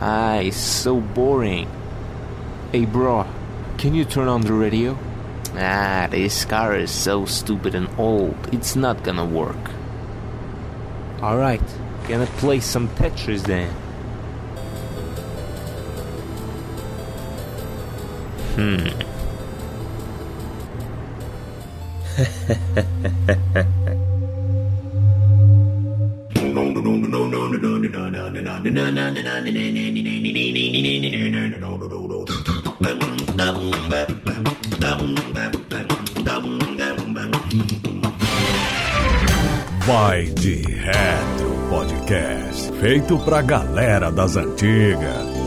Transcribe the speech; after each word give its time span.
Ah, 0.00 0.36
it's 0.36 0.56
so 0.56 1.00
boring. 1.00 1.68
Hey, 2.70 2.84
bro, 2.84 3.26
can 3.78 3.94
you 3.96 4.04
turn 4.04 4.28
on 4.28 4.42
the 4.42 4.52
radio? 4.52 4.96
Ah, 5.54 6.06
this 6.08 6.44
car 6.44 6.76
is 6.76 6.92
so 6.92 7.26
stupid 7.26 7.74
and 7.74 7.88
old, 7.98 8.36
it's 8.52 8.76
not 8.76 9.02
gonna 9.02 9.24
work. 9.24 9.72
Alright, 11.20 11.62
gonna 12.06 12.26
play 12.38 12.60
some 12.60 12.88
Tetris 12.90 13.42
then. 13.42 13.72
Hmm. 18.54 18.86
Vai 39.86 40.26
de 40.26 40.56
Retro 40.56 41.68
Podcast, 41.70 42.72
feito 42.78 43.18
pra 43.20 43.40
galera 43.40 44.12
das 44.12 44.36
antigas. 44.36 45.37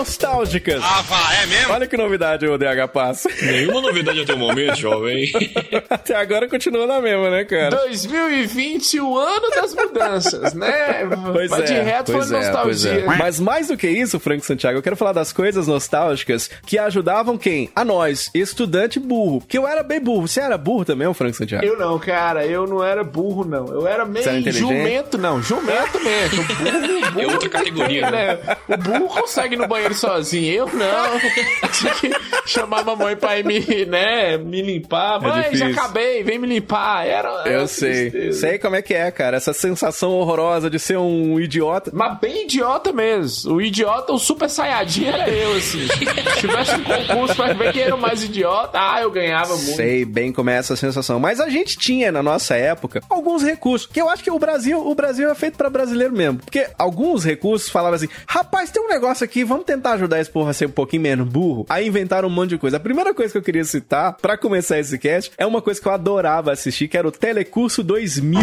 Nostálgicas. 0.00 0.80
Ah, 0.82 1.02
vá, 1.02 1.34
é 1.42 1.46
mesmo? 1.46 1.72
Olha 1.72 1.86
que 1.86 1.96
novidade 1.96 2.46
o 2.46 2.56
DH 2.56 2.88
passa. 2.92 3.28
Nenhuma 3.42 3.80
novidade 3.82 4.20
até 4.20 4.32
o 4.34 4.38
momento, 4.38 4.76
jovem. 4.76 5.30
Até 5.90 6.14
agora 6.14 6.48
continua 6.48 6.86
na 6.86 7.00
mesma, 7.00 7.30
né, 7.30 7.44
cara? 7.44 7.70
2020, 7.70 9.00
o 9.00 9.18
ano 9.18 9.50
das 9.54 9.74
mudanças, 9.74 10.54
né? 10.54 11.06
Pois 11.32 11.50
Vai 11.50 11.62
de 11.62 11.72
é, 11.72 11.82
reto 11.82 12.12
pois 12.12 12.28
foi 12.28 12.38
é, 12.38 12.40
pois 12.40 12.84
nostalgia. 12.84 13.04
é. 13.12 13.18
Mas 13.18 13.40
mais 13.40 13.68
do 13.68 13.76
que 13.76 13.88
isso, 13.88 14.18
Frank 14.20 14.44
Santiago, 14.44 14.78
eu 14.78 14.82
quero 14.82 14.96
falar 14.96 15.12
das 15.12 15.32
coisas 15.32 15.66
nostálgicas 15.66 16.50
que 16.64 16.78
ajudavam 16.78 17.36
quem? 17.36 17.70
A 17.74 17.84
nós, 17.84 18.30
estudante 18.34 18.98
burro. 18.98 19.40
Porque 19.40 19.58
eu 19.58 19.66
era 19.66 19.82
bem 19.82 20.00
burro. 20.00 20.26
Você 20.26 20.40
era 20.40 20.56
burro 20.56 20.84
também, 20.84 21.12
Frank 21.12 21.36
Santiago? 21.36 21.64
Eu 21.64 21.76
não, 21.78 21.98
cara, 21.98 22.46
eu 22.46 22.66
não 22.66 22.82
era 22.84 23.02
burro, 23.04 23.44
não. 23.44 23.66
Eu 23.68 23.86
era 23.86 24.04
meio 24.04 24.28
era 24.28 24.50
jumento, 24.52 25.18
não. 25.18 25.42
Jumento 25.42 26.00
mesmo. 26.02 26.44
Burro, 26.44 27.12
burro. 27.12 27.20
É 27.20 27.26
outra 27.26 27.48
categoria, 27.48 28.10
né? 28.10 28.38
O 28.68 28.76
burro 28.76 29.08
consegue 29.08 29.54
ir 29.54 29.58
no 29.58 29.66
banheiro 29.66 29.89
sozinho. 29.94 30.52
Eu 30.52 30.66
não. 30.66 31.20
Tinha 31.72 31.94
que 31.94 32.48
chamar 32.48 32.80
a 32.80 32.84
mamãe 32.84 33.16
pra 33.16 33.38
ir 33.38 33.44
me, 33.44 33.60
né, 33.86 34.36
me 34.38 34.62
limpar. 34.62 35.20
Mãe, 35.20 35.30
já 35.32 35.38
É 35.38 35.50
difícil. 35.50 35.70
acabei, 35.70 36.22
vem 36.22 36.38
me 36.38 36.46
limpar. 36.46 37.06
Era, 37.06 37.28
era 37.44 37.50
Eu 37.50 37.66
sei. 37.68 38.10
tristeza. 38.10 38.40
Sei 38.40 38.58
como 38.58 38.76
é 38.76 38.82
que 38.82 38.94
é, 38.94 39.10
cara. 39.10 39.36
Essa 39.36 39.52
sensação 39.52 40.12
horrorosa 40.12 40.68
de 40.70 40.78
ser 40.78 40.98
um 40.98 41.38
idiota. 41.40 41.90
Mas 41.94 42.18
bem 42.18 42.44
idiota 42.44 42.92
mesmo. 42.92 43.54
O 43.54 43.62
idiota, 43.62 44.12
o 44.12 44.18
super 44.18 44.48
saiyajin 44.48 45.06
era 45.06 45.28
eu, 45.28 45.56
assim. 45.56 45.86
Se 45.88 46.40
tivesse 46.40 46.74
um 46.74 46.84
concurso 46.84 47.34
pra 47.34 47.52
ver 47.52 47.72
quem 47.72 47.82
era 47.82 47.94
o 47.94 48.00
mais 48.00 48.22
idiota, 48.22 48.78
ah, 48.80 49.00
eu 49.02 49.10
ganhava 49.10 49.56
muito. 49.56 49.76
Sei 49.76 50.04
bem 50.04 50.32
como 50.32 50.50
é 50.50 50.56
essa 50.56 50.76
sensação. 50.76 51.18
Mas 51.20 51.40
a 51.40 51.48
gente 51.48 51.78
tinha 51.78 52.10
na 52.12 52.22
nossa 52.22 52.54
época 52.56 53.00
alguns 53.08 53.42
recursos. 53.42 53.88
Que 53.90 54.00
eu 54.00 54.08
acho 54.08 54.22
que 54.22 54.30
o 54.30 54.38
Brasil, 54.38 54.86
o 54.86 54.94
Brasil 54.94 55.30
é 55.30 55.34
feito 55.34 55.56
pra 55.56 55.70
brasileiro 55.70 56.12
mesmo. 56.14 56.38
Porque 56.38 56.66
alguns 56.78 57.24
recursos 57.24 57.68
falavam 57.68 57.94
assim: 57.96 58.08
rapaz, 58.26 58.70
tem 58.70 58.82
um 58.82 58.88
negócio 58.88 59.24
aqui, 59.24 59.44
vamos 59.44 59.64
tentar 59.64 59.79
ajudar 59.88 60.20
esse 60.20 60.30
porra 60.30 60.50
a 60.50 60.54
ser 60.54 60.66
um 60.66 60.70
pouquinho 60.70 61.02
menos 61.02 61.28
burro. 61.28 61.66
Aí 61.68 61.86
inventaram 61.86 62.28
um 62.28 62.30
monte 62.30 62.50
de 62.50 62.58
coisa. 62.58 62.76
A 62.76 62.80
primeira 62.80 63.14
coisa 63.14 63.32
que 63.32 63.38
eu 63.38 63.42
queria 63.42 63.64
citar 63.64 64.16
pra 64.20 64.36
começar 64.36 64.78
esse 64.78 64.98
cast 64.98 65.32
é 65.36 65.46
uma 65.46 65.62
coisa 65.62 65.80
que 65.80 65.88
eu 65.88 65.92
adorava 65.92 66.52
assistir, 66.52 66.88
que 66.88 66.96
era 66.96 67.08
o 67.08 67.12
Telecurso 67.12 67.82
2000. 67.82 68.40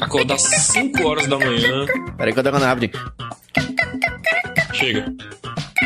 Acordar 0.00 0.38
5 0.38 1.06
horas 1.06 1.26
da 1.26 1.38
manhã. 1.38 1.86
Peraí 2.16 2.32
que 2.32 2.38
eu 2.38 2.44
tô 2.44 2.50
falando 2.50 2.66
rapidinho. 2.68 2.92
Chega. 4.72 5.14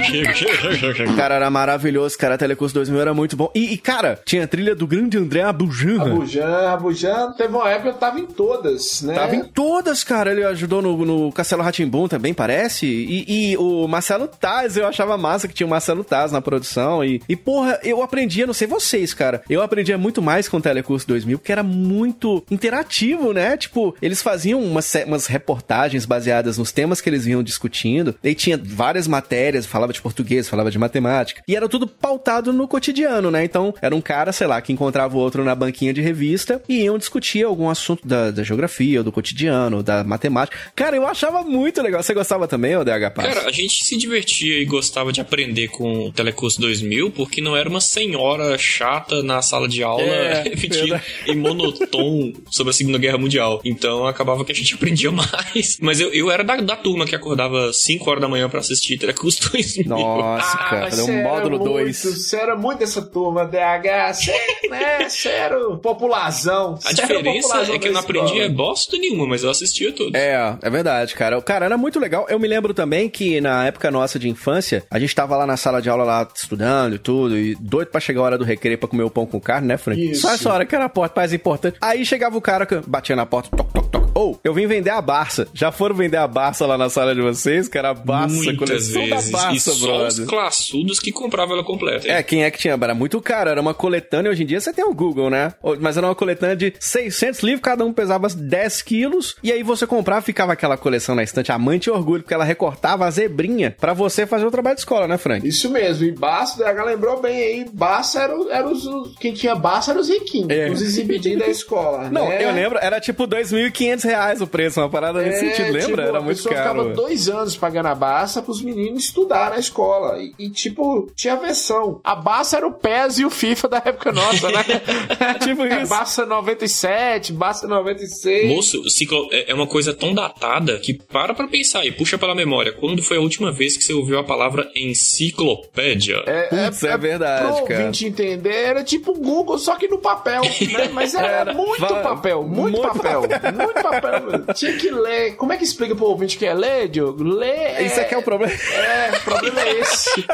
Chega, 0.04 0.34
chega, 0.34 0.74
chega, 0.74 0.94
chega. 0.94 1.14
Cara, 1.14 1.36
era 1.36 1.50
maravilhoso, 1.50 2.16
cara. 2.18 2.38
Telecurso 2.38 2.74
2000 2.74 3.00
era 3.00 3.14
muito 3.14 3.36
bom. 3.36 3.50
E, 3.54 3.72
e, 3.72 3.78
cara, 3.78 4.20
tinha 4.24 4.44
a 4.44 4.46
trilha 4.46 4.74
do 4.74 4.86
grande 4.86 5.18
André 5.18 5.42
Abujanra. 5.42 6.12
Abujan, 6.12 6.68
Abujan, 6.70 7.32
teve 7.32 7.54
uma 7.54 7.68
época 7.68 7.90
que 7.90 7.96
eu 7.96 8.00
tava 8.00 8.20
em 8.20 8.26
todas, 8.26 9.02
né? 9.02 9.14
Tava 9.14 9.34
em 9.34 9.44
todas, 9.44 10.04
cara. 10.04 10.30
Ele 10.30 10.44
ajudou 10.44 10.82
no, 10.82 11.04
no 11.04 11.32
Castelo 11.32 11.62
Ratimbum 11.62 12.08
também, 12.08 12.34
parece. 12.34 12.86
E, 12.86 13.52
e 13.52 13.56
o 13.56 13.86
Marcelo 13.86 14.28
Taz, 14.28 14.76
eu 14.76 14.86
achava 14.86 15.16
massa 15.16 15.48
que 15.48 15.54
tinha 15.54 15.66
o 15.66 15.70
Marcelo 15.70 16.04
Taz 16.04 16.32
na 16.32 16.40
produção. 16.40 17.04
E, 17.04 17.22
e, 17.28 17.36
porra, 17.36 17.78
eu 17.82 18.02
aprendia, 18.02 18.46
não 18.46 18.54
sei 18.54 18.66
vocês, 18.66 19.14
cara. 19.14 19.42
Eu 19.48 19.62
aprendia 19.62 19.98
muito 19.98 20.20
mais 20.20 20.48
com 20.48 20.56
o 20.58 20.62
Telecurso 20.62 21.06
2000, 21.06 21.38
porque 21.38 21.52
era 21.52 21.62
muito 21.62 22.44
interativo, 22.50 23.32
né? 23.32 23.56
Tipo, 23.56 23.94
eles 24.00 24.22
faziam 24.22 24.60
umas, 24.60 24.92
umas 25.06 25.26
reportagens 25.26 26.04
baseadas 26.04 26.58
nos 26.58 26.72
temas 26.72 27.00
que 27.00 27.08
eles 27.08 27.24
vinham 27.24 27.42
discutindo. 27.42 28.14
E 28.22 28.34
tinha 28.34 28.60
várias 28.62 29.06
matérias, 29.06 29.66
falava 29.66 29.85
de 29.92 30.00
português, 30.00 30.48
falava 30.48 30.70
de 30.70 30.78
matemática. 30.78 31.42
E 31.46 31.56
era 31.56 31.68
tudo 31.68 31.86
pautado 31.86 32.52
no 32.52 32.66
cotidiano, 32.68 33.30
né? 33.30 33.44
Então, 33.44 33.74
era 33.80 33.94
um 33.94 34.00
cara, 34.00 34.32
sei 34.32 34.46
lá, 34.46 34.60
que 34.60 34.72
encontrava 34.72 35.16
o 35.16 35.20
outro 35.20 35.44
na 35.44 35.54
banquinha 35.54 35.92
de 35.92 36.00
revista 36.00 36.62
e 36.68 36.82
iam 36.82 36.98
discutir 36.98 37.44
algum 37.44 37.68
assunto 37.68 38.06
da, 38.06 38.30
da 38.30 38.42
geografia, 38.42 39.02
do 39.02 39.12
cotidiano, 39.12 39.82
da 39.82 40.04
matemática. 40.04 40.56
Cara, 40.74 40.96
eu 40.96 41.06
achava 41.06 41.42
muito 41.42 41.82
legal. 41.82 42.02
Você 42.02 42.14
gostava 42.14 42.46
também, 42.48 42.76
ô 42.76 42.84
DH 42.84 43.10
Paz? 43.14 43.34
Cara, 43.34 43.48
a 43.48 43.52
gente 43.52 43.84
se 43.84 43.96
divertia 43.96 44.60
e 44.60 44.64
gostava 44.64 45.12
de 45.12 45.20
aprender 45.20 45.68
com 45.68 46.06
o 46.06 46.12
Telecurso 46.12 46.60
2000 46.60 47.10
porque 47.10 47.40
não 47.40 47.56
era 47.56 47.68
uma 47.68 47.80
senhora 47.80 48.56
chata 48.58 49.22
na 49.22 49.40
sala 49.42 49.68
de 49.68 49.82
aula 49.82 50.02
É, 50.02 50.42
repetindo 50.48 50.88
verdade. 50.88 51.04
em 51.26 51.36
monotom 51.36 52.32
sobre 52.50 52.70
a 52.70 52.74
Segunda 52.74 52.98
Guerra 52.98 53.18
Mundial. 53.18 53.60
Então 53.64 54.06
acabava 54.06 54.44
que 54.44 54.52
a 54.52 54.54
gente 54.54 54.74
aprendia 54.76 55.10
mais. 55.10 55.78
Mas 55.80 56.00
eu, 56.00 56.12
eu 56.12 56.30
era 56.30 56.42
da, 56.44 56.56
da 56.56 56.76
turma 56.76 57.06
que 57.06 57.14
acordava 57.14 57.72
5 57.72 58.08
horas 58.10 58.20
da 58.20 58.28
manhã 58.28 58.48
pra 58.48 58.60
assistir 58.60 58.98
Telecurso 58.98 59.50
2000. 59.50 59.75
Nossa, 59.86 60.56
cara, 60.58 60.86
Ah, 60.86 60.90
cê 60.90 61.02
um 61.10 61.22
módulo 61.22 61.58
muito, 61.58 61.72
2. 61.72 61.96
Você 61.96 62.36
era 62.36 62.56
muito 62.56 62.78
dessa 62.78 63.02
turma, 63.02 63.44
DH. 63.44 64.12
Você, 64.14 64.32
né? 64.70 65.08
Você 65.08 65.28
era 65.28 65.68
o 65.68 65.78
populazão. 65.78 66.74
A 66.84 66.88
Cê 66.88 66.92
o 66.92 66.94
diferença 66.94 67.48
populazão 67.48 67.74
é 67.74 67.78
que 67.78 67.88
eu 67.88 67.92
não 67.92 68.00
aprendia 68.00 68.46
escola. 68.46 68.48
bosta 68.68 68.96
nenhuma, 68.98 69.26
mas 69.26 69.42
eu 69.42 69.50
assistia 69.50 69.92
tudo. 69.92 70.16
É, 70.16 70.56
é 70.62 70.70
verdade, 70.70 71.14
cara. 71.14 71.40
Cara, 71.42 71.66
era 71.66 71.76
muito 71.76 71.98
legal. 71.98 72.26
Eu 72.28 72.38
me 72.38 72.48
lembro 72.48 72.72
também 72.74 73.08
que 73.08 73.40
na 73.40 73.66
época 73.66 73.90
nossa 73.90 74.18
de 74.18 74.28
infância, 74.28 74.84
a 74.90 74.98
gente 74.98 75.14
tava 75.14 75.36
lá 75.36 75.46
na 75.46 75.56
sala 75.56 75.80
de 75.80 75.88
aula 75.88 76.04
lá 76.04 76.28
estudando 76.34 76.94
e 76.94 76.98
tudo, 76.98 77.36
e 77.38 77.54
doido 77.56 77.88
pra 77.88 78.00
chegar 78.00 78.20
a 78.20 78.24
hora 78.24 78.38
do 78.38 78.44
recreio 78.44 78.78
pra 78.78 78.88
comer 78.88 79.02
o 79.04 79.10
pão 79.10 79.26
com 79.26 79.40
carne, 79.40 79.68
né, 79.68 79.76
Frank? 79.76 80.00
Isso. 80.10 80.22
Só 80.22 80.32
essa 80.34 80.52
hora 80.52 80.64
que 80.66 80.74
era 80.74 80.84
a 80.84 80.88
porta 80.88 81.20
mais 81.20 81.32
importante. 81.32 81.76
Aí 81.80 82.04
chegava 82.04 82.36
o 82.36 82.40
cara, 82.40 82.66
que 82.66 82.76
batia 82.86 83.16
na 83.16 83.26
porta, 83.26 83.54
toc, 83.56 83.72
toc, 83.72 83.88
toc. 83.90 84.06
Ou, 84.14 84.25
eu 84.48 84.54
vim 84.54 84.66
vender 84.66 84.90
a 84.90 85.00
Barça. 85.00 85.46
Já 85.54 85.70
foram 85.72 85.94
vender 85.94 86.16
a 86.16 86.26
Barça 86.26 86.66
lá 86.66 86.76
na 86.78 86.88
sala 86.88 87.14
de 87.14 87.20
vocês? 87.20 87.68
Que 87.68 87.78
era 87.78 87.90
a 87.90 87.94
Barça, 87.94 88.34
Muitas 88.36 88.56
coleção 88.56 89.02
vezes. 89.06 89.30
da 89.30 89.38
Barça, 89.38 89.56
e 89.56 89.60
só 89.60 90.06
os 90.06 90.20
classudos 90.20 91.00
que 91.00 91.12
compravam 91.12 91.54
ela 91.56 91.64
completa. 91.64 92.08
É, 92.10 92.22
quem 92.22 92.44
é 92.44 92.50
que 92.50 92.58
tinha? 92.58 92.78
Era 92.80 92.94
muito 92.94 93.20
caro, 93.20 93.50
era 93.50 93.60
uma 93.60 93.74
coletânea. 93.74 94.30
Hoje 94.30 94.42
em 94.42 94.46
dia 94.46 94.60
você 94.60 94.72
tem 94.72 94.84
o 94.84 94.94
Google, 94.94 95.30
né? 95.30 95.52
Mas 95.80 95.96
era 95.96 96.06
uma 96.06 96.14
coletânea 96.14 96.54
de 96.56 96.72
600 96.78 97.40
livros, 97.42 97.62
cada 97.62 97.84
um 97.84 97.92
pesava 97.92 98.28
10 98.28 98.82
quilos. 98.82 99.36
E 99.42 99.50
aí 99.52 99.62
você 99.62 99.86
comprava, 99.86 100.22
ficava 100.22 100.52
aquela 100.52 100.76
coleção 100.76 101.14
na 101.14 101.22
estante. 101.22 101.50
A 101.52 101.58
mãe 101.58 101.78
tinha 101.78 101.94
orgulho, 101.94 102.22
porque 102.22 102.34
ela 102.34 102.44
recortava 102.44 103.06
a 103.06 103.10
zebrinha 103.10 103.74
pra 103.80 103.92
você 103.92 104.26
fazer 104.26 104.46
o 104.46 104.50
trabalho 104.50 104.76
de 104.76 104.80
escola, 104.82 105.06
né, 105.08 105.16
Frank? 105.18 105.46
Isso 105.46 105.70
mesmo, 105.70 106.04
e 106.06 106.12
Barça, 106.12 106.54
o 106.54 106.64
DH 106.64 106.84
lembrou 106.84 107.20
bem 107.20 107.36
aí, 107.36 107.66
Barça 107.72 108.20
era, 108.22 108.36
o- 108.38 108.50
era 108.50 108.66
os, 108.68 108.84
os- 108.86 109.16
Quem 109.18 109.32
tinha 109.32 109.54
Barça 109.54 109.90
eram 109.92 110.00
os 110.00 110.08
riquinhos, 110.08 110.50
É. 110.50 110.68
os 110.70 110.80
exibidinhos 110.82 111.40
da 111.40 111.46
escola. 111.48 112.08
Não, 112.10 112.28
né? 112.28 112.44
eu 112.44 112.52
lembro, 112.52 112.78
era 112.80 113.00
tipo 113.00 113.26
2.500 113.26 114.04
reais 114.04 114.35
o 114.40 114.46
preço, 114.46 114.80
uma 114.80 114.88
parada 114.88 115.22
nesse 115.22 115.44
É, 115.46 115.50
sentido, 115.50 115.72
lembra? 115.72 115.80
tipo, 115.88 116.00
era 116.00 116.18
a 116.18 116.20
muito 116.20 116.36
pessoa 116.36 116.54
caro. 116.54 116.68
ficava 116.80 116.94
dois 116.94 117.28
anos 117.28 117.56
pagando 117.56 117.86
a 117.86 117.94
Barça 117.94 118.42
pros 118.42 118.62
meninos 118.62 119.04
estudar 119.04 119.50
na 119.50 119.58
escola. 119.58 120.18
E, 120.22 120.32
e, 120.38 120.50
tipo, 120.50 121.10
tinha 121.14 121.36
versão. 121.36 122.00
A 122.04 122.14
Barça 122.14 122.56
era 122.56 122.66
o 122.66 122.72
PES 122.72 123.18
e 123.18 123.24
o 123.24 123.30
FIFA 123.30 123.68
da 123.68 123.76
época 123.84 124.12
nossa, 124.12 124.50
né? 124.50 124.64
Tipo 125.42 125.64
isso. 125.66 125.86
Barça 125.88 126.26
97, 126.26 127.32
Barça 127.32 127.66
96. 127.66 128.48
Moço, 128.48 128.88
ciclo 128.90 129.28
é 129.32 129.46
é 129.50 129.54
uma 129.54 129.66
coisa 129.66 129.94
tão 129.94 130.12
datada 130.12 130.78
que 130.78 130.92
para 130.94 131.32
pra 131.32 131.46
pensar 131.46 131.84
e 131.86 131.92
puxa 131.92 132.18
pela 132.18 132.34
memória. 132.34 132.72
Quando 132.72 133.02
foi 133.02 133.16
a 133.16 133.20
última 133.20 133.52
vez 133.52 133.76
que 133.76 133.84
você 133.84 133.92
ouviu 133.92 134.18
a 134.18 134.24
palavra 134.24 134.68
enciclopédia? 134.74 136.16
Putz, 136.50 136.82
é 136.82 136.96
verdade, 136.98 137.52
pro 137.56 137.64
cara. 137.66 137.80
ouvinte 137.80 138.06
entender, 138.06 138.54
era 138.54 138.84
tipo 138.84 139.12
Google, 139.14 139.58
só 139.58 139.76
que 139.76 139.88
no 139.88 139.98
papel, 139.98 140.42
né? 140.42 140.88
Mas 140.92 141.14
era, 141.14 141.26
Era. 141.46 141.54
muito 141.54 141.80
Va- 141.80 142.02
papel, 142.02 142.42
muito, 142.42 142.78
muito 142.80 142.80
papel, 142.98 143.20
muito 143.20 143.82
papel 143.82 144.25
mano. 144.26 144.44
Tinha 144.54 144.72
que 144.76 144.90
ler. 144.90 145.36
Como 145.36 145.52
é 145.52 145.56
que 145.56 145.64
explica 145.64 145.94
pro 145.94 146.04
ouvinte 146.06 146.36
que 146.38 146.44
é 146.46 146.52
ler, 146.54 146.88
Diogo? 146.88 147.22
Ler. 147.22 147.82
Isso 147.86 148.00
aqui 148.00 148.14
é 148.14 148.18
o 148.18 148.22
problema. 148.22 148.52
É, 148.52 149.16
o 149.16 149.20
problema 149.22 149.60
é 149.60 149.80
esse. 149.80 150.26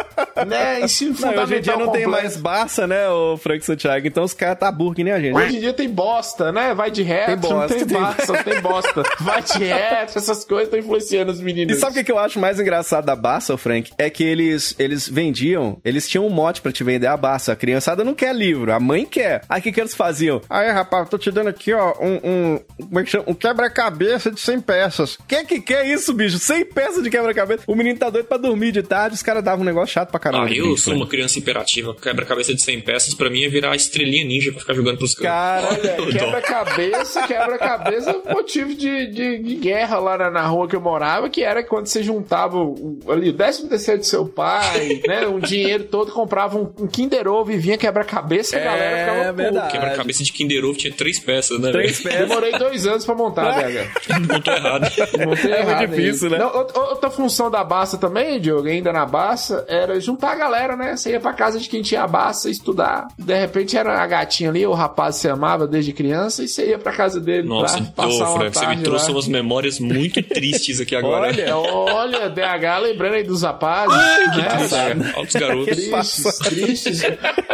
né? 0.47 0.81
Ensino 0.81 1.15
fundamental. 1.15 1.45
hoje 1.45 1.57
em 1.57 1.61
dia 1.61 1.73
não 1.77 1.89
tem 1.93 2.05
completo. 2.05 2.11
mais 2.11 2.37
Barça, 2.37 2.87
né, 2.87 3.09
o 3.09 3.37
Frank 3.37 3.65
Santiago? 3.65 4.07
Então 4.07 4.25
os 4.25 4.35
caras 4.35 4.59
tá 4.59 4.71
burro 4.73 4.95
que 4.95 5.05
nem 5.05 5.13
a 5.13 5.21
gente. 5.21 5.35
Hoje 5.37 5.57
em 5.57 5.61
dia 5.61 5.73
tem 5.73 5.89
bosta, 5.89 6.51
né? 6.53 6.75
Vai 6.75 6.91
de 6.91 7.03
reto, 7.03 7.27
Tem 7.27 7.37
bosta, 7.37 7.57
não 7.57 7.69
tem 7.69 7.87
tem- 7.87 7.99
Barça, 8.01 8.45
tem 8.45 8.61
bosta. 8.61 9.03
Vai 9.21 9.43
de 9.43 9.59
reto, 9.59 10.19
essas 10.19 10.45
coisas 10.45 10.65
estão 10.67 10.79
influenciando 10.79 11.31
os 11.33 11.41
meninos. 11.41 11.77
E 11.77 11.81
sabe 11.81 12.01
o 12.01 12.05
que, 12.05 12.11
eu 12.13 12.19
acho 12.19 12.39
mais 12.41 12.59
engraçado 12.59 13.05
da 13.05 13.15
Barça, 13.17 13.57
Frank? 13.57 13.93
É 13.99 14.09
que 14.11 14.25
eles, 14.25 14.75
eles 14.79 15.09
vendiam, 15.09 15.79
eles 15.85 16.09
tinham 16.09 16.27
um 16.27 16.31
mote 16.31 16.61
pra 16.61 16.73
te 16.73 16.83
vender 16.83 17.07
a 17.07 17.17
Barça. 17.17 17.53
A 17.53 17.57
criançada 17.57 18.03
não 18.05 18.15
quer 18.15 18.35
livro, 18.35 18.73
a 18.73 18.81
mãe 18.81 19.05
quer. 19.07 19.43
Aí 19.49 19.61
o 19.61 19.63
que, 19.63 19.73
que 19.73 19.81
eles 19.81 19.95
faziam? 19.95 20.41
Aí, 20.49 20.71
rapaz, 20.71 21.09
tô 21.09 21.19
te 21.19 21.31
dando 21.31 21.49
aqui, 21.49 21.73
ó, 21.73 21.95
um, 22.01 22.21
um, 22.25 22.61
como 22.87 23.01
é 23.01 23.05
que 23.05 23.11
chama? 23.11 23.25
um 23.27 23.35
quebra-cabeça 23.35 23.82
de 23.91 24.41
100 24.41 24.61
peças. 24.61 25.19
Quem 25.29 25.45
que 25.45 25.61
quer 25.61 25.87
isso, 25.87 26.13
bicho? 26.13 26.39
100 26.39 26.65
peças 26.67 27.03
de 27.03 27.11
quebra-cabeça. 27.11 27.63
O 27.67 27.75
menino 27.75 27.99
tá 27.99 28.11
doido 28.11 28.27
pra 28.27 28.37
dormir 28.37 28.73
de 28.73 28.83
tarde, 28.83 29.15
os 29.15 29.23
caras 29.23 29.43
davam 29.43 29.63
um 29.63 29.65
negócio 29.65 29.93
chato 29.95 30.11
pra 30.11 30.21
caramba. 30.21 30.45
Ah, 30.45 30.49
de 30.49 30.57
eu 30.59 30.65
brinco, 30.65 30.79
sou 30.79 30.93
Frank. 30.93 31.03
uma 31.03 31.09
criança 31.09 31.39
imperativa. 31.39 31.95
Quebra-cabeça 31.95 32.55
de 32.55 32.63
100 32.63 32.81
peças, 32.83 33.15
pra 33.15 33.31
mim 33.31 33.45
é 33.45 33.49
virar 33.49 33.75
estrelinha 33.75 34.25
ninja 34.25 34.51
pra 34.53 34.61
ficar 34.61 34.75
jogando 34.75 34.99
pros 34.99 35.15
caras. 35.15 35.79
Cara, 35.79 35.97
quebra-cabeça, 36.13 37.27
quebra-cabeça 37.27 38.11
é 38.25 38.33
motivo 38.33 38.75
de, 38.75 39.07
de, 39.07 39.39
de 39.39 39.55
guerra 39.57 39.99
lá 39.99 40.19
na, 40.19 40.31
na 40.31 40.47
rua 40.47 40.69
que 40.69 40.77
eu 40.77 40.81
morava, 40.81 41.29
que 41.29 41.43
era 41.43 41.63
quando 41.63 41.87
você 41.87 42.03
juntava 42.03 42.59
o, 42.59 42.99
ali 43.09 43.31
o 43.31 43.33
décimo 43.33 43.69
terceiro 43.69 44.01
do 44.01 44.07
seu 44.07 44.27
pai, 44.27 45.01
né? 45.07 45.27
Um 45.27 45.39
dinheiro 45.39 45.85
todo, 45.85 46.13
comprava 46.13 46.59
um, 46.59 46.73
um 46.79 46.87
Kinder 46.87 47.27
Ovo 47.29 47.53
e 47.53 47.57
vinha 47.57 47.79
quebra-cabeça 47.79 48.57
e 48.57 48.61
a 48.61 48.65
galera 48.65 48.99
ficava 48.99 49.19
É 49.25 49.33
verdade. 49.33 49.73
Quebra-cabeça 49.73 50.25
de 50.25 50.33
Kinder 50.33 50.65
Ovo 50.65 50.77
tinha 50.79 50.93
três 50.93 51.19
peças, 51.19 51.59
né? 51.61 51.71
Três 51.71 52.01
peças. 52.01 52.29
Demorei 52.29 52.53
dois 52.53 52.87
anos 52.87 53.05
pra 53.05 53.15
montar, 53.15 53.62
BH. 53.69 54.33
Montou 54.33 54.55
errado. 54.55 54.83
Montei 55.27 55.53
É 55.53 55.61
errado 55.61 55.79
muito 55.79 55.91
difícil, 55.91 56.27
aí. 56.29 56.33
né? 56.33 56.39
Não, 56.39 56.57
outra- 56.57 57.11
função 57.13 57.51
da 57.51 57.63
Basta 57.63 57.99
também, 57.99 58.41
Diogo, 58.41 58.67
ainda 58.69 58.93
na 58.93 59.05
Basta, 59.05 59.65
era 59.69 60.01
juntar 60.01 60.33
a 60.33 60.35
galera, 60.35 60.77
né? 60.77 60.97
Você 60.97 61.11
ia 61.11 61.21
pra 61.21 61.33
casa 61.35 61.59
de 61.59 61.69
quem 61.69 61.83
tinha 61.83 62.03
a 62.03 62.07
Basta 62.07 62.49
estudar. 62.49 63.09
De 63.19 63.39
repente 63.39 63.77
era 63.77 64.03
a 64.03 64.07
gatinha 64.07 64.49
ali, 64.51 64.67
o 64.67 64.73
rapaz 64.73 65.17
que 65.17 65.23
você 65.23 65.29
amava 65.29 65.67
desde 65.67 65.93
criança, 65.93 66.43
e 66.43 66.49
você 66.49 66.69
ia 66.71 66.79
pra 66.79 66.93
casa 66.93 67.21
dele 67.21 67.47
Nossa, 67.47 67.77
pra 67.83 68.07
passar 68.07 68.31
uma 68.31 68.39
Frank, 68.39 68.57
você 68.59 68.67
me 68.67 68.83
trouxe 68.83 69.07
lá. 69.09 69.13
umas 69.17 69.29
memórias 69.29 69.79
muito 69.79 70.23
tristes 70.23 70.81
aqui 70.81 70.97
agora. 70.97 71.27
Olha, 71.29 71.57
Olha, 71.57 72.29
DH, 72.31 72.79
lembrando 72.83 73.15
aí 73.15 73.23
dos 73.23 73.43
rapazes. 73.43 73.95
né? 73.97 75.13
Altos 75.15 75.35
garotos. 75.37 75.77
Tristes, 75.77 76.39
tristes. 76.39 77.03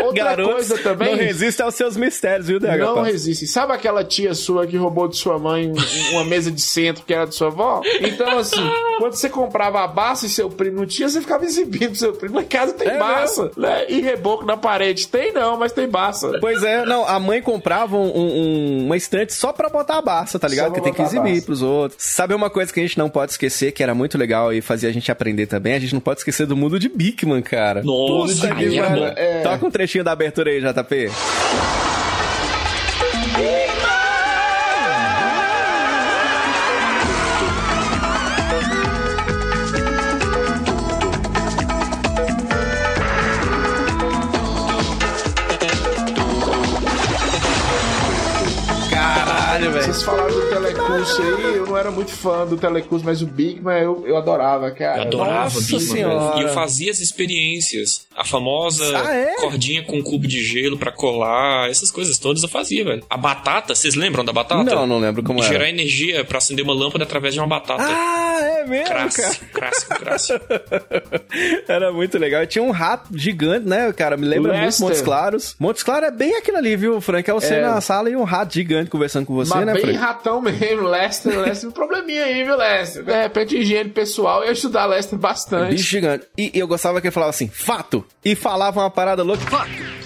Outra 0.02 0.25
garotos 0.25 0.55
coisa 0.55 0.78
também. 0.78 1.10
não 1.10 1.19
resiste 1.19 1.62
aos 1.62 1.75
seus 1.75 1.96
mistérios, 1.96 2.46
viu, 2.46 2.60
DH? 2.60 2.78
Não 2.78 3.02
resiste. 3.02 3.46
Sabe 3.46 3.72
aquela 3.72 4.05
tia 4.05 4.34
sua 4.34 4.66
que 4.66 4.76
roubou 4.76 5.08
de 5.08 5.16
sua 5.16 5.38
mãe 5.38 5.69
um- 5.70 5.75
uma 6.12 6.25
mesa 6.25 6.50
de 6.50 6.61
centro 6.61 7.05
que 7.05 7.12
era 7.12 7.27
de 7.27 7.35
sua 7.35 7.49
avó? 7.49 7.81
Então, 8.00 8.39
assim, 8.39 8.56
quando 8.99 9.15
você 9.15 9.29
comprava 9.29 9.83
a 9.83 9.87
baça 9.87 10.27
e 10.27 10.29
seu 10.29 10.49
primo 10.50 10.79
não 10.79 10.87
tinha, 10.87 11.09
você 11.09 11.21
ficava 11.21 11.45
exibindo 11.45 11.95
seu 11.97 12.12
primo. 12.12 12.37
Lá 12.37 12.43
em 12.43 12.47
casa 12.47 12.73
tem 12.73 12.89
É 12.89 12.99
baça, 12.99 13.50
né? 13.56 13.87
E 13.89 14.00
reboco 14.00 14.45
na 14.45 14.56
parede. 14.56 15.09
Tem 15.09 15.33
não, 15.33 15.56
mas 15.56 15.73
tem 15.73 15.89
baça. 15.89 16.39
Pois 16.41 16.62
é, 16.62 16.85
não, 16.85 17.06
a 17.06 17.19
mãe 17.19 17.41
comprava 17.43 17.97
um, 17.97 18.06
um- 18.17 18.85
uma 18.87 18.97
estante 18.97 19.33
só 19.35 19.53
pra 19.53 19.69
botar 19.69 19.99
a 19.99 20.03
Barça, 20.03 20.39
tá 20.39 20.49
ligado? 20.49 20.67
Porque 20.69 20.81
tem 20.81 20.93
que 20.93 21.03
exibir 21.03 21.43
pros 21.45 21.62
outros. 21.62 22.03
Sabe 22.03 22.35
uma 22.35 22.49
coisa 22.51 22.73
que 22.73 22.81
a 22.81 22.83
gente 22.83 22.97
não 22.99 23.09
pode 23.11 23.33
esquecer, 23.33 23.73
que 23.73 23.83
era 23.83 23.94
muito 23.94 24.17
legal 24.17 24.53
e 24.53 24.61
fazia 24.61 24.89
a 24.89 24.93
gente 24.93 25.11
aprender 25.11 25.47
também? 25.47 25.75
A 25.75 25.79
gente 25.79 25.93
não 25.93 26.01
pode 26.01 26.21
esquecer 26.21 26.47
do 26.47 26.56
mundo 26.56 26.79
de 26.79 26.89
Bigman, 26.89 27.43
cara. 27.43 27.83
Nossa, 27.83 28.49
Puta 28.49 28.55
que. 28.55 28.79
É. 29.17 29.41
Toca 29.43 29.67
um 29.67 29.71
trechinho 29.71 30.05
da 30.05 30.12
abertura 30.12 30.51
aí, 30.51 30.61
JP. 30.61 31.09
Falaram 50.03 50.35
do 50.35 50.48
Telecurso 51.05 51.23
aí, 51.23 51.56
eu 51.56 51.67
não 51.67 51.77
era 51.77 51.91
muito 51.91 52.11
fã 52.11 52.47
do 52.47 52.56
Telecurso, 52.56 53.05
mas 53.05 53.23
o 53.23 53.27
Bigman 53.27 53.79
eu, 53.83 54.06
eu 54.06 54.17
adorava, 54.17 54.71
cara. 54.71 54.99
Eu 54.99 55.03
adorava 55.03 55.45
Nossa 55.45 55.61
Bigman, 55.61 55.81
Senhora. 55.81 56.29
velho. 56.33 56.39
E 56.39 56.43
eu 56.43 56.49
fazia 56.55 56.91
as 56.91 57.00
experiências. 57.00 58.06
A 58.17 58.25
famosa 58.25 58.85
Ah, 58.99 59.15
é? 59.15 59.37
cordinha 59.37 59.83
com 59.85 60.03
cubo 60.03 60.27
de 60.27 60.43
gelo 60.43 60.77
pra 60.77 60.91
colar, 60.91 61.71
essas 61.71 61.91
coisas 61.91 62.19
todas 62.19 62.43
eu 62.43 62.49
fazia, 62.49 62.85
velho. 62.85 63.05
A 63.09 63.17
batata, 63.17 63.75
vocês 63.75 63.95
lembram 63.95 64.25
da 64.25 64.33
batata? 64.33 64.65
Não, 64.65 64.87
não 64.87 64.99
lembro 64.99 65.23
como 65.23 65.41
Gerar 65.43 65.61
era. 65.65 65.69
energia 65.71 66.25
pra 66.25 66.39
acender 66.39 66.65
uma 66.65 66.75
lâmpada 66.75 67.05
através 67.05 67.33
de 67.35 67.41
uma 67.41 67.47
batata. 67.47 67.85
Ah, 67.87 68.39
é 68.41 68.65
mesmo, 68.67 68.87
cara. 68.89 69.09
Clássico, 69.09 69.47
clássico, 69.53 69.99
clássico. 70.01 70.44
Era 71.69 71.93
muito 71.93 72.19
legal. 72.19 72.43
E 72.43 72.47
tinha 72.47 72.62
um 72.62 72.71
rato 72.71 73.17
gigante, 73.17 73.67
né, 73.69 73.93
cara? 73.93 74.17
Me 74.17 74.27
lembra 74.27 74.53
muito 74.53 74.65
Lester. 74.65 74.87
Montes 74.87 75.01
Claros. 75.03 75.56
Montes 75.59 75.83
Claros 75.83 76.09
é 76.09 76.11
bem 76.11 76.37
aquilo 76.37 76.56
ali, 76.56 76.75
viu, 76.77 77.01
Frank? 77.01 77.29
É 77.29 77.33
você 77.33 77.55
É. 77.55 77.61
na 77.62 77.81
sala 77.81 78.11
e 78.11 78.17
um 78.17 78.25
rato 78.25 78.55
gigante 78.55 78.91
conversando 78.91 79.27
com 79.27 79.35
você, 79.35 79.55
Mas 79.55 79.67
né, 79.67 79.73
bem 79.75 79.83
Frank? 79.83 79.99
ratão 79.99 80.41
mesmo, 80.41 80.88
Lester, 80.88 81.38
Lester, 81.40 81.69
um 81.69 81.73
probleminha 81.73 82.25
aí, 82.25 82.44
viu, 82.44 82.56
Lester? 82.56 83.05
De 83.05 83.23
repente, 83.23 83.56
higiene 83.56 83.90
pessoal, 83.90 84.40
eu 84.40 84.46
ia 84.46 84.52
estudar 84.52 84.87
Lester 84.87 85.19
bastante. 85.19 85.70
Bicho 85.70 85.88
gigante. 85.88 86.26
E, 86.37 86.50
e 86.55 86.58
eu 86.58 86.67
gostava 86.67 87.00
que 87.00 87.06
ele 87.06 87.14
falava 87.14 87.31
assim, 87.31 87.49
fato! 87.49 88.05
E 88.25 88.35
falava 88.35 88.81
uma 88.81 88.90
parada 88.90 89.23
louca. 89.23 89.44
Fato. 89.44 89.98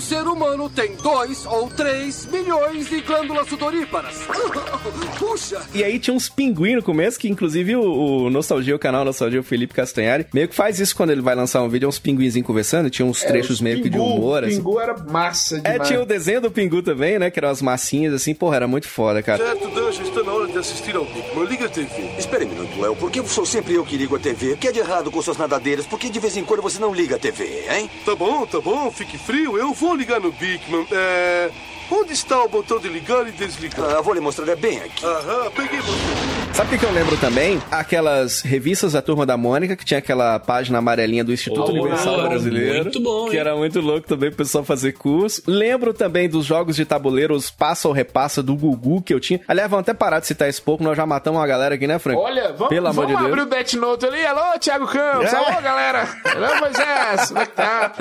Todo 0.00 0.08
ser 0.08 0.26
humano 0.26 0.70
tem 0.70 0.94
dois 0.96 1.44
ou 1.44 1.68
três 1.68 2.24
milhões 2.32 2.88
de 2.88 3.02
glândulas 3.02 3.46
sudoríparas. 3.48 4.14
Puxa! 5.18 5.60
E 5.74 5.84
aí 5.84 5.98
tinha 5.98 6.14
uns 6.14 6.26
pinguins 6.28 6.76
no 6.76 6.82
começo, 6.82 7.18
que 7.18 7.28
inclusive 7.28 7.76
o, 7.76 7.82
o 8.24 8.30
Nostalgia, 8.30 8.74
o 8.74 8.78
canal 8.78 9.04
Nostalgia, 9.04 9.40
o 9.40 9.42
Felipe 9.42 9.74
Castanhari, 9.74 10.26
meio 10.32 10.48
que 10.48 10.54
faz 10.54 10.80
isso 10.80 10.96
quando 10.96 11.10
ele 11.10 11.20
vai 11.20 11.34
lançar 11.34 11.62
um 11.62 11.68
vídeo, 11.68 11.84
é 11.84 11.88
uns 11.88 11.98
pinguinzinhos 11.98 12.46
conversando, 12.46 12.88
tinha 12.88 13.04
uns 13.04 13.20
trechos 13.22 13.56
Os 13.56 13.60
meio 13.60 13.76
que 13.82 13.90
de 13.90 13.90
Pingu, 13.90 14.04
humor, 14.04 14.42
assim. 14.44 14.56
Pingu 14.56 14.80
era 14.80 14.96
massa 14.96 15.58
É, 15.64 15.72
demais. 15.72 15.88
tinha 15.88 16.00
o 16.00 16.06
desenho 16.06 16.40
do 16.40 16.50
Pingu 16.50 16.82
também, 16.82 17.18
né? 17.18 17.30
Que 17.30 17.38
eram 17.38 17.50
as 17.50 17.60
massinhas, 17.60 18.14
assim, 18.14 18.34
porra, 18.34 18.56
era 18.56 18.66
muito 18.66 18.88
foda, 18.88 19.22
cara. 19.22 19.44
Certo, 19.44 19.92
já 19.92 20.02
está 20.02 20.22
na 20.22 20.32
assistir 20.60 20.96
ao 20.96 21.04
Bigman. 21.04 21.44
Liga 21.46 21.66
a 21.66 21.68
TV. 21.68 22.10
Espere 22.18 22.44
um 22.44 22.48
minuto, 22.48 22.80
Léo. 22.80 22.96
Por 22.96 23.10
que 23.10 23.26
sou 23.26 23.44
sempre 23.44 23.74
eu 23.74 23.84
que 23.84 23.96
ligo 23.96 24.16
a 24.16 24.18
TV? 24.18 24.52
O 24.52 24.56
que 24.56 24.68
é 24.68 24.72
de 24.72 24.78
errado 24.78 25.10
com 25.10 25.20
suas 25.20 25.36
nadadeiras? 25.36 25.86
Por 25.86 25.98
que 25.98 26.08
de 26.08 26.20
vez 26.20 26.36
em 26.36 26.44
quando 26.44 26.62
você 26.62 26.78
não 26.78 26.94
liga 26.94 27.16
a 27.16 27.18
TV, 27.18 27.66
hein? 27.70 27.90
Tá 28.04 28.14
bom, 28.14 28.46
tá 28.46 28.60
bom, 28.60 28.90
fique 28.90 29.18
frio. 29.18 29.58
Eu 29.58 29.72
vou 29.72 29.94
ligar 29.94 30.20
no 30.20 30.30
Bigman. 30.32 30.86
É. 30.90 31.50
Onde 31.90 32.12
está 32.12 32.42
o 32.44 32.48
botão 32.48 32.78
de 32.78 32.88
ligar 32.88 33.26
e 33.26 33.32
desligar? 33.32 33.96
Ah, 33.96 34.00
vou 34.00 34.14
lhe 34.14 34.20
mostrar, 34.20 34.48
é 34.48 34.56
bem 34.56 34.78
aqui. 34.78 35.04
Aham, 35.04 35.50
peguei 35.54 35.80
você. 35.80 36.30
Sabe 36.52 36.76
o 36.76 36.78
que 36.78 36.84
eu 36.84 36.92
lembro 36.92 37.16
também? 37.16 37.60
Aquelas 37.70 38.42
revistas 38.42 38.92
da 38.92 39.00
Turma 39.02 39.24
da 39.24 39.36
Mônica, 39.36 39.76
que 39.76 39.84
tinha 39.84 39.98
aquela 39.98 40.38
página 40.38 40.78
amarelinha 40.78 41.24
do 41.24 41.32
Instituto 41.32 41.68
Oh, 41.70 41.72
Universal 41.72 42.28
Brasileiro. 42.28 42.82
muito 42.84 43.00
bom, 43.00 43.26
Que 43.26 43.34
hein? 43.34 43.40
era 43.40 43.56
muito 43.56 43.80
louco 43.80 44.06
também 44.06 44.30
pro 44.30 44.38
pessoal 44.38 44.62
fazer 44.64 44.92
curso. 44.92 45.42
Lembro 45.46 45.94
também 45.94 46.28
dos 46.28 46.44
jogos 46.44 46.76
de 46.76 46.84
tabuleiro, 46.84 47.34
os 47.34 47.50
passa 47.50 47.88
ou 47.88 47.94
repassa 47.94 48.42
do 48.42 48.54
Gugu 48.56 49.00
que 49.00 49.14
eu 49.14 49.20
tinha. 49.20 49.40
Aliás, 49.48 49.70
vamos 49.70 49.82
até 49.82 49.94
parar 49.94 50.20
de 50.20 50.26
citar 50.26 50.48
esse 50.48 50.60
pouco, 50.60 50.82
nós 50.84 50.96
já 50.96 51.06
matamos 51.06 51.40
uma 51.40 51.46
galera 51.46 51.74
aqui, 51.76 51.86
né, 51.86 51.98
Frank? 51.98 52.20
Olha, 52.20 52.52
vamos, 52.52 52.68
Pelo 52.68 52.88
amor 52.88 53.06
vamos 53.06 53.10
de 53.10 53.16
Deus. 53.16 53.28
abrir 53.28 53.42
o 53.42 53.46
Death 53.46 53.72
Note 53.74 54.06
ali. 54.06 54.26
Alô, 54.26 54.58
Thiago 54.58 54.86
Campos. 54.86 55.32
É. 55.32 55.36
Alô, 55.36 55.62
galera. 55.62 56.08
Alô, 56.24 56.60
Moisés. 56.60 57.28
Como 57.28 57.40
é 57.40 57.46
que 57.46 57.52
tá? 57.52 57.92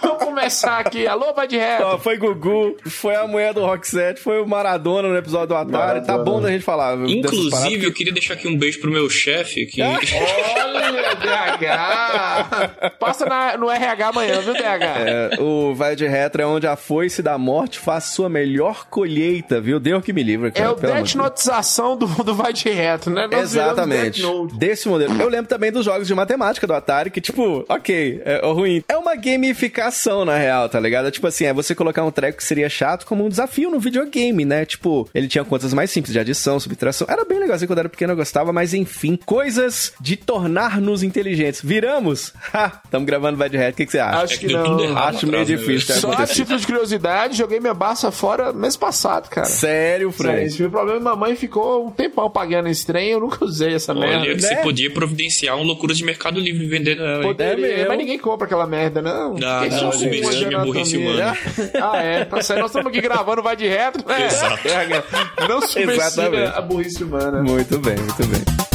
vamos 0.00 0.24
começar 0.24 0.78
aqui. 0.78 1.06
Alô, 1.06 1.34
vai 1.34 1.46
de 1.48 1.58
reto. 1.58 1.82
Ó, 1.84 1.98
foi 1.98 2.16
Gugu, 2.16 2.76
foi 2.86 3.14
a 3.20 3.26
mulher 3.26 3.54
do 3.54 3.60
Rock 3.60 3.86
7, 3.86 4.20
foi 4.20 4.40
o 4.40 4.46
Maradona 4.46 5.08
no 5.08 5.16
episódio 5.16 5.48
do 5.48 5.56
Atari. 5.56 6.04
Tá 6.04 6.18
bom 6.18 6.40
da 6.40 6.50
gente 6.50 6.64
falar. 6.64 6.96
viu, 6.96 7.06
dessas 7.06 7.20
paradas, 7.22 7.50
Inclusive, 7.50 7.84
eu 7.86 7.92
queria 7.92 8.12
deixar 8.12 8.34
aqui 8.34 8.48
um 8.48 8.56
beijo 8.56 8.80
pro 8.80 8.90
meu 8.90 9.08
chefe, 9.08 9.66
que... 9.66 9.80
Olha, 9.82 11.14
DH. 11.14 12.90
Passa 12.98 13.26
na- 13.26 13.56
no 13.56 13.70
RH 13.70 14.08
amanhã, 14.08 14.40
viu, 14.40 14.52
DH? 14.54 14.58
É, 14.82 15.30
o 15.40 15.74
Vai 15.74 15.94
de 15.96 16.06
Retro 16.06 16.42
é 16.42 16.46
onde 16.46 16.66
a 16.66 16.76
foice 16.76 17.22
da 17.22 17.36
morte 17.38 17.78
faz 17.78 18.04
sua 18.04 18.28
melhor 18.28 18.86
colheita, 18.88 19.60
viu? 19.60 19.78
Deus 19.80 20.04
que 20.04 20.12
me 20.12 20.22
livre, 20.22 20.48
É 20.48 20.50
cara. 20.50 20.72
o 20.72 20.74
pelo 20.76 20.92
amor 20.92 21.02
Death 21.02 21.06
de 21.12 21.14
Deus. 21.18 21.24
Notização 21.30 21.96
do, 21.96 22.06
do 22.06 22.34
Vai 22.34 22.52
de 22.52 22.68
Reto, 22.70 23.10
né? 23.10 23.26
Nós 23.30 23.40
Exatamente. 23.42 24.22
Desse 24.54 24.88
modelo. 24.88 25.20
Eu 25.20 25.28
lembro 25.28 25.46
também 25.48 25.70
dos 25.72 25.84
jogos 25.84 26.06
de 26.06 26.14
matemática 26.14 26.66
do 26.66 26.74
Atari, 26.74 27.10
que, 27.10 27.20
tipo, 27.20 27.64
ok, 27.68 28.22
é, 28.24 28.40
é 28.42 28.46
ruim. 28.52 28.82
É 28.88 28.96
uma 28.96 29.14
gamificação, 29.16 30.24
na 30.24 30.36
real, 30.36 30.68
tá 30.68 30.78
ligado? 30.80 31.08
É 31.08 31.10
Tipo 31.10 31.26
assim, 31.26 31.44
é 31.44 31.52
você 31.52 31.74
colocar 31.74 32.02
um 32.04 32.10
treco 32.10 32.38
que 32.38 32.44
seria 32.44 32.68
chato 32.68 33.04
como 33.10 33.24
um 33.26 33.28
desafio 33.28 33.68
no 33.70 33.80
videogame, 33.80 34.44
né? 34.44 34.64
Tipo, 34.64 35.08
ele 35.12 35.26
tinha 35.26 35.44
contas 35.44 35.74
mais 35.74 35.90
simples 35.90 36.12
de 36.12 36.18
adição, 36.20 36.60
subtração. 36.60 37.08
Era 37.10 37.24
bem 37.24 37.40
legalzinho 37.40 37.66
quando 37.68 37.80
era 37.80 37.88
pequeno 37.88 38.12
eu 38.12 38.16
gostava, 38.16 38.52
mas 38.52 38.72
enfim. 38.72 39.18
Coisas 39.26 39.92
de 40.00 40.14
tornar-nos 40.16 41.02
inteligentes. 41.02 41.60
Viramos? 41.62 42.32
Ha! 42.52 42.80
Tamo 42.90 43.06
gravando 43.06 43.36
Bad 43.36 43.56
Hat, 43.56 43.72
o 43.72 43.76
que, 43.76 43.86
que 43.86 43.92
você 43.92 43.98
acha? 43.98 44.22
Acho 44.24 44.34
É 44.34 44.38
que 44.38 44.46
que 44.48 44.52
não. 44.52 44.96
Acho 44.98 45.26
meio 45.26 45.38
né, 45.40 45.44
difícil? 45.44 45.94
Só 45.96 46.12
a 46.12 46.26
título 46.26 46.58
de 46.58 46.66
curiosidade, 46.66 47.36
joguei 47.38 47.60
minha 47.60 47.74
Barça 47.74 48.10
fora 48.10 48.52
mês 48.52 48.76
passado, 48.76 49.28
cara. 49.28 49.46
Sério, 49.46 50.10
Sério, 50.10 50.12
Frank? 50.12 50.50
tive 50.56 50.68
problema 50.68 50.98
e 51.00 51.02
mamãe 51.02 51.36
ficou 51.36 51.86
um 51.86 51.90
tempão 51.90 52.28
pagando 52.30 52.68
esse 52.68 52.84
trem, 52.86 53.10
eu 53.10 53.20
nunca 53.20 53.44
usei 53.44 53.74
essa 53.74 53.92
Olha, 53.92 54.20
merda. 54.20 54.40
você 54.40 54.54
né? 54.54 54.62
podia 54.62 54.90
providenciar 54.90 55.56
um 55.56 55.62
loucura 55.62 55.94
de 55.94 56.04
Mercado 56.04 56.40
Livre 56.40 56.66
vendendo 56.66 57.02
ela. 57.04 57.22
Poderia, 57.22 57.66
É 57.66 57.76
mesmo. 57.76 57.88
mas 57.88 57.98
ninguém 57.98 58.18
compra 58.18 58.46
aquela 58.46 58.66
merda, 58.66 59.00
não. 59.00 59.34
Não, 59.34 59.60
Quem 59.60 59.70
não, 59.70 59.78
só 59.78 59.88
às 59.90 59.96
fuma 59.98 60.10
vezes 60.10 60.36
de 60.36 60.44
é 60.54 60.58
burrice 60.64 60.96
anatomia. 60.96 61.38
Ah, 61.80 61.96
é. 62.02 62.24
Tá 62.24 62.42
certo. 62.42 62.60
Nós 62.60 62.70
estamos 62.70 62.90
aqui 63.00 63.08
gravando, 63.08 63.42
vai 63.42 63.56
de 63.56 63.66
reto. 63.66 64.06
né? 64.06 64.26
Exato. 64.26 64.68
É, 64.68 65.48
Não 65.48 65.60
subestima 65.62 65.92
Exatamente. 65.94 66.56
a 66.56 66.60
burrice 66.60 67.02
humana. 67.04 67.42
Muito 67.42 67.78
bem, 67.78 67.96
muito 67.96 68.26
bem. 68.26 68.69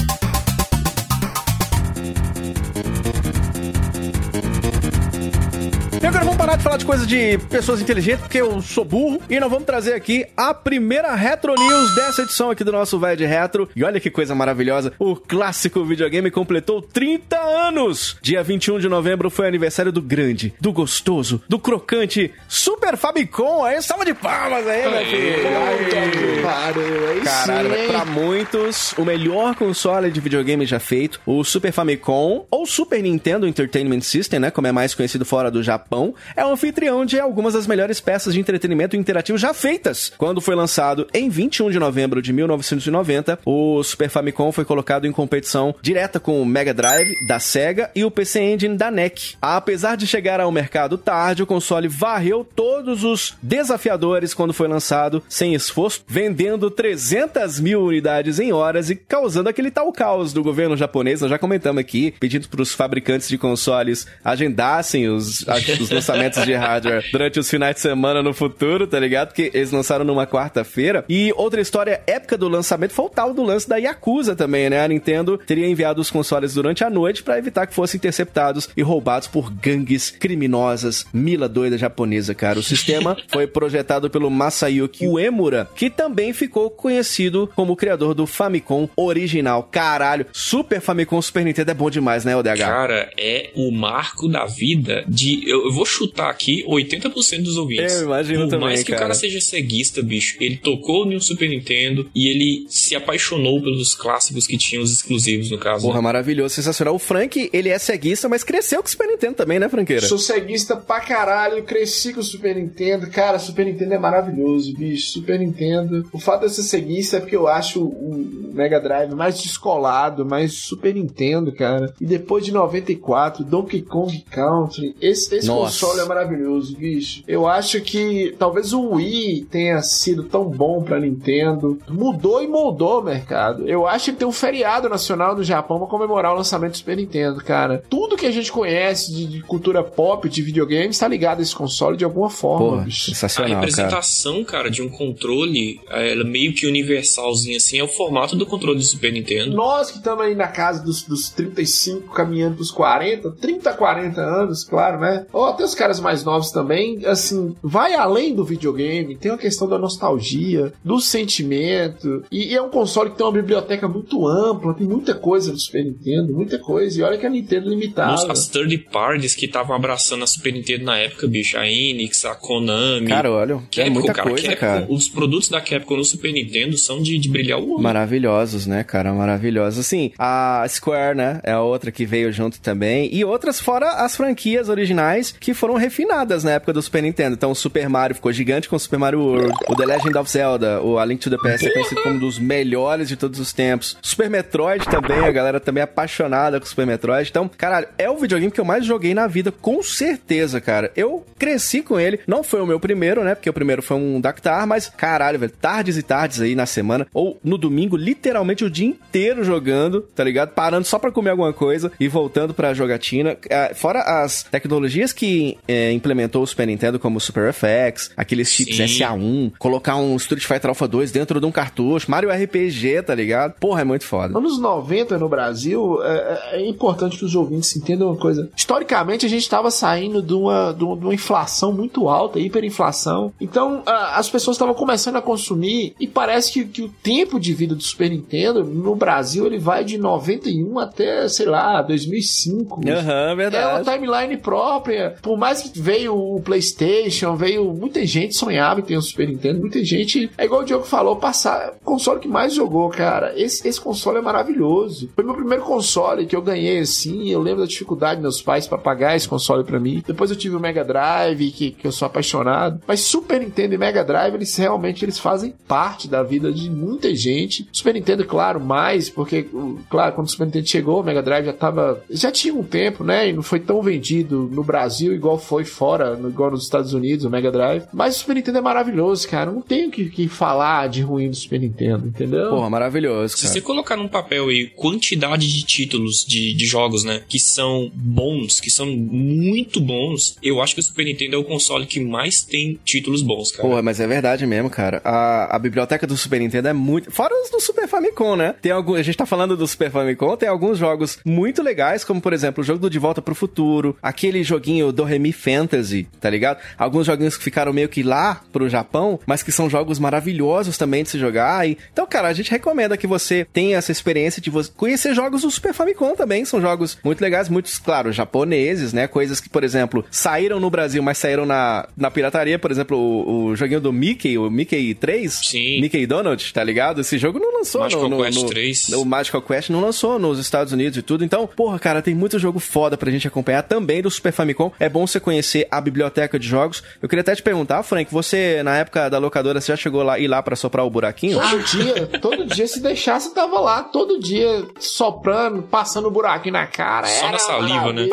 E 6.06 6.08
agora 6.08 6.24
vamos 6.24 6.38
parar 6.38 6.56
de 6.56 6.64
falar 6.64 6.78
de 6.78 6.86
coisa 6.86 7.04
de 7.04 7.40
pessoas 7.50 7.82
inteligentes, 7.82 8.22
porque 8.22 8.40
eu 8.40 8.62
sou 8.62 8.86
burro, 8.86 9.20
e 9.28 9.40
nós 9.40 9.50
vamos 9.50 9.66
trazer 9.66 9.94
aqui 9.94 10.28
a 10.38 10.54
primeira 10.54 11.16
Retro 11.16 11.56
News 11.56 11.96
dessa 11.96 12.22
edição 12.22 12.52
aqui 12.52 12.64
do 12.64 12.72
nosso 12.72 13.00
Vai 13.00 13.18
de 13.18 13.26
Retro. 13.26 13.68
E 13.76 13.84
olha 13.84 14.00
que 14.00 14.12
coisa 14.12 14.36
maravilhosa, 14.36 14.94
o 15.00 15.16
clássico 15.16 15.84
videogame 15.84 16.30
completou 16.30 16.80
30 16.80 17.36
anos! 17.40 18.18
Dia 18.22 18.44
21 18.44 18.78
de 18.78 18.88
novembro 18.88 19.32
foi 19.32 19.48
aniversário 19.48 19.92
do 19.92 20.00
grande, 20.00 20.54
do 20.62 20.72
gostoso, 20.72 21.42
do 21.50 21.58
crocante 21.58 22.32
Super 22.48 22.96
Famicom. 22.98 23.66
Aí, 23.66 23.82
salva 23.82 24.06
de 24.06 24.14
palmas 24.14 24.68
aí, 24.68 24.88
meu 24.88 25.06
filho! 25.08 26.44
Pariu, 26.44 27.10
aí 27.10 27.22
Caralho, 27.22 27.76
sim, 27.76 27.88
pra 27.88 28.06
muitos, 28.06 28.94
o 28.96 29.04
melhor 29.04 29.56
console 29.56 30.12
de 30.12 30.20
videogame 30.20 30.68
já 30.68 30.80
feito, 30.80 31.20
o 31.26 31.44
Super 31.44 31.72
Famicom, 31.72 32.46
ou 32.52 32.68
Super 32.68 33.02
Nintendo 33.02 33.48
Entertainment 33.48 34.02
System, 34.02 34.40
né, 34.40 34.52
como 34.52 34.68
é 34.68 34.72
mais 34.72 34.94
conhecido 34.94 35.26
fora 35.26 35.50
do 35.50 35.64
Japão, 35.64 35.95
é 36.36 36.46
o 36.46 36.52
anfitrião 36.52 37.06
de 37.06 37.20
algumas 37.20 37.54
das 37.54 37.68
melhores 37.68 38.00
peças 38.00 38.34
de 38.34 38.40
entretenimento 38.40 38.96
interativo 38.96 39.38
já 39.38 39.54
feitas. 39.54 40.12
Quando 40.18 40.42
foi 40.42 40.56
lançado 40.56 41.08
em 41.14 41.30
21 41.30 41.72
de 41.72 41.80
novembro 41.80 42.22
de 42.22 42.34
1990, 42.34 43.40
o 43.46 43.84
Super 43.84 44.10
Famicom 44.10 44.52
foi 44.52 44.66
colocado 44.66 45.06
em 45.08 45.12
competição 45.12 45.74
direta 45.82 46.20
com 46.20 46.42
o 46.42 46.46
Mega 46.46 46.74
Drive 46.74 47.14
da 47.28 47.40
Sega 47.40 47.90
e 47.96 48.04
o 48.04 48.12
PC 48.12 48.42
Engine 48.42 48.78
da 48.78 48.92
NEC. 48.92 49.36
Apesar 49.42 49.96
de 49.96 50.08
chegar 50.08 50.40
ao 50.40 50.52
mercado 50.52 50.98
tarde, 50.98 51.44
o 51.44 51.48
console 51.48 51.88
varreu 51.88 52.46
todos 52.56 53.04
os 53.04 53.36
desafiadores 53.42 54.34
quando 54.34 54.54
foi 54.54 54.68
lançado, 54.68 55.24
sem 55.30 55.54
esforço, 55.54 56.04
vendendo 56.08 56.70
300 56.70 57.60
mil 57.60 57.82
unidades 57.84 58.40
em 58.40 58.52
horas 58.52 58.90
e 58.90 58.96
causando 58.96 59.50
aquele 59.50 59.72
tal 59.72 59.92
caos 59.92 60.34
do 60.34 60.44
governo 60.44 60.76
japonês. 60.76 61.22
Nós 61.22 61.30
já 61.30 61.38
comentamos 61.38 61.80
aqui, 61.80 62.14
pedindo 62.20 62.48
para 62.48 62.62
os 62.62 62.74
fabricantes 62.74 63.28
de 63.28 63.38
consoles 63.38 64.08
agendassem 64.24 65.08
os, 65.08 65.48
os 65.86 65.92
lançamentos 65.92 66.44
de 66.44 66.54
hardware 66.54 67.04
durante 67.12 67.40
os 67.40 67.50
finais 67.50 67.76
de 67.76 67.82
semana 67.82 68.22
no 68.22 68.34
futuro, 68.34 68.88
tá 68.88 69.00
ligado? 69.00 69.28
Porque 69.28 69.52
eles 69.54 69.72
lançaram 69.72 70.06
numa 70.06 70.28
quarta-feira. 70.28 71.06
E 71.08 71.32
outra 71.36 71.62
história 71.62 72.02
épica 72.08 72.38
do 72.38 72.48
lançamento 72.48 72.94
foi 72.94 73.06
o 73.06 73.10
tal 73.10 73.34
do 73.34 73.44
lance 73.44 73.68
da 73.68 73.78
Yakuza 73.78 74.36
também, 74.36 74.70
né? 74.70 74.84
A 74.84 74.88
Nintendo 74.88 75.38
teria 75.38 75.68
enviado 75.68 76.02
os 76.02 76.12
consoles 76.12 76.54
durante 76.54 76.84
a 76.84 76.90
noite 76.90 77.24
para 77.24 77.38
evitar 77.38 77.66
que 77.68 77.74
fossem 77.74 77.98
interceptados 77.98 78.70
e 78.76 78.82
roubados 78.82 79.28
por 79.28 79.52
gangues 79.52 80.10
criminosas, 80.12 81.06
mila 81.14 81.48
doida 81.48 81.78
japonesa, 81.78 82.34
cara. 82.34 82.60
O 82.60 82.64
sistema 82.64 83.18
foi 83.32 83.48
projetado 83.48 84.10
pelo 84.10 84.30
Masayuki 84.30 85.08
Uemura, 85.08 85.70
que 85.76 85.90
também 85.90 86.34
ficou 86.34 86.70
conhecido 86.70 87.50
como 87.56 87.74
o 87.74 87.76
criador 87.76 88.14
do 88.14 88.26
Famicom 88.26 88.90
original. 88.96 89.64
Caralho, 89.72 90.26
Super 90.32 90.82
Famicom 90.82 91.22
Super 91.22 91.44
Nintendo 91.44 91.72
é 91.72 91.74
bom 91.74 91.90
demais, 91.90 92.26
né, 92.26 92.36
ODH? 92.36 92.58
Cara, 92.58 93.10
é 93.18 93.52
o 93.56 93.72
marco 93.72 94.28
da 94.28 94.46
vida 94.46 95.04
de. 95.08 95.50
Eu, 95.50 95.65
eu 95.66 95.72
vou 95.72 95.86
chutar 95.86 96.30
aqui 96.30 96.64
80% 96.68 97.44
dos 97.44 97.58
ouvintes. 97.58 97.96
Eu 97.96 98.06
imagino 98.06 98.44
Por 98.44 98.50
também, 98.50 98.68
mais 98.68 98.84
que 98.84 98.92
cara. 98.92 98.98
o 98.98 99.02
cara 99.02 99.14
seja 99.14 99.42
ceguista, 99.42 100.02
bicho, 100.02 100.38
ele 100.40 100.58
tocou 100.58 101.06
no 101.06 101.20
Super 101.20 101.50
Nintendo 101.50 102.10
e 102.14 102.28
ele 102.28 102.66
se 102.70 102.96
apaixonou 102.96 103.62
pelos 103.62 103.96
clássicos 103.96 104.46
que 104.48 104.58
tinham 104.58 104.84
os 104.84 104.92
exclusivos, 104.92 105.50
no 105.50 105.58
caso. 105.58 105.86
Porra, 105.86 105.98
né? 105.98 106.04
maravilhoso, 106.04 106.56
sensacional. 106.56 106.96
O 106.96 107.00
Frank, 107.00 107.50
ele 107.52 107.70
é 107.70 107.80
ceguista, 107.80 108.30
mas 108.30 108.44
cresceu 108.44 108.82
com 108.82 108.88
o 108.88 108.90
Super 108.90 109.08
Nintendo 109.08 109.36
também, 109.36 109.60
né, 109.60 109.68
Franqueira? 109.68 110.06
Sou 110.06 110.18
ceguista 110.18 110.76
pra 110.76 111.00
caralho, 111.00 111.64
cresci 111.64 112.14
com 112.14 112.20
o 112.20 112.24
Super 112.24 112.56
Nintendo. 112.56 113.10
Cara, 113.10 113.40
Super 113.40 113.66
Nintendo 113.66 113.94
é 113.94 114.00
maravilhoso, 114.00 114.74
bicho. 114.76 115.10
Super 115.10 115.40
Nintendo. 115.40 116.08
O 116.14 116.20
fato 116.20 116.42
de 116.42 116.46
eu 116.46 116.50
ser 116.50 116.64
ceguista 116.64 117.18
é 117.18 117.20
porque 117.20 117.36
eu 117.36 117.48
acho 117.48 117.84
o 117.84 118.52
Mega 118.54 118.80
Drive 118.80 119.14
mais 119.14 119.42
descolado, 119.42 120.26
mais 120.26 120.54
Super 120.54 120.94
Nintendo, 120.94 121.52
cara. 121.52 121.94
E 122.00 122.06
depois 122.06 122.46
de 122.46 122.52
94, 122.52 123.44
Donkey 123.44 123.82
Kong 123.82 124.24
Country. 124.30 124.96
Esse, 125.02 125.36
esse. 125.36 125.48
Console 125.62 126.00
é 126.02 126.06
maravilhoso, 126.06 126.76
bicho. 126.76 127.24
Eu 127.28 127.48
acho 127.48 127.82
que 127.82 128.36
talvez 128.38 128.74
o 128.74 128.96
Wii 128.96 129.48
tenha 129.50 129.82
sido 129.82 130.24
tão 130.24 130.46
bom 130.46 130.84
pra 130.84 131.00
Nintendo. 131.00 131.80
Mudou 131.90 132.44
e 132.44 132.48
moldou 132.48 133.00
o 133.00 133.04
mercado. 133.04 133.68
Eu 133.68 133.88
acho 133.88 134.12
que 134.12 134.18
tem 134.18 134.28
um 134.28 134.32
feriado 134.32 134.90
nacional 134.90 135.36
no 135.36 135.44
Japão 135.44 135.78
pra 135.78 135.88
comemorar 135.88 136.34
o 136.34 136.38
lançamento 136.38 136.72
do 136.72 136.78
Super 136.78 136.98
Nintendo, 136.98 137.44
cara. 137.44 137.84
Tudo 137.90 138.18
que 138.18 138.26
a 138.26 138.32
gente 138.32 138.52
conhece 138.52 139.14
de, 139.14 139.26
de 139.26 139.42
cultura 139.42 139.84
pop, 139.84 140.28
de 140.28 140.42
videogame, 140.42 140.90
está 140.90 141.08
ligado 141.08 141.40
a 141.40 141.42
esse 141.42 141.56
console 141.56 141.98
de 141.98 142.06
alguma 142.06 142.30
forma, 142.30 142.70
Porra, 142.70 142.84
bicho. 142.84 143.12
A 143.12 143.14
sensacional, 143.16 143.50
cara. 143.52 143.60
representação, 143.62 144.44
cara. 144.44 144.70
de 144.70 144.82
um 144.82 144.90
controle, 144.90 145.80
é, 145.90 146.12
ela 146.12 146.24
meio 146.24 146.54
que 146.54 146.68
universalzinha 146.68 147.58
assim, 147.58 147.80
é 147.80 147.84
o 147.84 147.88
formato 147.88 148.36
do 148.36 148.46
controle 148.46 148.78
do 148.78 148.84
Super 148.84 149.12
Nintendo. 149.12 149.56
Nós 149.56 149.92
que 149.92 149.98
estamos 149.98 150.26
aí 150.26 150.36
na 150.36 150.48
casa 150.48 150.84
dos, 150.84 151.04
dos 151.04 151.30
35, 151.30 152.14
caminhando 152.14 152.56
pros 152.56 152.72
40, 152.72 153.32
30, 153.32 153.74
40 153.74 154.22
anos, 154.22 154.64
claro, 154.64 155.00
né? 155.00 155.26
Até 155.48 155.64
os 155.64 155.76
caras 155.76 156.00
mais 156.00 156.24
novos 156.24 156.52
também, 156.52 157.06
assim, 157.06 157.56
vai 157.62 157.94
além 157.94 158.34
do 158.34 158.44
videogame, 158.44 159.16
tem 159.16 159.32
uma 159.32 159.38
questão 159.38 159.68
da 159.68 159.78
nostalgia, 159.78 160.74
do 160.84 161.00
sentimento, 161.00 162.24
e, 162.32 162.52
e 162.52 162.56
é 162.56 162.62
um 162.62 162.70
console 162.70 163.12
que 163.12 163.18
tem 163.18 163.26
uma 163.26 163.32
biblioteca 163.32 163.88
muito 163.88 164.28
ampla, 164.28 164.74
tem 164.74 164.88
muita 164.88 165.14
coisa 165.14 165.52
do 165.52 165.60
Super 165.60 165.84
Nintendo, 165.84 166.34
muita 166.34 166.60
coisa, 166.60 167.00
e 167.00 167.04
olha 167.04 167.18
que 167.18 167.26
a 167.26 167.30
Nintendo 167.30 167.70
limitada. 167.70 168.12
Nossa, 168.12 168.32
as 168.32 168.48
third 168.48 168.78
parties 168.92 169.36
que 169.36 169.46
estavam 169.46 169.76
abraçando 169.76 170.24
a 170.24 170.28
Super 170.28 170.54
Nintendo 170.54 170.86
na 170.86 170.98
época, 170.98 171.28
bicho, 171.28 171.58
a 171.58 171.68
Enix, 171.68 172.26
a 172.26 172.36
Konami. 172.36 173.08
Cara, 173.08 173.32
olha, 173.32 173.54
é 173.54 173.58
Capcom, 173.76 173.94
muita 173.94 174.14
cara, 174.14 174.30
coisa, 174.30 174.48
Capcom, 174.48 174.60
cara. 174.60 174.88
Os 174.90 175.08
produtos 175.08 175.50
da 175.50 175.62
Capcom 175.62 175.98
no 175.98 176.04
Super 176.04 176.32
Nintendo 176.34 176.78
são 176.78 177.02
de, 177.02 177.18
de 177.18 177.30
brilhar 177.30 177.60
o 177.60 177.74
olho. 177.74 177.84
Maravilhosos, 177.84 178.66
né, 178.66 178.84
cara? 178.84 179.14
Maravilhosos. 179.14 179.80
Assim, 179.80 180.12
a 180.18 180.66
Square, 180.68 181.16
né? 181.16 181.40
É 181.44 181.52
a 181.52 181.62
outra 181.62 181.92
que 181.92 182.06
veio 182.06 182.32
junto 182.32 182.60
também. 182.60 183.10
E 183.14 183.24
outras 183.24 183.60
fora 183.60 184.06
as 184.06 184.16
franquias 184.16 184.70
originais 184.70 185.35
que 185.40 185.54
foram 185.54 185.76
refinadas 185.76 186.44
na 186.44 186.52
época 186.52 186.74
do 186.74 186.82
Super 186.82 187.04
Nintendo. 187.04 187.36
Então, 187.36 187.52
o 187.52 187.56
Super 187.56 187.90
Mario 187.90 188.16
ficou 188.16 188.32
gigante 188.32 188.70
com 188.70 188.76
o 188.76 188.80
Super 188.80 189.00
Mario 189.00 189.20
World. 189.22 189.54
O 189.68 189.76
The 189.76 189.86
Legend 189.86 190.18
of 190.18 190.30
Zelda, 190.30 190.82
o 190.82 190.98
A 190.98 191.06
Link 191.06 191.20
to 191.22 191.30
the 191.30 191.38
Past 191.38 191.68
é 191.68 191.72
conhecido 191.72 192.02
como 192.02 192.16
um 192.16 192.20
dos 192.20 192.40
melhores 192.40 193.08
de 193.08 193.16
todos 193.16 193.40
os 193.40 193.54
tempos. 193.54 193.98
Super 194.02 194.30
Metroid 194.30 194.86
também, 194.86 195.20
a 195.20 195.32
galera 195.32 195.60
também 195.60 195.82
é 195.82 195.84
apaixonada 195.84 196.60
com 196.60 196.66
Super 196.66 196.86
Metroid. 196.86 197.30
Então, 197.30 197.50
caralho, 197.50 197.88
é 197.98 198.10
o 198.10 198.18
videogame 198.18 198.52
que 198.52 198.60
eu 198.60 198.66
mais 198.66 198.86
joguei 198.86 199.14
na 199.14 199.28
vida, 199.28 199.52
com 199.52 199.82
certeza, 199.84 200.60
cara. 200.62 200.92
Eu 200.96 201.26
cresci 201.38 201.82
com 201.82 202.00
ele. 202.00 202.20
Não 202.28 202.44
foi 202.44 202.62
o 202.62 202.66
meu 202.66 202.80
primeiro, 202.80 203.24
né? 203.24 203.36
Porque 203.36 203.50
o 203.50 203.54
primeiro 203.54 203.82
foi 203.82 203.98
um 203.98 204.20
Dactar, 204.20 204.66
mas 204.66 204.88
caralho, 204.90 205.40
velho, 205.40 205.52
tardes 205.52 205.98
e 205.98 206.04
tardes 206.04 206.42
aí 206.42 206.56
na 206.56 206.66
semana, 206.66 207.08
ou 207.14 207.40
no 207.44 207.58
domingo, 207.58 207.96
literalmente 207.98 208.64
o 208.64 208.70
dia 208.70 208.88
inteiro 208.88 209.44
jogando, 209.44 210.02
tá 210.02 210.24
ligado? 210.24 210.50
Parando 210.50 210.86
só 210.86 210.98
pra 210.98 211.12
comer 211.12 211.32
alguma 211.32 211.54
coisa 211.54 211.92
e 212.00 212.08
voltando 212.08 212.54
pra 212.54 212.74
jogatina. 212.74 213.38
Ah, 213.52 213.72
Fora 213.74 214.02
as 214.24 214.44
tecnologias 214.44 215.14
que 215.14 215.25
eh, 215.68 215.92
implementou 215.92 216.44
o 216.44 216.48
Super 216.48 216.68
Nintendo, 216.68 217.00
como 217.00 217.18
o 217.18 217.22
Super 217.22 217.54
FX, 217.54 218.12
aqueles 218.18 218.50
chips 218.50 218.76
Sim. 218.78 218.84
SA1, 218.86 219.52
colocar 219.58 219.96
um 219.98 220.16
Street 220.16 220.44
Fighter 220.46 220.70
Alpha 220.70 220.88
2 220.88 221.12
dentro 221.12 221.40
de 221.40 221.46
um 221.46 221.52
cartucho, 221.52 222.10
Mario 222.10 222.30
RPG, 222.32 223.04
tá 223.04 223.14
ligado? 223.16 223.54
Porra, 223.60 223.82
é 223.82 223.84
muito 223.84 224.06
foda. 224.06 224.38
Anos 224.38 224.60
90 224.60 225.18
no 225.18 225.28
Brasil, 225.30 226.00
é, 226.04 226.40
é 226.54 226.68
importante 226.68 227.18
que 227.18 227.26
os 227.26 227.36
ouvintes 227.36 227.76
entendam 227.76 228.08
uma 228.10 228.18
coisa. 228.18 228.50
Historicamente, 228.56 229.26
a 229.26 229.30
gente 229.30 229.42
estava 229.44 229.70
saindo 229.72 230.22
de 230.22 230.34
uma, 230.34 230.74
de 230.74 230.84
uma 230.84 230.96
de 230.96 231.04
uma 231.06 231.14
inflação 231.14 231.72
muito 231.74 232.08
alta, 232.10 232.40
hiperinflação. 232.40 233.32
Então, 233.40 233.84
a- 233.86 234.18
as 234.18 234.30
pessoas 234.30 234.56
estavam 234.56 234.74
começando 234.74 235.16
a 235.18 235.22
consumir 235.22 235.94
e 236.00 236.08
parece 236.08 236.52
que, 236.52 236.66
que 236.66 236.82
o 236.82 236.90
tempo 236.90 237.40
de 237.40 237.54
vida 237.54 237.76
do 237.76 237.82
Super 237.84 238.10
Nintendo 238.10 238.64
no 238.64 238.96
Brasil 238.96 239.46
ele 239.46 239.60
vai 239.60 239.84
de 239.84 239.98
91 239.98 240.80
até, 240.80 241.28
sei 241.28 241.46
lá, 241.46 241.82
2005. 241.82 242.82
Aham, 242.88 243.12
É 243.12 243.26
uma 243.28 243.36
verdade. 243.36 243.90
timeline 243.92 244.38
própria. 244.38 245.15
Por 245.22 245.38
mais 245.38 245.62
que 245.62 245.80
veio 245.80 246.16
o 246.16 246.42
PlayStation, 246.42 247.36
veio. 247.36 247.74
Muita 247.74 248.06
gente 248.06 248.36
sonhava 248.36 248.80
em 248.80 248.84
ter 248.84 248.98
um 248.98 249.02
Super 249.02 249.28
Nintendo, 249.28 249.60
muita 249.60 249.84
gente. 249.84 250.30
É 250.38 250.46
igual 250.46 250.62
o 250.62 250.66
Diogo 250.66 250.86
falou, 250.86 251.16
passar. 251.16 251.74
Console 251.84 252.20
que 252.20 252.28
mais 252.28 252.54
jogou, 252.54 252.90
cara. 252.90 253.34
Esse, 253.40 253.68
esse 253.68 253.80
console 253.80 254.18
é 254.18 254.22
maravilhoso. 254.22 255.10
Foi 255.16 255.24
meu 255.24 255.36
primeiro 255.36 255.64
console 255.64 256.26
que 256.26 256.36
eu 256.36 256.42
ganhei 256.42 256.80
assim. 256.80 257.30
Eu 257.30 257.42
lembro 257.42 257.62
da 257.62 257.68
dificuldade 257.68 258.16
dos 258.16 258.22
meus 258.22 258.42
pais 258.42 258.68
para 258.68 258.78
pagar 258.78 259.16
esse 259.16 259.28
console 259.28 259.64
para 259.64 259.80
mim. 259.80 260.04
Depois 260.06 260.30
eu 260.30 260.36
tive 260.36 260.56
o 260.56 260.60
Mega 260.60 260.84
Drive, 260.84 261.52
que, 261.52 261.72
que 261.72 261.88
eu 261.88 261.92
sou 261.92 262.06
apaixonado. 262.06 262.82
Mas 262.88 263.02
Super 263.02 263.40
Nintendo 263.40 263.74
e 263.74 263.78
Mega 263.78 264.04
Drive, 264.04 264.36
eles 264.36 264.56
realmente 264.56 265.04
eles 265.04 265.20
fazem 265.20 265.54
parte 265.68 266.08
da 266.08 266.24
vida 266.24 266.52
de 266.52 266.70
muita 266.70 267.14
gente. 267.16 267.68
Super 267.72 267.94
Nintendo, 267.94 268.26
claro, 268.26 268.60
mais, 268.60 269.10
porque, 269.10 269.48
claro, 269.90 270.14
quando 270.14 270.28
o 270.28 270.32
Super 270.32 270.46
Nintendo 270.46 270.68
chegou, 270.68 271.02
o 271.02 271.04
Mega 271.04 271.22
Drive 271.22 271.46
já 271.46 271.54
tava. 271.54 272.04
Já 272.10 272.32
tinha 272.32 272.54
um 272.54 272.64
tempo, 272.64 273.04
né? 273.04 273.30
E 273.30 273.34
não 273.34 273.44
foi 273.44 273.60
tão 273.60 273.82
vendido 273.82 274.50
no 274.52 274.64
Brasil 274.64 275.05
igual 275.14 275.38
foi 275.38 275.66
fora, 275.66 276.20
igual 276.28 276.52
nos 276.52 276.64
Estados 276.64 276.94
Unidos, 276.94 277.26
o 277.26 277.30
Mega 277.30 277.52
Drive. 277.52 277.84
Mas 277.94 278.16
o 278.16 278.20
Super 278.20 278.36
Nintendo 278.36 278.58
é 278.58 278.62
maravilhoso, 278.62 279.28
cara. 279.28 279.52
Não 279.52 279.62
tenho 279.62 279.90
que, 279.92 280.10
que 280.10 280.28
falar 280.28 280.88
de 280.90 281.02
ruim 281.02 281.30
do 281.30 281.36
Super 281.36 281.60
Nintendo, 281.60 282.08
entendeu? 282.08 282.50
Porra, 282.50 282.70
maravilhoso, 282.70 283.36
Se 283.36 283.44
cara. 283.44 283.54
você 283.54 283.62
colocar 283.62 283.96
num 283.96 284.08
papel 284.08 284.50
aí 284.50 284.68
quantidade 284.68 285.52
de 285.52 285.64
títulos 285.64 286.26
de, 286.28 286.54
de 286.54 286.66
jogos, 286.66 287.04
né, 287.04 287.22
que 287.28 287.40
são 287.40 287.92
bons, 287.94 288.60
que 288.60 288.70
são 288.70 288.86
muito 288.86 289.80
bons, 289.80 290.36
eu 290.42 290.62
acho 290.62 290.74
que 290.76 290.80
o 290.80 290.84
Super 290.84 291.06
Nintendo 291.06 291.36
é 291.36 291.40
o 291.40 291.44
console 291.44 291.86
que 291.86 292.00
mais 292.00 292.44
tem 292.44 292.80
títulos 292.84 293.22
bons, 293.22 293.52
cara. 293.52 293.68
Porra, 293.68 293.82
mas 293.82 294.00
é 294.00 294.08
verdade 294.08 294.46
mesmo, 294.46 294.70
cara. 294.70 295.02
A, 295.04 295.56
a 295.56 295.60
biblioteca 295.60 296.06
do 296.08 296.18
Super 296.18 296.40
Nintendo 296.40 296.68
é 296.68 296.74
muito. 296.74 297.12
Fora 297.12 297.34
os 297.44 297.50
do 297.50 297.60
Super 297.60 297.88
Famicom, 297.88 298.36
né? 298.36 298.56
Tem 298.62 298.72
algum... 298.72 298.96
A 298.96 299.02
gente 299.04 299.18
tá 299.18 299.26
falando 299.26 299.58
do 299.58 299.68
Super 299.68 299.92
Famicom, 299.92 300.36
tem 300.38 300.50
alguns 300.50 300.78
jogos 300.78 301.20
muito 301.26 301.62
legais, 301.62 302.04
como 302.04 302.22
por 302.22 302.34
exemplo 302.34 302.62
o 302.62 302.66
jogo 302.66 302.80
do 302.80 302.90
De 302.90 303.00
Volta 303.00 303.22
pro 303.22 303.36
Futuro, 303.36 303.98
aquele 304.02 304.44
joguinho 304.44 304.92
do 304.96 305.04
Remi 305.04 305.32
Fantasy, 305.32 306.08
tá 306.20 306.30
ligado? 306.30 306.60
Alguns 306.78 307.06
joguinhos 307.06 307.38
que 307.38 307.44
ficaram 307.44 307.74
meio 307.74 307.90
que 307.90 308.02
lá 308.04 308.42
pro 308.52 308.70
Japão, 308.70 309.20
mas 309.26 309.44
que 309.44 309.52
são 309.52 309.70
jogos 309.70 310.00
maravilhosos 310.00 310.78
também 310.78 311.04
de 311.04 311.10
se 311.10 311.20
jogar. 311.20 311.68
E... 311.68 311.78
Então, 311.92 312.06
cara, 312.08 312.28
a 312.28 312.34
gente 312.34 312.50
recomenda 312.52 312.98
que 312.98 313.08
você 313.08 313.46
tenha 313.52 313.78
essa 313.78 313.92
experiência 313.92 314.42
de 314.42 314.50
você 314.50 314.72
conhecer 314.76 315.14
jogos 315.14 315.42
do 315.42 315.52
Super 315.52 315.74
Famicom 315.74 316.16
também. 316.16 316.46
São 316.46 316.62
jogos 316.62 316.98
muito 317.04 317.22
legais, 317.22 317.50
muitos, 317.50 317.78
claro, 317.78 318.12
japoneses, 318.12 318.94
né? 318.94 319.08
Coisas 319.08 319.40
que, 319.40 319.50
por 319.50 319.64
exemplo, 319.64 320.06
saíram 320.10 320.60
no 320.60 320.70
Brasil, 320.70 321.04
mas 321.04 321.18
saíram 321.18 321.46
na, 321.46 321.88
na 321.96 322.10
pirataria. 322.10 322.58
Por 322.58 322.72
exemplo, 322.72 322.98
o, 322.98 323.46
o 323.48 323.56
joguinho 323.56 323.82
do 323.82 323.92
Mickey, 323.94 324.38
o 324.38 324.50
Mickey 324.50 324.94
3. 324.94 325.34
Sim. 325.34 325.82
Mickey 325.82 326.06
Donald, 326.06 326.54
tá 326.54 326.64
ligado? 326.64 327.02
Esse 327.02 327.18
jogo 327.18 327.40
não 327.40 327.54
lançou 327.58 327.82
Magical 327.82 328.10
no, 328.10 328.18
no, 328.18 328.24
Quest 328.24 328.42
no- 328.42 328.50
3. 328.50 328.90
O 328.94 329.06
Magical 329.06 329.42
Quest 329.42 329.70
não 329.70 329.82
lançou 329.82 330.18
nos 330.20 330.40
Estados 330.40 330.72
Unidos 330.74 330.98
e 330.98 331.02
tudo. 331.02 331.24
Então, 331.24 331.48
porra, 331.48 331.78
cara, 331.80 332.02
tem 332.02 332.16
muito 332.16 332.40
jogo 332.40 332.60
foda 332.60 332.98
pra 332.98 333.12
gente 333.12 333.28
acompanhar 333.28 333.64
também 333.64 334.02
do 334.02 334.10
Super 334.10 334.32
Famicom. 334.32 334.72
É 334.80 334.90
bom 334.90 335.06
você 335.06 335.20
conhecer 335.20 335.68
a 335.72 335.80
biblioteca 335.80 336.38
de 336.40 336.48
jogos. 336.48 336.84
Eu 337.02 337.08
queria 337.10 337.22
até 337.22 337.36
te 337.36 337.42
perguntar, 337.44 337.82
Frank, 337.84 338.12
você, 338.12 338.62
na 338.64 338.78
época 338.78 339.10
da 339.10 339.18
locadora, 339.18 339.60
você 339.62 339.72
já 339.72 339.76
chegou 339.76 340.04
lá 340.04 340.20
ir 340.20 340.28
lá 340.28 340.42
pra 340.42 340.56
soprar 340.56 340.86
o 340.86 340.90
buraquinho? 340.90 341.40
Todo 341.40 341.64
dia, 341.64 342.08
todo 342.22 342.46
dia, 342.46 342.68
se 342.68 342.80
deixasse, 342.82 343.34
tava 343.34 343.60
lá, 343.60 343.84
todo 343.84 344.20
dia, 344.20 344.66
soprando, 344.80 345.62
passando 345.64 346.08
um 346.08 346.12
buraquinho 346.12 346.54
na 346.54 346.68
cara. 346.68 347.08
Só 347.08 347.32
na 347.32 347.40
saliva, 347.40 347.94
né? 347.94 348.08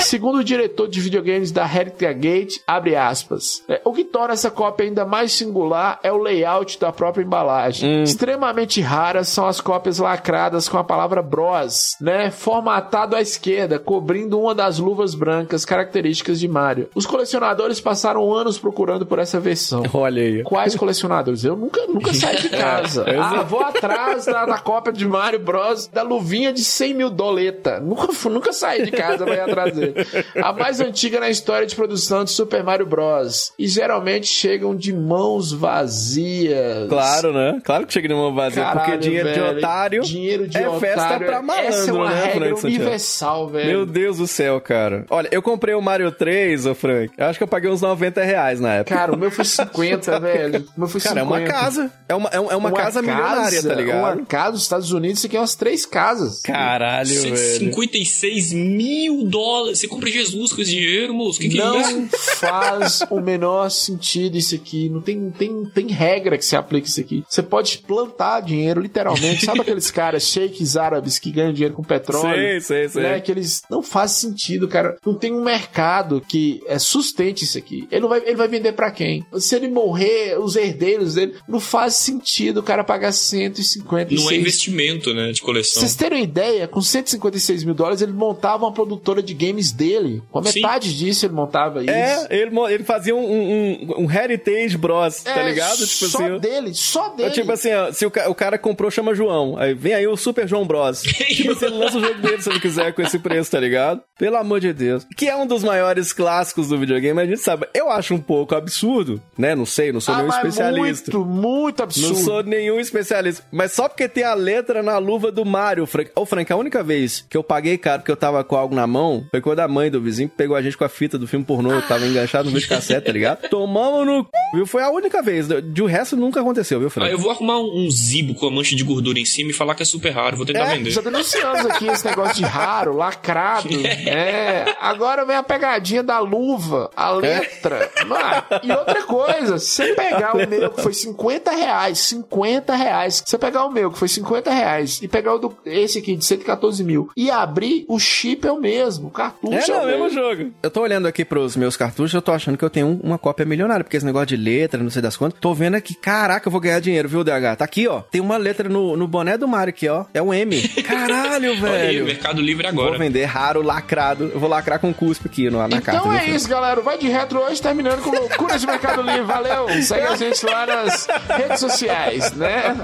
Segundo 0.00 0.38
o 0.38 0.44
diretor 0.44 0.88
de 0.88 1.00
videogames 1.00 1.50
da 1.52 1.64
Heritagate, 1.64 2.60
abre 2.66 2.94
aspas. 2.96 3.62
é, 3.68 3.80
o 3.84 3.92
que 3.92 4.04
torna 4.04 4.34
essa 4.34 4.50
cópia 4.50 4.86
ainda 4.86 5.04
mais 5.04 5.32
singular 5.32 5.98
é 6.02 6.12
o 6.12 6.18
layout 6.18 6.78
da 6.78 6.92
própria 6.92 7.22
embalagem. 7.24 8.02
Extremamente 8.02 8.80
raras 8.80 9.28
são 9.28 9.46
as 9.46 9.60
cópias 9.60 9.98
lacradas 9.98 10.45
com 10.68 10.78
a 10.78 10.84
palavra 10.84 11.22
Bros, 11.22 11.96
né? 12.00 12.30
Formatado 12.30 13.16
à 13.16 13.20
esquerda, 13.20 13.78
cobrindo 13.78 14.38
uma 14.40 14.54
das 14.54 14.78
luvas 14.78 15.14
brancas 15.14 15.64
características 15.64 16.38
de 16.38 16.48
Mario. 16.48 16.88
Os 16.94 17.04
colecionadores 17.06 17.80
passaram 17.80 18.32
anos 18.32 18.58
procurando 18.58 19.04
por 19.04 19.18
essa 19.18 19.40
versão. 19.40 19.82
Olha 19.92 20.22
aí. 20.22 20.42
Quais 20.42 20.74
colecionadores? 20.76 21.44
Eu 21.44 21.56
nunca, 21.56 21.80
nunca 21.86 22.14
saí 22.14 22.40
de 22.40 22.48
casa. 22.56 23.04
ah, 23.20 23.42
vou 23.42 23.60
atrás 23.60 24.26
da, 24.26 24.46
da 24.46 24.58
cópia 24.58 24.92
de 24.92 25.06
Mario 25.06 25.40
Bros. 25.40 25.88
da 25.88 26.02
luvinha 26.02 26.52
de 26.52 26.62
100 26.64 26.94
mil 26.94 27.10
doleta. 27.10 27.80
Nunca, 27.80 28.08
nunca 28.28 28.52
saí 28.52 28.84
de 28.84 28.90
casa 28.92 29.24
pra 29.24 29.34
ir 29.34 29.40
atrás 29.40 29.74
dele. 29.74 29.94
A 30.42 30.52
mais 30.52 30.80
antiga 30.80 31.20
na 31.20 31.28
história 31.28 31.66
de 31.66 31.74
produção 31.74 32.24
de 32.24 32.30
Super 32.30 32.62
Mario 32.62 32.86
Bros. 32.86 33.52
E 33.58 33.66
geralmente 33.66 34.26
chegam 34.26 34.74
de 34.76 34.92
mãos 34.92 35.52
vazias. 35.52 36.88
Claro, 36.88 37.32
né? 37.32 37.60
Claro 37.64 37.86
que 37.86 37.92
chega 37.92 38.08
numa 38.08 38.30
vazia, 38.32 38.62
Caralho, 38.62 38.80
porque 38.80 38.98
dinheiro 38.98 39.32
de 39.32 39.40
velho. 39.40 39.58
otário 39.58 40.02
Dinheiro 40.02 40.35
de 40.38 40.56
é 40.56 40.68
otário. 40.68 40.80
festa 40.80 41.18
pra 41.24 41.42
malandro, 41.42 41.68
Essa 41.68 41.90
é 41.90 41.92
uma 41.92 42.10
né, 42.10 42.14
regra 42.24 42.32
Frank 42.46 42.60
Santiago? 42.60 42.82
universal, 42.84 43.48
velho. 43.48 43.66
Meu 43.68 43.86
Deus 43.86 44.18
do 44.18 44.26
céu, 44.26 44.60
cara. 44.60 45.04
Olha, 45.10 45.28
eu 45.32 45.40
comprei 45.42 45.74
o 45.74 45.80
Mario 45.80 46.10
3, 46.12 46.66
ô 46.66 46.74
Frank. 46.74 47.12
Eu 47.16 47.26
acho 47.26 47.38
que 47.38 47.42
eu 47.42 47.48
paguei 47.48 47.70
uns 47.70 47.80
90 47.80 48.22
reais 48.22 48.60
na 48.60 48.74
época. 48.74 48.94
Cara, 48.96 49.12
o 49.12 49.16
meu 49.16 49.30
foi 49.30 49.44
50, 49.44 50.18
velho. 50.20 50.66
O 50.76 50.80
meu 50.80 50.88
foi 50.88 51.00
Cara, 51.00 51.20
50. 51.20 51.20
é 51.20 51.22
uma 51.22 51.48
casa. 51.50 51.92
É 52.08 52.14
uma, 52.14 52.28
é 52.30 52.40
uma, 52.40 52.52
é 52.52 52.56
uma 52.56 52.72
casa 52.72 53.00
milionária, 53.02 53.62
tá 53.62 53.74
ligado? 53.74 53.98
Uma 54.18 54.26
casa 54.26 54.52
dos 54.52 54.62
Estados 54.62 54.92
Unidos, 54.92 55.18
isso 55.18 55.26
aqui 55.26 55.36
é 55.36 55.40
umas 55.40 55.54
três 55.54 55.86
casas. 55.86 56.40
Caralho, 56.42 57.08
velho. 57.08 57.36
156 57.36 58.52
mil 58.52 59.24
dólares. 59.24 59.78
Você 59.80 59.88
compra 59.88 60.10
Jesus 60.10 60.52
com 60.52 60.60
esse 60.62 60.70
dinheiro, 60.70 61.14
moço? 61.14 61.38
Que 61.40 61.48
que 61.48 61.60
é 61.60 61.80
isso? 61.80 61.96
não 61.96 62.08
faz 62.08 63.00
o 63.10 63.20
menor 63.20 63.70
sentido 63.70 64.36
isso 64.36 64.54
aqui. 64.54 64.88
Não 64.88 65.00
tem, 65.00 65.30
tem, 65.30 65.64
tem 65.66 65.88
regra 65.88 66.36
que 66.38 66.44
se 66.44 66.56
aplique 66.56 66.88
isso 66.88 67.00
aqui. 67.00 67.24
Você 67.28 67.42
pode 67.42 67.78
plantar 67.78 68.40
dinheiro, 68.40 68.80
literalmente. 68.80 69.44
Sabe 69.44 69.60
aqueles 69.66 69.90
caras 69.90 70.25
sheiks 70.30 70.76
árabes 70.76 71.18
que 71.18 71.30
ganham 71.30 71.52
dinheiro 71.52 71.74
com 71.74 71.82
petróleo? 71.82 72.34
Sei, 72.36 72.60
sei, 72.60 72.88
sei. 72.88 73.02
Né? 73.02 73.20
Que 73.20 73.30
eles 73.32 73.62
não 73.70 73.82
faz 73.82 74.12
sentido, 74.12 74.68
cara. 74.68 74.96
Não 75.04 75.14
tem 75.14 75.32
um 75.32 75.42
mercado 75.42 76.22
que 76.26 76.60
é, 76.66 76.78
sustente 76.78 77.44
isso 77.44 77.58
aqui. 77.58 77.86
Ele, 77.90 78.00
não 78.02 78.08
vai, 78.08 78.20
ele 78.24 78.36
vai 78.36 78.48
vender 78.48 78.72
pra 78.72 78.90
quem? 78.90 79.24
Se 79.38 79.54
ele 79.54 79.68
morrer, 79.68 80.38
os 80.38 80.56
herdeiros 80.56 81.14
dele, 81.14 81.34
não 81.48 81.60
faz 81.60 81.94
sentido 81.94 82.58
o 82.60 82.62
cara 82.62 82.84
pagar 82.84 83.12
156 83.12 84.22
Não 84.24 84.30
é 84.30 84.36
investimento, 84.36 85.12
né, 85.14 85.32
de 85.32 85.40
Pra 85.40 85.46
coleção. 85.46 85.80
vocês 85.80 85.94
terem 85.94 86.18
uma 86.18 86.24
ideia, 86.24 86.66
com 86.66 86.80
156 86.80 87.64
mil 87.64 87.74
dólares 87.74 88.00
ele 88.02 88.12
montava 88.12 88.64
uma 88.64 88.72
produtora 88.72 89.22
de 89.22 89.34
games 89.34 89.70
dele. 89.72 90.22
Com 90.30 90.38
a 90.40 90.44
Sim. 90.44 90.60
metade 90.60 90.96
disso 90.96 91.26
ele 91.26 91.34
montava 91.34 91.80
isso. 91.82 91.90
É, 91.90 92.26
ele, 92.30 92.50
ele 92.70 92.84
fazia 92.84 93.14
um, 93.14 93.20
um, 93.20 94.04
um 94.04 94.10
Heritage 94.10 94.76
Bros, 94.76 95.22
tá 95.22 95.38
É, 95.40 95.48
ligado? 95.48 95.76
Tipo 95.86 96.08
só 96.08 96.24
assim. 96.24 96.38
dele, 96.38 96.74
só 96.74 97.12
É 97.12 97.16
dele. 97.16 97.30
tipo 97.30 97.52
assim, 97.52 97.72
ó, 97.72 97.92
se 97.92 98.06
o, 98.06 98.12
o 98.28 98.34
cara 98.34 98.58
comprou, 98.58 98.90
chama 98.90 99.14
João. 99.14 99.56
Aí 99.58 99.74
vem 99.74 99.94
aí 99.94 100.06
o 100.06 100.15
Super 100.16 100.46
João 100.48 100.66
Bros. 100.66 101.02
tipo 101.04 101.64
ele 101.64 101.76
lança 101.76 101.98
o 101.98 102.00
jogo 102.00 102.20
dele 102.20 102.42
se 102.42 102.50
ele 102.50 102.60
quiser 102.60 102.92
com 102.92 103.02
esse 103.02 103.18
preço, 103.18 103.50
tá 103.50 103.60
ligado? 103.60 104.00
Pelo 104.18 104.36
amor 104.36 104.60
de 104.60 104.72
Deus. 104.72 105.06
Que 105.16 105.26
é 105.28 105.36
um 105.36 105.46
dos 105.46 105.62
maiores 105.62 106.12
clássicos 106.12 106.68
do 106.68 106.78
videogame, 106.78 107.20
a 107.20 107.26
gente 107.26 107.40
sabe. 107.40 107.66
Eu 107.74 107.90
acho 107.90 108.14
um 108.14 108.20
pouco 108.20 108.54
absurdo, 108.54 109.20
né? 109.36 109.54
Não 109.54 109.66
sei, 109.66 109.92
não 109.92 110.00
sou 110.00 110.14
ah, 110.14 110.18
nenhum 110.18 110.28
mas 110.28 110.36
especialista. 110.38 111.18
muito, 111.18 111.30
muito 111.30 111.82
absurdo. 111.82 112.08
Não 112.14 112.24
sou 112.24 112.42
nenhum 112.42 112.80
especialista. 112.80 113.44
Mas 113.52 113.72
só 113.72 113.88
porque 113.88 114.08
tem 114.08 114.24
a 114.24 114.34
letra 114.34 114.82
na 114.82 114.98
luva 114.98 115.30
do 115.30 115.44
Mario, 115.44 115.86
Frank. 115.86 116.10
Ô, 116.14 116.24
Frank, 116.24 116.52
a 116.52 116.56
única 116.56 116.82
vez 116.82 117.24
que 117.28 117.36
eu 117.36 117.42
paguei 117.44 117.76
caro 117.78 118.00
porque 118.02 118.12
eu 118.12 118.16
tava 118.16 118.42
com 118.44 118.56
algo 118.56 118.74
na 118.74 118.86
mão 118.86 119.26
foi 119.30 119.40
quando 119.40 119.60
a 119.60 119.68
mãe 119.68 119.90
do 119.90 120.00
vizinho 120.00 120.28
pegou 120.28 120.56
a 120.56 120.62
gente 120.62 120.76
com 120.76 120.84
a 120.84 120.88
fita 120.88 121.18
do 121.18 121.26
filme 121.26 121.44
pornô. 121.44 121.72
Eu 121.72 121.82
tava 121.82 122.06
enganchado 122.06 122.48
no 122.48 122.54
vídeo 122.54 122.68
cassete, 122.68 123.06
tá 123.06 123.12
ligado? 123.12 123.48
Tomamos 123.50 124.06
no. 124.06 124.22
c***, 124.22 124.28
Viu? 124.54 124.66
Foi 124.66 124.82
a 124.82 124.90
única 124.90 125.22
vez. 125.22 125.46
De 125.48 125.82
o 125.82 125.86
resto 125.86 126.16
nunca 126.16 126.40
aconteceu, 126.40 126.78
viu, 126.78 126.88
Ah, 126.88 126.90
Frank? 126.90 127.12
eu 127.12 127.18
vou 127.18 127.30
arrumar 127.30 127.58
um, 127.58 127.84
um 127.86 127.90
zibo 127.90 128.34
com 128.34 128.46
a 128.46 128.50
mancha 128.50 128.74
de 128.74 128.82
gordura 128.84 129.18
em 129.18 129.24
cima 129.24 129.50
e 129.50 129.54
falar 129.54 129.74
que 129.74 129.82
é 129.82 129.86
super 129.86 130.05
raro. 130.10 130.36
Vou 130.36 130.46
tentar 130.46 130.72
É, 130.72 130.76
vender. 130.76 130.90
já 130.90 131.00
denunciamos 131.00 131.66
aqui 131.66 131.86
esse 131.88 132.04
negócio 132.04 132.34
de 132.36 132.44
raro, 132.44 132.94
lacrado. 132.96 133.68
É. 134.06 134.74
Agora 134.80 135.24
vem 135.24 135.36
a 135.36 135.42
pegadinha 135.42 136.02
da 136.02 136.18
luva, 136.18 136.90
a 136.96 137.10
letra. 137.10 137.90
Mano, 138.06 138.42
e 138.62 138.70
outra 138.72 139.02
coisa, 139.02 139.58
se 139.58 139.70
você 139.84 139.94
pegar 139.94 140.34
o 140.36 140.48
meu 140.48 140.70
que 140.70 140.82
foi 140.82 140.92
50 140.92 141.50
reais, 141.50 141.98
50 141.98 142.74
reais, 142.74 143.14
se 143.16 143.24
você 143.26 143.38
pegar 143.38 143.64
o 143.64 143.70
meu 143.70 143.90
que 143.90 143.98
foi 143.98 144.08
50 144.08 144.50
reais 144.50 145.00
e 145.02 145.08
pegar 145.08 145.34
o 145.34 145.38
do, 145.38 145.56
esse 145.64 145.98
aqui 145.98 146.16
de 146.16 146.24
114 146.24 146.82
mil 146.84 147.10
e 147.16 147.30
abrir, 147.30 147.84
o 147.88 147.98
chip 147.98 148.46
é 148.46 148.52
o 148.52 148.60
mesmo, 148.60 149.08
o 149.08 149.10
cartucho 149.10 149.54
É, 149.54 149.64
é, 149.64 149.68
não, 149.76 149.82
o 149.82 149.86
mesmo 149.86 150.04
mesmo. 150.04 150.18
jogo. 150.20 150.52
Eu 150.62 150.70
tô 150.70 150.80
olhando 150.82 151.06
aqui 151.08 151.24
pros 151.24 151.56
meus 151.56 151.76
cartuchos, 151.76 152.14
eu 152.14 152.22
tô 152.22 152.32
achando 152.32 152.56
que 152.56 152.64
eu 152.64 152.70
tenho 152.70 152.86
um- 152.86 153.00
uma 153.02 153.18
cópia 153.18 153.44
milionária, 153.44 153.84
porque 153.84 153.96
esse 153.96 154.06
negócio 154.06 154.26
de 154.26 154.36
letra, 154.36 154.82
não 154.82 154.90
sei 154.90 155.02
das 155.02 155.16
quantas. 155.16 155.38
Tô 155.40 155.52
vendo 155.54 155.74
aqui, 155.74 155.94
caraca, 155.94 156.46
eu 156.48 156.52
vou 156.52 156.60
ganhar 156.60 156.80
dinheiro, 156.80 157.08
viu, 157.08 157.24
DH? 157.24 157.56
Tá 157.56 157.64
aqui, 157.64 157.86
ó. 157.88 158.00
Tem 158.02 158.20
uma 158.20 158.36
letra 158.36 158.68
no, 158.68 158.96
no 158.96 159.06
boné 159.08 159.36
do 159.36 159.48
Mario 159.48 159.70
aqui, 159.70 159.88
ó. 159.88 159.95
É 160.12 160.20
um 160.22 160.32
M. 160.32 160.68
Caralho, 160.82 161.52
Olha 161.62 161.72
aí, 161.72 161.86
velho. 161.86 162.04
Mercado 162.06 162.40
Livre 162.40 162.70
Vou 162.72 162.82
agora. 162.84 162.98
vender 162.98 163.24
raro, 163.24 163.62
lacrado. 163.62 164.30
Eu 164.34 164.40
vou 164.40 164.48
lacrar 164.48 164.78
com 164.78 164.92
cuspe 164.92 165.28
aqui 165.28 165.50
no, 165.50 165.58
na 165.66 165.80
carta. 165.80 166.00
Então 166.00 166.12
é 166.12 166.26
isso, 166.26 166.48
galera. 166.48 166.80
Vai 166.80 166.98
de 166.98 167.08
retro 167.08 167.40
hoje, 167.40 167.60
terminando 167.60 168.02
com 168.02 168.10
loucuras 168.10 168.60
de 168.60 168.66
Mercado 168.66 169.02
Livre. 169.02 169.22
Valeu! 169.22 169.82
Segue 169.82 170.06
a 170.06 170.16
gente 170.16 170.44
lá 170.46 170.66
nas 170.66 171.06
redes 171.28 171.60
sociais, 171.60 172.32
né? 172.32 172.76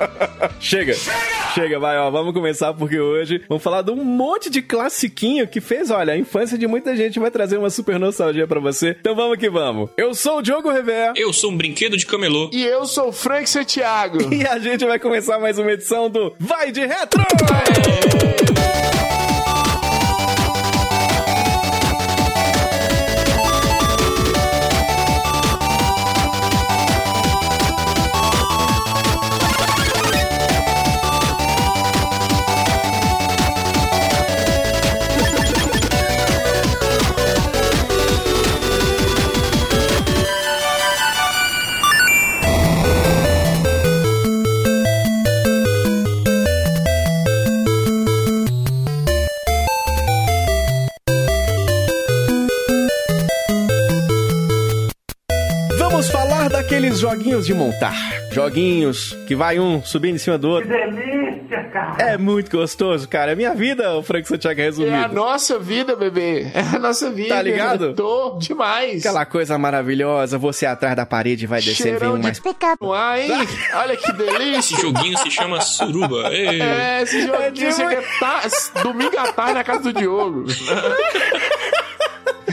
Chega. 0.61 0.95
Chega, 1.55 1.79
vai, 1.79 1.99
ó. 1.99 2.11
Vamos 2.11 2.33
começar 2.33 2.73
porque 2.75 2.99
hoje 2.99 3.43
vamos 3.49 3.63
falar 3.63 3.83
de 3.83 3.91
um 3.91 4.05
monte 4.05 4.49
de 4.51 4.63
classiquinho 4.63 5.47
que 5.47 5.61
fez, 5.61 5.91
olha, 5.91 6.13
a 6.15 6.17
infância 6.17 6.57
de 6.57 6.67
muita 6.67 6.97
gente 6.97 7.19
vai 7.19 7.31
trazer 7.31 7.57
uma 7.59 7.71
super 7.71 7.99
nostalgia 7.99 8.47
pra 8.47 8.61
você. 8.61 8.97
Então 9.01 9.15
vamos 9.15 9.39
que 9.39 9.49
vamos. 9.51 9.91
Eu 9.97 10.15
sou 10.15 10.39
o 10.39 10.43
Diogo 10.43 10.71
Rever. 10.71 11.13
Eu 11.17 11.33
sou 11.33 11.51
um 11.51 11.57
brinquedo 11.57 11.97
de 11.97 12.07
camelô. 12.07 12.51
E 12.53 12.65
eu 12.65 12.85
sou 12.87 13.09
o 13.09 13.13
Frank 13.13 13.49
Santiago. 13.49 14.19
E 14.33 14.47
a 14.47 14.59
gente 14.59 14.85
vai 14.85 14.99
começar 14.99 15.39
mais 15.39 15.59
uma 15.59 15.71
edição 15.71 16.09
do 16.09 16.35
Vai 16.39 16.73
de 16.73 16.81
Retro! 16.81 17.02
Vamos 17.11 17.43
joguinhos 57.03 57.47
de 57.47 57.53
montar. 57.53 57.93
Joguinhos 58.31 59.13
que 59.27 59.35
vai 59.35 59.59
um 59.59 59.83
subindo 59.83 60.15
em 60.15 60.19
cima 60.19 60.39
do 60.39 60.49
outro. 60.49 60.69
Que 60.71 60.75
delícia, 60.77 61.65
cara! 61.73 61.97
É 62.13 62.17
muito 62.17 62.49
gostoso, 62.57 63.09
cara. 63.09 63.33
É 63.33 63.35
minha 63.35 63.53
vida, 63.55 63.97
o 63.97 64.05
Frank 64.05 64.27
Santiago 64.29 64.61
É 64.61 64.63
a 64.63 64.67
resumido. 64.67 65.13
nossa 65.13 65.59
vida, 65.59 65.97
bebê. 65.97 66.47
É 66.55 66.77
a 66.77 66.79
nossa 66.79 67.11
vida. 67.11 67.35
Tá 67.35 67.43
ligado? 67.43 67.87
Eu 67.87 67.95
Tô 67.95 68.39
demais. 68.39 69.01
Aquela 69.05 69.27
coisa 69.27 69.59
maravilhosa, 69.59 70.39
você 70.39 70.65
atrás 70.65 70.95
da 70.95 71.05
parede 71.05 71.45
vai 71.45 71.61
descer, 71.61 71.91
vem 71.91 71.99
Cheirão 71.99 72.15
um 72.15 72.23
mais... 72.23 72.41
no 72.81 72.93
ar, 72.93 73.19
hein? 73.21 73.31
Olha 73.75 73.97
que 73.97 74.13
delícia. 74.13 74.59
Esse 74.75 74.81
joguinho 74.81 75.19
se 75.19 75.31
chama 75.31 75.61
Suruba. 75.61 76.29
Ei. 76.33 76.63
É, 76.63 77.03
esse 77.03 77.27
joguinho 77.27 77.53
tipo- 77.53 77.73
chega 77.73 78.03
tá, 78.21 78.43
domingo 78.83 79.19
à 79.19 79.33
tarde 79.33 79.55
na 79.55 79.65
casa 79.65 79.81
do 79.83 79.93
Diogo. 79.93 80.45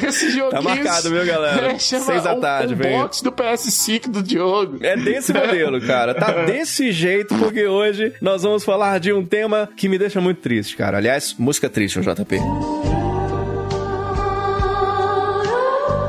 Esse. 0.09 0.41
Tá 0.49 0.61
marcado, 0.61 1.09
viu, 1.09 1.25
galera? 1.25 1.71
É, 1.73 1.79
chama 1.79 2.05
Seis 2.05 2.23
da 2.23 2.33
o- 2.35 2.41
tarde, 2.41 2.73
o 2.73 2.77
vem. 2.77 2.91
box 2.97 3.21
do 3.21 3.31
PS5 3.31 4.07
do 4.09 4.21
Diogo. 4.23 4.77
É 4.81 4.95
desse 4.97 5.33
modelo, 5.33 5.79
cara. 5.81 6.13
Tá 6.13 6.31
desse 6.45 6.91
jeito, 6.91 7.35
porque 7.35 7.65
hoje 7.65 8.13
nós 8.21 8.43
vamos 8.43 8.63
falar 8.63 8.99
de 8.99 9.13
um 9.13 9.25
tema 9.25 9.69
que 9.75 9.87
me 9.89 9.97
deixa 9.97 10.19
muito 10.19 10.41
triste, 10.41 10.75
cara. 10.75 10.97
Aliás, 10.97 11.35
música 11.37 11.69
triste, 11.69 11.99
o 11.99 12.01
JP. 12.01 12.39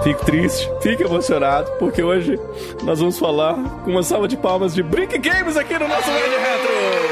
Fico 0.02 0.24
triste, 0.24 0.66
fico 0.82 1.02
emocionado, 1.04 1.70
porque 1.78 2.02
hoje 2.02 2.38
nós 2.82 2.98
vamos 3.00 3.18
falar 3.18 3.54
com 3.84 3.90
uma 3.90 4.02
salva 4.02 4.26
de 4.26 4.34
palmas 4.36 4.74
de 4.74 4.82
Brick 4.82 5.18
Games 5.18 5.58
aqui 5.58 5.78
no 5.78 5.86
nosso 5.86 6.10
Red 6.10 6.20
Retro. 6.38 7.09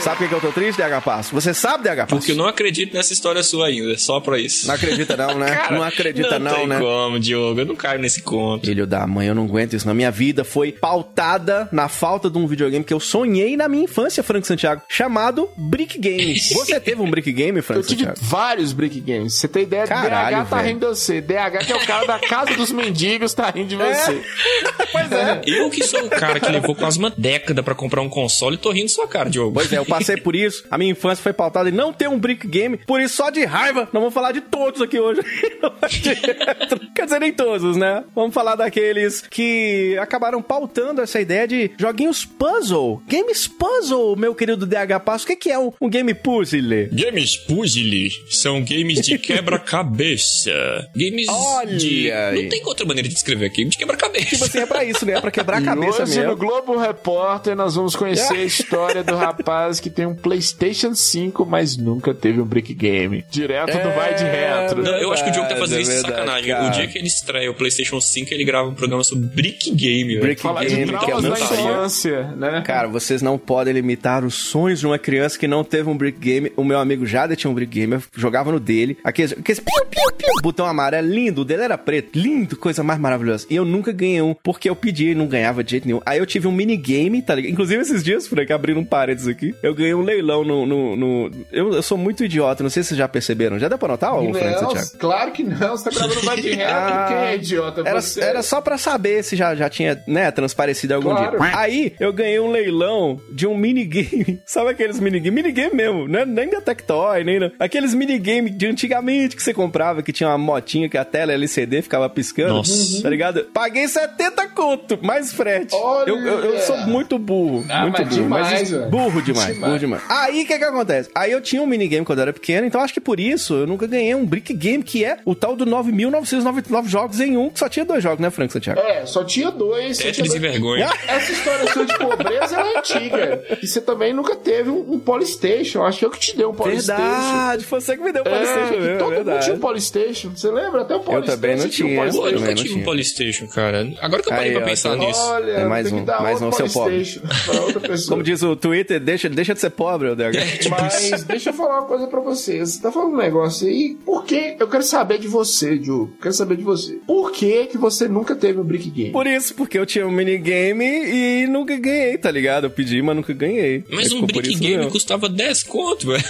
Sabe 0.00 0.16
por 0.16 0.22
que 0.24 0.28
que 0.28 0.34
eu 0.34 0.40
tô 0.40 0.52
triste, 0.52 0.78
DH 0.78 1.02
Passo? 1.04 1.34
Você 1.34 1.52
sabe, 1.52 1.84
DH 1.84 1.96
Passo? 2.02 2.16
Porque 2.16 2.32
eu 2.32 2.36
não 2.36 2.46
acredito 2.46 2.94
nessa 2.94 3.12
história 3.12 3.42
sua 3.42 3.66
ainda, 3.66 3.98
só 3.98 4.20
pra 4.20 4.38
isso. 4.38 4.66
Não 4.66 4.74
acredita 4.74 5.16
não, 5.16 5.38
né? 5.38 5.50
Cara, 5.56 5.74
não 5.76 5.82
acredita 5.82 6.38
não, 6.38 6.54
tem 6.54 6.66
né? 6.66 6.78
como, 6.78 7.18
Diogo. 7.18 7.60
Eu 7.60 7.66
não 7.66 7.76
caio 7.76 7.98
nesse 8.00 8.22
conto. 8.22 8.66
Filho 8.66 8.86
da 8.86 9.06
mãe, 9.06 9.26
eu 9.28 9.34
não 9.34 9.44
aguento 9.44 9.74
isso. 9.74 9.86
Na 9.86 9.94
minha 9.94 10.10
vida 10.10 10.44
foi 10.44 10.72
pautada 10.72 11.68
na 11.72 11.88
falta 11.88 12.30
de 12.30 12.38
um 12.38 12.46
videogame 12.46 12.84
que 12.84 12.94
eu 12.94 13.00
sonhei 13.00 13.56
na 13.56 13.68
minha 13.68 13.84
infância, 13.84 14.22
Frank 14.22 14.46
Santiago, 14.46 14.82
chamado 14.88 15.48
Brick 15.56 15.98
Games. 15.98 16.48
Você 16.54 16.78
teve 16.80 17.02
um 17.02 17.10
Brick 17.10 17.30
Game, 17.32 17.60
Frank 17.60 17.80
Eu 17.80 17.86
tive 17.86 18.04
Santiago? 18.04 18.18
vários 18.22 18.72
Brick 18.72 19.00
Games. 19.00 19.34
Você 19.34 19.48
tem 19.48 19.64
ideia? 19.64 19.86
Caralho, 19.86 20.36
DH 20.44 20.48
tá 20.48 20.56
velho. 20.56 20.68
rindo 20.68 20.80
de 20.80 20.86
você. 20.86 21.20
DH, 21.20 21.66
que 21.66 21.72
é 21.72 21.76
o 21.76 21.86
cara 21.86 22.06
da 22.06 22.18
casa 22.18 22.54
dos 22.54 22.70
mendigos, 22.72 23.34
tá 23.34 23.50
rindo 23.50 23.68
de 23.68 23.76
você. 23.76 24.22
Pois 24.90 25.12
é. 25.12 25.42
Eu 25.44 25.68
que 25.68 25.84
sou 25.84 26.06
o 26.06 26.08
cara 26.08 26.40
que 26.40 26.50
levou 26.50 26.74
quase 26.74 26.98
uma 26.98 27.10
década 27.10 27.62
pra 27.62 27.74
comprar 27.74 28.00
um 28.00 28.08
console, 28.08 28.56
tô 28.56 28.70
rindo 28.70 28.88
sua 28.88 29.06
cara, 29.06 29.28
Diogo. 29.28 29.52
Pois 29.52 29.70
é, 29.70 29.78
passei 29.88 30.16
por 30.16 30.34
isso. 30.34 30.64
A 30.70 30.78
minha 30.78 30.92
infância 30.92 31.22
foi 31.22 31.32
pautada 31.32 31.68
em 31.68 31.72
não 31.72 31.92
ter 31.92 32.08
um 32.08 32.18
Brick 32.18 32.46
Game. 32.46 32.78
Por 32.86 33.00
isso, 33.00 33.16
só 33.16 33.30
de 33.30 33.44
raiva, 33.44 33.80
nós 33.92 34.00
vamos 34.00 34.14
falar 34.14 34.32
de 34.32 34.40
todos 34.40 34.80
aqui 34.80 34.98
hoje. 34.98 35.20
Quer 36.94 37.04
dizer, 37.04 37.20
nem 37.20 37.32
todos, 37.32 37.76
né? 37.76 38.04
Vamos 38.14 38.34
falar 38.34 38.56
daqueles 38.56 39.22
que 39.28 39.96
acabaram 40.00 40.42
pautando 40.42 41.00
essa 41.00 41.20
ideia 41.20 41.46
de 41.46 41.70
joguinhos 41.78 42.24
puzzle. 42.24 43.02
Games 43.08 43.46
puzzle, 43.46 44.16
meu 44.16 44.34
querido 44.34 44.66
DH 44.66 45.00
Passo. 45.04 45.24
O 45.24 45.26
que 45.28 45.36
que 45.36 45.50
é 45.50 45.58
um, 45.58 45.72
um 45.80 45.88
game 45.88 46.12
puzzle? 46.14 46.48
Games 46.92 47.36
Puzzle 47.36 48.08
são 48.30 48.62
games 48.64 49.00
de 49.00 49.18
quebra-cabeça. 49.18 50.50
Games 50.94 51.26
Olha 51.28 51.76
de. 51.76 52.10
aí. 52.10 52.42
Não 52.42 52.48
tem 52.48 52.62
outra 52.64 52.86
maneira 52.86 53.08
de 53.08 53.14
descrever 53.14 53.46
aqui. 53.46 53.64
De 53.64 53.76
quebra-cabeça. 53.76 54.26
Tipo 54.26 54.44
assim, 54.44 54.58
é 54.58 54.66
pra 54.66 54.84
isso, 54.84 55.04
né? 55.04 55.14
É 55.14 55.20
pra 55.20 55.30
quebrar 55.30 55.58
a 55.58 55.62
cabeça 55.62 56.02
hoje 56.02 56.16
mesmo. 56.16 56.30
no 56.30 56.36
Globo 56.36 56.76
Repórter 56.76 57.56
nós 57.56 57.74
vamos 57.74 57.96
conhecer 57.96 58.34
a 58.36 58.44
história 58.44 59.02
do 59.02 59.14
rapaz 59.16 59.77
que 59.80 59.90
tem 59.90 60.06
um 60.06 60.14
PlayStation 60.14 60.94
5, 60.94 61.46
mas 61.46 61.76
nunca 61.76 62.12
teve 62.12 62.40
um 62.40 62.44
Brick 62.44 62.74
Game. 62.74 63.24
Direto 63.30 63.72
do 63.78 63.94
Vai 63.94 64.14
de 64.14 64.24
Retro. 64.24 64.82
Não, 64.82 64.96
eu 64.96 65.12
acho 65.12 65.24
que 65.24 65.30
o 65.30 65.32
Diogo 65.32 65.48
tá 65.48 65.56
fazendo 65.56 65.78
É 65.78 65.82
isso 65.82 65.90
de 65.90 65.96
verdade, 65.96 66.14
sacanagem. 66.16 66.50
cara. 66.52 66.66
O 66.66 66.70
dia 66.70 66.86
que 66.88 66.98
ele 66.98 67.06
estreia 67.06 67.50
o 67.50 67.54
PlayStation 67.54 68.00
5, 68.00 68.34
ele 68.34 68.44
grava 68.44 68.68
um 68.68 68.74
programa 68.74 69.04
sobre 69.04 69.26
Brick 69.28 69.70
Game. 69.70 70.18
Brick 70.18 70.42
Falar 70.42 70.64
de 70.64 70.74
Game, 70.74 70.98
que 70.98 71.10
é 71.10 71.16
infância, 71.16 72.22
né? 72.36 72.62
Cara, 72.66 72.88
vocês 72.88 73.22
não 73.22 73.38
podem 73.38 73.72
limitar 73.72 74.24
os 74.24 74.34
sonhos 74.34 74.80
de 74.80 74.86
uma 74.86 74.98
criança 74.98 75.38
que 75.38 75.46
não 75.46 75.62
teve 75.62 75.88
um 75.88 75.96
brick 75.96 76.18
game. 76.18 76.52
O 76.56 76.64
meu 76.64 76.78
amigo 76.78 77.06
Jada 77.06 77.36
tinha 77.36 77.50
um 77.50 77.54
brick 77.54 77.72
game, 77.72 77.94
eu 77.94 78.02
jogava 78.16 78.50
no 78.50 78.58
dele. 78.58 78.98
Aqueles, 79.04 79.32
aqueles 79.32 79.60
piu, 79.60 79.86
piu, 79.86 80.12
piu, 80.16 80.28
botão 80.42 80.66
amarelo, 80.66 81.08
lindo. 81.08 81.42
O 81.42 81.44
dele 81.44 81.62
era 81.62 81.78
preto, 81.78 82.18
lindo, 82.18 82.56
coisa 82.56 82.82
mais 82.82 82.98
maravilhosa. 82.98 83.46
E 83.48 83.54
eu 83.56 83.64
nunca 83.64 83.92
ganhei 83.92 84.08
ganhei 84.08 84.22
um, 84.22 84.34
porque 84.34 84.68
eu 84.68 84.76
pedi 84.76 85.10
e 85.10 85.14
não 85.14 85.26
ganhava 85.26 85.62
de 85.62 85.72
jeito 85.72 85.86
nenhum. 85.86 86.00
Aí 86.04 86.18
eu 86.18 86.26
tive 86.26 86.46
um 86.46 86.52
minigame, 86.52 87.22
tá 87.22 87.34
ligado? 87.34 87.52
Inclusive 87.52 87.82
esses 87.82 88.02
dias, 88.02 88.26
Frank, 88.26 88.52
abrindo 88.52 88.80
um 88.80 88.84
parênteses 88.84 89.28
aqui, 89.28 89.54
eu 89.68 89.74
ganhei 89.74 89.94
um 89.94 90.02
leilão 90.02 90.44
no... 90.44 90.66
no, 90.66 90.96
no- 90.96 91.30
Eu, 91.52 91.72
eu 91.74 91.82
sou 91.82 91.96
muito 91.98 92.24
idiota, 92.24 92.62
não 92.62 92.70
sei 92.70 92.82
se 92.82 92.88
vocês 92.90 92.98
já 92.98 93.08
perceberam. 93.08 93.58
Já 93.58 93.68
deu 93.68 93.78
pra 93.78 93.88
notar, 93.88 94.14
ô, 94.14 94.22
Não, 94.22 94.34
Santiago? 94.34 94.88
claro 94.98 95.32
que 95.32 95.42
não. 95.42 95.76
Você 95.76 95.90
tá 95.90 95.96
gravando 95.98 96.24
mais 96.26 96.42
de 96.42 96.50
reto. 96.50 96.70
Ah, 96.72 97.06
Quem 97.08 97.16
é 97.18 97.34
idiota? 97.36 97.82
Era, 97.84 98.00
Você. 98.00 98.20
era 98.20 98.42
só 98.42 98.60
pra 98.60 98.76
saber 98.78 99.22
se 99.22 99.36
já, 99.36 99.54
já 99.54 99.68
tinha, 99.68 100.02
né, 100.06 100.30
transparecido 100.30 100.94
algum 100.94 101.10
Claro. 101.10 101.38
dia. 101.38 101.50
Aí, 101.58 101.92
eu 102.00 102.12
ganhei 102.12 102.40
um 102.40 102.50
leilão 102.50 103.20
de 103.32 103.46
um 103.46 103.56
minigame. 103.56 104.40
Sabe 104.46 104.70
aqueles 104.70 104.98
minigame? 105.00 105.42
Minigame 105.42 105.74
mesmo, 105.74 106.08
né? 106.08 106.24
Nem 106.24 106.48
da 106.50 106.60
Tectoy, 106.60 107.24
nem... 107.24 107.38
da- 107.40 107.50
Aqueles 107.58 107.94
minigame 107.94 108.50
de 108.50 108.66
antigamente 108.66 109.36
que 109.36 109.42
você 109.42 109.52
comprava, 109.54 110.02
que 110.02 110.12
tinha 110.12 110.28
uma 110.28 110.38
motinha 110.38 110.88
que 110.88 110.96
a 110.98 111.04
tela 111.04 111.32
LCD 111.32 111.82
ficava 111.82 112.08
piscando. 112.08 112.54
Nossa. 112.54 113.02
Tá 113.02 113.10
ligado? 113.10 113.44
Paguei 113.52 113.86
70 113.88 114.46
conto, 114.48 114.98
mais 115.02 115.32
frete. 115.32 115.74
Olha! 115.74 116.08
Eu, 116.10 116.16
eu, 116.18 116.44
eu 116.54 116.58
sou 116.60 116.76
muito 116.78 117.18
burro. 117.18 117.64
Ah, 117.68 117.82
muito 117.82 117.98
mas 117.98 118.08
burro. 118.08 118.22
demais, 118.22 118.70
mas 118.70 118.90
burro 118.90 119.22
demais, 119.22 119.57
Demais. 119.58 119.70
burro 119.72 119.78
demais. 119.78 120.02
Aí, 120.08 120.42
o 120.42 120.46
que 120.46 120.58
que 120.58 120.64
acontece? 120.64 121.10
Aí 121.14 121.32
eu 121.32 121.40
tinha 121.40 121.60
um 121.62 121.66
minigame 121.66 122.04
quando 122.04 122.18
eu 122.18 122.22
era 122.22 122.32
pequeno, 122.32 122.66
então 122.66 122.80
acho 122.80 122.94
que 122.94 123.00
por 123.00 123.18
isso 123.20 123.54
eu 123.54 123.66
nunca 123.66 123.86
ganhei 123.86 124.14
um 124.14 124.24
brick 124.24 124.52
game, 124.54 124.82
que 124.82 125.04
é 125.04 125.18
o 125.24 125.34
tal 125.34 125.54
do 125.56 125.64
9.999 125.66 126.86
jogos 126.88 127.20
em 127.20 127.36
um, 127.36 127.50
que 127.50 127.58
só 127.58 127.68
tinha 127.68 127.84
dois 127.84 128.02
jogos, 128.02 128.20
né, 128.20 128.30
Frank 128.30 128.52
Santiago? 128.52 128.80
É, 128.80 129.04
só 129.06 129.24
tinha 129.24 129.50
dois. 129.50 129.98
Tetris 129.98 130.18
e 130.34 130.38
dois. 130.38 130.40
vergonha. 130.40 130.88
Essa 131.06 131.32
história 131.32 131.72
sua 131.72 131.84
de 131.84 131.98
pobreza 131.98 132.56
é 132.56 132.78
antiga. 132.78 133.42
E 133.62 133.66
você 133.66 133.80
também 133.80 134.12
nunca 134.12 134.36
teve 134.36 134.70
um, 134.70 134.92
um 134.94 134.98
Polystation. 134.98 135.82
Acho 135.84 135.98
que 136.00 136.04
eu 136.04 136.10
que 136.10 136.18
te 136.20 136.36
dei 136.36 136.46
um 136.46 136.54
Polystation. 136.54 137.02
Verdade, 137.02 137.64
foi 137.64 137.80
você 137.80 137.96
que 137.96 138.02
me 138.02 138.12
deu 138.12 138.22
o 138.24 138.28
É, 138.28 138.30
Polystation 138.30 138.70
mesmo, 138.80 138.84
é 138.88 138.96
todo 138.96 139.04
mundo 139.08 139.14
verdade. 139.24 139.44
tinha 139.44 139.56
um 139.56 139.60
Polystation. 139.60 140.30
Você 140.34 140.50
lembra? 140.50 140.82
Até 140.82 140.94
o 140.94 141.00
Polystation 141.00 141.40
também 141.40 141.56
não 141.56 141.68
tinha 141.68 142.02
um. 142.02 142.10
Pô, 142.10 142.28
eu 142.28 142.40
nunca 142.40 142.54
tive 142.54 142.68
tinha. 142.68 142.80
um 142.80 142.84
Polystation, 142.84 143.46
cara. 143.48 143.88
Agora 144.00 144.22
que 144.22 144.28
eu 144.28 144.32
parei 144.34 144.48
Aí, 144.50 144.54
pra 144.56 144.62
ó, 144.62 144.68
pensar 144.68 144.96
nisso. 144.96 145.20
Olha, 145.20 145.50
É 145.52 145.64
mais 145.64 145.88
tem 145.88 145.96
um, 145.96 146.00
que 146.00 146.06
dar 146.06 146.22
mais 146.22 146.40
outro 146.42 146.64
um, 146.64 146.68
seu 146.68 146.72
pobre. 146.82 146.94
Polystation 146.94 147.28
pra 147.52 147.60
outra 147.62 147.80
pessoa. 147.88 148.08
Como 148.10 148.22
diz 148.22 148.42
o 148.42 148.56
Twitter, 148.56 149.00
deixa, 149.00 149.28
deixa 149.28 149.47
de 149.54 149.60
ser 149.60 149.70
pobre, 149.70 150.08
o 150.08 150.16
DH. 150.16 150.68
Mas 150.70 151.24
deixa 151.24 151.50
eu 151.50 151.54
falar 151.54 151.80
uma 151.80 151.86
coisa 151.88 152.06
pra 152.06 152.20
você. 152.20 152.58
Você 152.58 152.80
tá 152.80 152.90
falando 152.92 153.14
um 153.14 153.16
negócio 153.16 153.66
aí. 153.68 153.96
Por 154.04 154.24
que? 154.24 154.56
Eu 154.58 154.68
quero 154.68 154.82
saber 154.82 155.18
de 155.18 155.28
você, 155.28 155.78
Diogo. 155.78 156.12
Quero 156.20 156.34
saber 156.34 156.56
de 156.56 156.64
você. 156.64 156.98
Por 157.06 157.32
que 157.32 157.66
que 157.66 157.78
você 157.78 158.08
nunca 158.08 158.34
teve 158.34 158.60
um 158.60 158.64
Brick 158.64 158.90
Game? 158.90 159.10
Por 159.12 159.26
isso, 159.26 159.54
porque 159.54 159.78
eu 159.78 159.86
tinha 159.86 160.06
um 160.06 160.10
minigame 160.10 160.84
e 160.86 161.46
nunca 161.46 161.76
ganhei, 161.76 162.16
tá 162.18 162.30
ligado? 162.30 162.64
Eu 162.64 162.70
pedi, 162.70 163.00
mas 163.02 163.16
nunca 163.16 163.32
ganhei. 163.32 163.84
Mas 163.90 164.12
um 164.12 164.22
brick 164.26 164.54
game 164.56 164.76
mesmo. 164.78 164.90
custava 164.90 165.28
10 165.28 165.62
conto, 165.64 166.06
velho. 166.08 166.24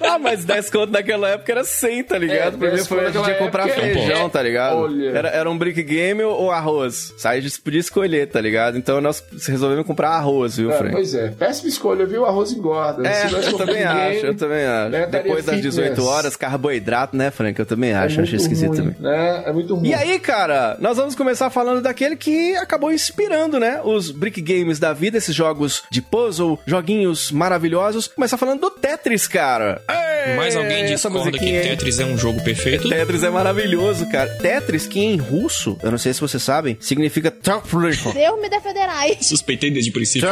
Ah, 0.00 0.18
mas 0.18 0.44
10 0.44 0.70
conto 0.70 0.90
naquela 0.92 1.28
época 1.30 1.52
era 1.52 1.64
100, 1.64 2.04
tá 2.04 2.18
ligado? 2.18 2.38
É, 2.48 2.50
Primeiro 2.50 2.76
10 2.76 2.86
foi 2.86 3.04
a 3.06 3.10
gente 3.10 3.28
ia 3.28 3.34
comprar 3.36 3.68
é- 3.68 3.72
feijão, 3.72 4.28
tá 4.28 4.42
ligado? 4.42 4.76
Olha. 4.78 5.10
Era, 5.10 5.28
era 5.28 5.50
um 5.50 5.56
brick 5.58 5.82
game 5.82 6.22
ou 6.22 6.50
arroz. 6.50 7.14
Aí 7.24 7.38
a 7.38 7.40
gente 7.42 7.60
podia 7.60 7.80
escolher, 7.80 8.28
tá 8.28 8.40
ligado? 8.40 8.78
Então 8.78 9.00
nós 9.00 9.22
resolvemos 9.46 9.86
comprar 9.86 10.10
arroz, 10.10 10.56
viu, 10.56 10.70
É, 10.70 10.78
Frank? 10.78 10.92
pois 10.94 11.14
é, 11.14 11.28
péssima 11.28 11.68
escolha, 11.68 12.06
viu? 12.06 12.24
Arroz 12.24 12.52
engorda. 12.58 13.08
É, 13.08 13.26
eu 13.26 13.56
também 13.56 13.74
Brick 13.74 13.84
acho, 13.84 14.26
eu 14.26 14.36
também 14.36 14.64
acho. 14.64 14.90
né, 14.90 15.04
estaria 15.04 15.22
Depois 15.22 15.44
das 15.44 15.54
fitness. 15.56 15.74
18 15.76 16.04
horas, 16.04 16.36
carboidrato, 16.36 17.16
né, 17.16 17.30
Frank? 17.30 17.58
Eu 17.58 17.66
também 17.66 17.90
é 17.90 17.94
acho, 17.94 18.20
acho 18.20 18.32
muito 18.32 18.34
esquisito 18.34 18.68
ruim, 18.68 18.76
também. 18.76 18.96
Né? 19.00 19.42
É 19.46 19.52
muito 19.52 19.74
ruim. 19.74 19.88
E 19.88 19.94
aí, 19.94 20.18
cara, 20.18 20.76
nós 20.80 20.96
vamos 20.96 21.14
começar 21.14 21.50
falando 21.50 21.80
daquele 21.80 22.16
que 22.16 22.56
acabou 22.56 22.92
inspirando, 22.92 23.58
né? 23.58 23.80
Os 23.82 24.10
brick 24.10 24.40
games 24.40 24.78
da 24.78 24.92
vida, 24.92 25.18
esses 25.18 25.34
jogos 25.34 25.82
de 25.90 26.02
puzzle, 26.02 26.58
joguinhos 26.66 27.30
maravilhosos. 27.30 28.08
Começar 28.08 28.36
falando 28.36 28.60
do 28.60 28.70
Tetris, 28.70 29.26
cara. 29.26 29.82
Ei, 29.88 30.17
Mas 30.36 30.56
alguém 30.56 30.86
discorda 30.86 31.30
que. 31.38 31.38
Tetris 31.38 31.98
é 32.00 32.04
um 32.04 32.16
jogo 32.16 32.42
perfeito? 32.42 32.88
Tetris 32.88 33.22
é 33.22 33.30
maravilhoso, 33.30 34.08
cara. 34.10 34.28
Tetris, 34.36 34.86
que 34.86 35.00
em 35.00 35.16
russo, 35.16 35.76
eu 35.82 35.90
não 35.90 35.98
sei 35.98 36.12
se 36.14 36.20
vocês 36.20 36.42
sabem, 36.42 36.76
significa 36.80 37.30
Tetris. 37.30 38.02
Deus 38.12 38.40
me 38.40 38.48
defenderai. 38.48 39.16
Suspeitei 39.20 39.70
desde 39.70 39.90
o 39.90 39.92
princípio. 39.92 40.28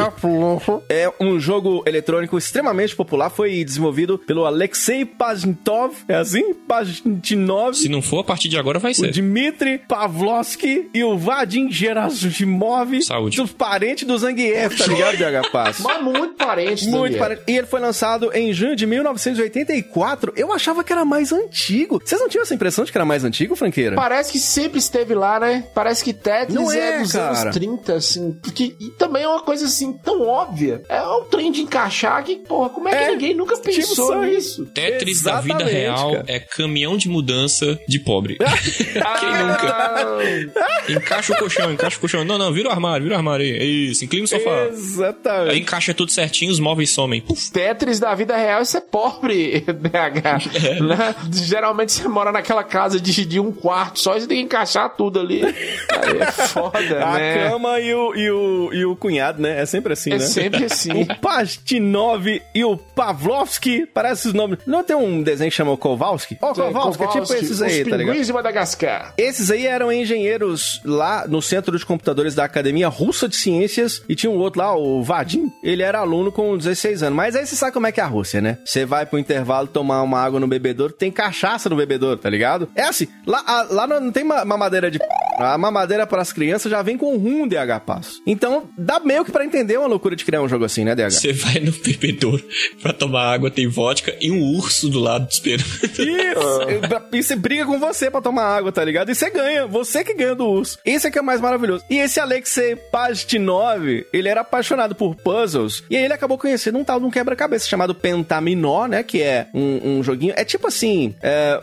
É 0.89 1.11
um 1.21 1.39
jogo 1.39 1.83
eletrônico 1.87 2.37
extremamente 2.39 2.95
popular, 2.95 3.31
foi 3.31 3.65
desenvolvido 3.65 4.19
pelo 4.19 4.45
Alexei 4.45 5.05
Pajitnov, 5.05 5.95
é 6.09 6.17
assim? 6.17 6.55
Pajitnov. 6.55 7.75
Se 7.75 7.89
não 7.89 8.03
for, 8.03 8.21
a 8.21 8.25
partir 8.25 8.49
de 8.49 8.57
agora 8.59 8.79
vai 8.79 8.93
O 8.93 8.95
ser. 8.95 9.11
Dmitry 9.11 9.79
Pavlovsky 9.79 10.89
e 10.95 11.03
o 11.05 11.17
Vadim 11.17 11.71
Gerasimov. 11.71 13.03
Saúde. 13.03 13.37
Dos 13.37 13.53
parentes 13.53 14.07
do 14.07 14.17
Zangief, 14.19 14.77
tá 14.77 14.87
ligado, 14.87 15.17
DH 15.17 15.51
Passo? 15.51 15.83
Mas 15.87 16.03
muito 16.03 16.35
parente, 16.35 16.87
Muito 16.89 17.19
parente. 17.19 17.43
E 17.47 17.57
ele 17.57 17.67
foi 17.67 17.81
lançado 17.81 18.31
em 18.35 18.53
junho 18.53 18.77
de 18.77 18.87
1984. 18.87 19.86
Eu 20.37 20.53
achava 20.53 20.83
que 20.85 20.93
era 20.93 21.05
mais 21.05 21.33
antigo. 21.33 22.01
Vocês 22.05 22.21
não 22.21 22.29
tinham 22.29 22.43
essa 22.43 22.55
impressão 22.55 22.85
de 22.85 22.93
que 22.93 22.99
era 22.99 23.05
mais 23.05 23.25
antigo, 23.25 23.57
Franqueira? 23.57 23.97
Parece 23.97 24.33
que 24.33 24.39
sempre 24.39 24.79
esteve 24.79 25.15
lá, 25.15 25.39
né? 25.41 25.65
Parece 25.75 26.03
que 26.05 26.13
Tetris 26.13 26.55
Não 26.55 26.71
é, 26.71 26.97
é, 26.97 26.99
dos 27.01 27.13
cara. 27.13 27.41
anos 27.43 27.55
30, 27.55 27.95
assim. 27.95 28.33
Porque, 28.43 28.77
e 28.81 28.91
também 28.91 29.23
é 29.25 29.29
uma 29.29 29.43
coisa 29.43 29.67
assim 29.67 29.93
tão 29.93 30.23
óbvia. 30.23 30.83
É 30.89 31.03
um 31.03 31.25
trem 31.25 31.51
de 31.53 31.63
encaixar 31.63 32.23
que, 32.25 32.37
porra, 32.37 32.69
como 32.71 32.89
é 32.89 32.93
que 32.93 32.97
É, 33.05 33.11
ninguém 33.13 33.35
nunca 33.35 33.57
pensou 33.59 33.83
isso 33.83 34.13
aí. 34.13 34.35
nisso? 34.35 34.67
Tetris 34.67 35.23
da 35.23 35.41
vida 35.41 35.63
Exatamente, 35.63 35.81
real 35.81 36.13
cara. 36.13 36.25
é 36.29 36.39
caminhão 36.41 36.97
de 36.97 37.09
mudança 37.09 37.79
de 37.89 37.99
pobre. 38.01 38.37
Quem 38.41 39.03
Ah, 39.03 39.45
nunca? 39.47 40.93
Encaixa 40.93 41.33
o 41.33 41.37
colchão, 41.39 41.73
encaixa 41.73 41.97
o 41.97 42.01
colchão. 42.01 42.25
Não, 42.25 42.39
não, 42.39 42.53
vira 42.53 42.69
o 42.69 42.73
armário, 42.73 43.05
vira 43.05 43.15
o 43.15 43.19
armário 43.19 43.45
aí. 43.45 43.91
Isso, 43.91 44.05
inclina 44.05 44.25
o 44.25 44.29
sofá. 44.29 44.63
Aí 44.63 44.69
Exatamente. 44.69 45.59
encaixa 45.61 45.95
tudo 45.95 46.11
certinho, 46.11 46.51
os 46.51 46.61
móveis 46.61 46.91
somem. 46.91 47.21
Puf. 47.21 47.51
Tetris 47.51 47.99
da 47.99 48.15
vida 48.15 48.37
real 48.37 48.61
é 48.61 48.65
ser 48.65 48.83
pobre, 48.83 49.65
DH. 49.77 50.57
É. 50.67 50.81
Né? 50.81 51.15
Geralmente 51.33 51.93
você 51.93 52.09
mora 52.09 52.33
naquela 52.33 52.65
casa 52.65 52.99
de, 52.99 53.25
de 53.25 53.39
um 53.39 53.53
quarto 53.53 53.99
só 54.01 54.17
e 54.17 54.21
você 54.21 54.27
tem 54.27 54.39
que 54.39 54.45
encaixar 54.45 54.89
tudo 54.97 55.21
ali. 55.21 55.45
Aí 55.45 56.19
é 56.21 56.33
foda, 56.33 56.79
A 57.05 57.13
né? 57.15 57.49
cama 57.49 57.79
e 57.81 57.95
o, 57.95 58.15
e, 58.15 58.31
o, 58.31 58.71
e 58.73 58.85
o 58.85 58.97
cunhado, 58.97 59.41
né? 59.43 59.61
É 59.61 59.67
sempre 59.67 59.93
assim, 59.93 60.13
É 60.13 60.19
né? 60.19 60.21
sempre 60.21 60.65
assim. 60.65 61.03
O 61.07 61.21
Pastinov 61.21 62.27
e 62.55 62.65
o 62.65 62.77
Pavlovsky, 62.77 63.87
parece 63.87 64.29
os 64.29 64.35
nomes. 64.35 64.59
Não 64.67 64.83
tem 64.83 64.97
um 64.97 65.23
desenho 65.23 65.51
que 65.51 65.57
chama 65.57 65.77
Kowalski? 65.77 66.39
Ó, 66.41 66.55
Kowalski, 66.55 67.05
é 67.05 67.09
tipo 67.09 67.35
esses 67.35 67.63
aí, 67.63 67.85
tá 67.85 67.97
ligado? 67.97 68.23
de 68.23 68.33
Madagascar. 68.33 69.13
Esses 69.19 69.51
aí 69.51 69.67
eram 69.67 69.93
engenheiros 69.93 70.81
lá 70.85 71.27
no 71.27 71.41
Centro 71.43 71.79
de 71.79 71.85
Computadores 71.85 72.35
da 72.35 72.45
Academia 72.45 72.89
Russa 72.89 73.29
de 73.29 73.37
Ciências 73.37 74.03
e 74.09 74.15
tinha 74.15 74.31
um 74.31 74.39
outro 74.39 74.61
lá, 74.61 74.77
o 74.77 75.03
Vadim. 75.03 75.53
Ele 75.63 75.83
era 75.83 75.99
aluno 76.01 76.33
com 76.33 76.57
16 76.57 77.03
anos. 77.03 77.17
Mas 77.17 77.37
aí 77.37 77.47
você 77.47 77.57
sabe 77.57 77.73
como 77.73 77.87
é 77.87 77.93
que 77.93 78.01
é 78.01 78.03
a 78.03 78.07
Rússia, 78.07 78.41
né? 78.41 78.59
Você 78.65 78.85
vai 78.85 79.07
pro 79.07 79.19
intervalo 79.19 79.56
tomar 79.65 80.03
uma 80.03 80.21
água 80.21 80.41
no 80.41 80.47
bebedouro, 80.47 80.93
tem 80.93 81.11
cachaça 81.11 81.69
no 81.69 81.77
bebedouro, 81.77 82.17
tá 82.19 82.29
ligado? 82.29 82.69
É 82.75 82.83
assim, 82.83 83.07
lá, 83.27 83.43
a- 83.47 83.67
lá 83.71 83.87
não, 83.87 84.11
tem 84.11 84.25
ma- 84.25 84.45
mamadeira 84.45 84.91
de 84.91 84.99
p. 84.99 85.05
A 85.39 85.57
mamadeira 85.59 86.07
para 86.07 86.23
as 86.23 86.33
crianças 86.33 86.71
já 86.71 86.81
vem 86.81 86.97
com 86.97 87.17
rum 87.19 87.47
DH 87.47 87.81
passo. 87.85 88.23
Então, 88.27 88.69
dá 88.77 88.99
meio 88.99 89.23
que 89.25 89.31
pra 89.31 89.45
entender 89.45 89.77
uma 89.79 89.87
loucura 89.87 90.17
de 90.17 90.25
criar 90.25 90.41
um 90.41 90.49
jogo 90.49 90.65
assim, 90.65 90.83
né, 90.83 90.95
DH? 90.95 91.11
Você 91.11 91.33
vai 91.33 91.61
no 91.61 91.73
bebedouro 91.73 92.43
pra 92.81 92.93
tomar 92.93 93.33
água, 93.35 93.51
tem 93.51 93.69
vodka 93.69 94.15
e 94.21 94.31
um 94.31 94.43
urso 94.57 94.89
do 94.89 94.99
lado 94.99 95.29
esperando. 95.31 95.67
Isso! 95.85 97.07
E 97.13 97.23
você 97.23 97.37
briga 97.37 97.65
com 97.67 97.79
você 97.79 98.11
pra 98.11 98.21
tomar 98.21 98.45
água, 98.45 98.73
tá 98.73 98.83
ligado? 98.85 99.11
E 99.11 99.15
você 99.15 99.31
ganha. 99.31 99.67
Você 99.67 100.03
que 100.05 100.15
ganha 100.15 100.35
do 100.35 100.47
urso. 100.47 100.79
Esse 100.85 101.07
é 101.07 101.11
que 101.11 101.19
é 101.19 101.21
o 101.21 101.25
mais 101.25 101.41
maravilhoso. 101.41 101.85
E 101.89 101.99
esse 101.99 102.19
Alexei 102.21 102.75
Pajtinov, 102.77 104.05
ele 104.13 104.29
era 104.29 104.41
apaixonado 104.43 104.95
por 104.95 105.15
puzzles. 105.15 105.83
E 105.91 105.97
aí 105.97 106.05
ele 106.05 106.13
acabou 106.15 106.39
conhecendo 106.39 106.79
um 106.79 106.85
tal 106.85 107.01
de 107.01 107.07
um 107.07 107.11
quebra-cabeça 107.11 107.67
chamado 107.69 107.95
Pentaminó, 107.95 108.87
né? 108.87 109.03
Que 109.03 109.23
é 109.23 109.46
um, 109.55 109.99
um 109.99 110.03
joguinho. 110.03 110.33
É 110.37 110.45
tipo 110.45 110.67
assim: 110.67 111.15
é, 111.23 111.61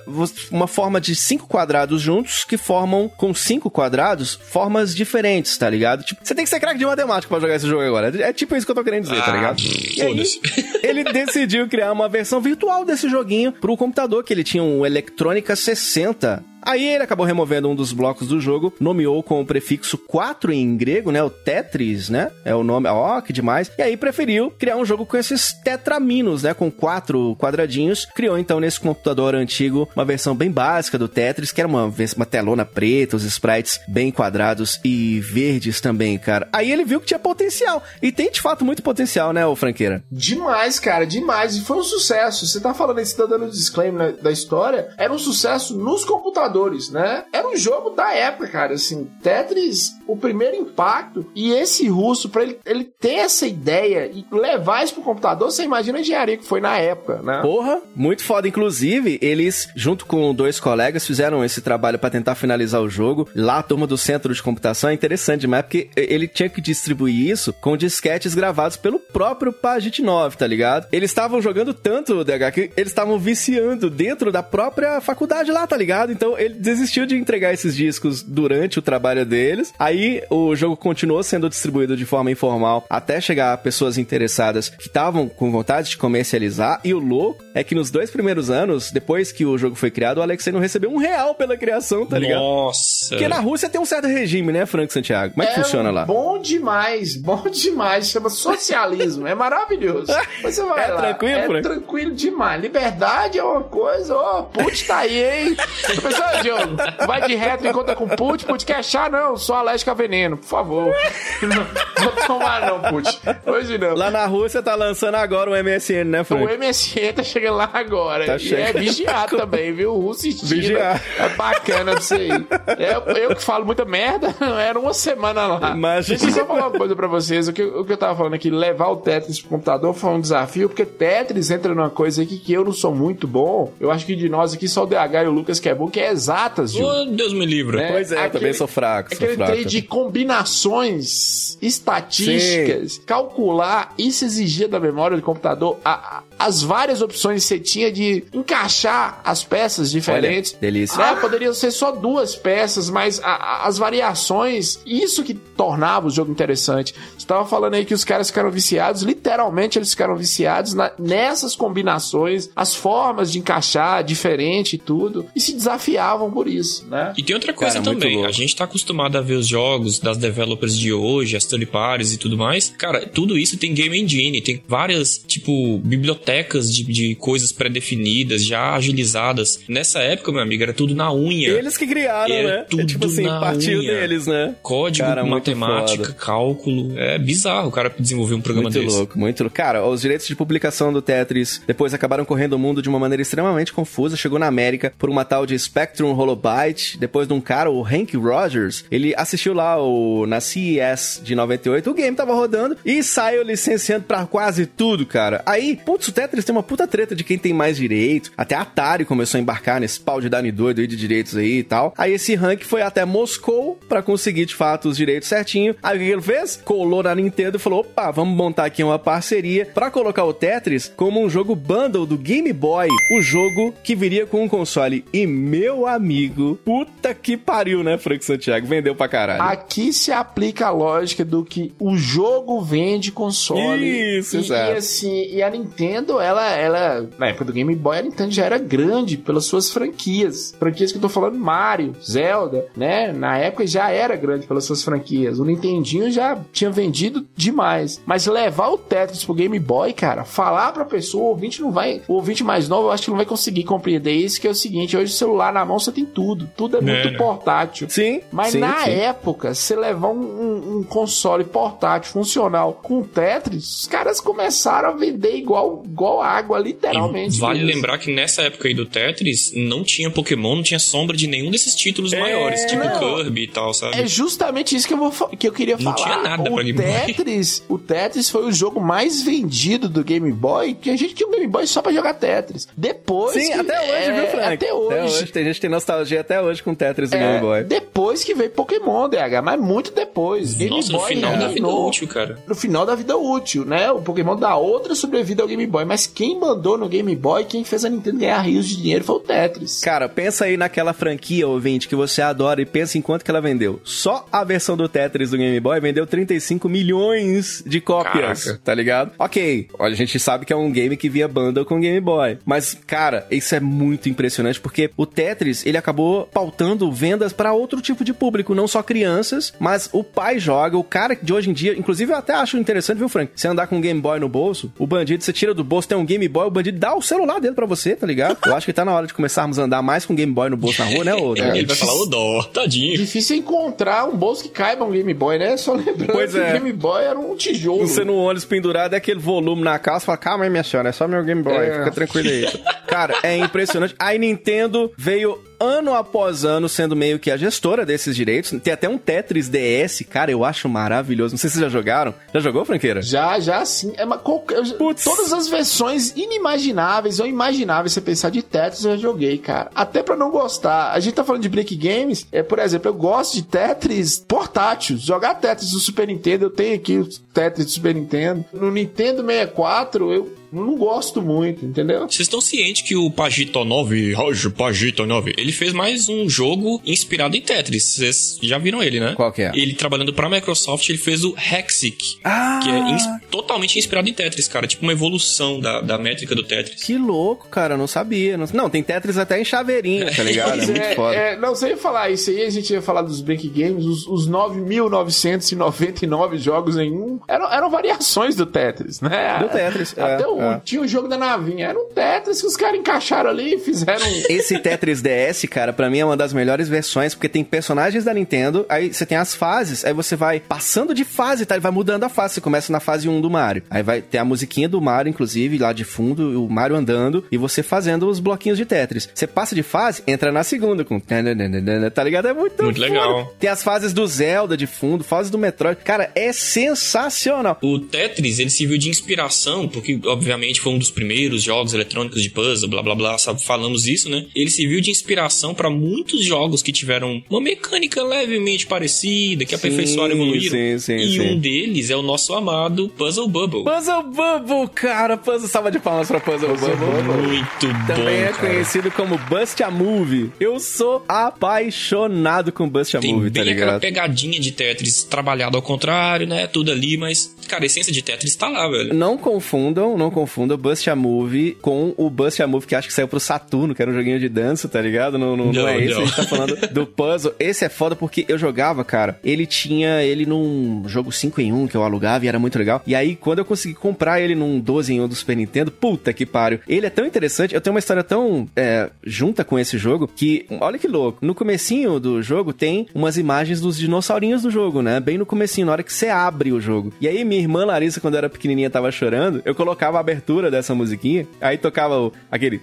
uma 0.51 0.67
forma 0.67 0.99
de 1.01 1.15
cinco 1.15 1.47
quadrados 1.47 2.01
juntos 2.01 2.43
que 2.43 2.57
formam 2.57 3.09
com 3.09 3.33
cinco 3.33 3.69
quadrados 3.69 4.33
formas 4.35 4.95
diferentes, 4.95 5.57
tá 5.57 5.69
ligado? 5.69 6.03
Tipo, 6.03 6.21
você 6.23 6.33
tem 6.35 6.43
que 6.43 6.49
ser 6.49 6.59
craque 6.59 6.79
de 6.79 6.85
matemática 6.85 7.29
pra 7.29 7.39
jogar 7.39 7.55
esse 7.55 7.67
jogo 7.67 7.81
agora. 7.83 8.11
É 8.21 8.33
tipo 8.33 8.55
isso 8.55 8.65
que 8.65 8.71
eu 8.71 8.75
tô 8.75 8.83
querendo 8.83 9.03
dizer, 9.03 9.17
tá 9.21 9.31
Ah, 9.31 9.35
ligado? 9.35 9.55
pff, 9.57 9.97
E 9.97 10.01
aí, 10.01 10.23
ele 10.83 11.03
decidiu 11.05 11.67
criar 11.67 11.91
uma 11.91 12.07
versão 12.09 12.39
virtual 12.41 12.85
desse 12.85 13.09
joguinho 13.09 13.51
pro 13.51 13.77
computador, 13.77 14.23
que 14.23 14.33
ele 14.33 14.43
tinha 14.43 14.63
um 14.63 14.85
Electronica 14.85 15.55
60. 15.55 16.43
Aí 16.65 16.83
ele 16.87 17.03
acabou 17.03 17.25
removendo 17.25 17.69
um 17.69 17.75
dos 17.75 17.91
blocos 17.93 18.27
do 18.27 18.39
jogo, 18.39 18.73
nomeou 18.79 19.21
com 19.21 19.41
o 19.41 19.45
prefixo 19.45 19.97
4 19.97 20.51
em 20.51 20.75
grego, 20.77 21.11
né? 21.11 21.21
O 21.21 21.29
Tetris, 21.29 22.09
né? 22.09 22.31
É 22.45 22.55
o 22.55 22.63
nome. 22.63 22.87
Ó, 22.89 23.21
que 23.21 23.33
demais. 23.33 23.71
E 23.77 23.81
aí 23.81 23.97
preferiu 23.97 24.51
criar 24.51 24.77
um 24.77 24.85
jogo 24.85 25.05
com 25.05 25.17
esses 25.17 25.53
tetraminos, 25.53 26.43
né? 26.43 26.53
Com 26.53 26.71
quatro 26.71 27.35
quadradinhos. 27.39 28.05
Criou 28.15 28.37
então 28.37 28.59
nesse 28.59 28.79
computador 28.79 29.35
antigo 29.35 29.87
uma 29.95 30.05
versão 30.05 30.35
bem 30.35 30.51
básica 30.51 30.97
do 30.97 31.07
Tetris, 31.07 31.51
que 31.51 31.61
era 31.61 31.67
uma, 31.67 31.85
uma 32.15 32.25
telona 32.25 32.65
preta, 32.65 33.15
os 33.15 33.23
sprites 33.23 33.79
bem 33.87 34.11
quadrados 34.11 34.79
e 34.83 35.19
verdes 35.19 35.81
também, 35.81 36.17
cara. 36.17 36.47
Aí 36.53 36.71
ele 36.71 36.83
viu 36.85 36.99
que 36.99 37.07
tinha 37.07 37.19
potencial. 37.19 37.83
E 38.01 38.11
tem 38.11 38.31
de 38.31 38.41
fato 38.41 38.63
muito 38.63 38.81
potencial, 38.81 39.33
né, 39.33 39.45
ô 39.45 39.55
Franqueira? 39.55 40.03
Demais, 40.11 40.79
cara, 40.79 41.05
demais. 41.05 41.55
E 41.55 41.61
foi 41.61 41.77
um 41.77 41.83
sucesso. 41.83 42.47
Você 42.47 42.59
tá 42.59 42.73
falando 42.73 42.99
aí, 42.99 43.05
você 43.05 43.15
tá 43.15 43.25
dando 43.25 43.49
disclaimer 43.49 44.13
na- 44.15 44.21
da 44.21 44.31
história. 44.31 44.89
Era 44.97 45.11
um 45.13 45.17
sucesso 45.19 45.77
nos 45.77 46.05
computadores, 46.05 46.52
né? 46.91 47.25
Era 47.31 47.47
um 47.47 47.57
jogo 47.57 47.91
da 47.91 48.13
época, 48.13 48.47
cara. 48.47 48.73
Assim, 48.73 49.05
Tetris 49.21 49.95
o 50.07 50.15
primeiro 50.15 50.55
impacto. 50.55 51.25
E 51.35 51.51
esse 51.51 51.87
russo, 51.87 52.29
pra 52.29 52.43
ele, 52.43 52.59
ele 52.65 52.83
ter 52.83 53.15
essa 53.15 53.47
ideia 53.47 54.09
e 54.13 54.25
levar 54.31 54.83
isso 54.83 54.93
pro 54.93 55.03
computador, 55.03 55.51
você 55.51 55.63
imagina 55.63 55.97
a 55.97 56.01
engenharia 56.01 56.37
que 56.37 56.45
foi 56.45 56.61
na 56.61 56.77
época, 56.77 57.21
né? 57.21 57.41
Porra, 57.41 57.81
muito 57.95 58.23
foda. 58.23 58.47
Inclusive, 58.47 59.19
eles, 59.21 59.69
junto 59.75 60.05
com 60.05 60.33
dois 60.33 60.59
colegas, 60.59 61.05
fizeram 61.05 61.43
esse 61.43 61.61
trabalho 61.61 61.99
pra 61.99 62.09
tentar 62.09 62.35
finalizar 62.35 62.81
o 62.81 62.89
jogo. 62.89 63.27
Lá, 63.35 63.59
a 63.59 63.63
turma 63.63 63.87
do 63.87 63.97
centro 63.97 64.33
de 64.33 64.43
computação 64.43 64.89
é 64.89 64.93
interessante 64.93 65.41
demais, 65.41 65.63
porque 65.63 65.89
ele 65.95 66.27
tinha 66.27 66.49
que 66.49 66.61
distribuir 66.61 67.29
isso 67.29 67.53
com 67.53 67.77
disquetes 67.77 68.33
gravados 68.33 68.77
pelo 68.77 68.99
próprio 68.99 69.53
Pagit 69.53 70.01
9, 70.01 70.37
tá 70.37 70.47
ligado? 70.47 70.87
Eles 70.91 71.11
estavam 71.11 71.41
jogando 71.41 71.73
tanto 71.73 72.13
o 72.13 72.23
DH 72.23 72.51
que 72.53 72.71
eles 72.75 72.91
estavam 72.91 73.17
viciando 73.19 73.89
dentro 73.89 74.31
da 74.31 74.43
própria 74.43 74.99
faculdade 75.01 75.51
lá, 75.51 75.65
tá 75.67 75.77
ligado? 75.77 76.11
Então 76.11 76.37
ele 76.37 76.55
desistiu 76.55 77.05
de 77.05 77.15
entregar 77.15 77.53
esses 77.53 77.75
discos 77.75 78.21
durante 78.21 78.79
o 78.79 78.81
trabalho 78.81 79.25
deles. 79.25 79.73
Aí 79.77 79.92
o 80.29 80.55
jogo 80.55 80.75
continuou 80.77 81.21
sendo 81.23 81.49
distribuído 81.49 81.95
de 81.97 82.05
forma 82.05 82.31
informal 82.31 82.85
até 82.89 83.19
chegar 83.21 83.53
a 83.53 83.57
pessoas 83.57 83.97
interessadas 83.97 84.69
que 84.69 84.87
estavam 84.87 85.27
com 85.27 85.51
vontade 85.51 85.89
de 85.91 85.97
comercializar. 85.97 86.79
E 86.83 86.93
o 86.93 86.99
louco 86.99 87.43
é 87.53 87.63
que 87.63 87.75
nos 87.75 87.89
dois 87.91 88.09
primeiros 88.11 88.49
anos, 88.49 88.91
depois 88.91 89.31
que 89.31 89.45
o 89.45 89.57
jogo 89.57 89.75
foi 89.75 89.91
criado, 89.91 90.17
o 90.17 90.21
Alexei 90.21 90.51
não 90.53 90.59
recebeu 90.59 90.91
um 90.91 90.97
real 90.97 91.35
pela 91.35 91.57
criação, 91.57 92.05
tá 92.05 92.17
ligado? 92.19 92.39
Nossa. 92.39 93.07
Porque 93.09 93.27
na 93.27 93.39
Rússia 93.39 93.69
tem 93.69 93.79
um 93.79 93.85
certo 93.85 94.07
regime, 94.07 94.51
né, 94.51 94.65
Franco 94.65 94.91
Santiago? 94.93 95.33
Como 95.33 95.43
é 95.43 95.47
que 95.47 95.55
funciona 95.55 95.91
lá? 95.91 96.05
Bom 96.05 96.39
demais, 96.39 97.15
bom 97.15 97.43
demais. 97.49 98.09
Chama 98.09 98.29
socialismo. 98.29 99.27
é 99.27 99.35
maravilhoso. 99.35 100.07
Você 100.41 100.63
vai 100.63 100.85
É 100.85 100.87
lá. 100.93 101.01
tranquilo, 101.01 101.39
É 101.39 101.45
Frank? 101.45 101.61
tranquilo 101.63 102.11
demais. 102.13 102.61
Liberdade 102.61 103.37
é 103.39 103.43
uma 103.43 103.63
coisa, 103.63 104.15
ó. 104.15 104.43
Put 104.43 104.85
tá 104.85 104.97
aí, 104.97 105.23
hein? 105.23 105.55
Pessoal, 106.01 106.41
Diogo, 106.41 106.75
vai 107.05 107.21
de 107.27 107.35
reto, 107.35 107.65
encontra 107.67 107.95
com 107.95 108.07
Put. 108.07 108.45
Put 108.45 108.65
quer 108.65 108.77
achar, 108.77 109.09
não. 109.11 109.37
Sou 109.37 109.55
alérgico 109.55 109.82
a 109.91 109.93
veneno, 109.93 110.37
por 110.37 110.45
favor. 110.47 110.93
Não 111.41 112.11
vou 112.11 112.25
tomar, 112.25 112.61
não, 112.67 112.79
Put. 112.81 113.19
Hoje 113.45 113.77
não. 113.77 113.95
Lá 113.95 114.09
na 114.11 114.25
Rússia 114.25 114.61
tá 114.61 114.75
lançando 114.75 115.15
agora 115.15 115.49
o 115.49 115.53
MSN, 115.63 116.03
né, 116.05 116.21
O 116.21 116.25
Franco? 116.25 116.45
MSN 116.57 117.13
tá 117.15 117.23
chegando 117.23 117.55
lá 117.57 117.69
agora. 117.73 118.25
Tá 118.25 118.35
e 118.35 118.39
chegando. 118.39 118.67
é 118.67 118.73
vigiado 118.73 119.37
também, 119.37 119.73
viu? 119.73 119.93
O 119.93 119.99
Russo 119.99 120.27
e 120.27 120.31
China. 120.31 120.49
Vigiar. 120.49 121.01
É 121.19 121.29
bacana 121.29 121.95
disso 121.95 122.13
aí. 122.15 122.29
É, 122.77 123.23
eu 123.25 123.35
que 123.35 123.43
falo 123.43 123.65
muita 123.65 123.85
merda, 123.85 124.33
era 124.59 124.77
uma 124.79 124.93
semana 124.93 125.45
lá. 125.47 125.71
Imagina. 125.71 126.17
Deixa 126.19 126.33
eu 126.39 126.41
só 126.41 126.45
falar 126.47 126.67
uma 126.67 126.77
coisa 126.77 126.95
pra 126.95 127.07
vocês. 127.07 127.47
O 127.47 127.53
que, 127.53 127.63
o 127.63 127.85
que 127.85 127.93
eu 127.93 127.97
tava 127.97 128.15
falando 128.15 128.33
aqui, 128.33 128.49
levar 128.49 128.87
o 128.89 128.97
Tetris 128.97 129.39
pro 129.39 129.49
computador 129.51 129.93
foi 129.93 130.09
um 130.11 130.19
desafio, 130.21 130.67
porque 130.69 130.85
Tetris 130.85 131.51
entra 131.51 131.73
numa 131.73 131.89
coisa 131.89 132.21
aqui 132.23 132.37
que 132.37 132.51
eu 132.53 132.63
não 132.65 132.73
sou 132.73 132.93
muito 132.93 133.27
bom. 133.27 133.71
Eu 133.79 133.91
acho 133.91 134.05
que 134.05 134.15
de 134.15 134.27
nós 134.29 134.53
aqui 134.53 134.67
só 134.67 134.83
o 134.83 134.87
DH 134.87 135.23
e 135.23 135.27
o 135.27 135.31
Lucas 135.31 135.59
que 135.59 135.69
é 135.69 135.75
bom, 135.75 135.89
que 135.89 135.99
é 135.99 136.11
exatas, 136.11 136.71
Ju. 136.73 136.83
Oh, 136.83 137.05
Deus 137.05 137.33
me 137.33 137.45
livre. 137.45 137.77
Né? 137.77 137.91
Pois 137.91 138.11
é, 138.11 138.17
Aquele- 138.17 138.31
também 138.31 138.53
sou 138.53 138.67
fraco, 138.67 139.09
sou 139.09 139.17
Aquele 139.17 139.35
fraco. 139.37 139.51
trade 139.53 139.72
de 139.73 139.81
combinações 139.81 141.57
estatísticas, 141.59 142.99
calcular, 143.07 143.91
isso 143.97 144.23
exigia 144.23 144.67
da 144.67 144.79
memória 144.79 145.17
do 145.17 145.23
computador 145.23 145.79
a- 145.83 146.21
as 146.45 146.61
várias 146.61 147.01
opções 147.01 147.41
que 147.43 147.47
você 147.47 147.59
tinha 147.59 147.91
de 147.91 148.23
encaixar 148.33 149.21
as 149.23 149.43
peças 149.43 149.91
diferentes. 149.91 150.51
Olha, 150.53 150.61
delícia. 150.61 150.97
Né? 150.97 151.15
Poderiam 151.19 151.53
ser 151.53 151.71
só 151.71 151.91
duas 151.91 152.35
peças, 152.35 152.89
mas 152.89 153.19
a- 153.23 153.27
a- 153.27 153.67
as 153.67 153.77
variações, 153.77 154.79
isso 154.85 155.23
que 155.23 155.33
tornava 155.33 156.07
o 156.07 156.09
jogo 156.09 156.31
interessante. 156.31 156.93
Você 157.17 157.25
tava 157.25 157.45
falando 157.45 157.75
aí 157.75 157.85
que 157.85 157.93
os 157.93 158.03
caras 158.03 158.27
ficaram 158.27 158.51
viciados, 158.51 159.01
literalmente 159.03 159.77
eles 159.77 159.91
ficaram 159.91 160.15
viciados 160.15 160.73
na- 160.73 160.91
nessas 160.99 161.55
combinações, 161.55 162.49
as 162.55 162.75
formas 162.75 163.31
de 163.31 163.39
encaixar 163.39 164.03
diferente 164.03 164.73
e 164.75 164.77
tudo, 164.79 165.25
e 165.35 165.39
se 165.39 165.53
desafiavam 165.53 166.31
por 166.31 166.47
isso, 166.47 166.85
né? 166.87 167.13
E 167.17 167.23
tem 167.23 167.33
outra 167.35 167.53
coisa 167.53 167.75
Cara, 167.75 167.85
também, 167.85 168.25
a 168.25 168.31
gente 168.31 168.55
tá 168.55 168.63
acostumado 168.65 169.17
a 169.17 169.21
ver 169.21 169.35
os 169.35 169.47
jogos 169.47 169.99
das 169.99 170.17
developers 170.17 170.77
de 170.77 170.91
hoje, 170.91 171.35
as 171.37 171.45
third 171.45 171.65
parties 171.67 172.13
e 172.13 172.17
tudo 172.17 172.37
mais. 172.37 172.73
Cara, 172.77 173.05
tudo 173.07 173.37
isso 173.37 173.57
tem 173.57 173.73
game 173.73 173.99
engine, 173.99 174.41
tem 174.41 174.61
várias, 174.67 175.17
tipo, 175.17 175.77
bibliotecas 175.79 176.32
de, 176.41 176.83
de 176.83 177.15
coisas 177.15 177.51
pré-definidas, 177.51 178.43
já 178.45 178.73
agilizadas. 178.73 179.59
Nessa 179.67 179.99
época, 179.99 180.31
meu 180.31 180.41
amigo, 180.41 180.63
era 180.63 180.73
tudo 180.73 180.95
na 180.95 181.13
unha. 181.13 181.49
Eles 181.49 181.77
que 181.77 181.85
criaram, 181.87 182.33
Era 182.33 182.47
né? 182.47 182.59
É 182.61 182.63
tudo 182.63 182.85
tipo 182.85 183.05
assim, 183.05 183.23
na 183.23 183.39
partiu 183.39 183.79
unha. 183.79 183.93
deles, 183.93 184.27
né? 184.27 184.55
Código, 184.61 185.07
Cara, 185.07 185.23
muito 185.23 185.55
matemática, 185.55 186.13
cálculo. 186.13 186.97
É 186.97 187.17
bizarro 187.19 187.69
o 187.69 187.71
cara 187.71 187.93
desenvolver 187.97 188.35
um 188.35 188.41
programa 188.41 188.69
Muito 188.69 188.81
desse. 188.83 188.95
louco, 188.95 189.19
muito 189.19 189.43
louco. 189.43 189.55
Cara, 189.55 189.85
os 189.85 190.01
direitos 190.01 190.27
de 190.27 190.35
publicação 190.35 190.91
do 190.91 191.01
Tetris 191.01 191.61
depois 191.67 191.93
acabaram 191.93 192.25
correndo 192.25 192.53
o 192.53 192.59
mundo 192.59 192.81
de 192.81 192.89
uma 192.89 192.99
maneira 192.99 193.21
extremamente 193.21 193.71
confusa. 193.73 194.15
Chegou 194.15 194.39
na 194.39 194.47
América 194.47 194.93
por 194.97 195.09
uma 195.09 195.25
tal 195.25 195.45
de 195.45 195.57
Spectrum 195.57 196.13
Holobyte. 196.17 196.97
Depois 196.97 197.27
de 197.27 197.33
um 197.33 197.41
cara, 197.41 197.69
o 197.69 197.83
Hank 197.85 198.15
Rogers, 198.17 198.85
ele 198.91 199.13
assistiu 199.15 199.53
lá 199.53 199.81
o, 199.81 200.25
na 200.25 200.39
CES 200.39 201.21
de 201.23 201.35
98. 201.35 201.89
O 201.89 201.93
game 201.93 202.15
tava 202.15 202.33
rodando 202.33 202.77
e 202.85 203.03
saiu 203.03 203.43
licenciando 203.43 204.05
pra 204.05 204.25
quase 204.25 204.65
tudo, 204.65 205.05
cara. 205.05 205.41
Aí, 205.45 205.75
putz, 205.75 206.07
o 206.07 206.11
Tetris 206.23 206.45
tem 206.45 206.55
uma 206.55 206.63
puta 206.63 206.87
treta 206.87 207.13
de 207.13 207.23
quem 207.23 207.37
tem 207.37 207.51
mais 207.51 207.75
direito. 207.75 208.31
Até 208.37 208.55
a 208.55 208.61
Atari 208.61 209.03
começou 209.03 209.37
a 209.37 209.41
embarcar 209.41 209.81
nesse 209.81 209.99
pau 209.99 210.21
de 210.21 210.29
Dani 210.29 210.51
doido 210.51 210.79
aí 210.79 210.87
de 210.87 210.95
direitos 210.95 211.35
aí 211.35 211.59
e 211.59 211.63
tal. 211.63 211.93
Aí 211.97 212.13
esse 212.13 212.33
Hank 212.33 212.65
foi 212.65 212.81
até 212.81 213.03
Moscou 213.03 213.77
pra 213.89 214.01
conseguir 214.01 214.45
de 214.45 214.55
fato 214.55 214.87
os 214.87 214.97
direitos 214.97 215.27
certinho. 215.27 215.75
Aí 215.83 215.97
o 215.97 215.99
que 215.99 216.05
ele 216.05 216.21
fez? 216.21 216.61
Colou 216.63 217.03
na 217.03 217.13
Nintendo 217.13 217.57
e 217.57 217.59
falou: 217.59 217.81
opa, 217.81 218.09
vamos 218.11 218.35
montar 218.37 218.65
aqui 218.65 218.81
uma 218.83 218.97
parceria 218.97 219.65
pra 219.65 219.91
colocar 219.91 220.23
o 220.23 220.33
Tetris 220.33 220.91
como 220.95 221.21
um 221.21 221.29
jogo 221.29 221.55
bundle 221.55 222.05
do 222.05 222.17
Game 222.17 222.51
Boy. 222.53 222.87
O 223.11 223.21
jogo 223.21 223.73
que 223.83 223.95
viria 223.95 224.25
com 224.25 224.43
um 224.43 224.49
console. 224.49 225.03
E 225.11 225.27
meu 225.27 225.85
amigo, 225.85 226.57
puta 226.63 227.13
que 227.13 227.35
pariu, 227.35 227.83
né, 227.83 227.97
Frank 227.97 228.23
Santiago? 228.23 228.65
Vendeu 228.65 228.95
pra 228.95 229.09
caralho. 229.09 229.41
Aqui 229.41 229.91
se 229.91 230.11
aplica 230.11 230.67
a 230.67 230.71
lógica 230.71 231.25
do 231.25 231.43
que 231.43 231.73
o 231.77 231.97
jogo 231.97 232.61
vende 232.61 233.11
console. 233.11 234.19
Isso, 234.19 234.37
e, 234.37 234.39
exato. 234.39 234.71
e 234.71 234.77
assim, 234.77 235.35
e 235.35 235.43
a 235.43 235.49
Nintendo, 235.49 236.02
ela, 236.21 236.49
ela, 236.55 237.09
na 237.17 237.27
época 237.27 237.45
do 237.45 237.53
Game 237.53 237.73
Boy, 237.75 237.97
a 237.99 238.01
Nintendo 238.01 238.31
já 238.31 238.45
era 238.45 238.57
grande 238.57 239.17
pelas 239.17 239.45
suas 239.45 239.71
franquias. 239.71 240.53
Franquias 240.59 240.91
que 240.91 240.97
eu 240.97 241.01
tô 241.01 241.09
falando, 241.09 241.37
Mario, 241.37 241.93
Zelda, 242.03 242.65
né? 242.75 243.11
Na 243.11 243.37
época 243.37 243.65
já 243.67 243.89
era 243.89 244.15
grande 244.15 244.47
pelas 244.47 244.65
suas 244.65 244.83
franquias. 244.83 245.39
O 245.39 245.45
Nintendinho 245.45 246.11
já 246.11 246.37
tinha 246.51 246.69
vendido 246.71 247.25
demais. 247.35 248.01
Mas 248.05 248.25
levar 248.25 248.69
o 248.69 248.77
Tetris 248.77 249.23
pro 249.23 249.33
Game 249.33 249.57
Boy, 249.59 249.93
cara, 249.93 250.23
falar 250.23 250.71
pra 250.71 250.85
pessoa, 250.85 251.23
o 251.23 251.27
ouvinte 251.27 251.61
não 251.61 251.71
vai, 251.71 252.01
o 252.07 252.13
ouvinte 252.13 252.43
mais 252.43 252.67
novo, 252.67 252.87
eu 252.87 252.91
acho 252.91 253.03
que 253.03 253.09
não 253.09 253.17
vai 253.17 253.25
conseguir 253.25 253.63
compreender 253.63 254.11
isso, 254.13 254.39
que 254.39 254.47
é 254.47 254.51
o 254.51 254.55
seguinte, 254.55 254.95
hoje 254.97 255.13
o 255.13 255.15
celular 255.17 255.53
na 255.53 255.63
mão 255.65 255.79
você 255.79 255.91
tem 255.91 256.05
tudo. 256.05 256.49
Tudo 256.55 256.77
é 256.77 256.81
muito 256.81 257.11
né? 257.11 257.17
portátil. 257.17 257.89
Sim, 257.89 258.21
Mas 258.31 258.51
sim, 258.53 258.59
na 258.59 258.79
sim. 258.85 258.91
época, 258.91 259.53
você 259.53 259.75
levar 259.75 260.09
um, 260.09 260.13
um- 260.21 260.77
um 260.79 260.83
console 260.83 261.43
portátil 261.43 262.11
funcional 262.11 262.79
com 262.81 263.03
Tetris, 263.03 263.81
os 263.81 263.85
caras 263.87 264.19
começaram 264.19 264.89
a 264.89 264.93
vender 264.93 265.35
igual, 265.35 265.83
igual 265.93 266.21
água, 266.21 266.59
literalmente. 266.59 267.37
E 267.37 267.39
vale 267.39 267.59
mesmo. 267.59 267.75
lembrar 267.75 267.97
que 267.97 268.11
nessa 268.13 268.41
época 268.43 268.67
aí 268.67 268.73
do 268.73 268.85
Tetris, 268.85 269.51
não 269.55 269.83
tinha 269.83 270.09
Pokémon, 270.09 270.55
não 270.55 270.63
tinha 270.63 270.79
sombra 270.79 271.15
de 271.15 271.27
nenhum 271.27 271.51
desses 271.51 271.75
títulos 271.75 272.13
maiores, 272.13 272.65
tipo 272.65 272.83
não. 272.83 272.99
Kirby 272.99 273.43
e 273.43 273.47
tal, 273.47 273.73
sabe? 273.73 273.99
É 273.99 274.05
justamente 274.07 274.75
isso 274.75 274.87
que 274.87 274.93
eu, 274.93 274.97
vou, 274.97 275.29
que 275.29 275.47
eu 275.47 275.51
queria 275.53 275.77
Não 275.77 275.95
falar. 275.95 275.95
tinha 275.95 276.17
nada 276.23 276.49
o 276.49 276.53
pra 276.55 276.63
Game 276.63 276.73
Boy. 276.81 276.85
Tetris, 277.13 277.63
o 277.69 277.77
Tetris 277.77 278.29
foi 278.29 278.45
o 278.45 278.51
jogo 278.51 278.79
mais 278.81 279.21
vendido 279.21 279.87
do 279.87 280.03
Game 280.03 280.31
Boy, 280.31 280.73
que 280.73 280.89
a 280.89 280.97
gente 280.97 281.13
tinha 281.13 281.27
um 281.27 281.31
Game 281.31 281.47
Boy 281.47 281.65
só 281.67 281.81
pra 281.81 281.91
jogar 281.91 282.13
Tetris. 282.15 282.67
Depois 282.75 283.33
Sim, 283.33 283.51
que- 283.53 283.59
até 283.59 283.79
hoje, 283.81 283.91
é, 284.09 284.11
viu, 284.21 284.27
Frank? 284.31 284.53
Até 284.53 284.73
hoje. 284.73 285.25
Tem 285.31 285.43
gente 285.45 285.55
que 285.55 285.61
tem 285.61 285.69
nostalgia 285.69 286.21
até 286.21 286.41
hoje 286.41 286.61
com 286.63 286.73
Tetris 286.73 287.11
e 287.11 287.15
É, 287.15 287.19
Game 287.19 287.39
Boy. 287.39 287.63
Depois 287.63 288.23
que 288.23 288.33
veio 288.33 288.49
Pokémon, 288.49 289.07
DH, 289.07 289.41
mas 289.43 289.59
muito 289.59 289.91
depois. 289.91 290.53
Game 290.55 290.69
Nossa, 290.75 290.91
no 290.91 290.97
Boy 290.99 291.07
final 291.15 291.37
da 291.37 291.47
vida 291.47 291.67
útil, 291.67 292.07
cara. 292.07 292.39
no 292.47 292.55
final 292.55 292.85
da 292.85 292.95
vida 292.95 293.15
útil, 293.17 293.65
né? 293.65 293.91
O 293.91 294.01
Pokémon 294.01 294.35
dá 294.35 294.55
outra 294.55 294.95
sobrevida 294.95 295.41
ao 295.43 295.47
Game 295.47 295.65
Boy. 295.67 295.82
Mas 295.85 296.07
quem 296.07 296.39
mandou 296.39 296.77
no 296.77 296.87
Game 296.87 297.15
Boy, 297.15 297.45
quem 297.45 297.63
fez 297.63 297.83
a 297.85 297.89
Nintendo 297.89 298.19
ganhar 298.19 298.41
rios 298.41 298.67
de 298.67 298.77
dinheiro 298.77 299.03
foi 299.03 299.15
o 299.15 299.19
Tetris. 299.19 299.81
Cara, 299.81 300.07
pensa 300.09 300.45
aí 300.45 300.57
naquela 300.57 300.93
franquia, 300.93 301.47
ouvinte, 301.47 301.87
que 301.87 301.95
você 301.95 302.21
adora 302.21 302.61
e 302.61 302.65
pensa 302.65 302.97
em 302.97 303.01
quanto 303.01 303.23
que 303.23 303.31
ela 303.31 303.41
vendeu. 303.41 303.79
Só 303.83 304.25
a 304.31 304.43
versão 304.43 304.75
do 304.77 304.87
Tetris 304.87 305.31
do 305.31 305.37
Game 305.37 305.59
Boy 305.59 305.79
vendeu 305.79 306.05
35 306.05 306.67
milhões 306.69 307.63
de 307.65 307.81
cópias, 307.81 308.43
Caraca. 308.43 308.61
tá 308.63 308.73
ligado? 308.73 309.11
Ok, 309.17 309.67
olha, 309.77 309.93
a 309.93 309.97
gente 309.97 310.19
sabe 310.19 310.45
que 310.45 310.53
é 310.53 310.55
um 310.55 310.71
game 310.71 310.95
que 310.97 311.09
via 311.09 311.27
bundle 311.27 311.65
com 311.65 311.79
Game 311.79 311.99
Boy. 311.99 312.37
Mas, 312.45 312.77
cara, 312.85 313.25
isso 313.31 313.55
é 313.55 313.59
muito 313.59 314.09
impressionante 314.09 314.59
porque 314.59 314.91
o 314.95 315.05
Tetris, 315.05 315.65
ele 315.65 315.77
acabou 315.77 316.27
pautando 316.31 316.91
vendas 316.91 317.33
para 317.33 317.53
outro 317.53 317.81
tipo 317.81 318.03
de 318.03 318.13
público, 318.13 318.55
não 318.55 318.67
só 318.67 318.83
crianças, 318.83 319.53
mas 319.59 319.89
o 319.91 320.03
pai 320.03 320.39
joga, 320.39 320.77
o 320.77 320.83
cara 320.83 321.17
de 321.21 321.33
hoje 321.33 321.49
em 321.49 321.53
dia, 321.53 321.77
inclusive 321.77 322.11
eu 322.11 322.17
até 322.17 322.33
acho 322.33 322.57
interessante, 322.57 322.97
viu, 322.97 323.09
Frank? 323.09 323.31
Você 323.35 323.47
andar 323.47 323.67
com 323.67 323.77
um 323.77 323.81
Game 323.81 323.99
Boy 323.99 324.19
no 324.19 324.29
bolso, 324.29 324.71
o 324.77 324.85
bandido, 324.87 325.23
você 325.23 325.33
tira 325.33 325.53
do 325.53 325.63
bolso, 325.73 325.87
tem 325.87 325.97
um 325.97 326.05
Game 326.05 326.27
Boy, 326.27 326.47
o 326.47 326.51
bandido 326.51 326.77
dá 326.79 326.95
o 326.95 327.01
celular 327.01 327.39
dele 327.39 327.55
pra 327.55 327.65
você, 327.65 327.95
tá 327.95 328.05
ligado? 328.05 328.37
Eu 328.45 328.55
acho 328.55 328.65
que 328.65 328.73
tá 328.73 328.85
na 328.85 328.93
hora 328.93 329.07
de 329.07 329.13
começarmos 329.13 329.57
a 329.57 329.63
andar 329.63 329.81
mais 329.81 330.05
com 330.05 330.13
Game 330.15 330.31
Boy 330.31 330.49
no 330.49 330.57
bolso 330.57 330.83
na 330.83 330.89
rua, 330.89 331.03
né, 331.03 331.15
ô? 331.15 331.35
Ele 331.35 331.65
vai 331.65 331.75
falar 331.75 331.93
o 331.93 332.05
dó, 332.05 332.43
tadinho. 332.53 332.95
Difícil 332.97 333.37
encontrar 333.37 334.05
um 334.05 334.15
bolso 334.15 334.43
que 334.43 334.49
caiba 334.49 334.85
um 334.85 334.91
Game 334.91 335.13
Boy, 335.13 335.37
né? 335.39 335.57
Só 335.57 335.73
lembrando 335.73 336.11
Pois 336.13 336.31
que 336.31 336.37
é. 336.39 336.49
o 336.49 336.53
Game 336.53 336.73
Boy 336.73 337.03
era 337.03 337.17
um 337.17 337.35
tijolo. 337.35 337.87
Você 337.87 338.03
no 338.03 338.15
ônibus 338.15 338.45
pendurado 338.45 338.93
é 338.93 338.97
aquele 338.97 339.19
volume 339.19 339.63
na 339.63 339.79
calça, 339.79 340.05
fala, 340.05 340.17
calma 340.17 340.43
aí, 340.43 340.49
minha 340.49 340.63
senhora, 340.63 340.89
é 340.89 340.91
só 340.91 341.07
meu 341.07 341.23
Game 341.23 341.41
Boy, 341.41 341.55
É. 341.55 341.79
fica 341.79 341.91
tranquilo 341.91 342.29
aí. 342.29 342.45
Cara, 342.87 343.15
é 343.23 343.35
impressionante. 343.37 343.95
Aí 343.97 344.19
Nintendo 344.19 344.91
veio 344.97 345.39
ano 345.63 345.93
após 345.95 346.43
ano 346.45 346.67
sendo 346.67 346.95
meio 346.95 347.17
que 347.19 347.31
a 347.31 347.37
gestora 347.37 347.85
desses 347.85 348.15
direitos. 348.15 348.51
Tem 348.61 348.73
até 348.73 348.87
um 348.89 348.97
Tetris 348.97 349.49
DS, 349.49 350.03
cara, 350.09 350.31
eu 350.31 350.43
acho 350.43 350.67
maravilhoso. 350.69 351.33
Não 351.33 351.37
sei 351.37 351.49
se 351.49 351.55
vocês 351.57 351.63
já 351.71 351.77
jogaram. 351.77 352.13
Já 352.33 352.39
jogou, 352.39 352.65
Franqueira? 352.65 353.01
Já, 353.01 353.39
já 353.39 353.63
sim. 353.65 353.93
É, 353.97 354.05
mas 354.05 354.21
qualquer- 354.21 354.61
todas 355.03 355.31
as 355.33 355.47
versões 355.47 356.13
inimagináveis 356.15 357.19
ou 357.19 357.25
imagináveis, 357.27 357.93
você 357.93 358.01
pensar 358.01 358.29
de 358.29 358.41
Tetris, 358.41 358.83
eu 358.83 358.91
já 358.91 358.97
joguei, 358.97 359.37
cara. 359.37 359.71
Até 359.73 360.03
pra 360.03 360.15
não 360.15 360.29
gostar. 360.29 360.91
A 360.91 360.99
gente 360.99 361.13
tá 361.15 361.23
falando 361.23 361.41
de 361.41 361.49
Break 361.49 361.75
Games, 361.75 362.25
é, 362.31 362.43
por 362.43 362.59
exemplo, 362.59 362.89
eu 362.89 362.93
gosto 362.93 363.35
de 363.35 363.43
Tetris 363.43 364.19
portátil. 364.19 364.97
Jogar 364.97 365.35
Tetris 365.35 365.71
do 365.71 365.79
Super 365.79 366.07
Nintendo, 366.07 366.45
eu 366.45 366.49
tenho 366.49 366.75
aqui 366.75 366.97
o 366.99 367.07
Tetris 367.33 367.65
do 367.65 367.71
Super 367.71 367.95
Nintendo. 367.95 368.45
No 368.53 368.71
Nintendo 368.71 369.23
64, 369.25 370.11
eu 370.13 370.33
não 370.53 370.75
gosto 370.77 371.21
muito, 371.21 371.65
entendeu? 371.65 372.01
Vocês 372.01 372.21
estão 372.21 372.41
cientes 372.41 372.81
que 372.83 372.95
o 372.95 373.09
Pagito 373.09 373.63
9, 373.63 374.13
Roger 374.13 374.51
Pagito 374.51 375.05
9, 375.05 375.33
ele 375.37 375.51
fez 375.51 375.73
mais 375.73 376.09
um 376.09 376.29
jogo 376.29 376.81
inspirado 376.85 377.35
em 377.35 377.41
Tetris. 377.41 377.95
Vocês 377.95 378.37
já 378.41 378.57
viram 378.57 378.81
ele, 378.83 378.99
né? 378.99 379.13
Qual 379.15 379.31
que 379.31 379.41
é? 379.41 379.51
Ele 379.55 379.73
trabalhando 379.73 380.13
pra 380.13 380.29
Microsoft, 380.29 380.87
ele 380.89 380.97
fez 380.97 381.23
o 381.23 381.35
Hexic, 381.37 382.17
Ah! 382.23 382.59
que 382.63 382.69
é 382.69 382.79
ins- 382.91 383.03
totalmente 383.31 383.77
inspirado 383.79 384.07
em 384.09 384.13
Tetris, 384.13 384.47
cara. 384.47 384.67
Tipo 384.67 384.83
uma 384.83 384.91
evolução 384.93 385.59
da, 385.59 385.81
da 385.81 385.97
métrica 385.97 386.35
do 386.35 386.43
Tetris. 386.43 386.83
Que 386.83 386.97
louco, 386.97 387.47
cara, 387.49 387.73
eu 387.73 387.77
não 387.77 387.87
sabia. 387.87 388.37
Não, 388.37 388.45
não, 388.53 388.69
tem 388.69 388.83
Tetris 388.83 389.17
até 389.17 389.39
em 389.41 389.45
chaveirinho, 389.45 390.05
tá 390.15 390.23
ligado? 390.23 390.53
É 390.53 390.57
Pois 390.65 390.69
muito 390.73 390.95
foda. 390.95 391.15
é, 391.15 391.37
não, 391.37 391.55
você 391.55 391.69
ia 391.69 391.77
falar 391.77 392.09
isso 392.09 392.29
aí, 392.29 392.43
a 392.43 392.49
gente 392.49 392.71
ia 392.71 392.81
falar 392.81 393.01
dos 393.01 393.21
Break 393.21 393.47
Games, 393.49 393.85
os, 393.85 394.07
os 394.07 394.29
9.999 394.29 396.37
jogos 396.37 396.77
em 396.77 396.91
um, 396.91 397.19
eram, 397.27 397.51
eram 397.51 397.69
variações 397.69 398.35
do 398.35 398.45
Tetris, 398.45 399.01
né? 399.01 399.39
Do 399.39 399.49
Tetris, 399.49 399.93
Até 399.97 400.23
é, 400.23 400.27
o, 400.27 400.39
é. 400.51 400.61
tinha 400.63 400.81
o 400.81 400.87
jogo 400.87 401.07
da 401.07 401.17
navinha, 401.17 401.67
era 401.67 401.79
um 401.79 401.89
Tetris 401.89 402.41
que 402.41 402.47
os 402.47 402.55
caras 402.57 402.79
encaixaram 402.79 403.29
ali 403.29 403.55
e 403.55 403.59
fizeram... 403.59 404.03
Esse 404.29 404.59
Tetris 404.59 405.01
DS, 405.01 405.45
cara, 405.49 405.73
pra 405.73 405.89
mim 405.89 405.99
é 405.99 406.05
uma 406.05 406.17
das 406.17 406.33
melhores 406.33 406.67
versões, 406.67 407.13
porque 407.13 407.29
tem 407.29 407.43
personagens 407.43 408.03
da 408.03 408.13
Nintendo, 408.13 408.65
aí 408.69 408.93
você 408.93 409.05
tem 409.05 409.17
as 409.17 409.33
fases, 409.35 409.85
aí 409.85 409.93
você 409.93 410.15
vai 410.15 410.39
passando 410.39 410.93
de 410.93 411.03
fase, 411.03 411.45
tá? 411.45 411.55
Ele 411.55 411.61
vai 411.61 411.71
mudando 411.71 412.03
a 412.03 412.09
fase. 412.09 412.35
Você 412.35 412.41
começa 412.41 412.71
na 412.71 412.79
fase 412.79 413.07
1 413.07 413.21
do 413.21 413.29
Mario. 413.29 413.63
Aí 413.69 413.83
vai 413.83 414.01
ter 414.01 414.17
a 414.17 414.25
musiquinha 414.25 414.67
do 414.67 414.81
Mario, 414.81 415.09
inclusive, 415.09 415.57
lá 415.57 415.73
de 415.73 415.83
fundo, 415.83 416.43
o 416.43 416.49
Mario 416.49 416.75
andando, 416.75 417.25
e 417.31 417.37
você 417.37 417.61
fazendo 417.63 418.07
os 418.09 418.19
bloquinhos 418.19 418.57
de 418.57 418.65
Tetris. 418.65 419.09
Você 419.13 419.27
passa 419.27 419.55
de 419.55 419.63
fase, 419.63 420.03
entra 420.07 420.31
na 420.31 420.43
segunda 420.43 420.83
com. 420.83 421.01
Tá 421.93 422.03
ligado? 422.03 422.27
É 422.27 422.33
muito, 422.33 422.63
Muito 422.63 422.75
foda. 422.79 422.89
legal. 422.89 423.33
Tem 423.39 423.49
as 423.49 423.63
fases 423.63 423.93
do 423.93 424.05
Zelda 424.07 424.55
de 424.57 424.65
fundo, 424.67 425.03
fases 425.03 425.29
do 425.29 425.37
Metroid. 425.37 425.79
Cara, 425.83 426.11
é 426.15 426.31
sensacional. 426.33 427.57
O 427.61 427.79
Tetris, 427.79 428.39
ele 428.39 428.49
serviu 428.49 428.77
de 428.77 428.89
inspiração, 428.89 429.67
porque, 429.67 429.99
obviamente, 430.05 430.32
foi 430.61 430.73
um 430.73 430.77
dos 430.77 430.91
primeiros 430.91 431.43
jogos 431.43 431.73
eletrônicos 431.73 432.21
de 432.21 432.29
puzzle, 432.29 432.69
blá 432.69 432.81
blá 432.81 432.95
blá, 432.95 433.17
sabe, 433.17 433.43
falamos 433.43 433.87
isso, 433.87 434.09
né? 434.09 434.25
Ele 434.35 434.49
serviu 434.49 434.81
de 434.81 434.89
inspiração 434.91 435.53
pra 435.53 435.69
muitos 435.69 436.23
jogos 436.25 436.61
que 436.61 436.71
tiveram 436.71 437.21
uma 437.29 437.41
mecânica 437.41 438.03
levemente 438.03 438.65
parecida, 438.67 439.45
que 439.45 439.55
aperfeiçoaram 439.55 440.13
e 440.15 440.17
evoluíram. 440.17 440.49
sim, 440.51 440.79
sim, 440.79 440.95
e 440.95 441.11
sim. 441.13 441.21
um 441.21 441.39
deles 441.39 441.89
é 441.89 441.95
o 441.95 442.01
nosso 442.01 442.33
amado 442.33 442.89
Puzzle 442.97 443.27
Bubble. 443.27 443.63
Puzzle 443.63 444.03
Bubble, 444.03 444.69
cara. 444.73 445.17
Puzzle, 445.17 445.47
salva 445.47 445.71
de 445.71 445.79
palmas 445.79 446.07
pra 446.07 446.19
Puzzle, 446.19 446.49
Bubble. 446.55 447.27
Muito 447.27 447.67
bom, 447.67 447.87
Também 447.95 448.15
é 448.21 448.27
cara. 448.31 448.47
conhecido 448.47 448.91
como 448.91 449.17
Bust 449.17 449.61
a 449.63 449.71
Movie. 449.71 450.31
Eu 450.39 450.59
sou 450.59 451.03
apaixonado 451.07 452.51
com 452.51 452.67
Bust 452.69 452.97
a 452.97 452.99
Tem 452.99 453.13
bem 453.19 453.31
tá 453.31 453.41
aquela 453.41 453.51
ligado? 453.53 453.81
pegadinha 453.81 454.39
de 454.39 454.51
Tetris 454.51 455.03
trabalhado 455.03 455.57
ao 455.57 455.63
contrário, 455.63 456.27
né? 456.27 456.47
Tudo 456.47 456.71
ali, 456.71 456.97
mas, 456.97 457.35
cara, 457.47 457.63
a 457.63 457.65
essência 457.65 457.91
de 457.91 458.01
Tetris 458.01 458.35
tá 458.35 458.47
lá, 458.49 458.67
velho. 458.69 458.93
Não 458.93 459.17
confundam, 459.17 459.97
não 459.97 460.09
confundam 460.09 460.22
Bust 460.57 460.89
a 460.89 460.95
Movie 460.95 461.57
com 461.61 461.93
o 461.97 462.09
Bust 462.09 462.41
a 462.41 462.47
Movie 462.47 462.67
que 462.67 462.75
acho 462.75 462.87
que 462.87 462.93
saiu 462.93 463.07
pro 463.07 463.19
Saturno, 463.19 463.73
que 463.75 463.81
era 463.81 463.91
um 463.91 463.93
joguinho 463.93 464.19
de 464.19 464.29
dança, 464.29 464.67
tá 464.67 464.81
ligado? 464.81 465.17
Não, 465.17 465.35
não, 465.35 465.47
não 465.47 465.53
Não, 465.53 465.67
é 465.67 465.77
esse, 465.77 465.93
não. 465.93 466.01
a 466.01 466.05
gente 466.05 466.15
tá 466.15 466.23
falando 466.23 466.55
do 466.71 466.85
puzzle. 466.85 467.33
Esse 467.39 467.65
é 467.65 467.69
foda 467.69 467.95
porque 467.95 468.25
eu 468.27 468.37
jogava, 468.37 468.83
cara, 468.83 469.19
ele 469.23 469.45
tinha 469.45 470.03
ele 470.03 470.25
num 470.25 470.83
jogo 470.87 471.11
5 471.11 471.41
em 471.41 471.51
1 471.51 471.67
que 471.67 471.77
eu 471.77 471.83
alugava 471.83 472.25
e 472.25 472.27
era 472.27 472.39
muito 472.39 472.57
legal. 472.57 472.81
E 472.85 472.95
aí, 472.95 473.15
quando 473.15 473.39
eu 473.39 473.45
consegui 473.45 473.75
comprar 473.75 474.19
ele 474.21 474.35
num 474.35 474.59
12 474.59 474.93
em 474.93 475.01
1 475.01 475.07
do 475.07 475.15
Super 475.15 475.35
Nintendo, 475.35 475.71
puta 475.71 476.13
que 476.13 476.25
pariu. 476.25 476.59
Ele 476.67 476.85
é 476.85 476.89
tão 476.89 477.05
interessante, 477.05 477.53
eu 477.53 477.61
tenho 477.61 477.73
uma 477.73 477.79
história 477.79 478.03
tão 478.03 478.47
é, 478.55 478.89
junta 479.03 479.43
com 479.43 479.57
esse 479.57 479.77
jogo 479.77 480.07
que, 480.07 480.45
olha 480.59 480.77
que 480.77 480.87
louco, 480.87 481.19
no 481.21 481.35
comecinho 481.35 481.99
do 481.99 482.21
jogo 482.21 482.53
tem 482.53 482.87
umas 482.93 483.17
imagens 483.17 483.59
dos 483.61 483.77
dinossaurinhos 483.77 484.41
do 484.43 484.51
jogo, 484.51 484.81
né? 484.81 484.99
Bem 484.99 485.17
no 485.17 485.25
comecinho, 485.25 485.67
na 485.67 485.73
hora 485.73 485.83
que 485.83 485.93
você 485.93 486.09
abre 486.09 486.51
o 486.51 486.61
jogo. 486.61 486.93
E 486.99 487.07
aí 487.07 487.23
minha 487.23 487.41
irmã 487.41 487.65
Larissa, 487.65 487.99
quando 487.99 488.15
era 488.17 488.29
pequenininha, 488.29 488.69
tava 488.69 488.91
chorando, 488.91 489.41
eu 489.45 489.55
colocava 489.55 489.99
a 489.99 490.03
abertura 490.13 490.51
dessa 490.51 490.75
musiquinha, 490.75 491.27
aí 491.41 491.57
tocava 491.57 491.99
o, 491.99 492.13
aquele... 492.31 492.61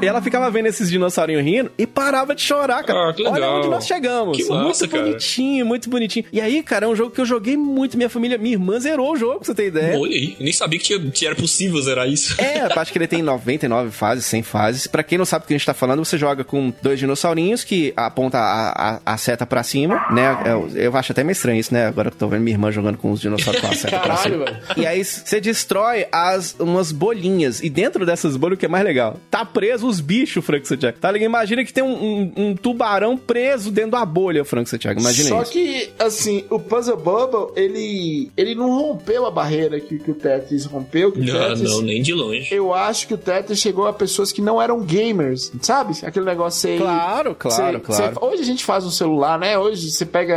E 0.00 0.06
ela 0.06 0.22
ficava 0.22 0.50
vendo 0.50 0.66
esses 0.66 0.88
dinossaurinhos 0.90 1.42
rindo 1.44 1.70
e 1.76 1.86
parava 1.86 2.34
de 2.34 2.40
chorar, 2.42 2.82
cara. 2.84 3.10
Ah, 3.10 3.12
que 3.12 3.22
Olha 3.22 3.32
legal. 3.34 3.58
onde 3.58 3.68
nós 3.68 3.86
chegamos. 3.86 4.36
Que 4.36 4.44
massa, 4.44 4.62
muito 4.62 4.88
cara. 4.88 5.02
bonitinho, 5.04 5.66
muito 5.66 5.90
bonitinho. 5.90 6.24
E 6.32 6.40
aí, 6.40 6.62
cara, 6.62 6.86
é 6.86 6.88
um 6.88 6.94
jogo 6.96 7.10
que 7.10 7.20
eu 7.20 7.26
joguei 7.26 7.56
muito. 7.56 7.96
Minha 7.96 8.08
família, 8.08 8.38
minha 8.38 8.54
irmã 8.54 8.78
zerou 8.78 9.12
o 9.12 9.16
jogo, 9.16 9.38
pra 9.38 9.46
você 9.46 9.54
ter 9.54 9.66
ideia. 9.66 9.98
Olha 9.98 10.12
aí, 10.12 10.36
eu 10.38 10.44
nem 10.44 10.52
sabia 10.52 10.78
que, 10.78 10.84
tinha- 10.84 11.10
que 11.10 11.26
era 11.26 11.34
possível 11.34 11.80
zerar 11.82 12.08
isso. 12.08 12.40
É, 12.40 12.60
acho 12.78 12.92
que 12.92 12.98
ele 12.98 13.06
tem 13.08 13.22
99 13.22 13.90
fases, 13.90 14.24
100 14.26 14.42
fases. 14.42 14.86
Pra 14.86 15.02
quem 15.02 15.18
não 15.18 15.24
sabe 15.24 15.44
o 15.44 15.48
que 15.48 15.54
a 15.54 15.56
gente 15.58 15.66
tá 15.66 15.74
falando, 15.74 16.04
você 16.04 16.16
joga 16.16 16.44
com 16.44 16.72
dois 16.80 16.98
dinossaurinhos 16.98 17.64
que 17.64 17.92
aponta 17.96 18.38
a, 18.38 18.94
a, 18.96 19.00
a 19.04 19.16
seta 19.16 19.44
pra 19.44 19.62
cima, 19.62 20.06
né? 20.10 20.36
Eu, 20.46 20.70
eu 20.74 20.96
acho 20.96 21.12
até 21.12 21.22
meio 21.24 21.32
estranho 21.32 21.58
isso, 21.58 21.74
né? 21.74 21.86
Agora 21.86 22.10
que 22.10 22.14
eu 22.16 22.20
tô 22.20 22.28
vendo 22.28 22.42
minha 22.42 22.54
irmã 22.54 22.70
jogando 22.70 22.96
com 22.96 23.10
os 23.10 23.20
dinossauros 23.20 23.60
com 23.60 23.66
a 23.66 23.72
seta 23.74 23.98
pra 23.98 24.14
Caralho, 24.16 24.32
cima. 24.32 24.44
velho. 24.44 24.56
E 24.76 24.86
aí 24.86 25.04
você 25.04 25.40
destrói 25.40 26.06
as, 26.12 26.54
umas 26.58 26.92
bolinhas. 26.92 27.62
E 27.62 27.68
dentro 27.68 28.06
dessas 28.06 28.36
bolhas, 28.36 28.56
o 28.56 28.60
que 28.60 28.66
é 28.66 28.68
mais 28.68 28.84
legal? 28.84 29.18
Tá 29.34 29.44
preso 29.44 29.88
os 29.88 29.98
bichos, 30.00 30.44
Frank 30.44 30.66
Santiago. 30.68 30.96
Tá 31.00 31.10
ligado? 31.10 31.28
Imagina 31.28 31.64
que 31.64 31.72
tem 31.72 31.82
um, 31.82 31.92
um- 31.92 32.32
um 32.36 32.54
tubarão 32.56 33.16
preso 33.16 33.72
dentro 33.72 33.90
da 33.92 34.04
bolha, 34.04 34.44
Frank 34.44 34.70
Santiago. 34.70 35.00
Imagina 35.00 35.28
Só 35.28 35.42
isso. 35.42 35.50
que, 35.50 35.90
assim, 35.98 36.44
o 36.48 36.60
Puzzle 36.60 36.96
Bubble, 36.96 37.52
ele, 37.56 38.30
ele 38.36 38.54
não 38.54 38.70
rompeu 38.70 39.26
a 39.26 39.32
barreira 39.32 39.80
que, 39.80 39.98
que 39.98 40.10
o 40.12 40.14
Tetris 40.14 40.64
rompeu. 40.66 41.12
Não, 41.16 41.24
Tetris, 41.48 41.62
não, 41.68 41.80
nem 41.82 42.00
de 42.00 42.14
longe. 42.14 42.54
Eu 42.54 42.72
acho 42.72 43.08
que 43.08 43.14
o 43.14 43.18
Tetris 43.18 43.58
chegou 43.58 43.88
a 43.88 43.92
pessoas 43.92 44.30
que 44.30 44.40
não 44.40 44.62
eram 44.62 44.80
gamers, 44.84 45.50
sabe? 45.60 45.94
Aquele 46.04 46.24
negócio 46.26 46.70
aí. 46.70 46.78
Claro, 46.78 47.34
claro, 47.34 47.78
Cê- 47.78 47.84
claro. 47.84 48.14
cê- 48.14 48.24
hoje 48.24 48.42
a 48.42 48.46
gente 48.46 48.64
faz 48.64 48.84
um 48.84 48.90
celular, 48.90 49.36
né? 49.36 49.58
Hoje 49.58 49.90
você 49.90 50.06
pega 50.06 50.34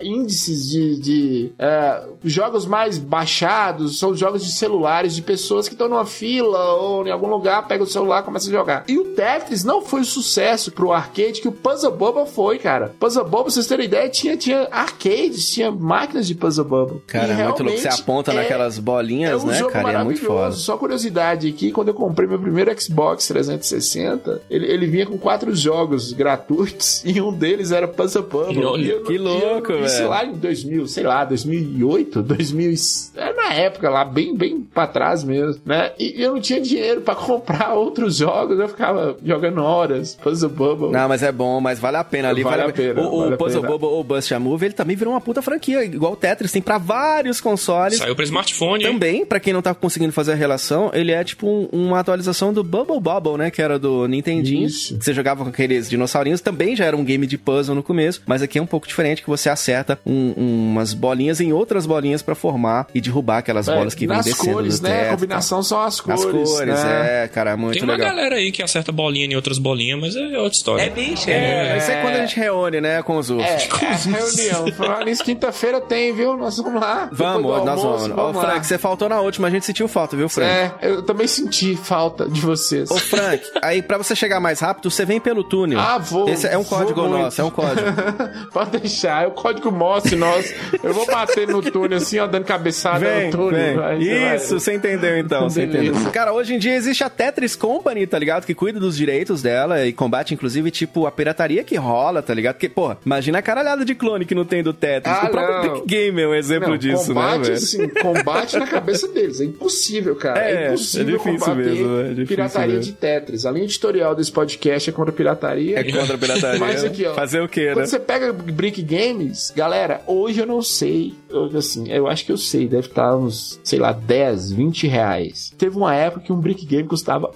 é, 0.00 0.04
índices 0.04 0.68
de, 0.68 1.00
de 1.00 1.52
é, 1.56 2.02
jogos 2.24 2.66
mais 2.66 2.98
baixados, 2.98 3.98
são 3.98 4.14
jogos 4.14 4.44
de 4.44 4.52
celulares 4.52 5.14
de 5.14 5.22
pessoas 5.22 5.68
que 5.68 5.74
estão 5.74 5.88
numa 5.88 6.04
fila 6.06 6.74
ou 6.74 7.06
em 7.06 7.10
algum 7.10 7.28
lugar, 7.28 7.68
pega 7.68 7.84
o 7.84 7.86
celular 7.86 8.22
e 8.22 8.39
começa 8.40 8.48
a 8.48 8.52
jogar. 8.52 8.84
E 8.88 8.98
o 8.98 9.04
Tetris 9.14 9.64
não 9.64 9.82
foi 9.82 10.00
o 10.00 10.04
sucesso 10.04 10.72
pro 10.72 10.92
arcade 10.92 11.40
que 11.40 11.48
o 11.48 11.52
Puzzle 11.52 11.92
Bubble 11.92 12.26
foi, 12.26 12.58
cara. 12.58 12.94
Puzzle 12.98 13.24
Bubble, 13.24 13.52
vocês 13.52 13.66
terem 13.66 13.86
ideia, 13.86 14.08
tinha, 14.08 14.36
tinha 14.36 14.68
arcades, 14.70 15.50
tinha 15.50 15.70
máquinas 15.70 16.26
de 16.26 16.34
Puzzle 16.34 16.64
Bubble. 16.64 17.00
Cara, 17.06 17.28
E 17.28 17.30
é 17.30 17.44
muito 17.44 17.62
louco. 17.62 17.76
Você 17.78 17.82
realmente 17.84 18.00
aponta 18.02 18.32
é- 18.32 18.34
naquelas 18.36 18.78
bolinhas, 18.78 19.32
é 19.32 19.44
um 19.44 19.48
né, 19.48 19.58
jogo 19.58 19.72
cara? 19.72 19.92
É 20.00 20.04
muito 20.04 20.20
foda. 20.24 20.52
Só 20.52 20.76
curiosidade 20.76 21.48
aqui, 21.48 21.70
quando 21.72 21.88
eu 21.88 21.94
comprei 21.94 22.28
meu 22.28 22.38
primeiro 22.38 22.70
Xbox 22.80 23.26
360, 23.28 24.42
ele, 24.50 24.66
ele 24.66 24.86
vinha 24.86 25.06
com 25.06 25.18
quatro 25.18 25.54
jogos 25.54 26.12
gratuitos 26.12 27.02
e 27.06 27.20
um 27.20 27.32
deles 27.32 27.70
era 27.72 27.86
Puzzle 27.88 28.22
Bubble. 28.22 28.64
Olha, 28.64 28.80
E 28.82 28.90
eu- 28.90 29.02
que 29.04 29.14
eu- 29.16 29.22
louco, 29.22 29.72
Isso 29.72 29.96
velho. 29.96 30.08
lá 30.08 30.24
em 30.24 30.32
2000, 30.32 30.86
sei 30.86 31.04
lá, 31.04 31.24
2008, 31.24 32.22
2000, 32.22 32.70
é 33.16 33.32
na 33.32 33.52
época 33.54 33.88
lá, 33.90 34.04
bem, 34.04 34.36
bem 34.36 34.60
pra 34.60 34.86
trás 34.86 35.24
mesmo, 35.24 35.60
né? 35.64 35.92
E 35.98 36.22
eu 36.22 36.34
não 36.34 36.40
tinha 36.40 36.60
dinheiro 36.60 37.00
pra 37.00 37.14
comprar 37.16 37.74
outros 37.74 38.16
jogos, 38.16 38.29
eu 38.58 38.68
ficava 38.68 39.16
jogando 39.24 39.62
horas, 39.62 40.14
Puzzle 40.22 40.50
Bubble. 40.50 40.90
Não, 40.90 41.08
mas 41.08 41.22
é 41.22 41.30
bom, 41.32 41.60
mas 41.60 41.78
vale 41.78 41.96
a 41.96 42.04
pena 42.04 42.28
ali. 42.28 42.42
Vale 42.42 42.56
Vale, 42.58 42.70
a 42.70 42.74
pena, 42.74 43.00
O, 43.00 43.14
o 43.16 43.24
vale 43.24 43.36
Puzzle 43.36 43.60
pena. 43.62 43.72
Bubble 43.72 43.88
ou 43.94 44.04
Bust 44.04 44.34
a 44.34 44.40
Move, 44.40 44.66
ele 44.66 44.74
também 44.74 44.96
virou 44.96 45.14
uma 45.14 45.20
puta 45.20 45.40
franquia, 45.42 45.84
igual 45.84 46.12
o 46.12 46.16
Tetris. 46.16 46.52
Tem 46.52 46.60
pra 46.62 46.78
vários 46.78 47.40
consoles. 47.40 47.98
Saiu 47.98 48.14
pra 48.14 48.24
smartphone, 48.24 48.84
hein? 48.84 48.92
Também, 48.92 49.24
pra 49.26 49.40
quem 49.40 49.52
não 49.52 49.62
tá 49.62 49.74
conseguindo 49.74 50.12
fazer 50.12 50.32
a 50.32 50.34
relação, 50.34 50.90
ele 50.92 51.12
é 51.12 51.22
tipo 51.24 51.46
um- 51.46 51.68
uma 51.72 51.98
atualização 52.00 52.52
do 52.52 52.62
Bubble 52.64 53.00
Bobble, 53.00 53.36
né? 53.36 53.50
Que 53.50 53.62
era 53.62 53.78
do 53.78 54.06
Nintendinho. 54.06 54.66
Isso. 54.66 54.98
Que 54.98 55.04
você 55.04 55.14
jogava 55.14 55.44
com 55.44 55.50
aqueles 55.50 55.88
dinossaurinhos. 55.88 56.40
Também 56.40 56.74
já 56.76 56.84
era 56.84 56.96
um 56.96 57.04
game 57.04 57.26
de 57.26 57.38
puzzle 57.38 57.74
no 57.74 57.82
começo, 57.82 58.22
mas 58.26 58.42
aqui 58.42 58.58
é 58.58 58.62
um 58.62 58.66
pouco 58.66 58.86
diferente, 58.86 59.22
que 59.22 59.28
você 59.28 59.48
acerta 59.48 59.98
um- 60.04 60.32
umas 60.70 60.92
bolinhas 60.94 61.40
em 61.40 61.52
outras 61.52 61.86
bolinhas 61.86 62.22
pra 62.22 62.34
formar 62.34 62.86
e 62.94 63.00
derrubar 63.00 63.38
aquelas 63.38 63.68
É, 63.68 63.74
bolas 63.74 63.94
que 63.94 64.06
vêm 64.06 64.16
descendo 64.20 64.52
cores, 64.52 64.80
do 64.80 64.88
né? 64.88 64.96
teto. 65.02 65.06
A 65.08 65.10
combinação 65.16 65.62
são 65.62 65.80
as 65.80 65.94
As 65.94 66.00
cores. 66.00 66.50
cores, 66.50 66.74
né? 66.84 67.24
é, 67.24 67.28
cara, 67.28 67.56
muito 67.56 67.74
Tem 67.74 67.82
uma 67.82 67.92
legal. 67.94 68.09
Galera 68.10 68.36
aí 68.36 68.50
que 68.52 68.62
acerta 68.62 68.92
bolinha 68.92 69.26
em 69.26 69.34
outras 69.36 69.58
bolinhas, 69.58 69.98
mas 70.00 70.16
é 70.16 70.38
outra 70.38 70.56
história. 70.56 70.82
É 70.82 70.90
bicho, 70.90 71.30
É, 71.30 71.76
isso 71.78 71.90
é 71.90 72.00
quando 72.02 72.14
a 72.14 72.18
gente 72.26 72.36
reúne, 72.38 72.80
né, 72.80 73.02
com 73.02 73.16
os 73.16 73.30
outros. 73.30 73.48
É, 73.48 73.54
é 73.84 74.16
reunião. 74.18 74.72
Falar 74.76 75.04
nisso, 75.04 75.24
quinta-feira 75.24 75.80
tem, 75.80 76.12
viu? 76.12 76.36
Nós 76.36 76.56
vamos 76.58 76.80
lá. 76.80 77.08
Vamos, 77.12 77.42
do 77.42 77.64
nós 77.64 77.78
almoço, 77.84 78.08
vamos. 78.14 78.36
Ô, 78.36 78.38
lá. 78.38 78.44
Frank, 78.46 78.66
você 78.66 78.78
faltou 78.78 79.08
na 79.08 79.20
última, 79.20 79.48
a 79.48 79.50
gente 79.50 79.64
sentiu 79.66 79.88
falta, 79.88 80.16
viu, 80.16 80.28
Frank? 80.28 80.50
É, 80.50 80.72
eu 80.90 81.02
também 81.02 81.26
senti 81.26 81.76
falta 81.76 82.28
de 82.28 82.40
vocês. 82.40 82.90
Ô, 82.90 82.96
Frank, 82.96 83.42
aí 83.62 83.82
pra 83.82 83.98
você 83.98 84.14
chegar 84.14 84.40
mais 84.40 84.60
rápido, 84.60 84.90
você 84.90 85.04
vem 85.04 85.20
pelo 85.20 85.42
túnel. 85.44 85.78
Ah, 85.80 85.98
vou. 85.98 86.28
Esse 86.28 86.46
é 86.46 86.56
um 86.58 86.64
código 86.64 87.00
muito. 87.02 87.18
nosso, 87.18 87.40
é 87.40 87.44
um 87.44 87.50
código. 87.50 87.86
Pode 88.52 88.78
deixar, 88.78 89.24
é 89.24 89.26
o 89.26 89.30
código 89.32 89.70
Morse 89.70 90.16
nosso. 90.16 90.52
Eu 90.82 90.92
vou 90.92 91.06
bater 91.06 91.46
no 91.48 91.62
túnel 91.62 91.98
assim, 91.98 92.18
ó, 92.18 92.26
dando 92.26 92.44
cabeçada 92.44 92.98
Vem, 92.98 93.26
no 93.26 93.30
túnel. 93.32 93.50
vem. 93.52 93.76
Vai- 93.76 93.98
Isso, 94.36 94.58
você 94.58 94.74
entendeu 94.74 95.18
então, 95.18 95.48
você 95.48 95.64
entendeu. 95.64 95.94
Cara, 96.12 96.32
hoje 96.32 96.54
em 96.54 96.58
dia 96.58 96.74
existe 96.74 97.04
a 97.04 97.10
Tetris 97.10 97.54
Company, 97.56 97.99
tá 98.06 98.18
ligado? 98.18 98.44
Que 98.46 98.54
cuida 98.54 98.78
dos 98.80 98.96
direitos 98.96 99.42
dela 99.42 99.86
e 99.86 99.92
combate, 99.92 100.34
inclusive, 100.34 100.70
tipo, 100.70 101.06
a 101.06 101.10
pirataria 101.12 101.62
que 101.64 101.76
rola, 101.76 102.22
tá 102.22 102.32
ligado? 102.34 102.54
Porque, 102.54 102.68
pô, 102.68 102.94
imagina 103.04 103.38
a 103.38 103.42
caralhada 103.42 103.84
de 103.84 103.94
clone 103.94 104.24
que 104.24 104.34
não 104.34 104.44
tem 104.44 104.62
do 104.62 104.72
Tetris. 104.72 105.14
Ah, 105.14 105.26
o 105.26 105.30
próprio. 105.30 105.72
Big 105.74 105.86
Game 105.86 106.20
é 106.22 106.28
um 106.28 106.34
exemplo 106.34 106.70
Não, 106.70 106.76
disso, 106.78 107.08
né, 107.14 107.20
combate, 107.20 107.42
velho? 107.42 107.54
assim, 107.54 107.88
combate 107.88 108.56
na 108.58 108.66
cabeça 108.66 109.08
deles. 109.08 109.40
É 109.40 109.44
impossível, 109.44 110.14
cara. 110.16 110.40
É, 110.40 110.50
É, 110.50 110.66
impossível 110.68 111.14
é 111.14 111.18
difícil 111.18 111.54
mesmo, 111.54 111.98
é 112.00 112.08
difícil 112.08 112.26
pirataria 112.26 112.76
mesmo. 112.76 112.92
de 112.92 112.98
Tetris. 112.98 113.46
A 113.46 113.50
linha 113.50 113.64
editorial 113.64 114.14
desse 114.14 114.32
podcast 114.32 114.90
é 114.90 114.92
contra 114.92 115.12
a 115.12 115.16
pirataria. 115.16 115.78
É 115.78 115.84
contra 115.84 116.14
a 116.14 116.18
pirataria. 116.18 116.58
Mas 116.60 116.84
aqui, 116.84 117.06
ó. 117.06 117.14
Fazer 117.14 117.40
o 117.40 117.48
quê, 117.48 117.66
né? 117.68 117.74
Quando 117.74 117.86
você 117.86 117.98
pega 118.00 118.32
Brick 118.32 118.82
Games, 118.82 119.52
galera, 119.54 120.00
hoje 120.06 120.40
eu 120.40 120.46
não 120.46 120.62
sei. 120.62 121.14
Eu, 121.28 121.44
assim, 121.56 121.90
eu 121.90 122.06
acho 122.08 122.24
que 122.24 122.32
eu 122.32 122.36
sei. 122.38 122.66
Deve 122.68 122.88
estar 122.88 123.16
uns, 123.16 123.60
sei 123.62 123.78
lá, 123.78 123.92
10, 123.92 124.52
20 124.52 124.86
reais. 124.86 125.52
Teve 125.56 125.76
uma 125.76 125.94
época 125.94 126.24
que 126.26 126.32
um 126.32 126.40
Brick 126.40 126.64
Game 126.66 126.88
custava 126.88 127.30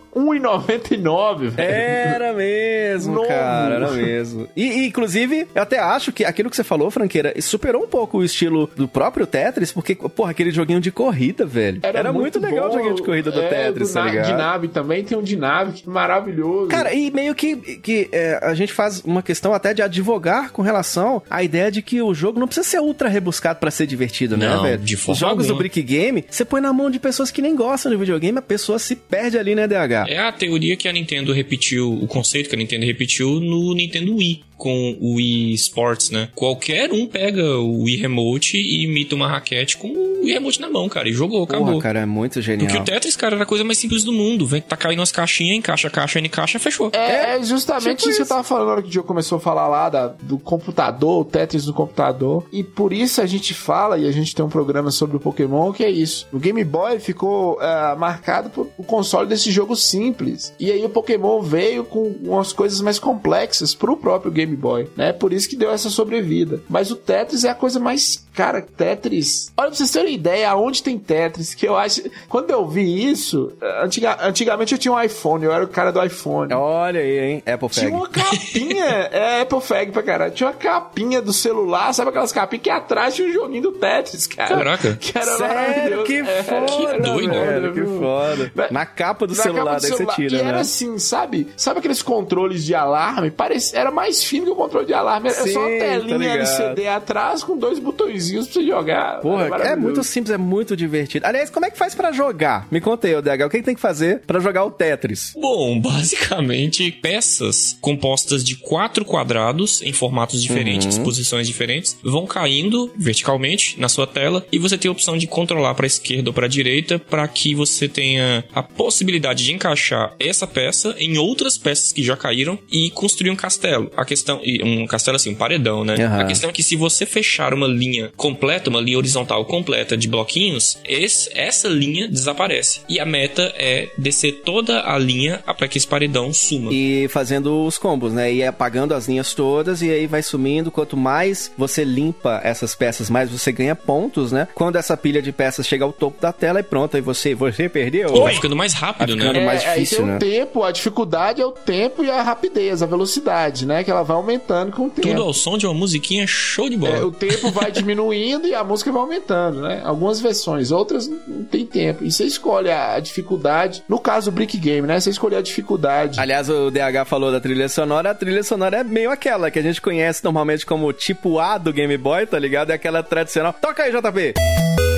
R$1,99, 0.58 1.48
velho. 1.50 1.54
Era 1.70 2.32
mesmo, 2.32 3.14
Novo. 3.14 3.28
cara, 3.28 3.74
era 3.76 3.90
mesmo. 3.92 4.48
E, 4.56 4.64
e, 4.64 4.86
inclusive, 4.86 5.46
eu 5.54 5.62
até 5.62 5.78
acho 5.78 6.12
que 6.12 6.24
aquilo 6.24 6.50
que 6.50 6.56
você 6.56 6.64
falou, 6.64 6.90
Franqueira, 6.90 7.34
superou 7.40 7.82
um 7.84 7.86
pouco 7.86 8.18
o 8.18 8.24
estilo 8.24 8.70
do 8.76 8.86
próprio 8.88 9.26
Tetris, 9.26 9.72
porque, 9.72 9.94
porra, 9.94 10.30
aquele 10.30 10.50
joguinho 10.50 10.80
de 10.80 10.90
corrida, 10.90 11.44
velho. 11.44 11.80
Era, 11.82 12.12
muito, 12.12 12.38
legal 12.38 12.66
o 12.66 12.68
bom. 12.70 12.74
joguinho 12.78 12.94
de 12.94 13.02
corrida 13.02 13.30
do 13.30 13.40
É, 13.40 13.48
Tetris, 13.48 13.88
do 13.90 13.94
tá 13.94 14.04
ligado? 14.04 14.26
De 14.26 14.32
nave 14.32 14.68
também, 14.68 15.04
tem 15.04 15.16
um 15.18 15.22
de 15.22 15.36
nave 15.36 15.72
que 15.72 15.88
é 15.88 15.92
maravilhoso. 15.92 16.68
Cara, 16.68 16.92
e 16.94 17.10
meio 17.10 17.34
que, 17.34 17.56
que 17.56 18.08
é, 18.12 18.38
a 18.42 18.54
gente 18.54 18.72
faz 18.72 19.00
uma 19.04 19.22
questão 19.22 19.52
até 19.52 19.72
de 19.74 19.82
advogar 19.82 20.50
com 20.52 20.62
relação 20.62 21.22
à 21.30 21.42
ideia 21.42 21.70
de 21.70 21.82
que 21.82 22.00
o 22.02 22.14
jogo 22.14 22.38
não 22.38 22.46
precisa 22.46 22.66
ser 22.68 22.80
ultra 22.80 23.08
rebuscado 23.08 23.58
pra 23.58 23.70
ser 23.70 23.86
divertido, 23.86 24.36
né, 24.36 24.48
Não, 24.48 24.62
velho? 24.62 24.78
de 24.78 24.96
forma 24.96 25.12
Os 25.12 25.18
jogos 25.18 25.46
do 25.46 25.52
alguma. 25.52 25.58
Brick 25.58 25.82
Game, 25.82 26.24
você 26.28 26.44
põe 26.44 26.60
na 26.60 26.72
mão 26.72 26.90
de 26.90 26.98
pessoas 26.98 27.30
que 27.30 27.42
nem 27.42 27.54
gostam 27.56 27.90
de 27.90 27.96
videogame, 27.98 28.38
a 28.38 28.42
pessoa 28.42 28.78
se 28.78 28.94
perde 28.96 29.38
ali, 29.38 29.54
né, 29.54 29.66
DH? 29.66 30.08
É 30.08 30.18
a 30.18 30.32
teoria 30.44 30.76
que 30.76 30.86
a 30.86 30.92
Nintendo 30.92 31.32
repetiu, 31.32 31.92
o 31.92 32.06
conceito 32.06 32.48
que 32.48 32.54
a 32.54 32.58
Nintendo 32.58 32.84
repetiu 32.84 33.40
no 33.40 33.74
Nintendo 33.74 34.14
Wii, 34.16 34.42
com 34.64 34.96
o 34.98 35.16
Wii 35.16 35.52
Sports, 35.52 36.08
né? 36.10 36.30
Qualquer 36.34 36.90
um 36.90 37.06
pega 37.06 37.58
o 37.58 37.82
Wii 37.82 37.96
Remote 37.96 38.56
e 38.56 38.84
imita 38.84 39.14
uma 39.14 39.28
raquete 39.28 39.76
com 39.76 39.88
o 39.88 40.22
Wii 40.24 40.32
Remote 40.32 40.58
na 40.58 40.70
mão, 40.70 40.88
cara, 40.88 41.06
e 41.06 41.12
jogou, 41.12 41.42
acabou. 41.44 41.66
Porra, 41.66 41.82
cara, 41.82 42.00
é 42.00 42.06
muito 42.06 42.40
genial. 42.40 42.66
Porque 42.66 42.80
o 42.80 42.84
Tetris, 42.84 43.14
cara, 43.14 43.34
era 43.34 43.44
a 43.44 43.46
coisa 43.46 43.62
mais 43.62 43.76
simples 43.76 44.04
do 44.04 44.10
mundo. 44.10 44.46
Vem, 44.46 44.62
tá 44.62 44.74
caindo 44.74 45.00
umas 45.00 45.12
caixinhas, 45.12 45.58
encaixa 45.58 45.88
a 45.88 45.90
caixa, 45.90 46.18
N 46.18 46.30
caixa, 46.30 46.58
fechou. 46.58 46.88
É, 46.94 47.36
é 47.36 47.42
justamente 47.42 47.98
tipo 47.98 48.08
isso 48.08 48.16
que 48.18 48.22
eu 48.22 48.26
tava 48.28 48.42
falando 48.42 48.66
na 48.68 48.72
hora 48.72 48.82
que 48.82 48.88
o 48.88 48.90
Diogo 48.90 49.06
começou 49.06 49.36
a 49.36 49.40
falar 49.40 49.68
lá 49.68 49.90
da- 49.90 50.08
do 50.08 50.38
computador, 50.38 51.20
o 51.20 51.24
Tetris 51.26 51.66
do 51.66 51.74
computador. 51.74 52.46
E 52.50 52.64
por 52.64 52.90
isso 52.90 53.20
a 53.20 53.26
gente 53.26 53.52
fala, 53.52 53.98
e 53.98 54.08
a 54.08 54.12
gente 54.12 54.34
tem 54.34 54.42
um 54.42 54.48
programa 54.48 54.90
sobre 54.90 55.18
o 55.18 55.20
Pokémon, 55.20 55.72
que 55.72 55.84
é 55.84 55.90
isso. 55.90 56.26
O 56.32 56.38
Game 56.38 56.64
Boy 56.64 56.98
ficou 56.98 57.58
ah, 57.60 57.94
marcado 57.98 58.48
por 58.48 58.70
o 58.78 58.82
console 58.82 59.28
desse 59.28 59.50
jogo 59.50 59.76
simples. 59.76 60.54
E 60.58 60.72
aí 60.72 60.82
o 60.82 60.88
Pokémon 60.88 61.42
veio 61.42 61.84
com 61.84 62.14
umas 62.22 62.50
coisas 62.52 62.80
mais 62.80 62.98
complexas 62.98 63.74
pro 63.74 63.96
próprio 63.96 64.32
Game 64.32 64.53
Boy, 64.56 64.88
né? 64.96 65.12
Por 65.12 65.32
isso 65.32 65.48
que 65.48 65.56
deu 65.56 65.70
essa 65.70 65.90
sobrevida. 65.90 66.60
Mas 66.68 66.90
o 66.90 66.96
Tetris 66.96 67.44
é 67.44 67.50
a 67.50 67.54
coisa 67.54 67.78
mais. 67.80 68.24
Cara, 68.34 68.60
Tetris. 68.60 69.52
Olha, 69.56 69.68
pra 69.68 69.76
vocês 69.76 69.90
terem 69.92 70.08
uma 70.08 70.14
ideia 70.14 70.50
aonde 70.50 70.82
tem 70.82 70.98
Tetris, 70.98 71.54
que 71.54 71.66
eu 71.68 71.76
acho. 71.76 72.02
Quando 72.28 72.50
eu 72.50 72.66
vi 72.66 73.08
isso, 73.10 73.52
antiga- 73.82 74.18
antigamente 74.22 74.72
eu 74.74 74.78
tinha 74.78 74.92
um 74.92 75.00
iPhone, 75.00 75.44
eu 75.44 75.52
era 75.52 75.64
o 75.64 75.68
cara 75.68 75.92
do 75.92 76.02
iPhone. 76.04 76.52
Olha 76.52 76.98
aí, 77.00 77.18
hein? 77.18 77.42
Apple 77.46 77.68
Fag. 77.68 77.86
Tinha 77.86 77.96
uma 77.96 78.08
capinha, 78.08 78.84
é 79.12 79.40
Apple 79.42 79.60
Fag 79.60 79.92
pra 79.92 80.02
caralho. 80.02 80.32
Tinha 80.32 80.48
uma 80.48 80.56
capinha 80.56 81.22
do 81.22 81.32
celular, 81.32 81.92
sabe 81.92 82.08
aquelas 82.10 82.32
capinhas 82.32 82.62
que 82.64 82.70
atrás 82.70 83.14
tinha 83.14 83.28
um 83.28 83.32
joguinho 83.32 83.62
do 83.62 83.72
Tetris, 83.72 84.26
cara. 84.26 84.48
Caraca. 84.56 84.96
Que 85.00 85.16
era 85.16 85.36
Sério, 85.36 86.04
que 86.04 86.16
É, 86.16 86.42
foda, 86.42 86.66
que 86.66 86.98
doido, 87.02 87.32
velho, 87.32 87.72
que 87.72 87.84
foda. 87.84 88.52
Na- 88.54 88.68
Na 88.70 88.86
capa 88.86 89.26
do 89.28 89.34
Na 89.36 89.42
celular, 89.42 89.64
capa 89.64 89.76
do 89.76 89.80
daí 89.82 89.90
você 89.90 89.96
celular. 89.96 90.16
tira, 90.16 90.34
e 90.36 90.40
era 90.40 90.52
né? 90.52 90.60
assim, 90.60 90.98
sabe? 90.98 91.48
Sabe 91.56 91.78
aqueles 91.78 92.02
controles 92.02 92.64
de 92.64 92.74
alarme? 92.74 93.30
Parece, 93.30 93.76
era 93.76 93.90
mais 93.92 94.24
fino 94.34 94.46
que 94.46 94.50
o 94.50 94.56
controle 94.56 94.86
de 94.86 94.92
alarme. 94.92 95.30
Sim, 95.30 95.52
só 95.52 95.60
uma 95.60 95.70
tá 95.70 95.84
telinha 95.84 96.16
ligado. 96.16 96.38
LCD 96.38 96.88
atrás 96.88 97.44
com 97.44 97.56
dois 97.56 97.78
botõezinhos 97.78 98.48
pra 98.48 98.54
você 98.54 98.66
jogar. 98.66 99.20
Porra, 99.20 99.46
é 99.46 99.48
maravilhoso. 99.48 99.80
muito 99.80 100.04
simples, 100.04 100.34
é 100.34 100.38
muito 100.38 100.76
divertido. 100.76 101.26
Aliás, 101.26 101.50
como 101.50 101.66
é 101.66 101.70
que 101.70 101.78
faz 101.78 101.94
pra 101.94 102.10
jogar? 102.10 102.66
Me 102.70 102.80
conta 102.80 103.06
aí, 103.06 103.14
DH, 103.14 103.46
o 103.46 103.50
que, 103.50 103.58
que 103.58 103.64
tem 103.64 103.74
que 103.74 103.80
fazer 103.80 104.20
pra 104.26 104.40
jogar 104.40 104.64
o 104.64 104.70
Tetris? 104.70 105.32
Bom, 105.40 105.78
basicamente, 105.80 106.90
peças 106.90 107.76
compostas 107.80 108.42
de 108.42 108.56
quatro 108.56 109.04
quadrados 109.04 109.82
em 109.82 109.92
formatos 109.92 110.42
diferentes, 110.42 110.88
disposições 110.88 111.46
diferentes, 111.46 111.96
vão 112.02 112.26
caindo 112.26 112.92
verticalmente 112.96 113.78
na 113.78 113.88
sua 113.88 114.06
tela 114.06 114.44
e 114.50 114.58
você 114.58 114.76
tem 114.76 114.88
a 114.88 114.92
opção 114.92 115.16
de 115.16 115.26
controlar 115.26 115.74
para 115.74 115.86
esquerda 115.86 116.30
ou 116.30 116.34
para 116.34 116.48
direita 116.48 116.98
para 116.98 117.26
que 117.28 117.54
você 117.54 117.88
tenha 117.88 118.44
a 118.52 118.62
possibilidade 118.62 119.44
de 119.44 119.52
encaixar 119.52 120.14
essa 120.18 120.46
peça 120.46 120.94
em 120.98 121.18
outras 121.18 121.56
peças 121.56 121.92
que 121.92 122.02
já 122.02 122.16
caíram 122.16 122.58
e 122.70 122.90
construir 122.90 123.30
um 123.30 123.36
castelo. 123.36 123.90
A 123.96 124.04
questão 124.04 124.23
e 124.42 124.62
um 124.62 124.86
castelo 124.86 125.16
assim, 125.16 125.30
um 125.30 125.34
paredão, 125.34 125.84
né? 125.84 125.94
Aham. 126.02 126.20
A 126.20 126.24
questão 126.24 126.50
é 126.50 126.52
que 126.52 126.62
se 126.62 126.76
você 126.76 127.04
fechar 127.06 127.52
uma 127.54 127.66
linha 127.66 128.12
completa, 128.16 128.70
uma 128.70 128.80
linha 128.80 128.98
horizontal 128.98 129.44
completa 129.44 129.96
de 129.96 130.08
bloquinhos, 130.08 130.78
esse- 130.84 131.30
essa 131.34 131.68
linha 131.68 132.08
desaparece. 132.08 132.80
E 132.88 132.98
a 133.00 133.04
meta 133.06 133.52
é 133.56 133.88
descer 133.98 134.42
toda 134.44 134.82
a 134.90 134.98
linha 134.98 135.42
para 135.56 135.68
que 135.68 135.78
esse 135.78 135.86
paredão 135.86 136.32
suma. 136.32 136.70
E 136.72 137.06
fazendo 137.08 137.64
os 137.64 137.78
combos, 137.78 138.12
né? 138.12 138.32
E 138.32 138.42
apagando 138.44 138.94
as 138.94 139.06
linhas 139.08 139.34
todas 139.34 139.82
e 139.82 139.90
aí 139.90 140.06
vai 140.06 140.22
sumindo. 140.22 140.70
Quanto 140.70 140.96
mais 140.96 141.50
você 141.56 141.84
limpa 141.84 142.40
essas 142.44 142.74
peças, 142.74 143.10
mais 143.10 143.30
você 143.30 143.52
ganha 143.52 143.74
pontos, 143.74 144.32
né? 144.32 144.48
Quando 144.54 144.76
essa 144.76 144.96
pilha 144.96 145.20
de 145.22 145.32
peças 145.32 145.66
chega 145.66 145.84
ao 145.84 145.92
topo 145.92 146.20
da 146.20 146.32
tela 146.32 146.60
e 146.60 146.62
pronto, 146.62 146.96
aí 146.96 147.02
você, 147.02 147.34
você 147.34 147.68
perdeu. 147.68 148.14
E 148.14 148.20
vai 148.20 148.34
ficando 148.34 148.56
mais 148.56 148.72
rápido, 148.72 149.08
Vai 149.08 149.18
ficando 149.18 149.38
né? 149.40 149.46
mais 149.46 149.62
É, 149.64 149.74
difícil, 149.74 149.98
aí 149.98 150.04
tem 150.04 150.10
né? 150.10 150.16
o 150.16 150.18
tempo, 150.46 150.62
a 150.62 150.72
dificuldade 150.72 151.40
é 151.40 151.46
o 151.46 151.52
tempo 151.52 152.02
e 152.04 152.10
a 152.10 152.22
rapidez, 152.22 152.82
a 152.82 152.86
velocidade, 152.86 153.66
né? 153.66 153.84
Que 153.84 153.90
ela 153.90 154.02
vai 154.02 154.13
aumentando 154.16 154.72
com 154.72 154.86
o 154.86 154.90
tempo. 154.90 155.08
Tudo 155.08 155.22
ao 155.22 155.32
som 155.32 155.56
de 155.58 155.66
uma 155.66 155.74
musiquinha 155.74 156.26
show 156.26 156.68
de 156.68 156.76
bola. 156.76 156.96
É, 156.96 157.02
o 157.02 157.10
tempo 157.10 157.50
vai 157.50 157.70
diminuindo 157.70 158.46
e 158.48 158.54
a 158.54 158.64
música 158.64 158.90
vai 158.90 159.02
aumentando, 159.02 159.62
né? 159.62 159.82
Algumas 159.84 160.20
versões, 160.20 160.70
outras 160.70 161.08
não 161.08 161.44
tem 161.44 161.66
tempo. 161.66 162.04
E 162.04 162.10
você 162.10 162.24
escolhe 162.24 162.70
a, 162.70 162.98
dificuldade. 163.00 163.82
No 163.88 163.98
caso 163.98 164.30
do 164.30 164.34
Brick 164.34 164.56
Game, 164.56 164.86
né? 164.86 164.98
Você 165.00 165.10
escolhe 165.10 165.36
a 165.36 165.42
dificuldade. 165.42 166.18
Aliás, 166.18 166.48
o 166.48 166.70
DH 166.70 167.06
falou 167.06 167.30
da 167.30 167.40
trilha 167.40 167.68
sonora. 167.68 168.10
A 168.10 168.14
trilha 168.14 168.42
sonora 168.42 168.78
é 168.78 168.84
meio 168.84 169.10
aquela 169.10 169.50
que 169.50 169.58
a 169.58 169.62
gente 169.62 169.80
conhece 169.80 170.22
normalmente 170.24 170.64
como 170.64 170.92
tipo 170.92 171.38
A 171.38 171.58
do 171.58 171.72
Game 171.72 171.96
Boy, 171.96 172.26
tá 172.26 172.38
ligado? 172.38 172.70
É 172.70 172.74
aquela 172.74 173.02
tradicional. 173.02 173.52
Toca 173.52 173.82
aí, 173.82 173.92
JP! 173.92 174.34
Você 174.34 174.93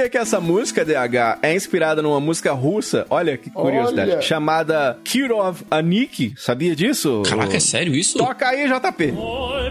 sabia 0.00 0.08
que 0.08 0.16
essa 0.18 0.40
música, 0.40 0.84
DH, 0.84 1.40
é 1.42 1.54
inspirada 1.54 2.00
numa 2.00 2.20
música 2.20 2.52
russa? 2.52 3.04
Olha 3.10 3.36
que 3.36 3.50
curiosidade. 3.50 4.12
Olha. 4.12 4.22
Chamada 4.22 4.98
Kirov 5.04 5.60
Anik. 5.70 6.32
Sabia 6.38 6.74
disso? 6.74 7.22
Caraca, 7.28 7.56
é 7.56 7.60
sério 7.60 7.94
isso? 7.94 8.16
Toca 8.16 8.48
aí, 8.48 8.66
JP. 8.66 9.14
Ой, 9.16 9.70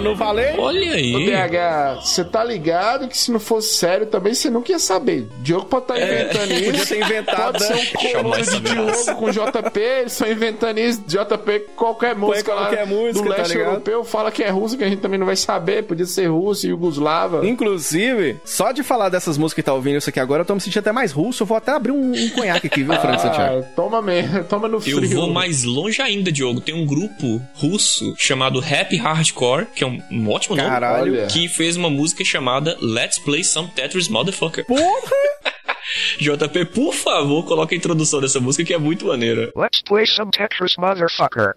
Não 0.00 0.16
falei? 0.16 0.54
Olha 0.58 0.92
aí. 0.92 1.26
DH, 1.26 2.00
você 2.04 2.24
tá 2.24 2.42
ligado 2.44 3.08
que 3.08 3.16
se 3.16 3.30
não 3.30 3.40
fosse 3.40 3.74
sério 3.74 4.06
também 4.06 4.34
você 4.34 4.50
nunca 4.50 4.72
ia 4.72 4.78
saber. 4.78 5.26
Diogo 5.40 5.66
pode 5.66 5.84
estar 5.84 5.98
inventando 6.00 6.52
isso. 6.52 6.64
Podia 6.66 6.86
ter 6.86 7.00
inventado, 7.00 7.52
Pode 7.52 7.64
ser 7.64 7.74
né? 7.74 7.80
um 7.80 7.98
colono 7.98 8.44
Jamais 8.44 8.50
de. 8.50 8.60
Diogo 8.60 9.14
com 9.16 9.30
JP, 9.30 9.80
eles 9.80 10.12
estão 10.12 10.30
inventando 10.30 10.78
isso. 10.78 11.02
JP, 11.06 11.60
qualquer 11.76 12.14
música 12.14 12.52
qualquer 12.52 12.80
lá 12.80 12.86
música, 12.86 13.22
do 13.24 13.30
tá 13.30 13.36
leste 13.38 13.52
ligado? 13.54 13.68
europeu 13.70 14.04
fala 14.04 14.30
que 14.30 14.42
é 14.42 14.50
russo, 14.50 14.76
que 14.76 14.84
a 14.84 14.88
gente 14.88 15.00
também 15.00 15.18
não 15.18 15.26
vai 15.26 15.36
saber. 15.36 15.84
Podia 15.84 16.06
ser 16.06 16.26
russo, 16.26 16.66
Yugoslava. 16.66 17.46
Inclusive, 17.46 18.36
só 18.44 18.72
de 18.72 18.82
falar 18.82 19.08
dessas 19.08 19.36
músicas 19.38 19.62
que 19.62 19.66
tá 19.66 19.72
ouvindo 19.74 19.96
isso 19.98 20.10
aqui 20.10 20.20
agora, 20.20 20.42
eu 20.42 20.46
tô 20.46 20.54
me 20.54 20.60
sentindo 20.60 20.80
até 20.80 20.92
mais 20.92 21.12
russo. 21.12 21.42
Eu 21.42 21.46
vou 21.46 21.56
até 21.56 21.72
abrir 21.72 21.92
um, 21.92 22.12
um 22.12 22.28
conhaque 22.30 22.66
aqui, 22.66 22.82
viu, 22.82 22.92
Santiago? 22.94 23.60
Ah, 23.60 23.72
toma 23.74 24.02
mesmo, 24.02 24.44
toma 24.44 24.68
no 24.68 24.80
frio. 24.80 25.02
Eu 25.02 25.08
vou 25.10 25.32
mais 25.32 25.64
longe 25.64 26.00
ainda, 26.02 26.30
Diogo. 26.30 26.60
Tem 26.60 26.74
um 26.74 26.84
grupo 26.86 27.40
russo 27.54 28.14
chamado 28.18 28.58
Happy 28.60 28.96
Hardcore, 28.96 29.66
que 29.74 29.82
é 29.84 29.85
um, 29.86 30.02
um 30.10 30.30
ótimo 30.30 30.56
nome. 30.56 30.68
Caralho. 30.68 31.12
Olha. 31.14 31.26
Que 31.26 31.48
fez 31.48 31.76
uma 31.76 31.90
música 31.90 32.24
chamada 32.24 32.76
Let's 32.80 33.18
Play 33.18 33.44
Some 33.44 33.68
Tetris 33.68 34.08
Motherfucker. 34.08 34.64
Porra! 34.66 35.10
JP, 36.18 36.64
por 36.66 36.92
favor, 36.92 37.44
coloca 37.44 37.74
a 37.74 37.78
introdução 37.78 38.20
dessa 38.20 38.40
música 38.40 38.64
que 38.64 38.74
é 38.74 38.78
muito 38.78 39.06
maneira. 39.06 39.52
Let's 39.56 39.82
play 39.82 40.06
some 40.06 40.30
Tetris, 40.30 40.76
motherfucker. 40.76 41.56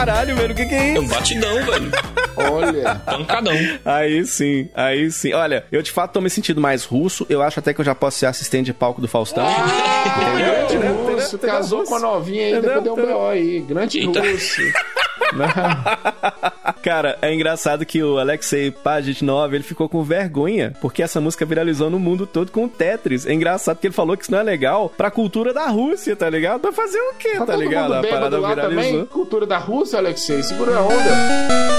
Caralho, 0.00 0.34
velho, 0.34 0.52
o 0.52 0.56
que 0.56 0.64
que 0.64 0.74
é 0.74 0.78
É 0.78 0.92
isso? 0.92 1.02
um 1.02 1.08
batidão, 1.08 1.54
velho. 1.62 1.92
Olha. 2.36 2.94
Pancadão. 3.04 3.52
Aí 3.84 4.24
sim, 4.24 4.68
aí 4.74 5.10
sim. 5.10 5.34
Olha, 5.34 5.64
eu 5.70 5.82
de 5.82 5.90
fato 5.90 6.12
tô 6.12 6.20
me 6.22 6.30
sentindo 6.30 6.58
mais 6.58 6.84
russo. 6.84 7.26
Eu 7.28 7.42
acho 7.42 7.58
até 7.58 7.74
que 7.74 7.80
eu 7.82 7.84
já 7.84 7.94
posso 7.94 8.18
ser 8.18 8.24
assistente 8.26 8.64
de 8.66 8.72
palco 8.72 8.98
do 9.00 9.06
Faustão. 9.08 9.44
Grande 10.38 10.74
Entendeu? 10.76 10.94
russo, 11.14 11.38
casou 11.38 11.84
com 11.84 11.96
a 11.96 12.00
novinha 12.00 12.46
aí, 12.46 12.60
depois 12.62 12.82
deu 12.82 12.92
um 12.94 12.96
BO 12.96 13.26
aí. 13.28 13.60
Grande 13.60 14.00
russo. 14.06 14.62
Cara, 16.82 17.18
é 17.20 17.32
engraçado 17.32 17.84
que 17.84 18.02
o 18.02 18.18
Alexei 18.18 18.70
Pajitnov, 18.70 19.54
ele 19.54 19.62
ficou 19.62 19.88
com 19.88 20.02
vergonha, 20.02 20.74
porque 20.80 21.02
essa 21.02 21.20
música 21.20 21.44
viralizou 21.44 21.90
no 21.90 21.98
mundo 21.98 22.26
todo 22.26 22.50
com 22.50 22.64
o 22.64 22.68
Tetris. 22.68 23.26
É 23.26 23.32
engraçado 23.32 23.78
que 23.78 23.86
ele 23.86 23.94
falou 23.94 24.16
que 24.16 24.22
isso 24.22 24.32
não 24.32 24.38
é 24.38 24.42
legal 24.42 24.88
pra 24.96 25.10
cultura 25.10 25.52
da 25.52 25.66
Rússia, 25.66 26.16
tá 26.16 26.28
ligado? 26.28 26.62
Vai 26.62 26.72
fazer 26.72 26.98
o 26.98 27.14
quê, 27.14 27.32
tá, 27.38 27.46
todo 27.46 27.60
ligado? 27.60 27.94
A 27.94 28.02
parada 28.02 28.38
lá 28.38 28.48
viralizou. 28.54 28.82
também? 28.84 29.06
Cultura 29.06 29.46
da 29.46 29.58
Rússia, 29.58 29.98
Alexei. 29.98 30.42
Segura 30.42 30.76
a 30.76 30.82
onda. 30.82 31.70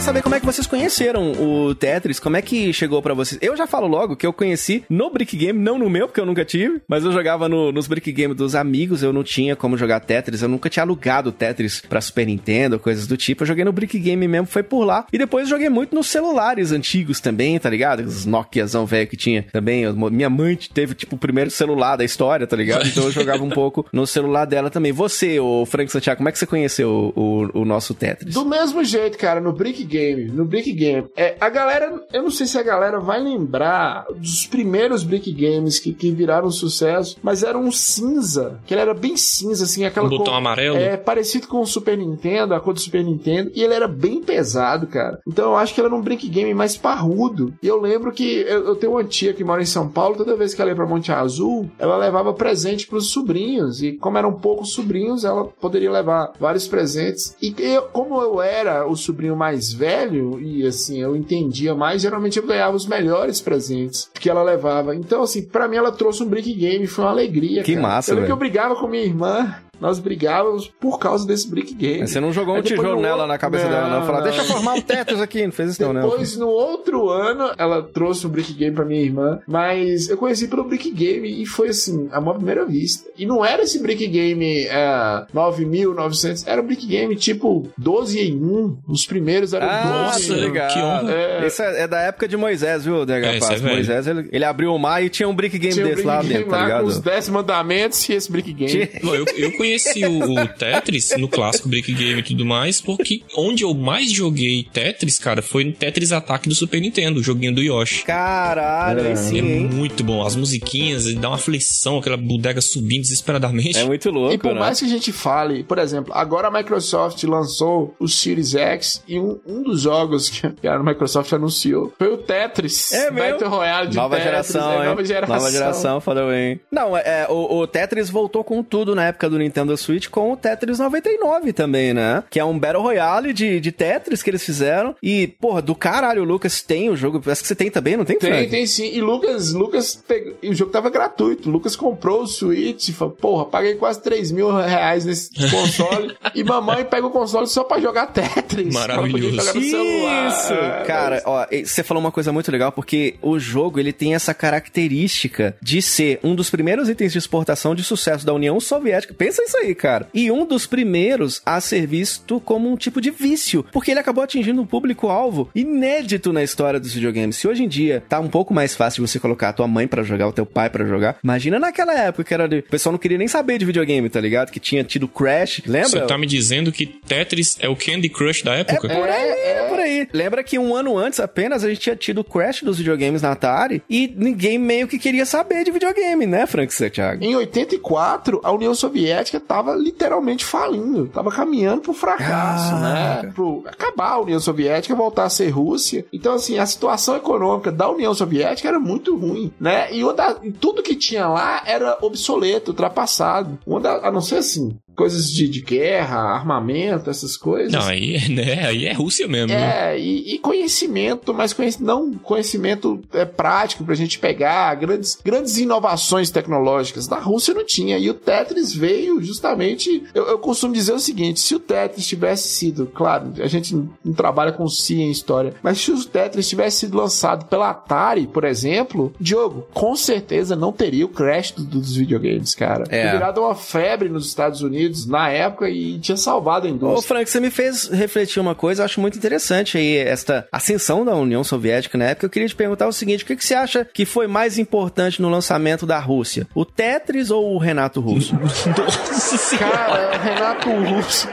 Queria 0.00 0.12
saber 0.14 0.22
como 0.22 0.34
é 0.34 0.40
que 0.40 0.46
vocês 0.46 0.66
conheceram 0.66 1.32
o 1.32 1.74
Tetris, 1.74 2.18
como 2.18 2.34
é 2.36 2.40
que 2.40 2.72
chegou 2.72 3.02
pra 3.02 3.12
vocês. 3.12 3.38
Eu 3.42 3.54
já 3.54 3.66
falo 3.66 3.86
logo 3.86 4.16
que 4.16 4.26
eu 4.26 4.32
conheci 4.32 4.82
no 4.88 5.10
Brick 5.10 5.36
Game, 5.36 5.58
não 5.58 5.78
no 5.78 5.90
meu, 5.90 6.06
porque 6.08 6.18
eu 6.20 6.24
nunca 6.24 6.42
tive, 6.42 6.80
mas 6.88 7.04
eu 7.04 7.12
jogava 7.12 7.50
no- 7.50 7.70
nos 7.70 7.86
Brick 7.86 8.10
Game 8.10 8.32
dos 8.32 8.54
amigos, 8.54 9.02
eu 9.02 9.12
não 9.12 9.22
tinha 9.22 9.54
como 9.54 9.76
jogar 9.76 10.00
Tetris, 10.00 10.40
eu 10.40 10.48
nunca 10.48 10.70
tinha 10.70 10.82
alugado 10.84 11.30
Tetris 11.30 11.82
pra 11.86 12.00
Super 12.00 12.26
Nintendo, 12.26 12.78
coisas 12.78 13.06
do 13.06 13.14
tipo. 13.16 13.42
Eu 13.42 13.46
joguei 13.48 13.62
no 13.64 13.72
Brick 13.72 13.98
Game 13.98 14.26
mesmo, 14.26 14.46
foi 14.46 14.62
por 14.62 14.84
lá. 14.84 15.06
E 15.12 15.18
depois 15.18 15.46
joguei 15.48 15.68
muito 15.68 15.94
nos 15.94 16.06
celulares 16.06 16.72
antigos 16.72 17.20
também, 17.20 17.58
tá 17.58 17.68
ligado? 17.68 18.00
Os 18.00 18.24
Nokiazão 18.24 18.86
velho 18.86 19.06
que 19.06 19.18
tinha 19.18 19.44
também. 19.52 19.82
Eu- 19.82 19.94
minha 19.94 20.30
mãe 20.30 20.56
teve, 20.72 20.94
tipo, 20.94 21.16
o 21.16 21.18
primeiro 21.18 21.50
celular 21.50 21.96
da 21.96 22.04
história, 22.04 22.46
tá 22.46 22.56
ligado? 22.56 22.86
Então 22.88 23.04
eu 23.04 23.10
jogava 23.10 23.44
um 23.44 23.50
pouco 23.50 23.86
no 23.92 24.06
celular 24.06 24.46
dela 24.46 24.70
também. 24.70 24.92
Você, 24.92 25.38
o 25.38 25.66
Frank 25.66 25.92
Santiago, 25.92 26.16
como 26.18 26.28
é 26.30 26.32
que 26.32 26.38
você 26.38 26.46
conheceu 26.46 27.12
o, 27.14 27.20
o, 27.54 27.60
o 27.60 27.64
nosso 27.66 27.92
Tetris? 27.92 28.32
Do 28.32 28.46
mesmo 28.46 28.82
jeito, 28.82 29.18
cara, 29.18 29.40
no 29.40 29.52
Brick 29.52 29.89
Game, 29.90 30.24
no 30.30 30.44
Brick 30.44 30.72
Game, 30.72 31.08
é, 31.16 31.36
a 31.40 31.48
galera, 31.48 32.02
eu 32.12 32.22
não 32.22 32.30
sei 32.30 32.46
se 32.46 32.56
a 32.58 32.62
galera 32.62 33.00
vai 33.00 33.20
lembrar 33.20 34.06
dos 34.16 34.46
primeiros 34.46 35.02
Brick 35.02 35.32
Games 35.32 35.78
que, 35.78 35.92
que 35.92 36.10
viraram 36.10 36.50
sucesso, 36.50 37.16
mas 37.22 37.42
era 37.42 37.58
um 37.58 37.70
cinza, 37.72 38.60
que 38.66 38.72
ele 38.74 38.80
era 38.80 38.94
bem 38.94 39.16
cinza, 39.16 39.64
assim, 39.64 39.84
aquela 39.84 40.06
Um 40.06 40.10
botão 40.10 40.26
cor- 40.26 40.34
amarelo? 40.36 40.76
É, 40.76 40.96
parecido 40.96 41.48
com 41.48 41.60
o 41.60 41.66
Super 41.66 41.98
Nintendo, 41.98 42.54
a 42.54 42.60
cor 42.60 42.74
do 42.74 42.80
Super 42.80 43.04
Nintendo, 43.04 43.50
e 43.54 43.62
ele 43.62 43.74
era 43.74 43.88
bem 43.88 44.22
pesado, 44.22 44.86
cara. 44.86 45.18
Então 45.26 45.50
eu 45.50 45.56
acho 45.56 45.74
que 45.74 45.80
ele 45.80 45.88
era 45.88 45.96
um 45.96 46.00
Brick 46.02 46.28
Game 46.28 46.54
mais 46.54 46.76
parrudo. 46.76 47.52
E 47.62 47.66
eu 47.66 47.80
lembro 47.80 48.12
que 48.12 48.40
eu, 48.42 48.66
eu 48.68 48.76
tenho 48.76 48.92
uma 48.92 49.04
tia 49.04 49.32
que 49.32 49.42
mora 49.44 49.62
em 49.62 49.66
São 49.66 49.88
Paulo, 49.88 50.16
toda 50.16 50.36
vez 50.36 50.54
que 50.54 50.60
ela 50.62 50.70
ia 50.70 50.76
pra 50.76 50.86
Monte 50.86 51.10
Azul, 51.12 51.70
ela 51.78 51.96
levava 51.96 52.32
presente 52.32 52.86
pros 52.86 53.10
sobrinhos, 53.10 53.82
e 53.82 53.92
como 53.92 54.18
eram 54.18 54.32
poucos 54.32 54.72
sobrinhos, 54.72 55.24
ela 55.24 55.44
poderia 55.44 55.90
levar 55.90 56.32
vários 56.38 56.66
presentes. 56.68 57.36
E 57.42 57.54
eu, 57.58 57.82
como 57.82 58.20
eu 58.20 58.40
era 58.40 58.86
o 58.86 58.96
sobrinho 58.96 59.36
mais 59.36 59.72
velho, 59.80 60.38
e 60.40 60.66
assim, 60.66 61.00
eu 61.00 61.16
entendia 61.16 61.74
mais, 61.74 62.02
geralmente 62.02 62.38
eu 62.38 62.46
ganhava 62.46 62.76
os 62.76 62.86
melhores 62.86 63.40
presentes 63.40 64.10
que 64.12 64.28
ela 64.28 64.42
levava. 64.42 64.94
Então, 64.94 65.22
assim, 65.22 65.42
pra 65.42 65.66
mim 65.66 65.76
ela 65.76 65.90
trouxe 65.90 66.22
um 66.22 66.26
Brick 66.26 66.52
Game, 66.52 66.86
foi 66.86 67.04
uma 67.04 67.10
alegria. 67.10 67.62
Que 67.62 67.74
cara. 67.74 67.86
massa, 67.86 68.10
Eu 68.10 68.16
lembro 68.16 68.26
que 68.26 68.32
velho. 68.38 68.48
eu 68.48 68.50
brigava 68.52 68.76
com 68.80 68.86
minha 68.86 69.02
irmã. 69.04 69.54
Nós 69.80 69.98
brigávamos 69.98 70.68
por 70.68 70.98
causa 70.98 71.26
desse 71.26 71.48
brick 71.48 71.74
game. 71.74 72.00
Mas 72.00 72.10
você 72.10 72.20
não 72.20 72.32
jogou 72.32 72.54
um 72.54 72.56
Aí 72.58 72.62
depois 72.62 72.80
tijolo 72.80 72.96
no 72.96 73.02
nela 73.02 73.26
na 73.26 73.38
cabeça 73.38 73.68
dela, 73.68 73.88
não. 73.88 74.06
Falar, 74.06 74.18
não. 74.18 74.24
deixa 74.24 74.40
eu 74.42 74.44
formar 74.44 74.74
um 74.74 74.80
Tetris 74.80 75.20
aqui. 75.20 75.44
Não 75.44 75.52
fez 75.52 75.70
isso, 75.72 75.82
não, 75.82 75.92
né? 75.92 76.02
Depois, 76.02 76.36
no 76.36 76.48
outro 76.48 77.08
ano, 77.10 77.50
ela 77.58 77.82
trouxe 77.82 78.26
o 78.26 78.28
Brick 78.28 78.52
Game 78.52 78.74
pra 78.74 78.84
minha 78.84 79.00
irmã, 79.02 79.40
mas 79.46 80.08
eu 80.08 80.16
conheci 80.16 80.48
pelo 80.48 80.64
Brick 80.64 80.90
Game 80.90 81.42
e 81.42 81.46
foi 81.46 81.68
assim, 81.68 82.08
a 82.12 82.18
uma 82.18 82.34
primeira 82.34 82.64
vista. 82.66 83.08
E 83.16 83.24
não 83.26 83.44
era 83.44 83.62
esse 83.62 83.78
Brick 83.80 84.06
Game 84.06 84.66
é, 84.66 85.24
9.900, 85.34 86.44
era 86.46 86.60
um 86.60 86.66
Brick 86.66 86.86
Game 86.86 87.14
tipo 87.16 87.68
12 87.78 88.18
em 88.20 88.36
1. 88.36 88.78
Os 88.88 89.06
primeiros 89.06 89.52
eram 89.52 89.66
Ah, 89.68 90.10
12 90.12 90.28
tô 90.28 90.34
em 90.34 90.36
1. 90.38 90.40
ligado. 90.44 90.72
que 90.72 90.78
honra. 90.80 91.12
É. 91.12 91.46
Esse 91.46 91.62
é, 91.62 91.82
é 91.82 91.88
da 91.88 92.00
época 92.00 92.28
de 92.28 92.36
Moisés, 92.36 92.84
viu, 92.84 93.04
DH 93.06 93.10
É, 93.12 93.36
é. 93.38 93.58
Moisés, 93.60 94.06
ele, 94.06 94.28
ele 94.32 94.44
abriu 94.44 94.74
o 94.74 94.78
mar 94.78 95.02
e 95.02 95.08
tinha 95.08 95.28
um 95.28 95.34
brick 95.34 95.58
game 95.58 95.72
Tinha 95.74 95.86
um 95.86 95.88
desse 95.88 96.02
Brick 96.02 96.06
lá 96.08 96.22
Game 96.22 96.34
dentro, 96.34 96.50
tá 96.50 96.56
lá 96.56 96.62
ligado? 96.64 96.80
com 96.82 96.86
os 96.88 96.98
10 97.00 97.28
mandamentos 97.30 98.08
e 98.08 98.12
esse 98.12 98.30
Brick 98.30 98.52
Game. 98.52 98.70
Tinha- 98.70 98.88
eu, 99.14 99.24
eu 99.36 99.52
conheci 99.56 99.69
o, 100.06 100.40
o 100.42 100.46
Tetris 100.48 101.14
no 101.16 101.28
clássico 101.28 101.68
Brick 101.68 101.92
Game 101.92 102.20
e 102.20 102.22
tudo 102.22 102.44
mais, 102.44 102.80
porque 102.80 103.22
onde 103.36 103.62
eu 103.64 103.74
mais 103.74 104.10
joguei 104.10 104.66
Tetris, 104.72 105.18
cara, 105.18 105.42
foi 105.42 105.64
no 105.64 105.72
Tetris 105.72 106.12
Attack 106.12 106.48
do 106.48 106.54
Super 106.54 106.80
Nintendo, 106.80 107.20
o 107.20 107.22
joguinho 107.22 107.54
do 107.54 107.62
Yoshi. 107.62 108.04
Caralho, 108.04 109.06
aí 109.06 109.16
sim, 109.16 109.38
é 109.38 109.42
muito 109.42 110.02
bom. 110.04 110.24
As 110.24 110.36
musiquinhas, 110.36 111.06
ele 111.06 111.16
dá 111.18 111.28
uma 111.28 111.36
aflição, 111.36 111.98
aquela 111.98 112.16
bodega 112.16 112.60
subindo 112.60 113.02
desesperadamente. 113.02 113.78
É 113.78 113.84
muito 113.84 114.10
louco, 114.10 114.34
E 114.34 114.38
por 114.38 114.54
né? 114.54 114.60
mais 114.60 114.78
que 114.78 114.84
a 114.84 114.88
gente 114.88 115.12
fale, 115.12 115.62
por 115.64 115.78
exemplo, 115.78 116.12
agora 116.14 116.48
a 116.48 116.50
Microsoft 116.50 117.22
lançou 117.24 117.94
o 117.98 118.08
Series 118.08 118.54
X 118.54 119.02
e 119.06 119.18
um, 119.18 119.38
um 119.46 119.62
dos 119.62 119.82
jogos 119.82 120.28
que 120.28 120.46
a 120.66 120.78
Microsoft 120.78 121.32
anunciou 121.32 121.92
foi 121.98 122.08
o 122.08 122.16
Tetris. 122.18 122.92
É 122.92 123.10
mesmo? 123.10 123.32
Battle 123.32 123.50
Royale 123.50 123.88
de 123.88 123.96
Nova 123.96 124.16
Tetris. 124.16 124.30
geração, 124.30 124.72
é, 124.72 124.76
hein? 124.76 124.84
nova 124.84 125.04
geração. 125.04 125.36
Nova 125.36 125.50
geração, 125.50 126.00
falou 126.00 126.28
bem. 126.28 126.60
Não, 126.70 126.96
é, 126.96 127.02
é, 127.04 127.26
o, 127.28 127.58
o 127.60 127.66
Tetris 127.66 128.08
voltou 128.10 128.42
com 128.44 128.62
tudo 128.62 128.94
na 128.94 129.06
época 129.06 129.28
do 129.28 129.38
Nintendo 129.38 129.59
Switch 129.76 130.08
com 130.08 130.32
o 130.32 130.36
Tetris 130.36 130.78
99 130.78 131.52
também, 131.52 131.92
né? 131.94 132.22
Que 132.30 132.38
é 132.40 132.44
um 132.44 132.58
Battle 132.58 132.82
Royale 132.82 133.32
de, 133.32 133.60
de 133.60 133.72
Tetris 133.72 134.22
que 134.22 134.30
eles 134.30 134.44
fizeram. 134.44 134.94
E, 135.02 135.26
porra, 135.40 135.62
do 135.62 135.74
caralho, 135.74 136.22
o 136.22 136.24
Lucas 136.24 136.62
tem 136.62 136.88
o 136.90 136.96
jogo. 136.96 137.18
Acho 137.30 137.42
que 137.42 137.48
você 137.48 137.54
tem 137.54 137.70
também, 137.70 137.96
não 137.96 138.04
tem, 138.04 138.18
Tem, 138.18 138.30
Frank? 138.30 138.50
tem 138.50 138.66
sim. 138.66 138.90
E 138.92 139.00
Lucas, 139.00 139.52
Lucas 139.52 139.94
pegou, 139.94 140.34
e 140.42 140.48
o 140.50 140.54
jogo 140.54 140.70
tava 140.70 140.90
gratuito. 140.90 141.50
Lucas 141.50 141.76
comprou 141.76 142.22
o 142.22 142.26
Switch 142.26 142.88
e 142.88 142.92
falou, 142.92 143.14
porra, 143.14 143.44
paguei 143.46 143.74
quase 143.74 144.00
3 144.02 144.32
mil 144.32 144.50
reais 144.54 145.04
nesse 145.04 145.30
console. 145.50 146.16
e 146.34 146.42
mamãe 146.44 146.84
pega 146.84 147.06
o 147.06 147.10
console 147.10 147.46
só 147.46 147.64
pra 147.64 147.80
jogar 147.80 148.06
Tetris. 148.06 148.72
Maravilhoso. 148.74 149.36
Jogar 149.36 149.54
no 149.54 149.62
celular. 149.62 150.28
Isso! 150.28 150.86
Cara, 150.86 151.22
ó, 151.24 151.46
você 151.64 151.82
falou 151.82 152.02
uma 152.02 152.12
coisa 152.12 152.32
muito 152.32 152.50
legal, 152.50 152.72
porque 152.72 153.14
o 153.22 153.38
jogo, 153.38 153.78
ele 153.78 153.92
tem 153.92 154.14
essa 154.14 154.32
característica 154.34 155.56
de 155.60 155.82
ser 155.82 156.18
um 156.22 156.34
dos 156.34 156.50
primeiros 156.50 156.88
itens 156.88 157.12
de 157.12 157.18
exportação 157.18 157.74
de 157.74 157.82
sucesso 157.82 158.24
da 158.24 158.32
União 158.32 158.58
Soviética. 158.60 159.14
Pensa 159.14 159.39
isso 159.42 159.56
aí, 159.58 159.74
cara. 159.74 160.08
E 160.14 160.30
um 160.30 160.44
dos 160.46 160.66
primeiros 160.66 161.40
a 161.44 161.60
ser 161.60 161.86
visto 161.86 162.40
como 162.40 162.70
um 162.70 162.76
tipo 162.76 163.00
de 163.00 163.10
vício, 163.10 163.64
porque 163.72 163.90
ele 163.90 164.00
acabou 164.00 164.22
atingindo 164.24 164.60
um 164.60 164.66
público-alvo 164.66 165.48
inédito 165.54 166.32
na 166.32 166.42
história 166.42 166.78
dos 166.80 166.92
videogames. 166.92 167.36
Se 167.36 167.46
hoje 167.48 167.64
em 167.64 167.68
dia 167.68 168.02
tá 168.08 168.18
um 168.20 168.28
pouco 168.28 168.52
mais 168.52 168.74
fácil 168.74 169.06
você 169.06 169.18
colocar 169.18 169.50
a 169.50 169.52
tua 169.52 169.66
mãe 169.68 169.86
pra 169.86 170.02
jogar, 170.02 170.28
o 170.28 170.32
teu 170.32 170.46
pai 170.46 170.68
pra 170.70 170.84
jogar, 170.84 171.16
imagina 171.22 171.58
naquela 171.58 171.94
época 171.98 172.24
que 172.24 172.34
era 172.34 172.48
de... 172.48 172.58
o 172.58 172.62
pessoal 172.64 172.92
não 172.92 172.98
queria 172.98 173.18
nem 173.18 173.28
saber 173.28 173.58
de 173.58 173.64
videogame, 173.64 174.08
tá 174.08 174.20
ligado? 174.20 174.50
Que 174.50 174.60
tinha 174.60 174.84
tido 174.84 175.08
Crash, 175.08 175.62
lembra? 175.66 175.88
Você 175.88 176.00
tá 176.06 176.18
me 176.18 176.26
dizendo 176.26 176.72
que 176.72 176.86
Tetris 176.86 177.56
é 177.60 177.68
o 177.68 177.76
Candy 177.76 178.08
Crush 178.08 178.42
da 178.42 178.56
É 178.56 178.60
época? 178.60 178.88
por 178.88 179.08
aí, 179.08 179.30
é 179.30 179.66
por 179.68 179.78
aí. 179.78 180.08
Lembra 180.12 180.42
que 180.42 180.58
um 180.58 180.74
ano 180.74 180.96
antes 180.98 181.20
apenas 181.20 181.64
a 181.64 181.68
gente 181.68 181.80
tinha 181.80 181.96
tido 181.96 182.20
o 182.20 182.24
crash 182.24 182.62
dos 182.62 182.78
videogames 182.78 183.22
na 183.22 183.32
Atari 183.32 183.82
e 183.88 184.12
ninguém 184.16 184.58
meio 184.58 184.86
que 184.88 184.98
queria 184.98 185.24
saber 185.26 185.64
de 185.64 185.70
videogame, 185.70 186.26
né, 186.26 186.46
Frank 186.46 186.72
Santiago? 186.72 187.22
Em 187.24 187.34
84, 187.36 188.40
a 188.42 188.52
União 188.52 188.74
Soviética 188.74 189.29
tava 189.38 189.74
literalmente 189.74 190.44
falindo, 190.44 191.06
tava 191.08 191.30
caminhando 191.30 191.82
pro 191.82 191.92
fracasso, 191.92 192.70
Caraca. 192.72 193.22
né? 193.26 193.32
Pro 193.34 193.62
acabar 193.66 194.12
a 194.12 194.20
União 194.20 194.40
Soviética, 194.40 194.94
voltar 194.94 195.24
a 195.24 195.30
ser 195.30 195.50
Rússia. 195.50 196.04
Então, 196.12 196.34
assim, 196.34 196.58
a 196.58 196.66
situação 196.66 197.14
econômica 197.16 197.70
da 197.70 197.88
União 197.90 198.12
Soviética 198.14 198.68
era 198.68 198.80
muito 198.80 199.16
ruim, 199.16 199.52
né? 199.60 199.92
E, 199.94 200.02
da- 200.14 200.36
tudo 200.58 200.82
que 200.82 200.96
tinha 200.96 201.28
lá 201.28 201.62
era 201.66 201.98
obsoleto, 202.00 202.70
ultrapassado. 202.72 203.58
Uma 203.66 203.78
da- 203.80 204.08
a 204.08 204.10
não 204.10 204.20
ser 204.22 204.36
assim, 204.38 204.76
coisas 205.00 205.30
de, 205.32 205.48
de 205.48 205.62
guerra, 205.62 206.18
armamento, 206.34 207.08
essas 207.08 207.36
coisas. 207.36 207.72
Não, 207.72 207.80
aí, 207.88 208.18
né, 208.28 208.66
aí 208.66 208.84
é 208.86 208.92
Rússia 208.92 209.26
mesmo. 209.26 209.48
né? 209.48 209.94
É, 209.94 209.98
e, 209.98 210.34
e 210.34 210.38
conhecimento, 210.38 211.32
mas 211.32 211.52
conhec- 211.54 211.80
não 211.80 212.12
conhecimento 212.12 213.00
é, 213.14 213.24
prático 213.24 213.82
pra 213.84 213.94
gente 213.94 214.18
pegar, 214.18 214.74
grandes, 214.74 215.18
grandes 215.24 215.56
inovações 215.58 216.30
tecnológicas. 216.30 217.08
Na 217.08 217.18
Rússia 217.18 217.54
não 217.54 217.64
tinha, 217.64 217.98
e 217.98 218.10
o 218.10 218.14
Tetris 218.14 218.74
veio 218.74 219.22
justamente. 219.22 220.02
Eu, 220.14 220.26
eu 220.28 220.38
costumo 220.38 220.74
dizer 220.74 220.92
o 220.92 220.98
seguinte: 221.00 221.40
se 221.40 221.54
o 221.54 221.58
Tetris 221.58 222.06
tivesse 222.06 222.48
sido, 222.48 222.86
claro, 222.86 223.32
a 223.38 223.46
gente 223.46 223.74
não 223.74 224.12
trabalha 224.14 224.52
com 224.52 224.68
si 224.68 224.96
em 225.00 225.10
história, 225.10 225.54
mas 225.62 225.78
se 225.78 225.90
o 225.90 226.04
Tetris 226.04 226.48
tivesse 226.48 226.80
sido 226.80 226.96
lançado 226.96 227.46
pela 227.46 227.70
Atari, 227.70 228.26
por 228.26 228.44
exemplo, 228.44 229.12
Diogo, 229.18 229.66
com 229.72 229.96
certeza 229.96 230.54
não 230.54 230.72
teria 230.72 231.06
o 231.06 231.08
crash 231.08 231.52
do- 231.52 231.64
dos 231.64 231.94
videogames, 231.96 232.54
cara. 232.54 232.84
É. 232.84 233.00
Teria 233.00 233.12
virado 233.12 233.40
uma 233.40 233.54
febre 233.54 234.08
nos 234.08 234.26
Estados 234.26 234.60
Unidos 234.62 234.89
na 235.06 235.28
época 235.28 235.68
e 235.68 235.98
tinha 235.98 236.16
salvado 236.16 236.66
a 236.66 236.70
Ô, 236.70 236.72
indústria. 236.72 237.08
Frank, 237.08 237.30
você 237.30 237.40
me 237.40 237.50
fez 237.50 237.88
refletir 237.88 238.40
uma 238.40 238.54
coisa, 238.54 238.82
eu 238.82 238.84
acho 238.84 239.00
muito 239.00 239.16
interessante 239.18 239.78
aí, 239.78 239.96
esta 239.96 240.46
ascensão 240.52 241.04
da 241.04 241.14
União 241.14 241.42
Soviética 241.44 241.96
na 241.96 242.06
época. 242.06 242.26
Eu 242.26 242.30
queria 242.30 242.48
te 242.48 242.54
perguntar 242.54 242.86
o 242.86 242.92
seguinte: 242.92 243.24
o 243.24 243.26
que, 243.26 243.36
que 243.36 243.44
você 243.44 243.54
acha 243.54 243.84
que 243.84 244.04
foi 244.04 244.26
mais 244.26 244.58
importante 244.58 245.20
no 245.20 245.28
lançamento 245.28 245.86
da 245.86 245.98
Rússia? 245.98 246.46
O 246.54 246.64
Tetris 246.64 247.30
ou 247.30 247.54
o 247.54 247.58
Renato 247.58 248.00
Russo? 248.00 248.34
Nossa 248.40 249.36
senhora. 249.36 249.70
Cara, 249.70 250.18
Renato 250.18 250.70
Russo. 250.70 251.28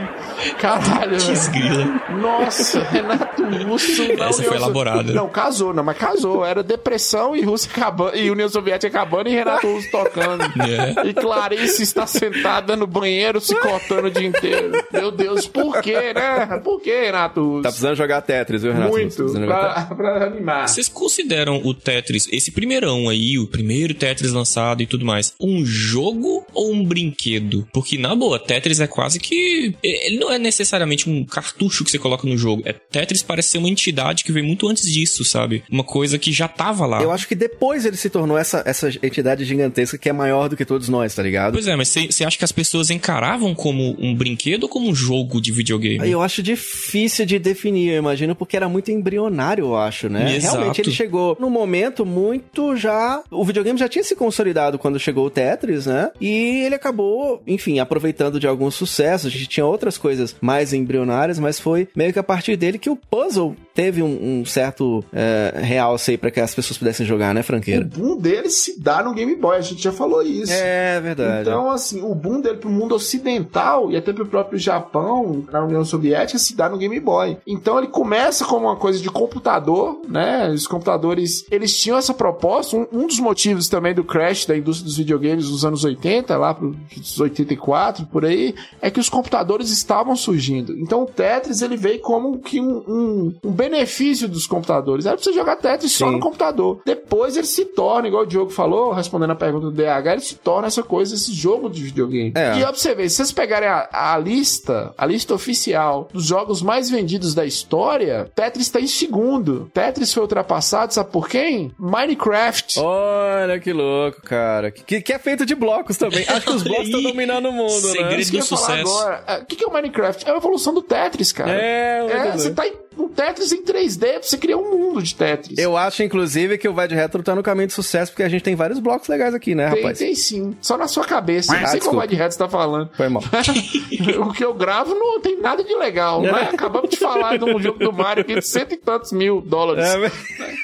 Caralho. 0.60 1.18
Desgrila. 1.18 1.86
Nossa, 2.22 2.84
Renato 2.84 3.44
Russo. 3.44 4.04
Essa 4.04 4.04
União 4.04 4.34
foi 4.34 4.58
elaborada. 4.58 5.14
Não, 5.14 5.30
casou, 5.30 5.74
não, 5.74 5.84
mas 5.84 5.98
casou. 5.98 6.46
Era 6.46 6.62
depressão 6.64 7.36
e 7.36 7.44
Rússia 7.44 7.70
acabando, 7.76 8.16
e 8.16 8.30
União 8.30 8.48
Soviética 8.48 8.88
acabando 8.88 9.30
e 9.30 9.34
Renato 9.34 9.68
Russo 9.68 9.90
tocando. 9.92 10.48
É. 10.68 11.08
E 11.08 11.14
Clarice 11.14 11.84
está 11.84 12.06
sentada 12.08 12.76
no 12.76 12.88
banheiro 12.88 13.40
se 13.48 13.56
cortando 13.56 14.06
o 14.06 14.12
dia 14.12 14.28
inteiro. 14.28 14.72
Meu 14.92 15.12
Deus, 15.12 15.48
por 15.48 15.82
quê, 15.82 16.14
né? 16.14 16.60
Por 16.64 16.82
quê, 16.82 17.04
Renato? 17.06 17.62
Tá 17.62 17.70
precisando 17.70 17.96
jogar 17.96 18.22
Tetris, 18.22 18.62
viu, 18.62 18.74
Renato? 18.74 18.92
Tá 18.92 18.98
Muito, 18.98 19.16
Tetris. 19.16 19.46
pra, 19.46 19.86
pra 19.96 20.26
animar. 20.26 20.68
Vocês 20.68 20.88
consideram 20.88 21.62
o 21.64 21.74
Tetris, 21.74 22.28
esse 22.32 22.52
primeirão 22.52 23.10
aí, 23.10 23.38
o 23.40 23.48
primeiro 23.48 23.94
Tetris 23.94 24.32
lançado 24.32 24.82
e 24.82 24.86
tudo 24.88 25.06
mais, 25.06 25.34
um 25.40 25.66
jogo 25.66 26.46
ou 26.54 26.72
um 26.74 26.84
brinquedo? 26.84 27.68
Porque, 27.72 27.98
na 27.98 28.16
boa, 28.16 28.40
Tetris 28.40 28.80
é 28.80 28.88
quase 28.88 29.20
que. 29.20 29.76
Ele 29.84 30.18
não 30.20 30.32
é 30.32 30.38
necessariamente 30.38 31.10
um 31.10 31.24
cartucho 31.26 31.84
que 31.84 31.92
você 31.92 32.00
coloca 32.00 32.28
no 32.28 32.38
jogo. 32.38 32.62
É, 32.66 32.74
Tetris 32.74 33.24
parece 33.24 33.50
ser 33.50 33.58
uma 33.58 33.70
entidade 33.70 34.24
que 34.24 34.32
veio 34.32 34.46
muito 34.46 34.68
antes 34.68 34.92
disso, 34.92 35.24
sabe? 35.24 35.64
Uma 35.70 35.84
coisa 35.84 36.18
que 36.18 36.32
já 36.32 36.48
tava 36.48 36.86
lá. 36.86 37.02
Eu 37.02 37.12
acho 37.12 37.28
que 37.28 37.36
depois 37.36 37.86
ele 37.86 37.98
se 37.98 38.10
tornou 38.10 38.38
essa, 38.38 38.64
essa 38.66 38.90
entidade 39.02 39.46
gigantesca 39.46 39.98
que 39.98 40.10
é 40.10 40.14
maior 40.14 40.50
do 40.50 40.58
que 40.58 40.66
todos 40.66 40.90
nós, 40.90 41.14
tá 41.16 41.24
ligado? 41.24 41.54
Pois 41.54 41.68
é, 41.68 41.76
mas 41.76 41.90
você 41.90 42.24
acha 42.24 42.38
que 42.38 42.44
as 42.44 42.52
pessoas 42.52 42.90
encaravam 43.28 43.54
como 43.54 43.96
um 44.00 44.16
brinquedo 44.16 44.64
ou 44.64 44.70
como 44.70 44.90
um 44.90 44.96
jogo 44.96 45.42
de 45.42 45.52
videogame? 45.52 46.10
Eu 46.10 46.22
acho 46.22 46.42
difícil 46.42 47.26
de 47.26 47.38
definir, 47.38 47.90
eu 47.90 47.98
imagino, 47.98 48.36
porque 48.36 48.56
era 48.56 48.70
muito 48.70 48.92
embrionário, 48.92 49.66
eu 49.66 49.76
acho, 49.76 50.08
né? 50.08 50.36
Exato. 50.36 50.56
Realmente 50.56 50.82
ele 50.82 50.92
chegou 50.92 51.36
num 51.40 51.50
momento 51.50 52.06
muito 52.06 52.76
já. 52.78 53.22
O 53.30 53.44
videogame 53.44 53.78
já 53.78 53.90
tinha 53.90 54.04
se 54.04 54.16
consolidado 54.16 54.80
quando 54.80 55.00
chegou 55.00 55.26
o 55.26 55.30
Tetris, 55.30 55.86
né? 55.86 56.12
E 56.22 56.64
ele 56.66 56.76
acabou, 56.76 57.42
enfim, 57.46 57.80
aproveitando 57.80 58.40
de 58.40 58.48
alguns 58.48 58.76
sucessos. 58.76 59.28
A 59.28 59.30
gente 59.30 59.48
tinha 59.48 59.66
outras 59.66 59.98
coisas 59.98 60.36
mais 60.40 60.74
embrionárias, 60.74 61.40
mas 61.40 61.60
foi 61.60 61.88
meio 61.96 62.14
que 62.14 62.20
a 62.20 62.24
partir 62.24 62.56
dele 62.56 62.80
que 62.80 62.90
o 62.90 62.96
puzzle 62.96 63.56
teve 63.78 64.02
um, 64.02 64.40
um 64.42 64.44
certo 64.46 65.04
é, 65.14 65.54
realce 65.62 66.10
aí 66.10 66.18
pra 66.18 66.32
que 66.32 66.40
as 66.40 66.56
pessoas 66.56 66.80
pudessem 66.80 67.06
jogar, 67.06 67.32
né, 67.32 67.42
O 67.42 67.44
franqueira? 67.44 67.86
boom 67.86 68.18
dele 68.18 68.50
se 68.50 68.80
dá 68.82 69.04
no 69.04 69.14
Game 69.14 69.36
Boy, 69.36 69.56
a 69.56 69.62
gente 69.62 69.84
já 69.84 69.92
falou 69.92 70.24
isso. 70.24 70.52
É 70.52 71.00
verdade. 71.00 71.42
Então, 71.48 71.70
assim, 71.70 72.02
o 72.02 72.16
boom 72.16 72.42
dele 72.42 72.58
pro 72.58 72.72
mundo 72.72 72.96
ocidental 72.96 73.92
e 73.92 73.96
até 73.98 74.12
pro 74.12 74.26
próprio 74.26 74.58
Japão, 74.58 75.46
na 75.52 75.64
União 75.64 75.86
Soviética, 75.86 76.40
se 76.40 76.56
dá 76.56 76.68
no 76.68 76.78
Game 76.80 77.00
Boy. 77.00 77.38
Então 77.46 77.78
ele 77.78 77.88
começa 77.88 78.44
como 78.46 78.66
uma 78.66 78.76
coisa 78.76 79.00
de 79.00 79.10
computador, 79.12 80.02
né? 80.10 80.50
Os 80.50 80.66
computadores, 80.66 81.46
eles 81.52 81.78
tinham 81.80 82.00
essa 82.00 82.16
proposta. 82.16 82.76
Um, 82.76 82.88
um 82.92 83.06
dos 83.08 83.20
motivos 83.20 83.70
também 83.70 83.94
do 83.94 84.04
crash 84.04 84.48
da 84.48 84.58
indústria 84.58 84.86
dos 84.86 84.98
videogames 84.98 85.50
nos 85.52 85.64
anos 85.64 85.84
80, 85.84 86.36
lá 86.36 86.54
pros 86.56 87.20
84, 87.20 88.08
por 88.08 88.26
aí, 88.26 88.56
é 88.82 88.90
que 88.90 89.00
os 89.00 89.08
computadores 89.10 89.70
estavam 89.70 90.16
surgindo. 90.16 90.76
Então 90.80 91.04
o 91.04 91.06
Tetris, 91.06 91.62
ele 91.62 91.78
veio 91.78 92.00
como 92.00 92.40
que 92.40 92.60
um, 92.60 92.78
um- 92.88 93.36
um 93.44 93.52
benefício 93.70 94.28
dos 94.28 94.48
computadores. 94.48 95.06
Era 95.06 95.16
pra 95.16 95.24
você 95.24 95.34
jogar 95.34 95.56
Tetris 95.58 95.92
só 95.92 96.08
Sim. 96.08 96.14
no 96.14 96.20
computador. 96.20 96.82
Depois 96.86 97.36
ele 97.38 97.48
se 97.48 97.66
torna, 97.66 98.08
igual 98.08 98.24
o 98.24 98.26
Diogo 98.26 98.50
falou, 98.50 98.92
respondendo 98.92 99.32
a 99.32 99.36
pergunta 99.36 99.66
do 99.68 99.72
DH, 99.72 100.08
ele 100.12 100.22
se 100.22 100.36
torna 100.36 100.68
essa 100.68 100.84
coisa, 100.84 101.14
esse 101.16 101.34
jogo 101.34 101.70
de 101.70 101.84
videogame. 101.84 102.34
É. 102.36 102.58
E 102.60 102.64
ó, 102.64 102.68
pra 102.68 102.76
você 102.76 102.96
ver, 102.96 103.10
se 103.10 103.18
vocês 103.18 103.32
pegarem 103.32 103.68
a, 103.68 103.88
a 103.92 104.18
lista, 104.18 104.94
a 104.98 105.06
lista 105.06 105.34
oficial 105.34 106.08
dos 106.14 106.26
jogos 106.26 106.62
mais 106.62 106.90
vendidos 106.90 107.34
da 107.34 107.46
história, 107.46 108.32
Tetris 108.36 108.70
tá 108.70 108.80
em 108.80 108.88
segundo. 108.88 109.70
Tetris 109.74 110.14
foi 110.14 110.24
ultrapassado, 110.24 110.94
sabe 110.94 111.12
por 111.12 111.28
quem? 111.28 111.72
Minecraft. 111.78 112.80
Olha 112.80 113.60
que 113.60 113.74
louco, 113.74 114.22
cara. 114.22 114.72
Que, 114.72 115.02
que 115.02 115.14
é 115.14 115.20
feito 115.20 115.46
de 115.46 115.56
blocos 115.56 115.98
também. 115.98 116.26
Acho 116.28 116.46
que 116.46 116.52
os 116.54 116.64
blocos 116.64 116.86
estão 116.86 117.02
dominando 117.02 117.50
o 117.50 117.52
mundo, 117.52 117.74
né? 117.74 117.92
segredo 117.92 118.30
que 118.30 118.36
eu 118.38 118.40
do 118.42 118.46
sucesso. 118.46 119.08
É, 119.28 119.38
O 119.40 119.46
que, 119.46 119.56
que 119.56 119.64
é 119.64 119.68
o 119.68 119.74
Minecraft? 119.74 120.28
É 120.28 120.32
a 120.32 120.38
evolução 120.38 120.74
do 120.74 120.82
Tetris, 120.82 121.32
cara. 121.32 121.52
É, 121.52 122.06
É, 122.10 122.32
você 122.32 122.52
tá 122.52 122.68
em 122.68 122.74
um 122.98 123.08
Tetris 123.08 123.52
em 123.52 123.64
3D, 123.64 124.00
pra 124.14 124.22
você 124.24 124.38
criar 124.38 124.58
um 124.58 124.72
mundo 124.78 125.02
de 125.02 125.14
Tetris. 125.16 125.58
Eu 125.58 125.76
acho, 125.78 126.04
inclusive, 126.04 126.58
que 126.58 126.68
o 126.68 126.74
Vai 126.74 126.88
de 126.88 126.96
Retro 126.96 127.22
tá 127.24 127.36
no 127.36 127.44
caminho 127.44 127.68
de 127.68 127.74
sucesso, 127.74 128.12
porque 128.12 128.24
a 128.24 128.30
gente 128.30 128.44
tem 128.44 128.56
vários 128.56 128.80
blocos 128.80 129.08
legais 129.08 129.34
aqui, 129.34 129.54
né, 129.56 129.70
Tem, 129.70 129.78
rapaz? 129.82 130.00
tem 130.00 130.16
sim. 130.16 130.56
Só 130.62 130.78
na 130.78 130.88
sua 130.88 131.04
cabeça. 131.06 131.52
Não 131.54 131.60
Ah, 131.60 131.68
sei 131.68 131.80
qual 131.80 131.80
desculpa. 131.80 131.98
vai 132.00 132.08
de 132.08 132.16
reto 132.16 132.34
você 132.34 132.40
tá 132.40 132.50
falando. 132.50 132.90
Foi 132.96 133.10
mal. 133.10 133.24
o 134.28 134.34
que 134.34 134.44
eu 134.44 134.54
gravo 134.54 134.94
não 134.96 135.20
tem 135.22 135.40
nada 135.40 135.64
de 135.64 135.74
legal, 135.76 136.22
né? 136.22 136.50
Acabamos 136.54 136.90
de 136.90 136.98
falar 136.98 137.38
de 137.38 137.46
um 137.46 137.60
jogo 137.60 137.80
do 137.80 137.92
Mario 137.94 138.22
aqui 138.22 138.36
de 138.36 138.46
cento 138.46 138.74
e 138.74 138.78
tantos 138.78 139.12
mil 139.12 139.42
dólares. 139.42 139.86
É, 139.86 140.10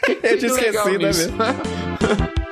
Que 0.05 0.15
que 0.15 0.27
eu 0.27 0.37
tinha 0.37 0.51
esquecido, 0.51 0.99
né, 0.99 1.05
mesmo? 1.07 1.33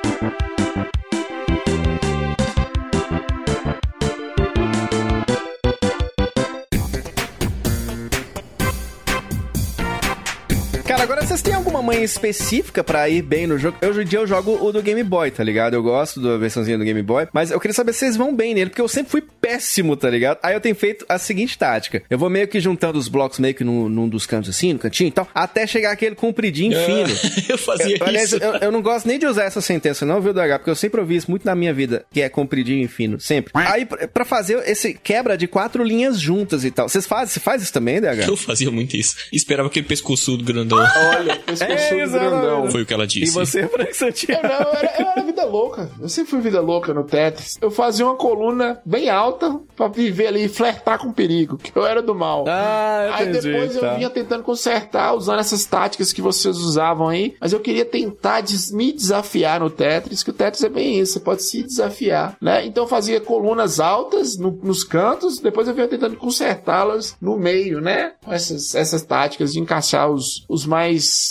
Cara, 11.02 11.14
agora 11.14 11.26
vocês 11.26 11.42
têm 11.42 11.52
alguma 11.52 11.82
manha 11.82 12.04
específica 12.04 12.84
pra 12.84 13.08
ir 13.08 13.22
bem 13.22 13.44
no 13.44 13.58
jogo? 13.58 13.76
Hoje 13.84 14.02
em 14.02 14.04
dia 14.04 14.20
eu 14.20 14.26
jogo 14.26 14.56
o 14.64 14.70
do 14.72 14.80
Game 14.80 15.02
Boy, 15.02 15.32
tá 15.32 15.42
ligado? 15.42 15.74
Eu 15.74 15.82
gosto 15.82 16.20
da 16.20 16.36
versãozinha 16.36 16.78
do 16.78 16.84
Game 16.84 17.02
Boy, 17.02 17.26
mas 17.32 17.50
eu 17.50 17.58
queria 17.58 17.74
saber 17.74 17.92
se 17.92 17.98
vocês 18.00 18.16
vão 18.16 18.32
bem 18.32 18.54
nele, 18.54 18.70
porque 18.70 18.80
eu 18.80 18.86
sempre 18.86 19.10
fui 19.10 19.20
péssimo, 19.20 19.96
tá 19.96 20.08
ligado? 20.08 20.38
Aí 20.44 20.54
eu 20.54 20.60
tenho 20.60 20.76
feito 20.76 21.04
a 21.08 21.18
seguinte 21.18 21.58
tática. 21.58 22.04
Eu 22.08 22.16
vou 22.16 22.30
meio 22.30 22.46
que 22.46 22.60
juntando 22.60 23.00
os 23.00 23.08
blocos 23.08 23.40
meio 23.40 23.52
que 23.52 23.64
num, 23.64 23.88
num 23.88 24.08
dos 24.08 24.26
cantos 24.26 24.50
assim, 24.50 24.74
no 24.74 24.78
cantinho 24.78 25.08
e 25.08 25.10
tal, 25.10 25.26
até 25.34 25.66
chegar 25.66 25.90
aquele 25.90 26.14
compridinho 26.14 26.78
fino. 26.84 27.08
eu 27.50 27.58
fazia 27.58 27.96
Eu- 27.98 28.06
aliás, 28.06 28.32
isso. 28.32 28.42
eu, 28.42 28.54
eu 28.54 28.70
não 28.70 28.80
gosto 28.80 29.08
nem 29.08 29.18
de 29.18 29.26
usar 29.26 29.42
essa 29.42 29.60
sentença, 29.60 30.06
não, 30.06 30.20
viu, 30.20 30.32
DH? 30.32 30.58
Porque 30.58 30.70
eu 30.70 30.76
sempre 30.76 31.00
ouvi 31.00 31.16
isso 31.16 31.28
muito 31.28 31.44
na 31.44 31.56
minha 31.56 31.74
vida, 31.74 32.04
que 32.12 32.20
é 32.20 32.28
compridinho 32.28 32.84
e 32.84 32.88
fino, 32.88 33.18
sempre. 33.18 33.50
Aí, 33.54 33.84
pra 33.84 34.06
pra 34.06 34.24
fazer 34.24 34.62
esse 34.68 34.94
quebra 34.94 35.36
de 35.36 35.48
quatro 35.48 35.82
linhas 35.82 36.20
juntas 36.20 36.64
e 36.64 36.70
tal. 36.70 36.88
Vocês 36.88 37.06
fazem? 37.06 37.26
Você 37.34 37.40
faz 37.40 37.60
isso 37.60 37.72
também, 37.72 38.00
DH? 38.00 38.28
Eu 38.28 38.36
fazia 38.36 38.70
muito 38.70 38.96
isso. 38.96 39.16
Esperava 39.32 39.66
aquele 39.68 39.86
pescoçudo 39.86 40.44
grandão. 40.44 40.91
Olha, 40.96 41.36
pescoçudo 41.36 42.00
É, 42.02 42.06
grandão. 42.06 42.70
Foi 42.70 42.82
o 42.82 42.86
que 42.86 42.94
ela 42.94 43.04
E 43.04 43.08
disse. 43.08 43.32
você, 43.32 43.66
Frank 43.68 43.90
Eu 43.90 43.94
Santiago? 43.94 44.42
não, 44.42 44.52
eu 44.70 44.74
era, 44.74 44.94
eu 45.00 45.06
era 45.08 45.22
vida 45.22 45.44
louca. 45.44 45.90
Eu 46.00 46.08
sempre 46.08 46.30
fui 46.30 46.40
vida 46.40 46.60
louca 46.60 46.92
no 46.94 47.04
Tetris. 47.04 47.58
Eu 47.60 47.70
fazia 47.70 48.04
uma 48.06 48.16
coluna 48.16 48.80
bem 48.84 49.08
alta 49.10 49.58
pra 49.76 49.88
viver 49.88 50.26
ali 50.28 50.44
e 50.44 50.48
flertar 50.48 50.98
com 50.98 51.12
perigo, 51.12 51.56
que 51.56 51.76
eu 51.76 51.86
era 51.86 52.02
do 52.02 52.14
mal. 52.14 52.44
Ah, 52.48 53.04
eu 53.08 53.14
Aí 53.14 53.28
entendi, 53.28 53.50
depois 53.52 53.74
eu 53.74 53.80
tá. 53.80 53.94
vinha 53.94 54.10
tentando 54.10 54.42
consertar, 54.42 55.14
usando 55.14 55.40
essas 55.40 55.64
táticas 55.64 56.12
que 56.12 56.20
vocês 56.22 56.56
usavam 56.58 57.08
aí. 57.08 57.34
Mas 57.40 57.52
eu 57.52 57.60
queria 57.60 57.84
tentar 57.84 58.40
des- 58.40 58.70
me 58.72 58.92
desafiar 58.92 59.60
no 59.60 59.70
Tetris, 59.70 60.22
que 60.22 60.30
o 60.30 60.32
Tetris 60.32 60.62
é 60.64 60.68
bem 60.68 60.98
isso, 61.00 61.14
você 61.14 61.20
pode 61.20 61.42
se 61.42 61.62
desafiar, 61.62 62.36
né? 62.40 62.64
Então 62.66 62.84
eu 62.84 62.88
fazia 62.88 63.20
colunas 63.20 63.80
altas 63.80 64.36
no- 64.36 64.58
nos 64.62 64.84
cantos, 64.84 65.38
depois 65.38 65.66
eu 65.68 65.74
vinha 65.74 65.88
tentando 65.88 66.16
consertá-las 66.16 67.16
no 67.20 67.36
meio, 67.36 67.80
né? 67.80 68.12
Com 68.24 68.32
essas, 68.32 68.74
essas 68.74 69.02
táticas 69.02 69.52
de 69.52 69.60
encaixar 69.60 70.10
os, 70.10 70.44
os 70.48 70.66
mais 70.66 70.81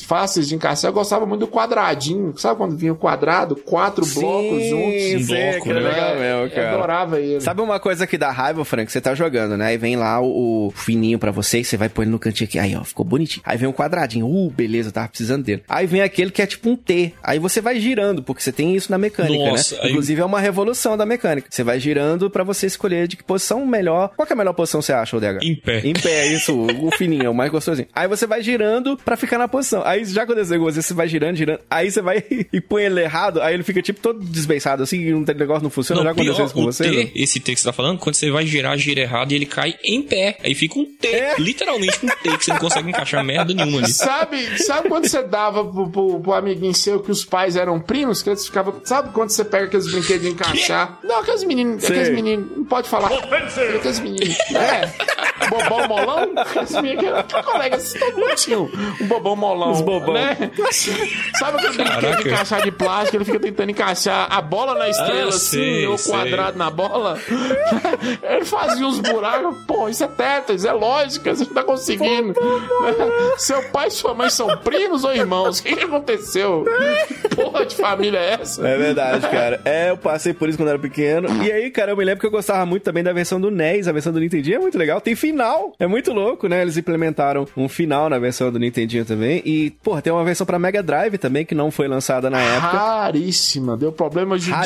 fáceis 0.06 0.48
de 0.48 0.56
encaixar. 0.56 0.90
Eu 0.90 0.94
gostava 0.94 1.26
muito 1.26 1.42
do 1.42 1.48
quadradinho, 1.48 2.34
sabe 2.38 2.58
quando 2.58 2.76
vinha 2.76 2.94
o 2.94 2.96
quadrado? 2.96 3.56
Quatro 3.56 4.06
blocos 4.06 4.64
juntos. 4.66 4.74
Um 4.74 5.24
sei, 5.24 5.52
bloco, 5.52 5.64
que 5.64 5.70
era 5.70 5.80
né? 5.82 5.90
legal 5.90 6.10
É, 6.16 6.20
mesmo, 6.20 6.42
eu 6.44 6.50
cara. 6.52 6.74
adorava 6.74 7.20
ele. 7.20 7.42
Sabe 7.42 7.62
uma 7.62 7.80
coisa 7.80 8.06
que 8.08 8.18
dá 8.18 8.32
raiva, 8.32 8.64
Frank? 8.66 8.92
Você 8.92 9.02
tá 9.02 9.14
jogando, 9.16 9.58
né? 9.58 9.68
Aí 9.68 9.78
vem 9.78 9.96
lá 9.96 10.20
o, 10.22 10.68
o 10.68 10.72
fininho 10.72 11.18
pra 11.20 11.32
você 11.32 11.60
e 11.60 11.64
você 11.64 11.78
vai 11.78 11.90
pôr 11.90 12.04
ele 12.04 12.12
no 12.12 12.20
cantinho 12.20 12.48
aqui. 12.48 12.60
Aí, 12.60 12.76
ó, 12.76 12.84
ficou 12.84 13.06
bonitinho. 13.06 13.44
Aí 13.46 13.58
vem 13.58 13.68
um 13.68 13.74
quadradinho. 13.74 14.26
Uh, 14.28 14.50
beleza, 14.50 14.90
eu 14.90 14.94
tava 14.94 15.08
precisando 15.08 15.44
dele. 15.44 15.64
Aí 15.68 15.88
vem 15.88 16.02
aquele 16.02 16.32
que 16.32 16.42
é 16.42 16.46
tipo 16.46 16.70
um 16.70 16.76
T. 16.76 17.14
Aí 17.24 17.40
você 17.40 17.62
vai 17.62 17.80
girando, 17.80 18.22
porque 18.24 18.42
você 18.42 18.52
tem 18.52 18.76
isso 18.76 18.92
na 18.92 18.98
mecânica, 18.98 19.52
Nossa, 19.52 19.76
né? 19.76 19.82
aí- 19.84 19.90
Inclusive 19.92 20.22
é 20.22 20.26
uma 20.26 20.40
revolução 20.40 20.98
da 20.98 21.06
mecânica. 21.06 21.48
Você 21.50 21.64
vai 21.64 21.80
girando 21.80 22.30
pra 22.30 22.44
você 22.44 22.68
escolher 22.68 23.08
de 23.08 23.18
que 23.18 23.24
posição 23.24 23.66
melhor. 23.66 24.12
Qual 24.16 24.26
que 24.26 24.34
é 24.34 24.36
a 24.36 24.38
melhor 24.38 24.54
posição 24.54 24.82
você 24.82 24.94
acha, 24.94 25.16
ODH? 25.18 25.40
Em 25.44 25.56
pé. 25.56 25.80
Em 25.84 25.94
pé, 25.94 26.28
isso. 26.28 26.54
O 26.54 26.82
o 26.88 26.92
fininho, 26.92 27.26
é 27.26 27.30
o 27.30 27.34
mais 27.34 27.52
gostosinho. 27.52 27.88
Aí 27.94 28.08
você 28.08 28.26
vai 28.28 28.42
girando 28.42 28.98
pra 28.98 29.16
ficar 29.16 29.38
na 29.42 29.48
posição. 29.48 29.84
Aí 29.86 30.04
já 30.06 30.24
aconteceu 30.24 30.58
com 30.58 30.66
você, 30.66 30.82
você 30.82 30.94
vai 30.94 31.08
girando, 31.08 31.36
girando. 31.36 31.60
Aí 31.70 31.92
você 31.92 32.02
vai 32.02 32.24
e 32.52 32.62
põe 32.62 32.84
ele 32.84 33.02
errado. 33.02 33.42
Aí 33.42 33.54
ele 33.54 33.64
fica 33.64 33.82
tipo 33.82 34.00
todo 34.00 34.20
desbeiçado 34.20 34.84
assim, 34.84 35.00
e 35.00 35.14
um 35.14 35.22
negócio 35.22 35.64
não 35.64 35.70
funciona. 35.70 36.02
Não, 36.02 36.06
já 36.06 36.12
aconteceu 36.12 36.36
pior, 36.36 36.46
isso 36.46 36.54
com 36.54 36.62
o 36.62 36.66
você? 36.66 36.84
T, 36.84 36.92
não? 36.92 37.12
esse 37.16 37.40
T 37.40 37.54
que 37.54 37.60
você 37.60 37.68
tá 37.68 37.74
falando, 37.74 38.00
quando 38.00 38.16
você 38.16 38.32
vai 38.32 38.46
girar, 38.46 38.78
gira 38.78 39.02
errado 39.02 39.32
e 39.32 39.36
ele 39.36 39.46
cai 39.46 39.76
em 39.84 40.02
pé. 40.02 40.38
Aí 40.44 40.56
fica 40.56 40.80
um 40.80 40.86
T, 40.86 41.36
literalmente 41.40 42.00
um 42.04 42.08
T, 42.08 42.38
que 42.38 42.46
você 42.46 42.52
não 42.52 42.60
consegue 42.60 42.90
encaixar 42.90 43.24
merda 43.24 43.54
nenhuma 43.54 43.80
ali. 43.80 43.92
Sabe, 43.92 44.64
sabe 44.64 44.90
quando 44.90 45.08
você 45.08 45.24
dava 45.24 45.66
pro, 45.66 45.90
pro, 45.90 46.20
pro 46.20 46.34
amiguinho 46.34 46.74
seu 46.74 47.00
que 47.00 47.12
os 47.12 47.26
pais 47.26 47.56
eram 47.56 47.80
primos? 47.80 48.22
Que 48.22 48.30
eles 48.30 48.46
ficavam. 48.46 48.82
Sabe 48.84 49.12
quando 49.12 49.30
você 49.30 49.44
pega 49.44 49.66
aqueles 49.66 49.92
brinquedos 49.92 50.22
de 50.22 50.30
encaixar? 50.30 51.00
Não, 51.04 51.20
aqueles 51.20 51.44
meninos. 51.44 51.84
Sei. 51.84 51.92
Aqueles 51.92 52.16
meninos. 52.16 52.58
Não 52.58 52.66
pode 52.66 52.88
falar. 52.88 53.08
Aqueles 53.08 54.00
meninos. 54.00 54.38
É. 54.62 54.92
Bobão 55.50 55.88
molão? 55.88 56.34
Aqueles 56.38 56.72
meninos. 56.82 57.24
Que 57.24 58.00
todo 58.00 58.18
mundo 58.20 58.36
tinha 58.36 58.60
um 58.60 58.70
um 59.00 59.08
bobão 59.22 59.36
molão. 59.36 59.72
Os 59.72 59.82
bobão. 59.82 60.14
Né? 60.14 60.36
Sabe 61.40 61.58
aquele 61.58 61.74
brinquedo 61.74 62.02
Caraca. 62.02 62.24
de 62.24 62.30
encaixar 62.30 62.62
de 62.64 62.72
plástico? 62.72 63.18
Ele 63.18 63.26
fica 63.26 63.40
tentando 63.40 63.70
encaixar 63.72 64.28
a 64.30 64.42
bola 64.42 64.76
na 64.76 64.90
estrela, 64.90 65.26
Ah, 65.32 65.36
assim, 65.36 65.86
ou 65.86 65.98
quadrado 65.98 66.58
na 66.58 66.70
bola. 66.70 67.18
Ele 68.24 68.46
fazia 68.46 68.86
uns 68.86 69.00
buracos. 69.00 69.56
Pô, 69.66 69.88
isso 69.90 70.04
é 70.04 70.08
Tetris, 70.08 70.66
é 70.66 70.72
lógica, 70.72 71.34
você 71.36 71.44
não 71.46 71.54
tá 71.54 71.64
conseguindo. 71.64 72.34
Seu 73.38 73.62
pai 73.70 73.88
e 73.88 73.92
sua 73.92 74.14
mãe 74.14 74.30
são 74.30 74.58
primos 74.58 75.04
ou 75.04 75.14
irmãos? 75.14 75.60
O 75.60 75.64
que, 75.64 75.76
que 75.76 75.84
aconteceu? 75.84 76.66
Que 77.22 77.36
porra 77.36 77.66
de 77.66 77.76
família 77.76 78.18
é 78.20 78.34
essa? 78.42 78.68
É 78.68 78.78
verdade, 78.78 79.28
cara. 79.30 79.62
É, 79.66 79.90
eu 79.90 79.98
passei 79.98 80.34
por 80.34 80.50
isso 80.50 80.58
quando 80.58 80.70
era 80.70 80.80
pequeno. 80.80 81.28
E 81.44 81.52
aí, 81.52 81.70
cara, 81.70 81.92
eu 81.92 81.98
me 81.98 82.04
lembro 82.04 82.20
que 82.22 82.26
eu 82.28 82.32
gostava 82.32 82.66
muito 82.66 82.84
também 82.84 83.04
da 83.04 83.14
versão 83.14 83.40
do 83.40 83.50
NES. 83.52 83.88
A 83.88 83.92
versão 83.92 84.12
do 84.14 84.20
Nintendinho 84.20 84.58
é 84.58 84.60
muito 84.60 84.78
legal. 84.78 85.00
Tem 85.02 85.16
final. 85.16 85.74
É 85.80 85.88
muito 85.88 86.12
louco, 86.14 86.48
né? 86.48 86.62
Eles 86.62 86.78
implementaram 86.78 87.48
um 87.56 87.68
final 87.70 88.10
na 88.10 88.20
versão 88.20 88.52
do 88.52 88.60
Nintendinho 88.60 89.06
também. 89.12 89.42
E, 89.46 89.72
porra, 89.84 90.02
tem 90.02 90.12
uma 90.12 90.24
versão 90.24 90.46
pra 90.46 90.58
Mega 90.60 90.82
Drive 90.82 91.18
também 91.18 91.46
que 91.46 91.54
não 91.56 91.70
foi 91.72 91.88
lançada 91.88 92.30
na 92.30 92.40
época. 92.40 92.78
Raríssima, 92.78 93.76
deu 93.78 93.92
problema 93.92 94.38
judicial. 94.38 94.60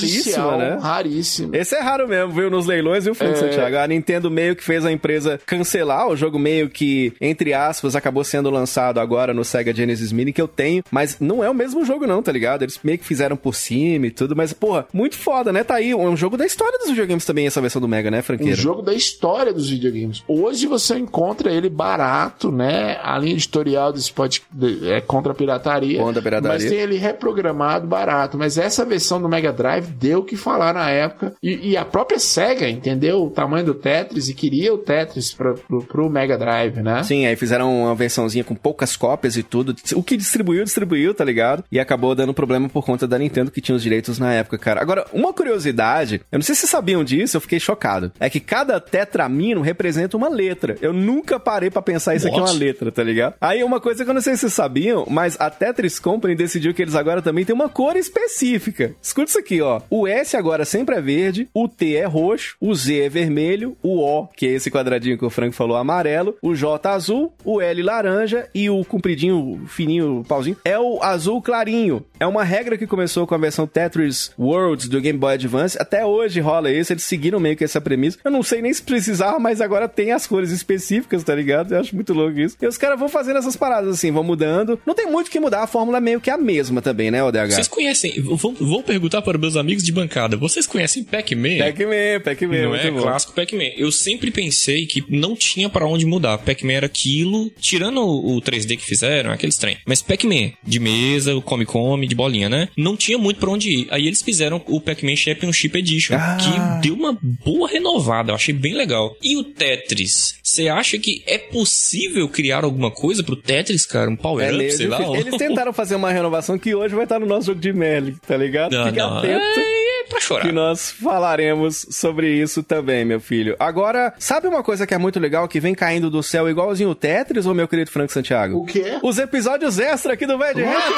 Raríssima, 0.51 0.57
né? 0.57 0.77
Raríssima. 0.81 1.57
Esse 1.57 1.75
é 1.75 1.79
raro 1.81 2.07
mesmo, 2.07 2.31
viu? 2.31 2.49
Nos 2.49 2.65
leilões, 2.65 3.05
viu, 3.05 3.15
Frank 3.15 3.33
É. 3.33 3.35
Santiago? 3.37 3.77
A 3.77 3.87
Nintendo 3.87 4.29
meio 4.29 4.55
que 4.55 4.63
fez 4.63 4.85
a 4.85 4.91
empresa 4.91 5.39
cancelar 5.45 6.07
o 6.07 6.15
jogo 6.15 6.37
meio 6.37 6.69
que, 6.69 7.13
entre 7.19 7.53
aspas, 7.53 7.95
acabou 7.95 8.23
sendo 8.23 8.49
lançado 8.49 8.99
agora 8.99 9.33
no 9.33 9.43
Sega 9.43 9.73
Genesis 9.73 10.11
Mini, 10.11 10.31
que 10.33 10.41
eu 10.41 10.47
tenho, 10.47 10.83
mas 10.91 11.17
não 11.19 11.43
é 11.43 11.49
o 11.49 11.53
mesmo 11.53 11.83
jogo 11.85 12.05
não, 12.05 12.21
tá 12.21 12.31
ligado? 12.31 12.63
Eles 12.63 12.79
meio 12.83 12.97
que 12.97 13.05
fizeram 13.05 13.35
por 13.35 13.55
cima 13.55 14.07
e 14.07 14.11
tudo, 14.11 14.35
mas, 14.35 14.53
porra, 14.53 14.85
muito 14.93 15.17
foda, 15.17 15.51
né? 15.51 15.63
Tá 15.63 15.75
aí, 15.75 15.91
é 15.91 15.95
um 15.95 16.15
jogo 16.17 16.37
da 16.37 16.45
história 16.45 16.77
dos 16.77 16.89
videogames 16.89 17.25
também, 17.25 17.47
essa 17.47 17.61
versão 17.61 17.81
do 17.81 17.87
Mega, 17.87 18.11
né, 18.11 18.19
Um 18.19 18.23
franqueira? 18.23 18.55
jogo 18.55 18.81
da 18.81 18.93
história 18.93 19.53
dos 19.53 19.69
videogames. 19.69 20.23
Hoje 20.27 20.67
você 20.67 20.97
encontra 20.97 21.51
ele 21.51 21.69
barato, 21.69 22.51
né? 22.51 22.99
A 23.03 23.17
linha 23.17 23.33
editorial 23.33 23.91
desse 23.91 24.11
pod... 24.11 24.34
é 24.83 25.01
contra 25.01 25.31
a 25.31 25.35
pirataria. 25.35 25.99
Contra 25.99 26.19
a 26.19 26.23
pirataria. 26.23 26.59
Mas 26.59 26.69
tem 26.69 26.79
ele 26.79 26.97
reprogramado 26.97 27.87
barato. 27.87 28.37
Mas 28.37 28.57
essa 28.57 28.85
versão 28.85 29.21
do 29.21 29.29
Mega 29.29 29.51
Drive 29.51 29.87
deu 29.87 30.19
o 30.19 30.23
que 30.23 30.35
falar 30.35 30.73
na 30.73 30.89
época. 30.89 31.33
E, 31.41 31.71
e 31.71 31.77
a 31.77 31.85
própria 31.85 32.19
SEGA 32.19 32.69
entendeu 32.69 33.23
o 33.23 33.29
tamanho 33.29 33.65
do 33.65 33.73
Tetris 33.73 34.29
e 34.29 34.33
queria 34.33 34.73
o 34.73 34.77
Tetris 34.77 35.33
pra, 35.33 35.53
pro, 35.53 35.83
pro 35.83 36.09
Mega 36.09 36.37
Drive, 36.37 36.81
né? 36.81 37.03
Sim, 37.03 37.25
aí 37.25 37.35
fizeram 37.35 37.83
uma 37.83 37.95
versãozinha 37.95 38.43
com 38.43 38.55
poucas 38.55 38.95
cópias 38.95 39.37
e 39.37 39.43
tudo. 39.43 39.75
O 39.95 40.03
que 40.03 40.17
distribuiu, 40.17 40.63
distribuiu, 40.63 41.13
tá 41.13 41.23
ligado? 41.23 41.63
E 41.71 41.79
acabou 41.79 42.15
dando 42.15 42.33
problema 42.33 42.69
por 42.69 42.85
conta 42.85 43.07
da 43.07 43.17
Nintendo 43.17 43.51
que 43.51 43.61
tinha 43.61 43.75
os 43.75 43.83
direitos 43.83 44.19
na 44.19 44.33
época, 44.33 44.57
cara. 44.57 44.81
Agora, 44.81 45.05
uma 45.13 45.33
curiosidade, 45.33 46.21
eu 46.31 46.37
não 46.37 46.43
sei 46.43 46.55
se 46.55 46.61
vocês 46.61 46.71
sabiam 46.71 47.03
disso, 47.03 47.37
eu 47.37 47.41
fiquei 47.41 47.59
chocado. 47.59 48.11
É 48.19 48.29
que 48.29 48.39
cada 48.39 48.79
tetramino 48.79 49.61
representa 49.61 50.17
uma 50.17 50.29
letra. 50.29 50.75
Eu 50.81 50.93
nunca 50.93 51.39
parei 51.39 51.69
pra 51.69 51.81
pensar 51.81 52.15
isso 52.15 52.27
aqui 52.27 52.37
é 52.37 52.39
uma 52.39 52.47
What? 52.47 52.59
letra, 52.59 52.91
tá 52.91 53.03
ligado? 53.03 53.35
Aí 53.39 53.63
uma 53.63 53.79
coisa 53.79 54.03
que 54.03 54.09
eu 54.09 54.13
não 54.13 54.21
sei 54.25 54.33
se 54.35 54.41
vocês 54.41 54.53
sabiam, 54.53 55.05
mas 55.09 55.37
a 55.39 55.49
Tetris 55.49 55.99
Company 55.99 56.35
decidiu 56.35 56.73
que 56.73 56.81
eles 56.81 56.95
agora 56.95 57.21
também 57.21 57.45
têm 57.45 57.53
uma 57.53 57.69
cor 57.69 57.95
específica. 57.95 58.95
Escuta 59.01 59.29
isso 59.29 59.39
aqui, 59.39 59.61
ó. 59.61 59.81
O 59.89 60.07
S 60.07 60.35
agora 60.35 60.65
sempre 60.65 60.95
é 60.95 61.01
verde, 61.01 61.47
o 61.53 61.67
T 61.67 61.95
é 61.95 62.05
roxo, 62.05 62.55
o 62.59 62.73
Z 62.73 63.01
é 63.01 63.09
vermelho, 63.09 63.77
o 63.83 63.99
O, 63.99 64.27
que 64.27 64.47
é 64.47 64.49
esse 64.49 64.71
quadradinho 64.71 65.17
que 65.17 65.25
o 65.25 65.29
Frank 65.29 65.55
falou, 65.55 65.77
amarelo, 65.77 66.35
o 66.41 66.55
J 66.55 66.89
azul, 66.89 67.33
o 67.43 67.61
L 67.61 67.83
laranja 67.83 68.49
e 68.53 68.69
o 68.69 68.83
compridinho, 68.83 69.61
fininho, 69.67 70.23
pauzinho, 70.27 70.57
é 70.65 70.77
o 70.79 71.01
azul 71.03 71.41
clarinho. 71.41 72.03
É 72.19 72.25
uma 72.25 72.43
regra 72.43 72.77
que 72.77 72.87
começou 72.87 73.27
com 73.27 73.35
a 73.35 73.37
versão 73.37 73.67
Tetris 73.67 74.31
Worlds 74.39 74.87
do 74.87 74.99
Game 74.99 75.19
Boy 75.19 75.35
Advance. 75.35 75.77
Até 75.79 76.03
hoje 76.05 76.39
rola 76.39 76.71
isso, 76.71 76.91
eles 76.91 77.03
seguiram 77.03 77.39
meio 77.39 77.55
que 77.55 77.63
essa 77.63 77.79
premissa. 77.79 78.17
Eu 78.23 78.31
não 78.31 78.41
sei 78.41 78.61
nem 78.61 78.73
se 78.73 78.81
precisava, 78.81 79.37
mas 79.39 79.61
agora 79.61 79.87
tem 79.87 80.11
as 80.11 80.25
cores 80.25 80.51
específicas, 80.51 81.23
tá 81.23 81.35
ligado? 81.35 81.73
Eu 81.73 81.79
acho 81.79 81.93
muito 81.93 82.13
louco 82.13 82.39
isso. 82.39 82.57
E 82.59 82.65
os 82.65 82.77
caras 82.77 82.99
vão 82.99 83.07
fazendo 83.07 83.37
essas 83.37 83.55
paradas 83.55 83.93
assim, 83.93 84.11
vão 84.15 84.23
mudando. 84.23 84.79
Não 84.85 84.95
tem 84.95 85.05
muito 85.05 85.27
o 85.27 85.31
que 85.31 85.39
mudar, 85.39 85.63
a 85.63 85.67
fórmula 85.67 85.97
é 85.97 86.01
meio 86.01 86.19
que 86.21 86.29
a 86.29 86.37
mesma 86.37 86.81
também, 86.81 87.11
né, 87.11 87.23
ODH? 87.23 87.51
Vocês 87.53 87.67
conhecem, 87.67 88.19
vou, 88.21 88.37
vou 88.59 88.81
perguntar 88.83 89.21
para 89.21 89.37
meus 89.37 89.55
amigos 89.55 89.83
de 89.83 89.91
bancada, 89.91 90.35
vocês 90.37 90.65
conhecem 90.65 91.03
Pac-Man? 91.03 91.57
Pac-Man, 91.59 92.21
Pac-Man, 92.23 92.61
Não 92.63 92.75
é 92.75 92.91
bom. 92.91 93.01
clássico 93.01 93.33
Pac-Man. 93.33 93.71
Eu 93.77 93.91
sempre 93.91 94.31
pensei 94.31 94.85
que 94.85 95.03
não 95.09 95.35
tinha 95.35 95.69
pra 95.69 95.85
onde 95.85 96.05
mudar. 96.05 96.37
Pac-Man 96.39 96.73
era 96.73 96.85
aquilo, 96.85 97.51
tirando 97.59 98.01
o 98.01 98.35
o 98.35 98.41
3D 98.41 98.77
que 98.77 98.83
fizeram, 98.85 99.31
aqueles 99.31 99.57
trem. 99.57 99.77
Mas 99.85 100.01
Pac-Man, 100.01 100.51
de 100.65 100.79
mesa, 100.79 101.35
o 101.35 101.41
Come 101.41 101.65
Come, 101.65 102.07
de 102.07 102.15
bolinha, 102.15 102.49
né? 102.49 102.69
Não 102.75 102.97
tinha 102.97 103.17
muito 103.17 103.39
pra 103.39 103.49
onde 103.49 103.69
ir. 103.69 103.87
Aí 103.91 104.07
eles 104.07 104.21
fizeram 104.21 104.61
o 104.67 104.81
Pac-Man 104.81 105.15
Championship 105.15 105.77
Edition, 105.77 106.15
Ah. 106.15 106.37
que 106.81 106.87
deu 106.87 106.95
uma 106.95 107.17
boa 107.21 107.67
renovada. 107.69 108.31
Eu 108.31 108.35
achei 108.35 108.53
bem 108.53 108.73
legal. 108.73 109.15
E 109.21 109.37
o 109.37 109.43
Tetris? 109.43 110.35
Você 110.43 110.67
acha 110.69 110.97
que 110.97 111.23
é 111.27 111.37
possível 111.37 112.27
criar 112.29 112.63
alguma 112.63 112.89
coisa 112.91 113.23
pro 113.23 113.35
Tetris, 113.35 113.85
cara? 113.85 114.04
Um 114.09 114.15
power 114.15 114.45
É 114.45 114.49
up, 114.49 114.57
meio 114.57 114.71
sei 114.71 114.87
lá? 114.87 115.01
Eles 115.17 115.35
tentaram 115.37 115.71
fazer 115.73 115.95
uma 115.95 116.11
renovação 116.11 116.57
que 116.57 116.73
hoje 116.75 116.93
vai 116.95 117.03
estar 117.05 117.19
no 117.19 117.25
nosso 117.25 117.47
jogo 117.47 117.59
de 117.59 117.71
Merlin, 117.73 118.15
tá 118.27 118.35
ligado? 118.37 118.71
Não, 118.73 118.85
Fica 118.87 119.07
não. 119.07 119.17
atento. 119.17 119.59
É, 119.59 120.01
é 120.01 120.03
pra 120.09 120.19
chorar. 120.19 120.45
Que 120.45 120.51
nós 120.51 120.91
falaremos 120.91 121.85
sobre 121.89 122.29
isso 122.31 122.61
também, 122.63 123.03
meu 123.05 123.19
filho. 123.19 123.55
Agora, 123.59 124.13
sabe 124.19 124.47
uma 124.47 124.61
coisa 124.63 124.85
que 124.85 124.93
é 124.93 124.97
muito 124.97 125.19
legal 125.19 125.47
que 125.47 125.59
vem 125.59 125.73
caindo 125.73 126.09
do 126.09 126.21
céu 126.21 126.49
igualzinho 126.49 126.89
o 126.89 126.95
Tetris, 126.95 127.45
ou 127.45 127.53
meu 127.53 127.67
querido 127.67 127.89
Frank 127.91 128.11
Santiago? 128.13 128.59
O 128.59 128.65
quê? 128.65 128.97
Os 129.01 129.17
episódios 129.17 129.79
extra 129.79 130.13
aqui 130.13 130.25
do 130.25 130.37
Vai 130.37 130.53
de 130.53 130.61
Retro! 130.63 130.93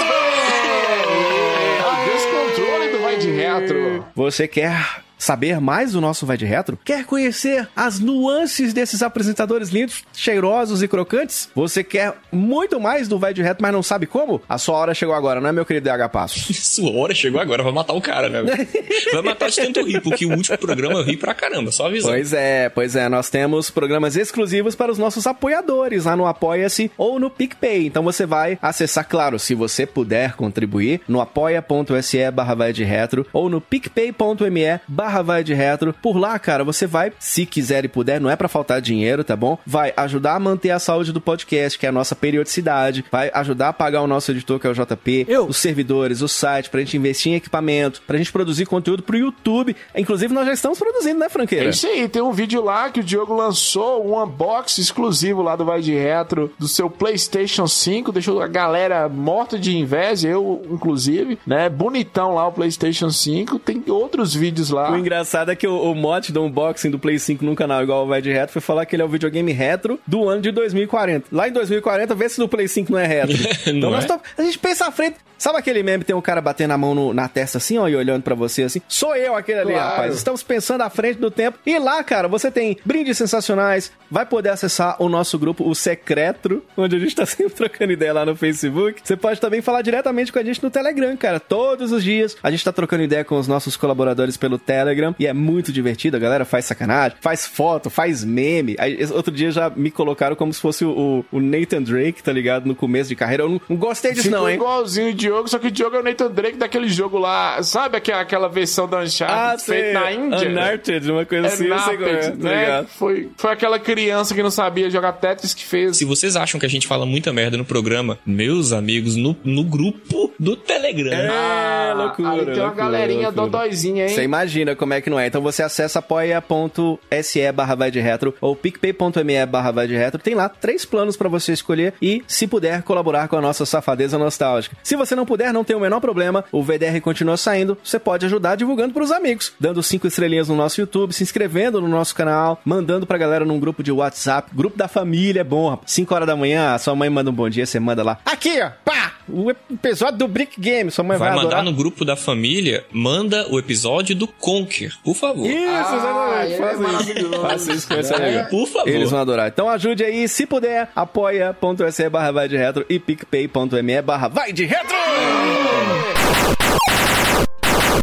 O 1.87 2.05
descontrole 2.11 2.91
do 2.91 2.99
Vai 3.01 3.17
de 3.17 3.31
Retro. 3.31 4.05
Você 4.15 4.47
quer 4.47 4.75
saber 5.17 5.59
mais 5.59 5.93
do 5.93 6.01
nosso 6.01 6.25
Vai 6.25 6.37
de 6.37 6.45
Retro? 6.45 6.77
Quer 6.83 7.05
conhecer 7.05 7.67
as 7.75 7.99
nuances 7.99 8.73
desses 8.73 9.01
apresentadores 9.01 9.69
lindos, 9.69 10.03
cheirosos 10.13 10.83
e 10.83 10.87
crocantes? 10.87 11.49
Você 11.55 11.83
quer 11.83 12.13
muito 12.31 12.79
mais 12.79 13.07
do 13.07 13.17
Vai 13.19 13.33
de 13.33 13.41
Retro, 13.41 13.61
mas 13.61 13.73
não 13.73 13.83
sabe 13.83 14.05
como? 14.05 14.41
A 14.47 14.57
sua 14.57 14.75
hora 14.77 14.93
chegou 14.93 15.15
agora, 15.15 15.41
não 15.41 15.49
é, 15.49 15.51
meu 15.51 15.65
querido 15.65 15.89
DH 15.89 16.09
Passos? 16.11 16.47
Sua 16.77 16.91
hora 16.91 17.15
chegou 17.15 17.41
agora, 17.41 17.63
vai 17.63 17.71
matar 17.71 17.93
o 17.93 18.01
cara, 18.01 18.29
né? 18.29 18.43
Vai 19.11 19.21
matar 19.21 19.49
de 19.49 19.55
tanto 19.55 19.83
rir, 19.83 20.01
porque 20.01 20.25
o 20.25 20.31
último 20.31 20.57
programa 20.57 20.99
eu 20.99 21.03
ri 21.03 21.17
pra 21.17 21.33
caramba, 21.33 21.71
só 21.71 21.87
avisando. 21.87 22.13
Pois 22.13 22.33
é, 22.33 22.69
pois 22.69 22.95
é, 22.95 23.09
nós 23.09 23.29
temos 23.29 23.69
programas 23.69 24.15
exclusivos 24.15 24.75
para 24.75 24.91
os 24.91 24.97
nossos 24.97 25.25
apoiadores 25.25 26.05
lá 26.05 26.15
no 26.15 26.27
Apoia-se 26.27 26.91
ou 26.97 27.19
no 27.19 27.29
PicPay. 27.29 27.87
Então 27.87 28.03
você 28.03 28.25
vai 28.25 28.59
acessar, 28.61 29.07
claro, 29.07 29.39
se 29.39 29.55
você 29.55 29.85
puder 29.85 30.33
contribuir, 30.33 31.01
no 31.07 31.21
apoia.se 31.21 32.31
barra 32.31 32.53
vai 32.53 32.73
de 32.73 32.83
retro 32.83 33.25
ou 33.31 33.49
no 33.49 33.61
picpay.me 33.61 34.79
barra 34.87 35.06
vai 35.23 35.43
de 35.43 35.53
retro. 35.53 35.93
Por 35.93 36.17
lá, 36.17 36.37
cara, 36.37 36.63
você 36.63 36.85
vai, 36.85 37.11
se 37.19 37.45
quiser 37.45 37.85
e 37.85 37.87
puder, 37.87 38.19
não 38.21 38.29
é 38.29 38.35
pra 38.35 38.47
faltar 38.47 38.81
dinheiro, 38.81 39.23
tá 39.23 39.35
bom? 39.35 39.57
Vai 39.65 39.93
ajudar 39.95 40.35
a 40.35 40.39
manter 40.39 40.71
a 40.71 40.79
saúde 40.79 41.11
do 41.11 41.21
podcast, 41.21 41.77
que 41.77 41.85
é 41.85 41.89
a 41.89 41.91
nossa 41.91 42.15
periodicidade, 42.15 43.05
vai 43.11 43.31
ajudar 43.33 43.69
a 43.69 43.73
pagar 43.73 44.01
o 44.01 44.07
nosso 44.07 44.31
editor, 44.31 44.59
que 44.59 44.67
é 44.67 44.69
o 44.69 44.73
JP, 44.73 45.27
os 45.47 45.57
servidores, 45.57 46.21
o 46.21 46.27
site, 46.27 46.69
pra 46.69 46.79
gente 46.79 46.97
investir 46.97 47.31
em 47.31 47.35
equipamento, 47.35 48.01
pra 48.05 48.17
gente 48.17 48.31
produzir 48.31 48.65
conteúdo 48.65 49.03
pro 49.03 49.17
YouTube. 49.17 49.75
Inclusive, 49.95 50.33
nós 50.33 50.45
já 50.45 50.53
estamos 50.53 50.77
produzindo, 50.77 51.19
né, 51.19 51.29
Franqueira? 51.29 51.65
É 51.65 51.69
isso 51.69 51.87
aí, 51.87 52.07
tem 52.07 52.21
um 52.21 52.31
vídeo 52.31 52.63
lá 52.63 52.89
que 52.89 52.99
o 52.99 53.03
Diogo 53.03 53.35
lançou, 53.35 54.05
um 54.07 54.21
unboxing 54.21 54.81
exclusivo 54.81 55.41
lá 55.41 55.55
do 55.55 55.65
Vai 55.65 55.81
de 55.81 55.93
Retro, 55.93 56.51
do 56.57 56.67
seu 56.67 56.89
PlayStation 56.89 57.67
5, 57.67 58.11
deixou 58.11 58.41
a 58.41 58.47
galera 58.47 59.07
morta 59.07 59.57
de 59.57 59.77
inveja, 59.77 60.27
eu 60.27 60.65
inclusive, 60.69 61.37
né? 61.45 61.69
Bonitão 61.69 62.33
lá 62.33 62.47
o 62.47 62.51
PlayStation 62.51 63.09
5, 63.09 63.59
tem 63.59 63.83
outros 63.87 64.33
vídeos 64.33 64.69
lá. 64.69 64.91
O 64.91 64.96
engraçado 64.99 65.51
é 65.51 65.55
que 65.55 65.67
o, 65.67 65.91
o 65.91 65.95
mote 65.95 66.31
do 66.31 66.43
unboxing 66.43 66.89
do 66.89 66.99
Play 66.99 67.19
5 67.19 67.43
num 67.45 67.55
canal 67.55 67.81
igual 67.83 68.03
o 68.05 68.07
Vai 68.07 68.21
de 68.21 68.31
Retro 68.31 68.53
foi 68.53 68.61
falar 68.61 68.85
que 68.85 68.95
ele 68.95 69.01
é 69.01 69.05
o 69.05 69.09
videogame 69.09 69.51
retro 69.51 69.99
do 70.05 70.27
ano 70.27 70.41
de 70.41 70.51
2040. 70.51 71.27
Lá 71.31 71.47
em 71.47 71.51
2040, 71.51 72.15
vê 72.15 72.29
se 72.29 72.37
do 72.37 72.47
Play 72.47 72.67
5 72.67 72.91
não 72.91 72.99
é 72.99 73.05
retro. 73.05 73.35
então 73.67 73.95
é? 73.97 74.01
tamo- 74.03 74.21
a 74.37 74.41
gente 74.43 74.59
pensa 74.59 74.87
à 74.87 74.91
frente. 74.91 75.17
Sabe 75.37 75.57
aquele 75.59 75.83
meme 75.83 75.99
que 76.03 76.07
tem 76.07 76.15
um 76.15 76.21
cara 76.21 76.41
batendo 76.41 76.71
a 76.71 76.77
mão 76.77 76.95
no- 76.95 77.13
na 77.13 77.27
testa 77.27 77.57
assim, 77.57 77.77
ó, 77.77 77.87
e 77.87 77.95
olhando 77.95 78.23
pra 78.23 78.35
você 78.35 78.63
assim? 78.63 78.81
Sou 78.87 79.15
eu 79.15 79.35
aquele 79.35 79.59
ali, 79.59 79.73
Claro. 79.73 79.89
rapaz. 79.89 80.15
Estamos 80.15 80.41
pensando 80.43 80.81
à 80.81 80.89
frente 80.89 81.19
do 81.19 81.29
tempo. 81.31 81.57
E 81.65 81.77
lá, 81.79 82.03
cara, 82.03 82.27
você 82.27 82.49
tem 82.51 82.77
brindes 82.85 83.17
sensacionais. 83.17 83.91
Vai 84.09 84.25
poder 84.25 84.49
acessar 84.49 84.95
o 85.01 85.09
nosso 85.09 85.37
grupo, 85.37 85.67
o 85.69 85.75
Secreto, 85.75 86.63
onde 86.75 86.95
a 86.95 86.99
gente 86.99 87.15
tá 87.15 87.25
sempre 87.25 87.53
trocando 87.53 87.91
ideia 87.91 88.13
lá 88.13 88.25
no 88.25 88.35
Facebook. 88.35 89.01
Você 89.03 89.15
pode 89.15 89.39
também 89.41 89.61
falar 89.61 89.81
diretamente 89.81 90.31
com 90.31 90.39
a 90.39 90.43
gente 90.43 90.63
no 90.63 90.69
Telegram, 90.69 91.15
cara. 91.17 91.39
Todos 91.39 91.91
os 91.91 92.03
dias 92.03 92.35
a 92.41 92.49
gente 92.51 92.63
tá 92.63 92.71
trocando 92.71 93.03
ideia 93.03 93.23
com 93.23 93.37
os 93.37 93.47
nossos 93.47 93.75
colaboradores 93.77 94.37
pelo 94.37 94.57
Telegram. 94.57 95.13
E 95.19 95.27
é 95.27 95.33
muito 95.33 95.71
divertido, 95.71 96.17
a 96.17 96.19
galera 96.19 96.45
faz 96.45 96.65
sacanagem, 96.65 97.17
faz 97.21 97.45
foto, 97.45 97.89
faz 97.89 98.23
meme. 98.23 98.75
Aí, 98.79 98.97
outro 99.11 99.33
dia 99.33 99.51
já 99.51 99.69
me 99.69 99.91
colocaram 99.91 100.35
como 100.35 100.53
se 100.53 100.59
fosse 100.61 100.85
o, 100.85 101.25
o 101.31 101.39
Nathan 101.39 101.81
Drake, 101.81 102.23
tá 102.23 102.31
ligado? 102.31 102.65
No 102.65 102.75
começo 102.75 103.09
de 103.09 103.15
carreira. 103.15 103.43
Eu 103.43 103.49
não, 103.49 103.61
não 103.69 103.77
gostei 103.77 104.11
disso, 104.11 104.23
Ficou 104.23 104.39
não, 104.39 104.49
hein? 104.49 104.55
igualzinho 104.55 105.09
o 105.09 105.13
Diogo, 105.27 105.47
só 105.47 105.59
que 105.59 105.67
o 105.67 105.71
Diogo 105.71 105.95
é 105.95 105.99
o 105.99 106.03
Nathan 106.03 106.31
Drake 106.31 106.57
daquele 106.57 106.87
jogo 106.87 107.17
lá, 107.17 107.61
sabe 107.61 107.97
aquela, 107.97 108.21
aquela 108.21 108.47
versão 108.47 108.87
da 108.87 108.99
Uncharted 108.99 109.37
Ah, 109.37 109.57
feita 109.59 109.99
na 109.99 110.11
Índia? 110.11 110.49
Uncharted, 110.49 111.11
uma 111.11 111.25
coisa 111.25 111.47
assim, 111.47 111.65
eu 111.65 111.79
sei 111.79 111.97
qual 111.97 112.09
é, 112.09 112.31
tá 112.31 112.35
né? 112.37 112.85
Foi, 112.97 113.29
foi 113.35 113.51
aquela 113.51 113.77
criança 113.79 114.33
que 114.33 114.41
não 114.41 114.49
sabia 114.51 114.89
jogar 114.89 115.13
Tetris 115.13 115.53
que 115.53 115.65
fez. 115.65 115.97
Se 115.97 116.05
vocês 116.05 116.35
acham 116.35 116.59
que 116.59 116.65
a 116.65 116.69
gente 116.69 116.87
fala 116.87 117.05
muita 117.05 117.33
merda 117.33 117.57
no 117.57 117.65
programa, 117.65 118.17
meus 118.25 118.71
amigos, 118.71 119.15
no, 119.15 119.35
no 119.43 119.63
grupo 119.63 120.33
do 120.39 120.55
Telegram. 120.55 121.11
É, 121.11 121.93
loucura. 121.93 122.29
Ali 122.29 122.45
tem 122.45 122.53
uma 122.55 122.63
loucura, 122.65 122.69
galerinha 122.69 123.31
dodóizinha, 123.31 124.03
hein? 124.07 124.09
Você 124.09 124.23
imagina 124.23 124.75
como 124.75 124.93
é 124.93 125.01
que 125.01 125.09
não 125.09 125.19
é. 125.19 125.27
Então 125.27 125.41
você 125.41 125.61
acessa 125.63 125.99
apoia.se 125.99 127.51
barra 127.51 127.75
vai 127.75 127.91
de 127.91 127.99
retro 127.99 128.33
ou 128.39 128.55
picpay.me 128.55 129.45
barra 129.45 129.71
vai 129.71 129.87
de 129.87 129.95
retro. 129.95 130.21
Tem 130.21 130.35
lá 130.35 130.47
três 130.47 130.85
planos 130.85 131.17
pra 131.17 131.27
você 131.27 131.51
escolher 131.51 131.93
e, 132.01 132.23
se 132.27 132.47
puder, 132.47 132.83
colaborar 132.83 133.27
com 133.27 133.35
a 133.37 133.41
nossa 133.41 133.65
safadeza 133.65 134.17
nostálgica. 134.17 134.77
Se 134.83 134.95
você 134.95 135.15
não 135.17 135.25
puder, 135.25 135.51
não 135.51 135.63
tem 135.63 135.75
o 135.75 135.79
menor 135.79 135.99
problema. 135.99 136.45
O 136.51 136.63
VDR 136.63 137.01
continua 137.01 137.35
saindo. 137.35 137.77
Você 137.83 137.99
pode 137.99 138.25
ajudar 138.25 138.55
divulgando 138.55 138.93
pros 138.93 139.11
amigos, 139.11 139.51
dando 139.59 139.83
cinco 139.83 140.07
estrelinhas 140.07 140.47
no 140.47 140.55
nosso 140.55 140.79
YouTube, 140.79 141.11
se 141.13 141.23
inscrevendo 141.23 141.81
no 141.81 141.87
nosso 141.89 142.15
canal, 142.15 142.61
mandando 142.63 143.05
pra 143.05 143.17
galera 143.17 143.43
num 143.43 143.59
grupo 143.59 143.83
de 143.83 143.91
WhatsApp. 143.91 144.49
Grupo 144.53 144.77
da 144.77 144.87
família 144.87 145.41
é 145.41 145.43
bom, 145.43 145.69
rapaz. 145.71 145.91
5 145.91 146.13
horas 146.13 146.27
da 146.27 146.35
manhã, 146.35 146.73
a 146.73 146.77
sua 146.77 146.95
mãe 146.95 147.09
manda 147.09 147.29
um 147.29 147.33
bom 147.33 147.49
dia, 147.49 147.65
você 147.65 147.79
manda 147.79 148.03
lá. 148.03 148.19
Aqui, 148.25 148.61
ó, 148.61 148.69
pá! 148.85 149.13
O 149.29 149.51
episódio 149.51 150.19
do 150.19 150.27
Brick 150.27 150.59
Game. 150.59 150.89
Sua 150.89 151.03
mãe 151.03 151.17
vai, 151.17 151.27
Vai 151.29 151.37
mandar 151.37 151.57
adorar. 151.57 151.65
no 151.65 151.73
grupo 151.73 152.05
da 152.05 152.15
família, 152.15 152.85
manda 152.93 153.45
o 153.49 153.59
episódio 153.59 154.15
do 154.15 154.25
Conker, 154.25 154.93
por 155.03 155.15
favor. 155.15 155.45
Isso, 155.45 155.57
Ah, 155.67 156.45
exatamente. 156.47 156.53
é 156.53 156.57
Faz. 156.57 157.41
Faça 157.41 157.73
isso 157.73 157.87
com 157.89 157.93
esse 157.95 158.13
É. 158.13 158.43
Por 158.43 158.65
favor. 158.67 158.87
Eles 158.87 159.09
vão 159.11 159.19
adorar. 159.19 159.49
Então 159.49 159.67
ajude 159.69 160.03
aí, 160.05 160.29
se 160.29 160.45
puder, 160.45 160.89
apoia.se 160.95 162.09
barra 162.09 162.31
vai 162.31 162.47
de 162.47 162.55
retro 162.55 162.85
e 162.89 162.99
picpay.me 162.99 164.01
barra 164.01 164.27
vai 164.29 164.53
de 164.53 164.63
retro! 164.63 164.95
Yeah. 165.07 165.37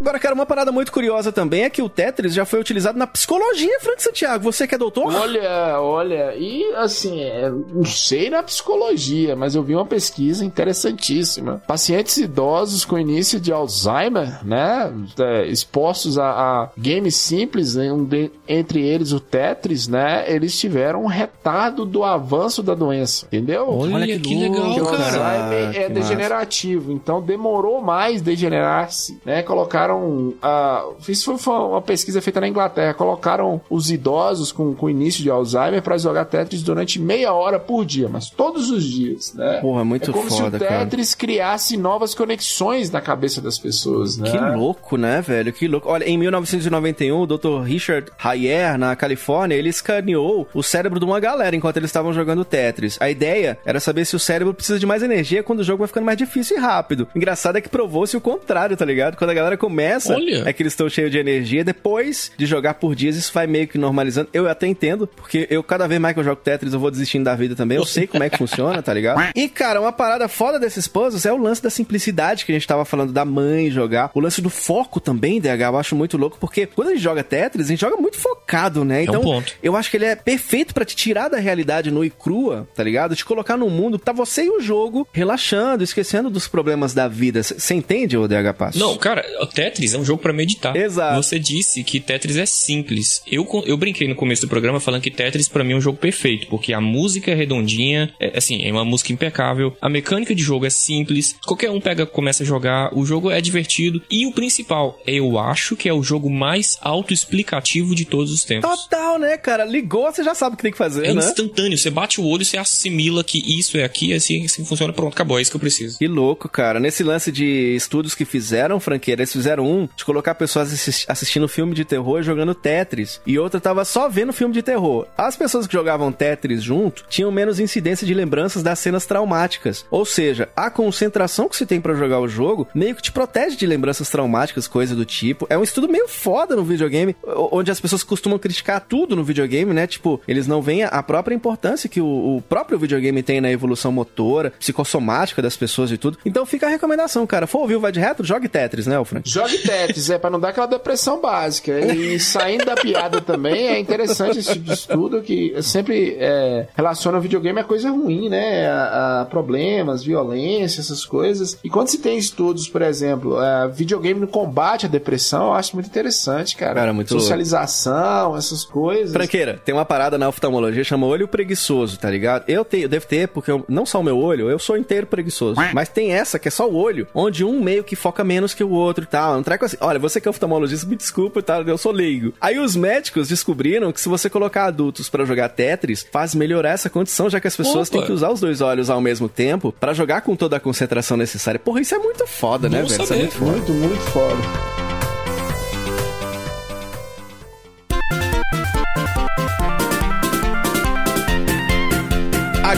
Agora, 0.04 0.18
cara, 0.18 0.34
uma 0.34 0.44
parada 0.44 0.70
muito 0.70 0.92
curiosa 0.92 1.32
também 1.32 1.64
é 1.64 1.70
que 1.70 1.80
o 1.80 1.88
Tetris 1.88 2.34
já 2.34 2.44
foi 2.44 2.60
utilizado 2.60 2.98
na 2.98 3.06
psicologia, 3.06 3.80
Frank 3.80 4.02
Santiago. 4.02 4.44
Você 4.44 4.66
que 4.66 4.74
é 4.74 4.78
doutor? 4.78 5.06
Olha, 5.14 5.80
olha, 5.80 6.34
e 6.36 6.62
assim, 6.74 7.22
é, 7.22 7.48
não 7.48 7.86
sei 7.86 8.28
na 8.28 8.42
psicologia, 8.42 9.34
mas 9.34 9.54
eu 9.54 9.62
vi 9.62 9.74
uma 9.74 9.86
pesquisa 9.86 10.44
interessantíssima. 10.44 11.62
Pacientes 11.66 12.18
idosos 12.18 12.84
com 12.84 12.98
início 12.98 13.40
de 13.40 13.50
Alzheimer, 13.50 14.44
né, 14.44 14.92
é, 15.18 15.46
expostos 15.46 16.18
a, 16.18 16.26
a 16.30 16.68
games 16.76 17.16
simples, 17.16 17.74
né, 17.74 17.90
um 17.90 18.04
de- 18.04 18.30
entre 18.46 18.82
eles 18.86 19.10
o 19.12 19.18
Tetris, 19.20 19.88
né, 19.88 20.24
eles 20.26 20.58
tiveram 20.60 21.04
um 21.04 21.06
retardo 21.06 21.86
do 21.86 22.04
avanço 22.04 22.62
da 22.62 22.74
doença, 22.74 23.24
entendeu? 23.26 23.66
Olha, 23.70 24.06
que, 24.06 24.18
que 24.20 24.34
legal, 24.36 24.64
Porque 24.66 24.80
o 24.82 24.84
cara. 24.86 25.04
Alzheimer 25.04 25.76
é 25.76 25.88
massa. 25.88 25.94
degenerativo, 25.94 26.92
então 26.92 27.22
demorou 27.22 27.80
mais 27.80 28.20
degenerar-se, 28.20 29.18
né? 29.24 29.42
Colocaram, 29.42 29.93
ah, 30.42 30.84
isso 31.08 31.36
foi- 31.38 31.54
uma 31.54 31.82
pesquisa 31.82 32.20
feita 32.20 32.40
na 32.40 32.48
Inglaterra, 32.48 32.94
colocaram 32.94 33.60
os 33.70 33.90
idosos 33.90 34.52
com, 34.52 34.74
com 34.74 34.88
início 34.90 35.22
de 35.22 35.30
Alzheimer 35.30 35.82
para 35.82 35.96
jogar 35.98 36.24
Tetris 36.24 36.62
durante 36.62 37.00
meia 37.00 37.32
hora 37.32 37.58
por 37.58 37.84
dia, 37.84 38.08
mas 38.08 38.30
todos 38.30 38.70
os 38.70 38.84
dias, 38.84 39.32
né? 39.34 39.58
Porra, 39.60 39.84
muito 39.84 40.10
é 40.10 40.12
como 40.12 40.28
foda, 40.30 40.58
se 40.58 40.64
o 40.64 40.68
cara. 40.68 40.80
Tetris 40.86 41.14
criasse 41.14 41.76
novas 41.76 42.14
conexões 42.14 42.90
na 42.90 43.00
cabeça 43.00 43.40
das 43.40 43.58
pessoas, 43.58 44.16
né? 44.16 44.30
Que 44.30 44.38
louco, 44.56 44.96
né, 44.96 45.20
velho? 45.20 45.52
Que 45.52 45.66
louco. 45.68 45.88
Olha, 45.88 46.04
em 46.04 46.16
1991, 46.18 47.20
o 47.20 47.26
Dr. 47.26 47.62
Richard 47.64 48.10
Hayer, 48.22 48.78
na 48.78 48.94
Califórnia, 48.96 49.54
ele 49.56 49.68
escaneou 49.68 50.48
o 50.54 50.62
cérebro 50.62 50.98
de 50.98 51.04
uma 51.04 51.20
galera 51.20 51.54
enquanto 51.56 51.76
eles 51.76 51.88
estavam 51.90 52.12
jogando 52.12 52.44
Tetris. 52.44 52.96
A 53.00 53.10
ideia 53.10 53.58
era 53.64 53.80
saber 53.80 54.04
se 54.04 54.16
o 54.16 54.18
cérebro 54.18 54.54
precisa 54.54 54.78
de 54.78 54.86
mais 54.86 55.02
energia 55.02 55.42
quando 55.42 55.60
o 55.60 55.64
jogo 55.64 55.78
vai 55.78 55.88
ficando 55.88 56.04
mais 56.04 56.18
difícil 56.18 56.56
e 56.56 56.60
rápido. 56.60 57.06
Engraçado 57.14 57.56
é 57.56 57.60
que 57.60 57.68
provou-se 57.68 58.16
o 58.16 58.20
contrário, 58.20 58.76
tá 58.76 58.84
ligado? 58.84 59.16
Quando 59.16 59.30
a 59.30 59.34
galera 59.34 59.56
começa, 59.56 59.83
Olha. 60.14 60.48
é 60.48 60.52
que 60.52 60.62
eles 60.62 60.72
estão 60.72 60.88
cheios 60.88 61.10
de 61.10 61.18
energia. 61.18 61.64
Depois 61.64 62.32
de 62.36 62.46
jogar 62.46 62.74
por 62.74 62.94
dias, 62.94 63.16
isso 63.16 63.32
vai 63.32 63.46
meio 63.46 63.68
que 63.68 63.78
normalizando. 63.78 64.28
Eu 64.32 64.48
até 64.48 64.66
entendo, 64.66 65.06
porque 65.06 65.46
eu, 65.50 65.62
cada 65.62 65.86
vez 65.86 66.00
mais 66.00 66.14
que 66.14 66.20
eu 66.20 66.24
jogo 66.24 66.40
Tetris, 66.42 66.72
eu 66.72 66.80
vou 66.80 66.90
desistindo 66.90 67.24
da 67.24 67.34
vida 67.34 67.54
também. 67.54 67.76
Eu 67.76 67.84
sei 67.84 68.06
como 68.06 68.22
é 68.22 68.30
que 68.30 68.38
funciona, 68.38 68.82
tá 68.82 68.92
ligado? 68.92 69.22
E, 69.34 69.48
cara, 69.48 69.80
uma 69.80 69.92
parada 69.92 70.28
foda 70.28 70.60
desses 70.60 70.86
puzzles 70.86 71.26
é 71.26 71.32
o 71.32 71.36
lance 71.36 71.62
da 71.62 71.68
simplicidade 71.68 72.44
que 72.44 72.52
a 72.52 72.54
gente 72.54 72.66
tava 72.66 72.84
falando 72.84 73.12
da 73.12 73.24
mãe 73.24 73.70
jogar. 73.70 74.10
O 74.14 74.20
lance 74.20 74.40
do 74.40 74.48
foco 74.48 75.00
também, 75.00 75.40
DH, 75.40 75.46
eu 75.60 75.76
acho 75.76 75.96
muito 75.96 76.16
louco, 76.16 76.36
porque 76.38 76.66
quando 76.66 76.88
a 76.88 76.90
gente 76.92 77.02
joga 77.02 77.24
Tetris, 77.24 77.66
a 77.66 77.70
gente 77.70 77.80
joga 77.80 77.96
muito 77.96 78.16
focado, 78.16 78.84
né? 78.84 79.02
Então, 79.02 79.20
ponto. 79.20 79.52
eu 79.62 79.76
acho 79.76 79.90
que 79.90 79.96
ele 79.96 80.04
é 80.04 80.16
perfeito 80.16 80.72
pra 80.72 80.84
te 80.84 80.94
tirar 80.94 81.28
da 81.28 81.38
realidade 81.38 81.90
nua 81.90 82.06
e 82.06 82.10
crua, 82.10 82.68
tá 82.74 82.82
ligado? 82.82 83.16
Te 83.16 83.24
colocar 83.24 83.56
num 83.56 83.70
mundo 83.70 83.98
que 83.98 84.04
tá 84.04 84.12
você 84.12 84.44
e 84.44 84.50
o 84.50 84.60
jogo 84.60 85.06
relaxando, 85.12 85.82
esquecendo 85.82 86.30
dos 86.30 86.46
problemas 86.46 86.94
da 86.94 87.08
vida. 87.08 87.42
Você 87.42 87.74
entende, 87.74 88.16
o 88.16 88.28
DH 88.28 88.54
Passo? 88.56 88.78
Não, 88.78 88.96
cara, 88.96 89.24
o 89.40 89.46
Tetris 89.64 89.94
é 89.94 89.98
um 89.98 90.04
jogo 90.04 90.20
pra 90.20 90.32
meditar. 90.32 90.76
Exato. 90.76 91.16
Você 91.16 91.38
disse 91.38 91.82
que 91.82 91.98
Tetris 91.98 92.36
é 92.36 92.44
simples. 92.44 93.22
Eu, 93.26 93.48
eu 93.66 93.76
brinquei 93.76 94.06
no 94.06 94.14
começo 94.14 94.42
do 94.42 94.48
programa 94.48 94.78
falando 94.78 95.00
que 95.00 95.10
Tetris 95.10 95.48
pra 95.48 95.64
mim 95.64 95.72
é 95.72 95.76
um 95.76 95.80
jogo 95.80 95.96
perfeito, 95.96 96.46
porque 96.48 96.72
a 96.72 96.80
música 96.80 97.30
é 97.30 97.34
redondinha, 97.34 98.12
é, 98.20 98.36
assim, 98.36 98.62
é 98.62 98.70
uma 98.70 98.84
música 98.84 99.12
impecável, 99.12 99.74
a 99.80 99.88
mecânica 99.88 100.34
de 100.34 100.42
jogo 100.42 100.66
é 100.66 100.70
simples, 100.70 101.36
qualquer 101.46 101.70
um 101.70 101.80
pega, 101.80 102.04
começa 102.04 102.42
a 102.42 102.46
jogar, 102.46 102.90
o 102.94 103.06
jogo 103.06 103.30
é 103.30 103.40
divertido 103.40 104.02
e 104.10 104.26
o 104.26 104.32
principal, 104.32 105.00
eu 105.06 105.38
acho 105.38 105.76
que 105.76 105.88
é 105.88 105.94
o 105.94 106.02
jogo 106.02 106.28
mais 106.28 106.76
autoexplicativo 106.82 107.94
de 107.94 108.04
todos 108.04 108.32
os 108.32 108.44
tempos. 108.44 108.68
Total, 108.68 109.18
né, 109.18 109.36
cara? 109.38 109.64
Ligou, 109.64 110.12
você 110.12 110.22
já 110.22 110.34
sabe 110.34 110.54
o 110.54 110.56
que 110.56 110.62
tem 110.62 110.72
que 110.72 110.78
fazer, 110.78 111.06
É 111.06 111.14
né? 111.14 111.20
instantâneo, 111.20 111.78
você 111.78 111.90
bate 111.90 112.20
o 112.20 112.24
olho, 112.26 112.44
você 112.44 112.58
assimila 112.58 113.24
que 113.24 113.38
isso 113.58 113.78
é 113.78 113.84
aqui, 113.84 114.12
assim, 114.12 114.44
assim 114.44 114.64
funciona, 114.64 114.92
pronto, 114.92 115.14
acabou, 115.14 115.38
é 115.38 115.42
isso 115.42 115.50
que 115.50 115.56
eu 115.56 115.60
preciso. 115.60 115.98
Que 115.98 116.06
louco, 116.06 116.48
cara. 116.48 116.78
Nesse 116.78 117.02
lance 117.02 117.32
de 117.32 117.74
estudos 117.74 118.14
que 118.14 118.24
fizeram, 118.24 118.78
franqueira, 118.78 119.22
eles 119.22 119.32
fizeram 119.32 119.53
um 119.60 119.88
de 119.96 120.04
colocar 120.04 120.34
pessoas 120.34 120.72
assis- 120.72 121.04
assistindo 121.08 121.48
filme 121.48 121.74
de 121.74 121.84
terror 121.84 122.22
jogando 122.22 122.54
Tetris. 122.54 123.20
E 123.26 123.38
outra 123.38 123.60
tava 123.60 123.84
só 123.84 124.08
vendo 124.08 124.32
filme 124.32 124.54
de 124.54 124.62
terror. 124.62 125.06
As 125.16 125.36
pessoas 125.36 125.66
que 125.66 125.72
jogavam 125.72 126.12
Tetris 126.12 126.62
junto 126.62 127.04
tinham 127.08 127.30
menos 127.30 127.60
incidência 127.60 128.06
de 128.06 128.14
lembranças 128.14 128.62
das 128.62 128.78
cenas 128.78 129.06
traumáticas. 129.06 129.84
Ou 129.90 130.04
seja, 130.04 130.48
a 130.56 130.70
concentração 130.70 131.48
que 131.48 131.56
se 131.56 131.66
tem 131.66 131.80
pra 131.80 131.94
jogar 131.94 132.20
o 132.20 132.28
jogo 132.28 132.66
meio 132.74 132.94
que 132.94 133.02
te 133.02 133.12
protege 133.12 133.56
de 133.56 133.66
lembranças 133.66 134.08
traumáticas, 134.10 134.66
coisa 134.68 134.94
do 134.94 135.04
tipo. 135.04 135.46
É 135.50 135.56
um 135.58 135.62
estudo 135.62 135.88
meio 135.88 136.08
foda 136.08 136.54
no 136.56 136.64
videogame, 136.64 137.16
onde 137.50 137.70
as 137.70 137.80
pessoas 137.80 138.02
costumam 138.02 138.38
criticar 138.38 138.80
tudo 138.80 139.14
no 139.16 139.24
videogame, 139.24 139.72
né? 139.72 139.86
Tipo, 139.86 140.20
eles 140.26 140.46
não 140.46 140.60
veem 140.62 140.84
a 140.84 141.02
própria 141.02 141.34
importância 141.34 141.88
que 141.88 142.00
o, 142.00 142.36
o 142.36 142.42
próprio 142.42 142.78
videogame 142.78 143.22
tem 143.22 143.40
na 143.40 143.50
evolução 143.50 143.90
motora, 143.92 144.52
psicossomática 144.58 145.40
das 145.42 145.56
pessoas 145.56 145.90
e 145.90 145.96
tudo. 145.98 146.18
Então 146.24 146.44
fica 146.46 146.66
a 146.66 146.70
recomendação, 146.70 147.26
cara. 147.26 147.46
For 147.46 147.60
ouvir 147.60 147.76
o 147.76 147.80
Vai 147.80 147.92
de 147.92 148.00
Retro, 148.00 148.24
jogue 148.24 148.48
Tetris, 148.48 148.86
né, 148.86 149.02
Frank? 149.04 149.28
Jogue 149.28 149.43
Tetris, 149.62 150.10
é 150.10 150.18
pra 150.18 150.30
não 150.30 150.40
dar 150.40 150.50
aquela 150.50 150.66
depressão 150.66 151.20
básica. 151.20 151.78
E 151.94 152.18
saindo 152.20 152.64
da 152.64 152.74
piada 152.74 153.20
também, 153.20 153.68
é 153.68 153.78
interessante 153.78 154.38
esse 154.38 154.52
tipo 154.52 154.64
de 154.66 154.72
estudo 154.72 155.22
que 155.22 155.54
sempre 155.62 156.16
é, 156.18 156.66
relaciona 156.74 157.18
o 157.18 157.20
videogame 157.20 157.60
a 157.60 157.64
coisa 157.64 157.90
ruim, 157.90 158.28
né? 158.28 158.68
A, 158.68 159.20
a 159.22 159.24
problemas, 159.26 160.02
violência, 160.02 160.80
essas 160.80 161.04
coisas. 161.04 161.58
E 161.64 161.68
quando 161.70 161.88
se 161.88 161.98
tem 161.98 162.16
estudos, 162.18 162.68
por 162.68 162.82
exemplo, 162.82 163.40
é, 163.42 163.68
videogame 163.68 164.20
no 164.20 164.26
combate 164.28 164.86
à 164.86 164.88
depressão, 164.88 165.46
eu 165.48 165.52
acho 165.54 165.74
muito 165.74 165.86
interessante, 165.86 166.56
cara. 166.56 166.74
Cara, 166.74 166.92
muito 166.92 167.10
louco. 167.10 167.22
Socialização, 167.22 168.36
essas 168.36 168.64
coisas. 168.64 169.12
Franqueira, 169.12 169.60
tem 169.64 169.74
uma 169.74 169.84
parada 169.84 170.18
na 170.18 170.28
oftalmologia 170.28 170.84
chama 170.84 171.06
olho 171.06 171.26
preguiçoso, 171.28 171.98
tá 171.98 172.10
ligado? 172.10 172.44
Eu 172.48 172.64
tenho, 172.64 172.84
eu 172.84 172.88
devo 172.88 173.06
ter, 173.06 173.28
porque 173.28 173.50
eu- 173.50 173.64
não 173.68 173.86
só 173.86 174.00
o 174.00 174.02
meu 174.02 174.18
olho, 174.18 174.50
eu 174.50 174.58
sou 174.58 174.76
inteiro 174.76 175.06
preguiçoso. 175.06 175.60
Mas 175.72 175.88
tem 175.88 176.12
essa 176.12 176.38
que 176.38 176.48
é 176.48 176.50
só 176.50 176.68
o 176.68 176.74
olho, 176.76 177.06
onde 177.14 177.44
um 177.44 177.60
meio 177.62 177.84
que 177.84 177.96
foca 177.96 178.22
menos 178.24 178.54
que 178.54 178.62
o 178.64 178.70
outro 178.70 179.04
e 179.04 179.06
tal. 179.06 179.33
Não 179.36 179.42
treco 179.42 179.64
assim. 179.64 179.76
Olha, 179.80 179.98
você 179.98 180.20
que 180.20 180.28
é 180.28 180.30
oftalmologista, 180.30 180.86
me 180.86 180.96
desculpa, 180.96 181.42
tá? 181.42 181.60
Eu 181.60 181.78
sou 181.78 181.92
leigo. 181.92 182.32
Aí 182.40 182.58
os 182.58 182.76
médicos 182.76 183.28
descobriram 183.28 183.92
que 183.92 184.00
se 184.00 184.08
você 184.08 184.30
colocar 184.30 184.66
adultos 184.66 185.08
pra 185.08 185.24
jogar 185.24 185.48
Tetris, 185.48 186.06
faz 186.10 186.34
melhorar 186.34 186.70
essa 186.70 186.90
condição, 186.90 187.28
já 187.28 187.40
que 187.40 187.46
as 187.46 187.56
pessoas 187.56 187.88
Opa. 187.88 187.98
têm 187.98 188.06
que 188.06 188.12
usar 188.12 188.30
os 188.30 188.40
dois 188.40 188.60
olhos 188.60 188.90
ao 188.90 189.00
mesmo 189.00 189.28
tempo 189.28 189.74
pra 189.78 189.92
jogar 189.92 190.20
com 190.22 190.36
toda 190.36 190.56
a 190.56 190.60
concentração 190.60 191.16
necessária. 191.16 191.58
Porra, 191.58 191.80
isso 191.80 191.94
é 191.94 191.98
muito 191.98 192.26
foda, 192.26 192.68
né, 192.68 192.82
velho? 192.82 193.02
Isso 193.02 193.12
é 193.12 193.16
muito 193.16 193.34
foda. 193.34 193.50
Muito, 193.50 193.72
muito 193.72 194.02
foda. 194.10 194.83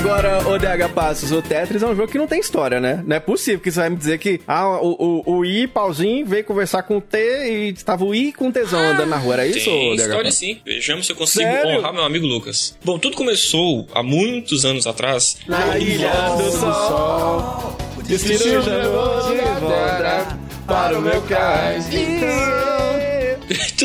Agora, 0.07 0.48
o 0.48 0.57
DH 0.57 0.94
Passos, 0.94 1.32
o 1.32 1.42
Tetris 1.42 1.82
é 1.82 1.86
um 1.86 1.96
jogo 1.96 2.07
que 2.07 2.16
não 2.16 2.28
tem 2.28 2.38
história, 2.38 2.78
né? 2.78 3.02
Não 3.04 3.16
é 3.16 3.18
possível 3.18 3.59
que 3.59 3.72
você 3.72 3.80
vai 3.80 3.90
me 3.90 3.96
dizer 3.96 4.18
que 4.18 4.40
ah, 4.46 4.78
o, 4.80 5.22
o, 5.26 5.38
o 5.38 5.44
I, 5.44 5.66
pauzinho, 5.66 6.24
veio 6.24 6.44
conversar 6.44 6.84
com 6.84 6.98
o 6.98 7.00
T 7.00 7.18
e 7.18 7.72
estava 7.72 8.04
o 8.04 8.14
I 8.14 8.32
com 8.32 8.46
o 8.48 8.52
Tesão 8.52 8.78
andando 8.78 9.09
na 9.09 9.16
rua. 9.16 9.34
Era 9.34 9.46
isso, 9.48 9.68
Tem 9.68 9.96
DH 9.96 10.00
história 10.02 10.22
Passos? 10.22 10.38
sim. 10.38 10.61
Vejamos 10.64 11.07
se 11.07 11.12
eu 11.12 11.16
consigo 11.16 11.50
Sério? 11.50 11.78
honrar 11.80 11.92
meu 11.92 12.04
amigo 12.04 12.24
Lucas. 12.24 12.78
Bom, 12.84 13.00
tudo 13.00 13.16
começou 13.16 13.88
há 13.92 14.00
muitos 14.00 14.64
anos 14.64 14.86
atrás. 14.86 15.38
Na 15.48 15.76
ilha 15.76 16.12
do 16.38 16.52
sol, 16.52 17.76
destino 18.04 18.62
já 18.62 18.78
de 18.78 18.88
volta 18.88 20.38
para 20.68 20.98
o 21.00 21.02
meu 21.02 21.20
cais. 21.22 21.84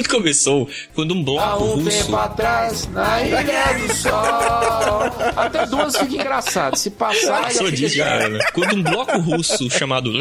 Tudo 0.01 0.09
começou 0.09 0.69
quando 0.93 1.13
um 1.13 1.23
bloco 1.23 1.41
Há 1.41 1.57
um 1.57 1.75
russo... 1.75 2.05
tempo 2.05 2.15
atrás, 2.15 2.87
na 2.87 3.21
Ilha 3.21 3.43
do 3.87 3.93
Sol. 3.95 4.11
Até 5.35 5.65
duas 5.67 5.95
fica 5.95 6.15
engraçado. 6.15 6.75
Se 6.75 6.89
passar, 6.89 7.51
já 7.51 7.51
Só 7.51 7.69
já 7.71 8.05
era, 8.05 8.29
né? 8.29 8.39
Quando 8.53 8.75
um 8.75 8.83
bloco 8.83 9.17
russo 9.19 9.69
chamado 9.69 10.11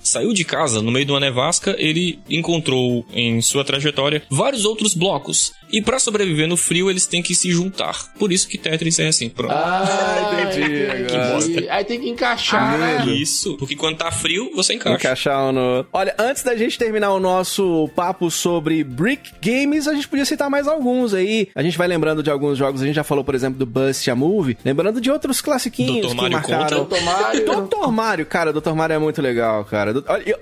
saiu 0.00 0.32
de 0.32 0.44
casa 0.44 0.80
no 0.80 0.90
meio 0.90 1.04
de 1.04 1.12
uma 1.12 1.20
nevasca, 1.20 1.74
ele 1.78 2.20
encontrou 2.28 3.04
em 3.12 3.40
sua 3.40 3.64
trajetória 3.64 4.22
vários 4.30 4.64
outros 4.64 4.94
blocos. 4.94 5.52
E 5.72 5.80
pra 5.80 5.98
sobreviver 5.98 6.46
no 6.46 6.56
frio, 6.56 6.90
eles 6.90 7.06
têm 7.06 7.22
que 7.22 7.34
se 7.34 7.50
juntar. 7.50 8.12
Por 8.18 8.30
isso 8.30 8.46
que 8.46 8.58
Tetris 8.58 8.98
é 8.98 9.08
assim. 9.08 9.30
Pronto. 9.30 9.54
Ah, 9.54 10.42
entendi 10.42 10.62
entendi. 10.62 11.14
agora. 11.14 11.32
bosta. 11.32 11.72
Aí 11.72 11.84
tem 11.84 12.00
que 12.00 12.08
encaixar, 12.08 12.78
né? 12.78 13.06
Isso. 13.06 13.56
Porque 13.56 13.74
quando 13.74 13.96
tá 13.96 14.10
frio, 14.10 14.50
você 14.54 14.74
encaixa. 14.74 14.96
Encaixar 14.96 15.48
um 15.48 15.52
no... 15.52 15.86
Olha, 15.92 16.14
antes 16.18 16.42
da 16.42 16.54
gente 16.54 16.78
terminar 16.78 17.12
o 17.12 17.20
nosso 17.20 17.88
papo 17.96 18.30
sobre 18.30 18.84
Brick 18.92 19.32
Games, 19.40 19.88
a 19.88 19.94
gente 19.94 20.06
podia 20.08 20.24
citar 20.24 20.48
mais 20.50 20.68
alguns 20.68 21.14
aí. 21.14 21.48
A 21.54 21.62
gente 21.62 21.76
vai 21.78 21.88
lembrando 21.88 22.22
de 22.22 22.30
alguns 22.30 22.58
jogos. 22.58 22.82
A 22.82 22.86
gente 22.86 22.94
já 22.94 23.04
falou, 23.04 23.24
por 23.24 23.34
exemplo, 23.34 23.58
do 23.58 23.66
Bust 23.66 24.10
a 24.10 24.14
Movie. 24.14 24.56
Lembrando 24.64 25.00
de 25.00 25.10
outros 25.10 25.40
classiquinhos 25.40 26.06
Dr. 26.06 26.10
que 26.10 26.16
Mario 26.16 26.32
marcaram. 26.32 26.84
Dr. 26.84 27.00
Mario. 27.02 27.44
Dr. 27.66 27.88
Mario, 27.90 28.26
cara, 28.26 28.52
Dr. 28.52 28.70
Mario 28.74 28.94
é 28.94 28.98
muito 28.98 29.20
legal, 29.22 29.64
cara. 29.64 29.92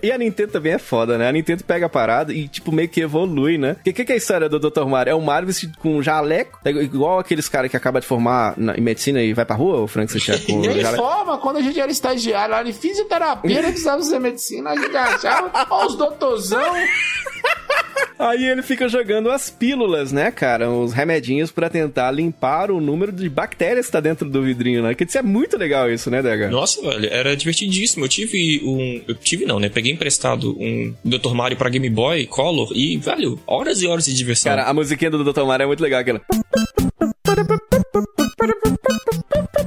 E 0.03 0.11
a 0.13 0.19
Nintendo 0.19 0.53
também 0.53 0.73
é 0.73 0.79
foda, 0.79 1.17
né? 1.17 1.29
A 1.29 1.33
Nintendo 1.33 1.65
pega 1.65 1.87
a 1.87 1.89
parada 1.89 2.33
e, 2.33 2.49
tipo, 2.49 2.73
meio 2.73 2.89
que 2.89 3.01
evolui, 3.01 3.57
né? 3.59 3.77
O 3.81 3.83
que, 3.85 3.93
que 4.05 4.13
é 4.13 4.15
a 4.15 4.19
história 4.19 4.49
do 4.49 4.59
Dr. 4.59 4.85
Mario? 4.85 5.11
É 5.13 5.15
o 5.15 5.21
Mario 5.21 5.49
com 5.79 6.03
jaleco, 6.03 6.59
é 6.65 6.71
igual 6.71 7.19
aqueles 7.19 7.49
caras 7.49 7.71
que 7.71 7.77
acabam 7.77 8.01
de 8.01 8.07
formar 8.07 8.55
na- 8.57 8.77
em 8.77 8.81
medicina 8.81 9.23
e 9.23 9.33
vai 9.33 9.45
pra 9.45 9.57
rua, 9.57 9.81
o 9.83 9.87
Frank 9.87 10.11
Santiago, 10.11 10.43
com 10.47 10.65
E 10.65 10.69
aí, 10.69 10.81
jaleco. 10.81 11.03
forma, 11.03 11.39
quando 11.39 11.57
a 11.59 11.63
gente 11.63 11.79
era 11.81 11.91
estagiário 11.91 12.53
lá 12.55 12.63
em 12.65 12.73
fisioterapia, 12.73 13.63
não 13.63 13.71
precisava 13.71 13.99
fazer 13.99 14.19
medicina, 14.19 14.71
a 14.71 14.77
gente 14.77 14.97
achava, 14.97 15.51
ó, 15.71 15.87
os 15.87 15.97
doutorzão. 15.97 16.61
Aí 18.31 18.47
ele 18.47 18.62
fica 18.62 18.89
jogando 18.89 19.28
as 19.28 19.51
pílulas, 19.51 20.12
né, 20.12 20.31
cara? 20.31 20.70
Os 20.70 20.93
remedinhos 20.93 21.51
pra 21.51 21.68
tentar 21.68 22.12
limpar 22.12 22.70
o 22.70 22.81
número 22.81 23.11
de 23.11 23.28
bactérias 23.28 23.87
que 23.87 23.93
tá 23.93 23.99
dentro 23.99 24.31
do 24.31 24.41
vidrinho, 24.43 24.85
né? 24.85 24.95
Que 24.95 25.03
isso 25.03 25.18
é 25.18 25.22
muito 25.22 25.59
legal 25.59 25.91
isso, 25.91 26.09
né, 26.11 26.22
DH? 26.22 26.49
Nossa, 26.49 26.81
velho, 26.81 27.09
era 27.11 27.37
divertidíssimo. 27.37 28.05
Eu 28.05 28.09
tive 28.09 28.62
um. 28.64 29.03
Eu 29.09 29.16
tive 29.16 29.45
não, 29.45 29.59
né? 29.59 29.68
Peguei 29.68 29.93
emprestado 29.93 30.57
um 30.61 30.95
Dr. 31.05 31.35
Mario 31.35 31.57
pra 31.57 31.68
Game 31.68 31.91
Boy 31.91 32.24
Color 32.26 32.70
e, 32.72 32.97
velho, 32.99 33.37
horas 33.49 33.83
e 33.83 33.89
horas 33.89 34.05
de 34.05 34.14
diversão. 34.14 34.51
Cara, 34.51 34.68
a 34.68 34.72
musiquinha 34.72 35.11
do 35.11 35.24
Dr. 35.24 35.43
Mario 35.43 35.64
é 35.64 35.66
muito 35.66 35.83
legal, 35.83 36.01
aquela. 36.01 36.20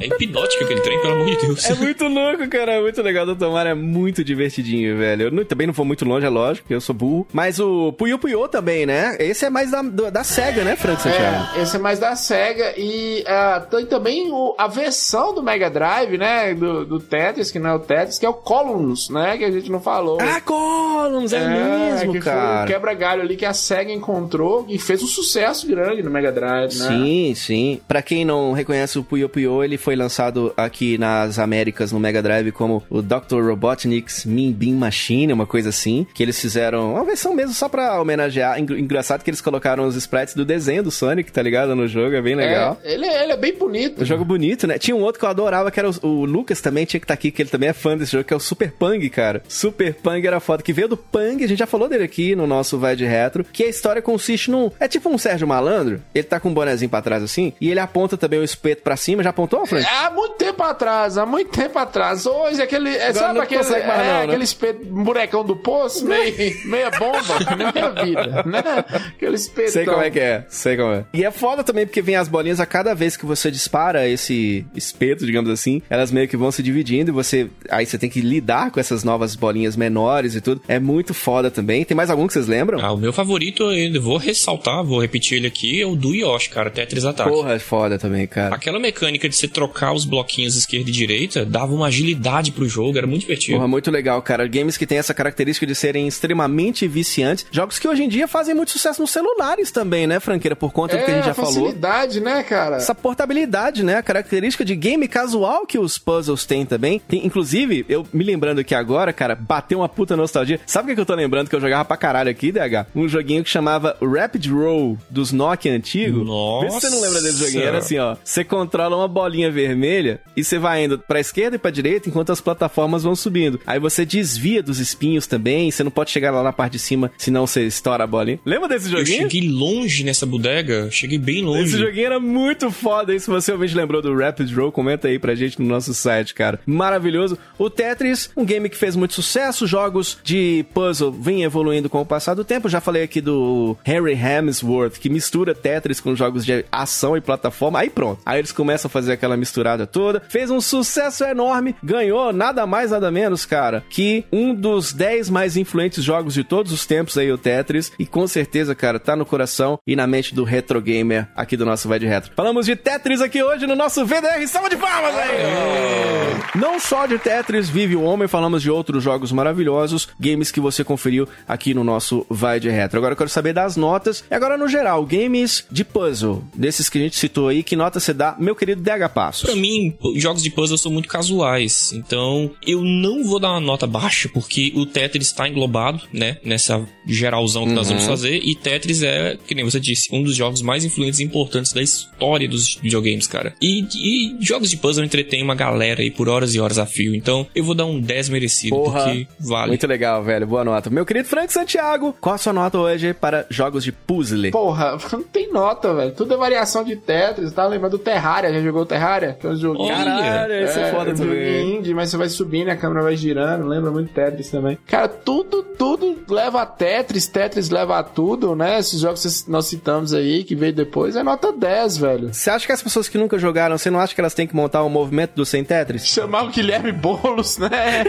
É 0.02 0.06
hipnótico 0.08 0.64
aquele 0.64 0.80
trem, 0.82 1.00
pelo 1.02 1.14
amor 1.14 1.26
de 1.28 1.36
Deus. 1.46 1.70
É 1.70 1.76
muito 1.76 2.08
louco, 2.08 2.48
cara. 2.50 2.74
É 2.74 2.82
muito 2.82 3.02
legal. 3.02 3.28
O 3.28 3.36
Dr. 3.36 3.48
Mario 3.48 3.72
é 3.72 3.76
muito 3.76 4.24
divertidinho, 4.24 4.98
velho. 4.98 5.24
Eu 5.24 5.32
não- 5.32 5.44
também 5.44 5.68
não 5.68 5.74
vou 5.74 5.86
muito 5.86 6.06
longe, 6.06 6.26
é 6.26 6.30
lógico, 6.30 6.64
porque 6.66 6.74
eu 6.74 6.82
sou 6.82 6.96
burro. 6.96 7.28
Mas 7.34 7.60
o 7.60 7.92
Puyo 7.94 8.18
Puyo 8.18 8.48
também, 8.48 8.86
né? 8.86 9.16
Esse 9.20 9.46
é 9.46 9.50
mais 9.50 9.72
da, 9.72 9.82
do- 9.82 10.10
da 10.10 10.24
SEGA, 10.24 10.64
né, 10.64 10.76
Frank 10.78 11.02
Santiago? 11.02 11.58
É, 11.58 11.62
esse 11.62 11.76
é 11.76 11.80
mais 11.80 12.00
da 12.00 12.16
SEGA 12.16 12.74
e 12.78 13.24
ah, 13.28 13.66
tem 13.70 13.86
também 13.86 14.32
o- 14.32 14.56
a 14.58 14.68
versão 14.68 15.34
do 15.34 15.44
Mega 15.44 15.70
Drive, 15.70 16.18
né, 16.18 16.54
do, 16.54 16.86
do 16.86 17.00
Tetris, 17.00 17.52
que 17.52 17.60
não 17.60 17.70
é 17.72 17.74
o 17.76 17.80
Tetris, 17.80 18.18
que 18.18 18.26
é 18.26 18.30
o 18.30 18.34
Columns, 18.34 19.10
né, 19.10 19.38
que 19.38 19.44
a 19.46 19.52
gente 19.52 19.70
não 19.70 19.80
falou. 19.82 20.18
Ah, 20.22 20.40
Columns, 20.42 21.34
é, 21.34 21.48
mesmo, 21.48 22.14
que 22.14 22.22
foi 22.22 22.32
cara. 22.32 22.64
o 22.64 22.68
quebra-galho 22.68 23.22
ali 23.22 23.36
que 23.36 23.46
a 23.46 23.54
SEGA 23.54 23.92
encontrou 23.92 24.66
e 24.70 24.80
fez 24.80 25.04
um 25.04 25.08
sucesso 25.08 25.68
grande 25.68 26.02
no 26.02 26.10
Mega 26.10 26.32
Drive, 26.32 26.74
né? 26.80 26.88
Sim, 26.88 27.34
sim. 27.36 27.82
Pra 27.88 28.02
quem 28.02 28.24
não 28.26 28.54
reconhece 28.54 28.98
o 28.98 29.04
Puyo 29.04 29.28
Puyo, 29.30 29.64
ele 29.64 29.73
foi 29.78 29.96
lançado 29.96 30.54
aqui 30.58 30.98
nas 30.98 31.40
Américas 31.40 31.92
no 31.92 32.00
Mega 32.00 32.22
Drive 32.22 32.52
como 32.52 32.84
o 32.90 33.02
Dr. 33.02 33.42
Robotnik's 33.46 34.26
Mean 34.26 34.52
Bean 34.52 34.76
Machine, 34.76 35.34
uma 35.34 35.46
coisa 35.46 35.70
assim, 35.70 36.06
que 36.14 36.22
eles 36.22 36.40
fizeram 36.40 36.94
uma 36.94 37.04
versão 37.04 37.34
mesmo 37.34 37.54
só 37.54 37.68
pra 37.70 38.00
homenagear. 38.02 38.60
Engra- 38.60 38.80
Engraçado 38.80 39.24
que 39.24 39.30
eles 39.30 39.42
colocaram 39.42 39.86
os 39.88 39.96
sprites 39.96 40.34
do 40.36 40.46
desenho 40.46 40.84
do 40.84 40.92
Sonic, 40.92 41.32
tá 41.32 41.42
ligado? 41.42 41.76
No 41.76 41.88
jogo, 41.88 42.16
é 42.16 42.22
bem 42.22 42.36
legal. 42.36 42.78
É, 42.84 42.94
ele, 42.94 43.06
ele 43.08 43.32
é 43.32 43.38
bem 43.38 43.58
bonito. 43.58 44.02
Um 44.02 44.06
jogo 44.06 44.24
bonito, 44.26 44.68
né? 44.68 44.78
Tinha 44.78 44.96
um 44.96 45.02
outro 45.02 45.20
que 45.20 45.26
eu 45.26 45.30
adorava, 45.30 45.72
que 45.72 45.80
era 45.80 45.90
o, 45.90 45.94
o 46.08 46.26
Lucas 46.26 46.62
também, 46.62 46.86
tinha 46.86 47.00
que 47.00 47.06
estar 47.06 47.14
aqui, 47.14 47.32
que 47.32 47.42
ele 47.42 47.50
também 47.50 47.70
é 47.70 47.74
fã 47.74 47.98
desse 47.98 48.12
jogo, 48.12 48.24
que 48.24 48.34
é 48.34 48.38
o 48.38 48.40
Super 48.40 48.72
Pang, 48.72 49.08
cara. 49.10 49.42
Super 49.48 49.94
Pang 49.96 50.26
era 50.26 50.40
foda, 50.40 50.62
que 50.64 50.74
veio 50.74 50.88
do 50.88 50.98
Pang, 50.98 51.44
a 51.44 51.48
gente 51.48 51.60
já 51.60 51.68
falou 51.68 51.88
dele 51.90 52.04
aqui 52.04 52.36
no 52.36 52.46
nosso 52.48 52.78
Vai 52.78 52.96
de 52.96 53.06
Retro, 53.06 53.46
que 53.52 53.64
a 53.64 53.68
história 53.70 54.02
consiste 54.02 54.52
num... 54.52 54.72
É 54.80 54.88
tipo 54.88 55.10
um 55.10 55.18
Sérgio 55.18 55.48
Malandro, 55.48 56.02
ele 56.14 56.24
tá 56.24 56.40
com 56.40 56.50
um 56.50 56.54
bonezinho 56.54 56.90
pra 56.90 57.02
trás 57.02 57.24
assim, 57.24 57.54
e 57.60 57.70
ele 57.70 57.80
aponta 57.80 58.18
também 58.18 58.40
o 58.40 58.44
espeto 58.44 58.82
pra 58.84 58.96
cima, 58.96 59.24
já 59.24 59.30
apontou, 59.30 59.63
Frank? 59.66 59.86
Há 59.90 60.10
muito 60.12 60.36
tempo 60.36 60.64
atrás, 60.64 61.18
há 61.18 61.26
muito 61.26 61.52
tempo 61.52 61.78
atrás. 61.78 62.26
Hoje, 62.26 62.62
aquele. 62.62 62.90
É, 62.90 63.10
Agora 63.10 63.14
sabe 63.14 63.40
aquele, 63.40 63.62
mais 63.64 63.72
é, 63.72 63.88
não, 63.88 63.96
né? 63.96 64.24
aquele 64.24 64.44
espeto, 64.44 64.86
bonecão 64.86 65.44
do 65.44 65.56
poço, 65.56 66.06
meio, 66.06 66.34
meia 66.68 66.90
bomba 66.92 67.40
na 67.58 67.72
minha 67.72 67.90
vida, 68.06 68.44
né? 68.46 68.86
Aquele 69.16 69.36
espetão. 69.36 69.72
Sei 69.72 69.86
como 69.86 70.02
é 70.02 70.10
que 70.10 70.20
é, 70.20 70.46
sei 70.50 70.78
como 70.78 70.94
é. 70.94 71.06
E 71.14 71.24
é 71.24 71.32
foda 71.32 71.64
também 71.64 71.86
porque 71.86 72.02
vem 72.02 72.16
as 72.16 72.28
bolinhas 72.28 72.60
a 72.60 72.66
cada 72.66 72.94
vez 72.94 73.18
que 73.18 73.26
você 73.26 73.50
dispara 73.50 74.08
esse 74.08 74.66
espeto, 74.76 75.26
digamos 75.26 75.50
assim, 75.50 75.82
elas 75.90 76.12
meio 76.12 76.28
que 76.28 76.38
vão 76.38 76.52
se 76.52 76.64
dividindo 76.64 77.12
e 77.12 77.14
você. 77.14 77.50
Aí 77.70 77.86
você 77.86 77.98
tem 77.98 78.10
que 78.10 78.22
lidar 78.22 78.72
com 78.72 78.80
essas 78.80 79.04
novas 79.04 79.36
bolinhas 79.36 79.76
menores 79.76 80.36
e 80.36 80.42
tudo. 80.42 80.62
É 80.68 80.80
muito 80.80 81.14
foda 81.14 81.50
também. 81.50 81.84
Tem 81.84 81.96
mais 81.96 82.10
algum 82.10 82.28
que 82.28 82.34
vocês 82.34 82.48
lembram? 82.48 82.80
Ah, 82.80 82.92
o 82.92 82.98
meu 82.98 83.14
favorito, 83.14 83.64
eu 83.64 83.70
ainda 83.70 84.00
vou 84.00 84.18
ressaltar, 84.18 84.84
vou 84.84 85.02
repetir 85.02 85.38
ele 85.38 85.48
aqui, 85.48 85.82
é 85.82 85.86
o 85.86 85.96
do 85.96 86.14
Yoshi, 86.14 86.50
cara, 86.50 86.70
Tetris 86.70 87.06
Attack. 87.06 87.30
Porra, 87.30 87.54
é 87.54 87.60
foda 87.60 87.98
também, 87.98 88.28
cara. 88.28 88.56
Aquela 88.56 88.80
mecânica 88.80 89.28
de 89.28 89.36
você 89.36 89.48
trocar 89.54 89.94
os 89.94 90.06
bloquinhos 90.06 90.56
esquerda 90.56 90.90
e 90.90 90.94
direita 90.94 91.46
dava 91.46 91.74
uma 91.74 91.88
agilidade 91.88 92.52
pro 92.52 92.68
jogo, 92.68 92.98
era 92.98 93.08
muito 93.08 93.22
divertido. 93.22 93.58
Porra, 93.58 93.68
muito 93.68 93.92
legal, 93.92 94.22
cara. 94.22 94.48
Games 94.48 94.78
que 94.78 94.86
têm 94.86 94.98
essa 94.98 95.14
característica 95.14 95.66
de 95.66 95.76
serem 95.76 96.08
extremamente 96.08 96.88
viciantes. 96.88 97.46
Jogos 97.52 97.80
que 97.80 97.88
hoje 97.88 98.04
em 98.04 98.10
dia 98.10 98.28
fazem 98.28 98.56
muito 98.56 98.72
sucesso 98.72 99.02
nos 99.02 99.12
celulares 99.12 99.72
também, 99.72 100.08
né, 100.08 100.20
Franqueira? 100.20 100.56
Por 100.56 100.72
conta 100.72 100.98
do 100.98 101.06
que 101.06 101.12
a 101.12 101.16
gente 101.16 101.26
já 101.26 101.34
falou. 101.34 101.54
facilidade, 101.54 102.20
né, 102.20 102.44
cara? 102.44 102.78
Essa 102.78 102.96
portabilidade, 102.96 103.84
né? 103.84 103.98
A 103.98 104.04
característica 104.04 104.66
de 104.66 104.76
game 104.76 105.08
casual 105.08 105.66
que 105.66 105.78
os 105.78 105.98
puzzles 105.98 106.46
têm 106.46 106.66
também. 106.66 107.00
Tem, 107.08 107.26
inclusive, 107.26 107.86
eu 107.88 108.06
me 108.12 108.24
lembrando 108.24 108.60
aqui 108.60 108.74
agora, 108.74 109.14
cara, 109.14 109.36
bateu 109.36 109.80
uma 109.80 109.90
puta 109.90 110.16
nostalgia. 110.16 110.60
Sabe 110.66 110.86
o 110.86 110.90
que, 110.90 110.96
que 110.96 111.02
eu 111.02 111.06
tô 111.06 111.16
lembrando 111.16 111.50
que 111.50 111.56
eu 111.56 111.62
jogava 111.62 111.86
pra 111.86 111.98
caralho 111.98 112.30
aqui, 112.30 112.52
DH? 112.52 112.88
Um 112.96 113.08
joguinho 113.08 113.44
que 113.44 113.50
chamava 113.50 113.96
Rapid 114.02 114.48
Roll 114.48 114.98
dos 115.10 115.32
Nokia 115.32 115.74
antigo. 115.74 116.24
Nossa. 116.24 116.66
Vê 116.66 116.72
se 116.72 116.82
você 116.82 116.90
não 116.90 117.02
lembra 117.02 117.22
desse 117.22 117.40
joguinho. 117.40 117.64
Era 117.64 117.78
assim, 117.78 117.98
ó. 117.98 118.16
Você 118.24 118.44
controla 118.44 118.96
uma 118.96 119.08
bolinha 119.08 119.43
vermelha 119.52 120.22
e 120.36 120.44
você 120.44 120.58
vai 120.58 120.84
indo 120.86 121.00
pra 121.00 121.20
esquerda 121.20 121.56
e 121.56 121.60
pra 121.60 121.72
direita 121.72 122.10
enquanto 122.10 122.32
as 122.32 122.42
plataformas 122.42 123.04
vão 123.04 123.16
subindo. 123.16 123.60
Aí 123.66 123.80
você 123.80 124.06
desvia 124.06 124.62
dos 124.64 124.80
espinhos 124.80 125.28
também. 125.28 125.70
Você 125.72 125.84
não 125.84 125.92
pode 125.92 126.12
chegar 126.12 126.32
lá 126.32 126.44
na 126.44 126.54
parte 126.54 126.74
de 126.74 126.80
cima, 126.80 127.12
senão 127.18 127.46
você 127.48 127.66
estoura 127.66 128.04
a 128.04 128.08
bolinha. 128.08 128.40
Lembra 128.46 128.68
desse 128.70 128.92
Eu 128.92 129.00
joguinho? 129.00 129.30
cheguei 129.30 129.50
longe 129.50 130.04
nessa 130.04 130.26
bodega, 130.26 130.90
cheguei 130.92 131.18
bem 131.18 131.44
longe. 131.44 131.64
Esse 131.64 131.78
joguinho 131.78 132.06
era 132.06 132.20
muito 132.20 132.72
foda. 132.72 133.14
E 133.14 133.20
se 133.20 133.30
você 133.30 133.52
realmente 133.52 133.76
lembrou 133.76 134.02
do 134.02 134.16
Rapid 134.16 134.52
Roll, 134.56 134.72
comenta 134.72 135.08
aí 135.08 135.20
pra 135.20 135.36
gente 135.36 135.62
no 135.62 135.68
nosso 135.68 135.94
site, 135.94 136.34
cara. 136.34 136.60
Maravilhoso. 136.66 137.38
O 137.58 137.70
Tetris, 137.70 138.30
um 138.36 138.46
game 138.46 138.70
que 138.70 138.78
fez 138.78 138.96
muito 138.96 139.14
sucesso. 139.14 139.66
Jogos 139.68 140.18
de 140.24 140.66
puzzle 140.74 141.12
vêm 141.12 141.44
evoluindo 141.44 141.90
com 141.90 142.02
o 142.02 142.06
passar 142.06 142.34
do 142.34 142.44
tempo. 142.44 142.70
Já 142.70 142.82
falei 142.82 143.04
aqui 143.04 143.22
do 143.22 143.78
Harry 143.84 144.14
Hemsworth, 144.14 145.00
que 145.00 145.10
mistura 145.10 145.54
Tetris 145.56 146.00
com 146.00 146.16
jogos 146.16 146.46
de 146.46 146.66
ação 146.72 147.16
e 147.18 147.22
plataforma. 147.22 147.80
Aí 147.80 147.90
pronto. 147.90 148.22
Aí 148.26 148.40
eles 148.40 148.52
começam 148.52 148.88
a 148.88 148.92
fazer 148.92 149.14
aquela 149.14 149.33
misturada 149.38 149.86
toda. 149.88 150.22
Fez 150.28 150.50
um 150.50 150.62
sucesso 150.62 151.24
enorme. 151.24 151.76
Ganhou 151.84 152.32
nada 152.34 152.66
mais, 152.66 152.92
nada 152.92 153.12
menos, 153.12 153.46
cara, 153.46 153.84
que 153.90 154.26
um 154.32 154.54
dos 154.54 154.94
10 154.94 155.30
mais 155.30 155.58
influentes 155.58 156.04
jogos 156.04 156.34
de 156.34 156.44
todos 156.44 156.72
os 156.72 156.86
tempos 156.86 157.18
aí, 157.18 157.32
o 157.32 157.38
Tetris. 157.38 157.92
E 157.98 158.06
com 158.06 158.28
certeza, 158.28 158.76
cara, 158.76 159.00
tá 159.00 159.16
no 159.16 159.26
coração 159.26 159.80
e 159.86 159.96
na 159.96 160.08
mente 160.08 160.34
do 160.34 160.44
retro 160.44 160.82
gamer 160.82 161.28
aqui 161.36 161.58
do 161.58 161.66
nosso 161.66 161.88
Vai 161.88 162.00
de 162.00 162.06
Retro. 162.06 162.32
Falamos 162.36 162.66
de 162.66 162.76
Tetris 162.76 163.22
aqui 163.22 163.42
hoje 163.44 163.68
no 163.68 163.76
nosso 163.76 164.06
VDR. 164.06 164.48
Salva 164.48 164.70
de 164.70 164.78
palmas 164.78 165.16
aí! 165.16 166.60
Não 166.60 166.80
só 166.80 167.06
de 167.06 167.18
Tetris 167.18 167.70
vive 167.70 167.96
o 167.96 168.04
homem, 168.04 168.28
falamos 168.28 168.62
de 168.62 168.70
outros 168.70 169.04
jogos 169.04 169.32
maravilhosos, 169.32 170.10
games 170.20 170.52
que 170.52 170.60
você 170.60 170.84
conferiu 170.84 171.28
aqui 171.48 171.74
no 171.74 171.84
nosso 171.84 172.26
Vai 172.30 172.60
de 172.60 172.70
Retro. 172.70 172.98
Agora 172.98 173.14
eu 173.14 173.18
quero 173.18 173.30
saber 173.30 173.54
das 173.54 173.76
notas. 173.76 174.24
E 174.30 174.34
agora, 174.34 174.58
no 174.58 174.68
geral, 174.68 175.06
games 175.06 175.66
de 175.72 175.84
puzzle, 175.84 176.44
desses 176.56 176.90
que 176.90 176.98
a 176.98 177.02
gente 177.02 177.18
citou 177.18 177.48
aí, 177.48 177.64
que 177.64 177.76
nota 177.76 178.00
você 178.00 178.14
dá, 178.14 178.36
meu 178.40 178.56
querido 178.56 178.82
DH 178.82 179.10
Passos? 179.24 179.44
Pra 179.44 179.56
mim, 179.56 179.96
os 180.02 180.22
jogos 180.22 180.44
de 180.44 180.50
puzzle 180.50 180.78
são 180.78 180.92
muito 180.92 181.08
casuais, 181.08 181.94
então 181.94 182.52
eu 182.66 182.82
não 182.84 183.24
vou 183.24 183.40
dar 183.40 183.52
uma 183.52 183.60
nota 183.60 183.88
baixa, 183.88 184.28
porque 184.30 184.72
o 184.76 184.86
Tetris 184.86 185.28
está 185.28 185.48
englobado, 185.48 186.02
né, 186.12 186.38
nessa 186.44 186.84
geralzão 187.08 187.66
que 187.66 187.72
nós 187.74 187.88
Uhum. 187.88 187.94
vamos 187.96 188.06
fazer, 188.10 188.40
e 188.44 188.56
Tetris 188.56 189.04
é, 189.04 189.38
que 189.48 189.54
nem 189.56 189.64
você 189.64 189.80
disse, 189.80 190.10
um 190.14 190.24
dos 190.24 190.36
jogos 190.36 190.62
mais 190.62 190.84
influentes 190.84 191.20
e 191.20 191.24
importantes 191.24 191.72
da 191.74 191.82
história 191.82 192.48
dos 192.48 192.76
videogames, 192.82 193.28
cara. 193.28 193.54
E, 193.62 193.86
e 193.96 194.36
jogos 194.44 194.70
de 194.70 194.78
puzzle 194.78 195.04
entretêm 195.06 195.44
uma 195.44 195.56
galera 195.56 196.02
aí 196.02 196.10
por 196.12 196.28
horas 196.30 196.54
e 196.56 196.60
horas 196.60 196.78
a 196.78 196.86
fio, 196.86 197.16
então 197.16 197.46
eu 197.56 197.64
vou 197.64 197.76
dar 197.76 197.86
um 197.86 198.00
10 198.02 198.30
merecido, 198.30 198.76
Porra, 198.76 199.04
porque 199.04 199.28
vale. 199.40 199.70
Muito 199.70 199.88
legal, 199.88 200.24
velho. 200.24 200.46
Boa 200.48 200.64
nota. 200.64 200.90
Meu 200.90 201.06
querido 201.06 201.28
Frank 201.28 201.52
Santiago, 201.54 202.16
qual 202.20 202.36
a 202.36 202.38
sua 202.38 202.54
nota 202.54 202.78
hoje 202.78 203.14
para 203.14 203.46
jogos 203.50 203.84
de 203.84 203.92
puzzle? 203.92 204.52
Porra, 204.52 204.98
não 205.12 205.24
tem 205.24 205.52
nota, 205.52 205.94
velho. 205.94 206.12
Tudo 206.14 206.34
é 206.34 206.38
variação 206.38 206.84
de 206.84 206.96
Tetris. 206.96 207.52
Tá 207.54 207.66
lembrando 207.68 207.94
do 207.94 208.00
Terraria? 208.00 208.52
Já 208.54 208.62
jogou 208.62 208.86
Terraria? 208.86 209.03
Que 209.40 209.48
é 209.48 209.50
um 209.50 209.56
joguinho. 209.56 209.94
Caralho, 209.94 210.54
esse 210.54 210.80
é, 210.80 210.92
foda 210.92 211.12
um 211.12 211.16
também. 211.16 211.78
indie, 211.78 211.94
mas 211.94 212.10
você 212.10 212.18
vai 212.18 212.30
subindo 212.30 212.68
e 212.68 212.72
a 212.72 212.78
câmera 212.78 213.04
vai 213.04 213.16
girando. 213.16 213.66
Lembra 213.68 213.92
muito 213.92 214.14
Tetris 214.14 214.50
também. 214.50 214.78
Cara, 214.88 215.08
tudo, 215.08 215.64
tudo 215.64 216.24
leva 216.30 216.62
a 216.62 216.66
Tetris, 216.66 217.28
Tetris 217.28 217.70
leva 217.70 218.00
a 218.00 218.04
tudo, 218.04 218.56
né? 218.56 218.80
Esses 218.80 219.00
jogos 219.02 219.44
que 219.44 219.52
nós 219.52 219.68
citamos 219.68 220.14
aí, 220.14 220.44
que 220.44 220.56
veio 220.56 220.74
depois, 220.74 221.16
é 221.16 221.24
nota 221.24 221.52
10, 221.52 221.98
velho. 221.98 222.34
Você 222.34 222.50
acha 222.50 222.66
que 222.66 222.72
as 222.72 222.82
pessoas 222.82 223.08
que 223.08 223.18
nunca 223.18 223.38
jogaram, 223.38 223.78
você 223.78 223.90
não 223.90 224.00
acha 224.00 224.14
que 224.14 224.22
elas 224.22 224.34
têm 224.34 224.48
que 224.48 224.56
montar 224.56 224.84
um 224.84 224.90
movimento 224.90 225.34
do 225.36 225.46
Sem 225.46 225.64
Tetris? 225.64 226.06
Chamar 226.06 226.44
o 226.44 226.50
Guilherme 226.50 226.92
Boulos, 226.92 227.58
né? 227.58 228.06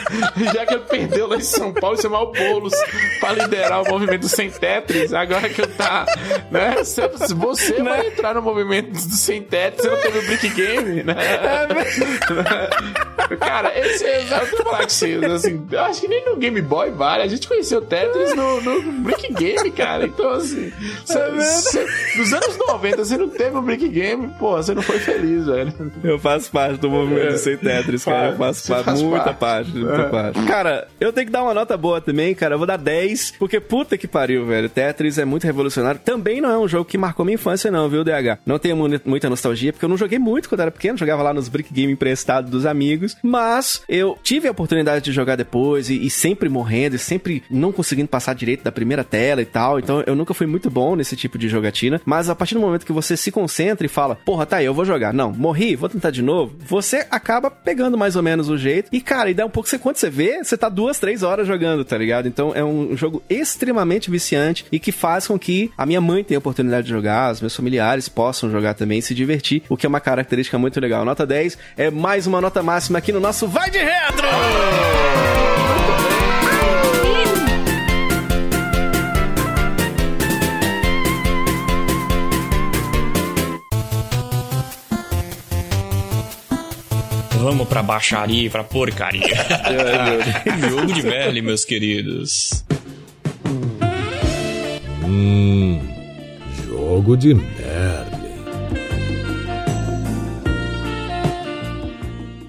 Já 0.52 0.66
que 0.66 0.74
ele 0.74 0.84
perdeu 0.84 1.26
lá 1.26 1.36
em 1.36 1.40
São 1.40 1.72
Paulo, 1.72 2.00
chamar 2.00 2.22
o 2.22 2.32
Boulos 2.32 2.74
pra 3.20 3.32
liderar 3.32 3.82
o 3.82 3.88
movimento 3.88 4.22
do 4.22 4.28
Sem 4.28 4.50
Tetris. 4.50 5.12
Agora 5.12 5.48
que 5.48 5.60
ele 5.60 5.72
tá, 5.72 6.06
né? 6.50 6.82
Se 6.84 7.34
você 7.34 7.82
vai 7.82 8.08
entrar 8.08 8.34
no 8.34 8.42
movimento 8.42 8.90
do 8.92 8.98
Sem 8.98 9.42
Tetris, 9.42 9.82
você 9.82 9.90
não 9.90 10.00
teve 10.00 10.33
Brick 10.38 10.48
Game, 10.54 11.02
né? 11.02 11.14
Cara, 13.40 13.72
esse 13.78 14.04
é 14.04 14.22
eu 14.22 14.46
vou 14.46 14.64
falar 14.64 14.88
vocês, 14.88 15.22
assim, 15.24 15.66
eu 15.70 15.80
acho 15.80 16.00
que 16.00 16.08
nem 16.08 16.24
no 16.24 16.36
Game 16.36 16.60
Boy 16.60 16.90
vale. 16.90 17.22
A 17.22 17.26
gente 17.26 17.46
conheceu 17.48 17.80
Tetris 17.80 18.34
no, 18.34 18.60
no 18.60 18.92
Brick 19.02 19.32
Game, 19.32 19.70
cara. 19.70 20.06
Então, 20.06 20.30
assim, 20.32 20.72
cê, 21.04 21.40
cê, 21.40 21.86
nos 22.16 22.32
anos 22.32 22.56
90 22.56 23.04
você 23.04 23.16
não 23.16 23.28
teve 23.28 23.56
o 23.56 23.62
Brick 23.62 23.88
Game, 23.88 24.28
pô, 24.38 24.56
você 24.56 24.74
não 24.74 24.82
foi 24.82 24.98
feliz, 24.98 25.46
velho. 25.46 25.72
Eu 26.02 26.18
faço 26.18 26.50
parte 26.50 26.78
do 26.78 26.90
movimento 26.90 27.32
do 27.32 27.38
Sem 27.38 27.56
Tetris, 27.56 28.04
cara. 28.04 28.30
Eu 28.30 28.36
faço, 28.36 28.68
parte, 28.68 28.84
faz 28.84 29.02
muita 29.02 29.32
parte. 29.32 29.36
parte, 29.72 29.76
muita 29.76 30.02
É. 30.02 30.08
parte. 30.08 30.42
Cara, 30.46 30.88
eu 31.00 31.12
tenho 31.12 31.26
que 31.26 31.32
dar 31.32 31.42
uma 31.42 31.54
nota 31.54 31.76
boa 31.76 32.00
também, 32.00 32.34
cara. 32.34 32.54
Eu 32.54 32.58
vou 32.58 32.66
dar 32.66 32.76
10, 32.78 33.32
porque 33.38 33.58
puta 33.60 33.96
que 33.96 34.06
pariu, 34.06 34.44
velho. 34.46 34.68
Tetris 34.68 35.18
é 35.18 35.24
muito 35.24 35.44
revolucionário. 35.44 36.00
Também 36.04 36.40
não 36.40 36.50
é 36.50 36.58
um 36.58 36.68
jogo 36.68 36.84
que 36.84 36.98
marcou 36.98 37.24
minha 37.24 37.34
infância, 37.34 37.70
não, 37.70 37.88
viu, 37.88 38.04
DH? 38.04 38.38
Não 38.44 38.58
tenho 38.58 38.76
mu- 38.76 39.00
muita 39.04 39.30
nostalgia, 39.30 39.72
porque 39.72 39.84
eu 39.84 39.88
não 39.88 39.96
joguei 39.96 40.18
muito 40.24 40.48
quando 40.48 40.62
era 40.62 40.70
pequeno. 40.70 40.96
Jogava 40.96 41.22
lá 41.22 41.34
nos 41.34 41.48
Brick 41.48 41.72
Game 41.72 41.92
emprestados 41.92 42.50
dos 42.50 42.64
amigos. 42.64 43.16
Mas 43.22 43.82
eu 43.88 44.18
tive 44.22 44.48
a 44.48 44.50
oportunidade 44.50 45.04
de 45.04 45.12
jogar 45.12 45.36
depois 45.36 45.90
e, 45.90 46.06
e 46.06 46.10
sempre 46.10 46.48
morrendo, 46.48 46.96
e 46.96 46.98
sempre 46.98 47.42
não 47.50 47.70
conseguindo 47.70 48.08
passar 48.08 48.34
direito 48.34 48.64
da 48.64 48.72
primeira 48.72 49.04
tela 49.04 49.42
e 49.42 49.44
tal. 49.44 49.78
Então 49.78 50.02
eu 50.06 50.14
nunca 50.14 50.32
fui 50.34 50.46
muito 50.46 50.70
bom 50.70 50.96
nesse 50.96 51.14
tipo 51.14 51.36
de 51.36 51.48
jogatina. 51.48 52.00
Mas 52.04 52.30
a 52.30 52.34
partir 52.34 52.54
do 52.54 52.60
momento 52.60 52.86
que 52.86 52.92
você 52.92 53.16
se 53.16 53.30
concentra 53.30 53.84
e 53.84 53.88
fala, 53.88 54.16
porra, 54.16 54.46
tá 54.46 54.56
aí, 54.56 54.64
eu 54.64 54.74
vou 54.74 54.84
jogar. 54.84 55.12
Não, 55.12 55.32
morri, 55.32 55.76
vou 55.76 55.88
tentar 55.88 56.10
de 56.10 56.22
novo. 56.22 56.56
Você 56.66 57.06
acaba 57.10 57.50
pegando 57.50 57.98
mais 57.98 58.16
ou 58.16 58.22
menos 58.22 58.48
o 58.48 58.56
jeito. 58.56 58.88
E, 58.90 59.00
cara, 59.00 59.30
e 59.30 59.34
dá 59.34 59.44
um 59.44 59.50
pouco. 59.50 59.68
Você, 59.68 59.78
quando 59.78 59.96
você 59.96 60.08
vê, 60.08 60.42
você 60.42 60.56
tá 60.56 60.68
duas, 60.68 60.98
três 60.98 61.22
horas 61.22 61.46
jogando, 61.46 61.84
tá 61.84 61.98
ligado? 61.98 62.26
Então 62.26 62.52
é 62.54 62.64
um 62.64 62.96
jogo 62.96 63.22
extremamente 63.28 64.10
viciante 64.10 64.64
e 64.70 64.78
que 64.78 64.92
faz 64.92 65.26
com 65.26 65.38
que 65.38 65.70
a 65.76 65.84
minha 65.84 66.00
mãe 66.00 66.24
tenha 66.24 66.38
a 66.38 66.40
oportunidade 66.40 66.86
de 66.86 66.92
jogar, 66.92 67.32
os 67.32 67.40
meus 67.40 67.54
familiares 67.54 68.08
possam 68.08 68.50
jogar 68.50 68.74
também 68.74 69.00
se 69.00 69.14
divertir, 69.14 69.62
o 69.68 69.76
que 69.76 69.86
é 69.86 69.88
uma 69.88 70.00
característica 70.14 70.56
muito 70.58 70.78
legal. 70.80 71.04
Nota 71.04 71.26
10 71.26 71.58
é 71.76 71.90
mais 71.90 72.26
uma 72.26 72.40
nota 72.40 72.62
máxima 72.62 72.98
aqui 72.98 73.10
no 73.10 73.18
nosso 73.20 73.48
Vai 73.48 73.68
de 73.70 73.78
Retro! 73.78 74.28
Vamos 87.40 87.68
pra 87.68 87.82
baixaria, 87.82 88.48
pra 88.48 88.64
porcaria. 88.64 89.20
Jogo 90.70 90.92
de 90.94 91.02
Merlin, 91.02 91.42
meus 91.42 91.64
queridos. 91.64 92.64
Hum, 95.04 95.78
jogo 96.66 97.16
de 97.18 97.34
Merlin. 97.34 98.13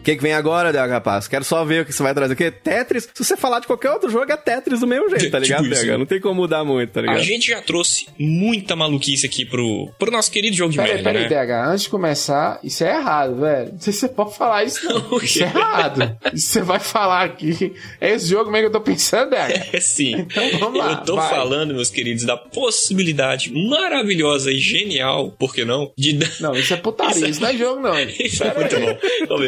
Que, 0.06 0.16
que 0.16 0.22
vem 0.22 0.34
agora, 0.34 0.72
DH 0.72 0.92
Rapaz? 0.92 1.28
Quero 1.28 1.44
só 1.44 1.64
ver 1.66 1.82
o 1.82 1.86
que 1.86 1.92
você 1.92 2.04
vai 2.04 2.14
trazer. 2.14 2.36
Porque 2.36 2.52
Tetris, 2.52 3.10
se 3.14 3.24
você 3.24 3.36
falar 3.36 3.60
de 3.60 3.68
qualquer 3.68 3.92
outro 3.92 4.10
jogo, 4.10 4.32
é 4.32 4.38
Tetris 4.38 4.80
do 4.80 4.88
mesmo 4.88 5.10
jeito, 5.10 5.30
tá 5.32 5.40
ligado, 5.40 5.64
Tipo 5.64 5.74
isso. 5.76 5.86
DH? 5.86 5.98
Não 5.98 6.06
tem 6.06 6.20
como 6.22 6.36
mudar 6.36 6.64
muito, 6.64 6.92
tá 6.92 7.02
ligado? 7.02 7.18
A 7.18 7.22
gente 7.22 7.48
já 7.48 7.62
trouxe 7.62 8.08
muita 8.20 8.76
maluquice 8.76 9.26
aqui 9.26 9.44
pro, 9.46 9.90
pro 9.98 10.12
nosso 10.12 10.32
querido 10.32 10.56
jogo 10.56 10.72
de 10.72 10.78
Peraí, 10.78 11.02
Merlin, 11.04 11.28
peraí, 11.28 11.30
né? 11.30 11.46
DH, 11.46 11.70
antes 11.72 11.84
de 11.84 11.90
começar, 11.90 12.60
isso 12.64 12.84
é 12.84 12.96
errado, 12.96 13.40
velho. 13.40 13.72
Não 13.74 13.80
sei 13.80 13.94
se 13.94 14.00
você 14.00 14.08
pode 14.10 14.38
falar 14.38 14.64
isso, 14.64 14.86
não. 14.86 14.96
Isso 15.26 15.44
é 15.44 15.48
errado. 15.48 16.18
Isso 16.34 16.48
você 16.50 16.62
vai 16.62 16.80
falar 16.80 17.24
aqui. 17.24 17.74
É 18.00 18.12
esse 18.12 18.28
jogo 18.28 18.52
mesmo 18.52 18.70
que 18.70 18.76
eu 18.76 18.80
tô 18.80 18.86
pensando, 18.86 19.32
DH? 19.32 19.36
É 19.74 19.80
sim. 19.80 20.14
Então 20.20 20.60
vamos 20.60 20.80
lá. 20.80 20.92
Eu 20.92 20.98
tô 21.06 21.16
vai. 21.16 21.30
falando, 21.30 21.74
meus 21.74 21.90
queridos, 21.90 22.24
da 22.24 22.38
possibilidade 22.38 23.52
maravilhosa 23.52 24.52
e 24.52 24.60
genial, 24.60 25.32
por 25.32 25.54
que 25.54 25.66
não? 25.66 25.92
De 25.98 26.14
dar- 26.14 26.30
Não, 26.40 26.56
isso 26.56 26.74
é 26.74 26.78
putaria, 26.78 27.28
isso 27.28 27.42
não 27.42 27.50
é 27.50 27.58
jogo, 27.58 27.82
não. 27.82 28.00
Isso 28.00 28.44
é 28.44 28.54
muito 28.54 28.80
bom. 28.80 28.98
Vamos 29.28 29.48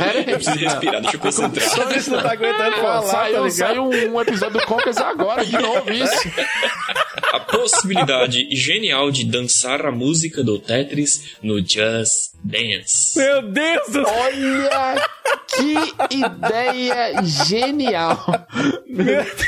preciso 0.52 0.65
respirar, 0.65 1.02
deixa 1.02 1.15
eu 1.18 1.19
concentrar. 1.19 1.69
Você 1.69 2.10
não 2.10 2.22
tá 2.22 2.32
aguentando 2.32 2.76
Pô, 2.76 2.82
falar, 2.82 3.02
tá 3.02 3.07
saiu, 3.07 3.45
ligado? 3.45 3.52
saiu 3.52 3.84
um, 3.90 4.22
episódio 4.22 4.60
do 4.60 4.65
Concas 4.65 4.98
agora, 4.98 5.45
de 5.45 5.57
novo, 5.57 5.91
isso. 5.91 6.14
A 7.34 7.40
possibilidade 7.41 8.48
genial 8.56 9.11
de 9.11 9.26
dançar 9.26 9.86
a 9.86 9.91
música 9.91 10.44
do 10.44 10.57
Tetris 10.60 11.36
no 11.41 11.60
Just 11.60 12.32
Dance. 12.41 13.19
Meu 13.19 13.41
Deus 13.41 13.88
do 13.88 14.06
céu! 14.06 14.15
Olha 14.18 15.07
que 15.58 16.16
ideia 16.16 17.22
genial. 17.24 18.18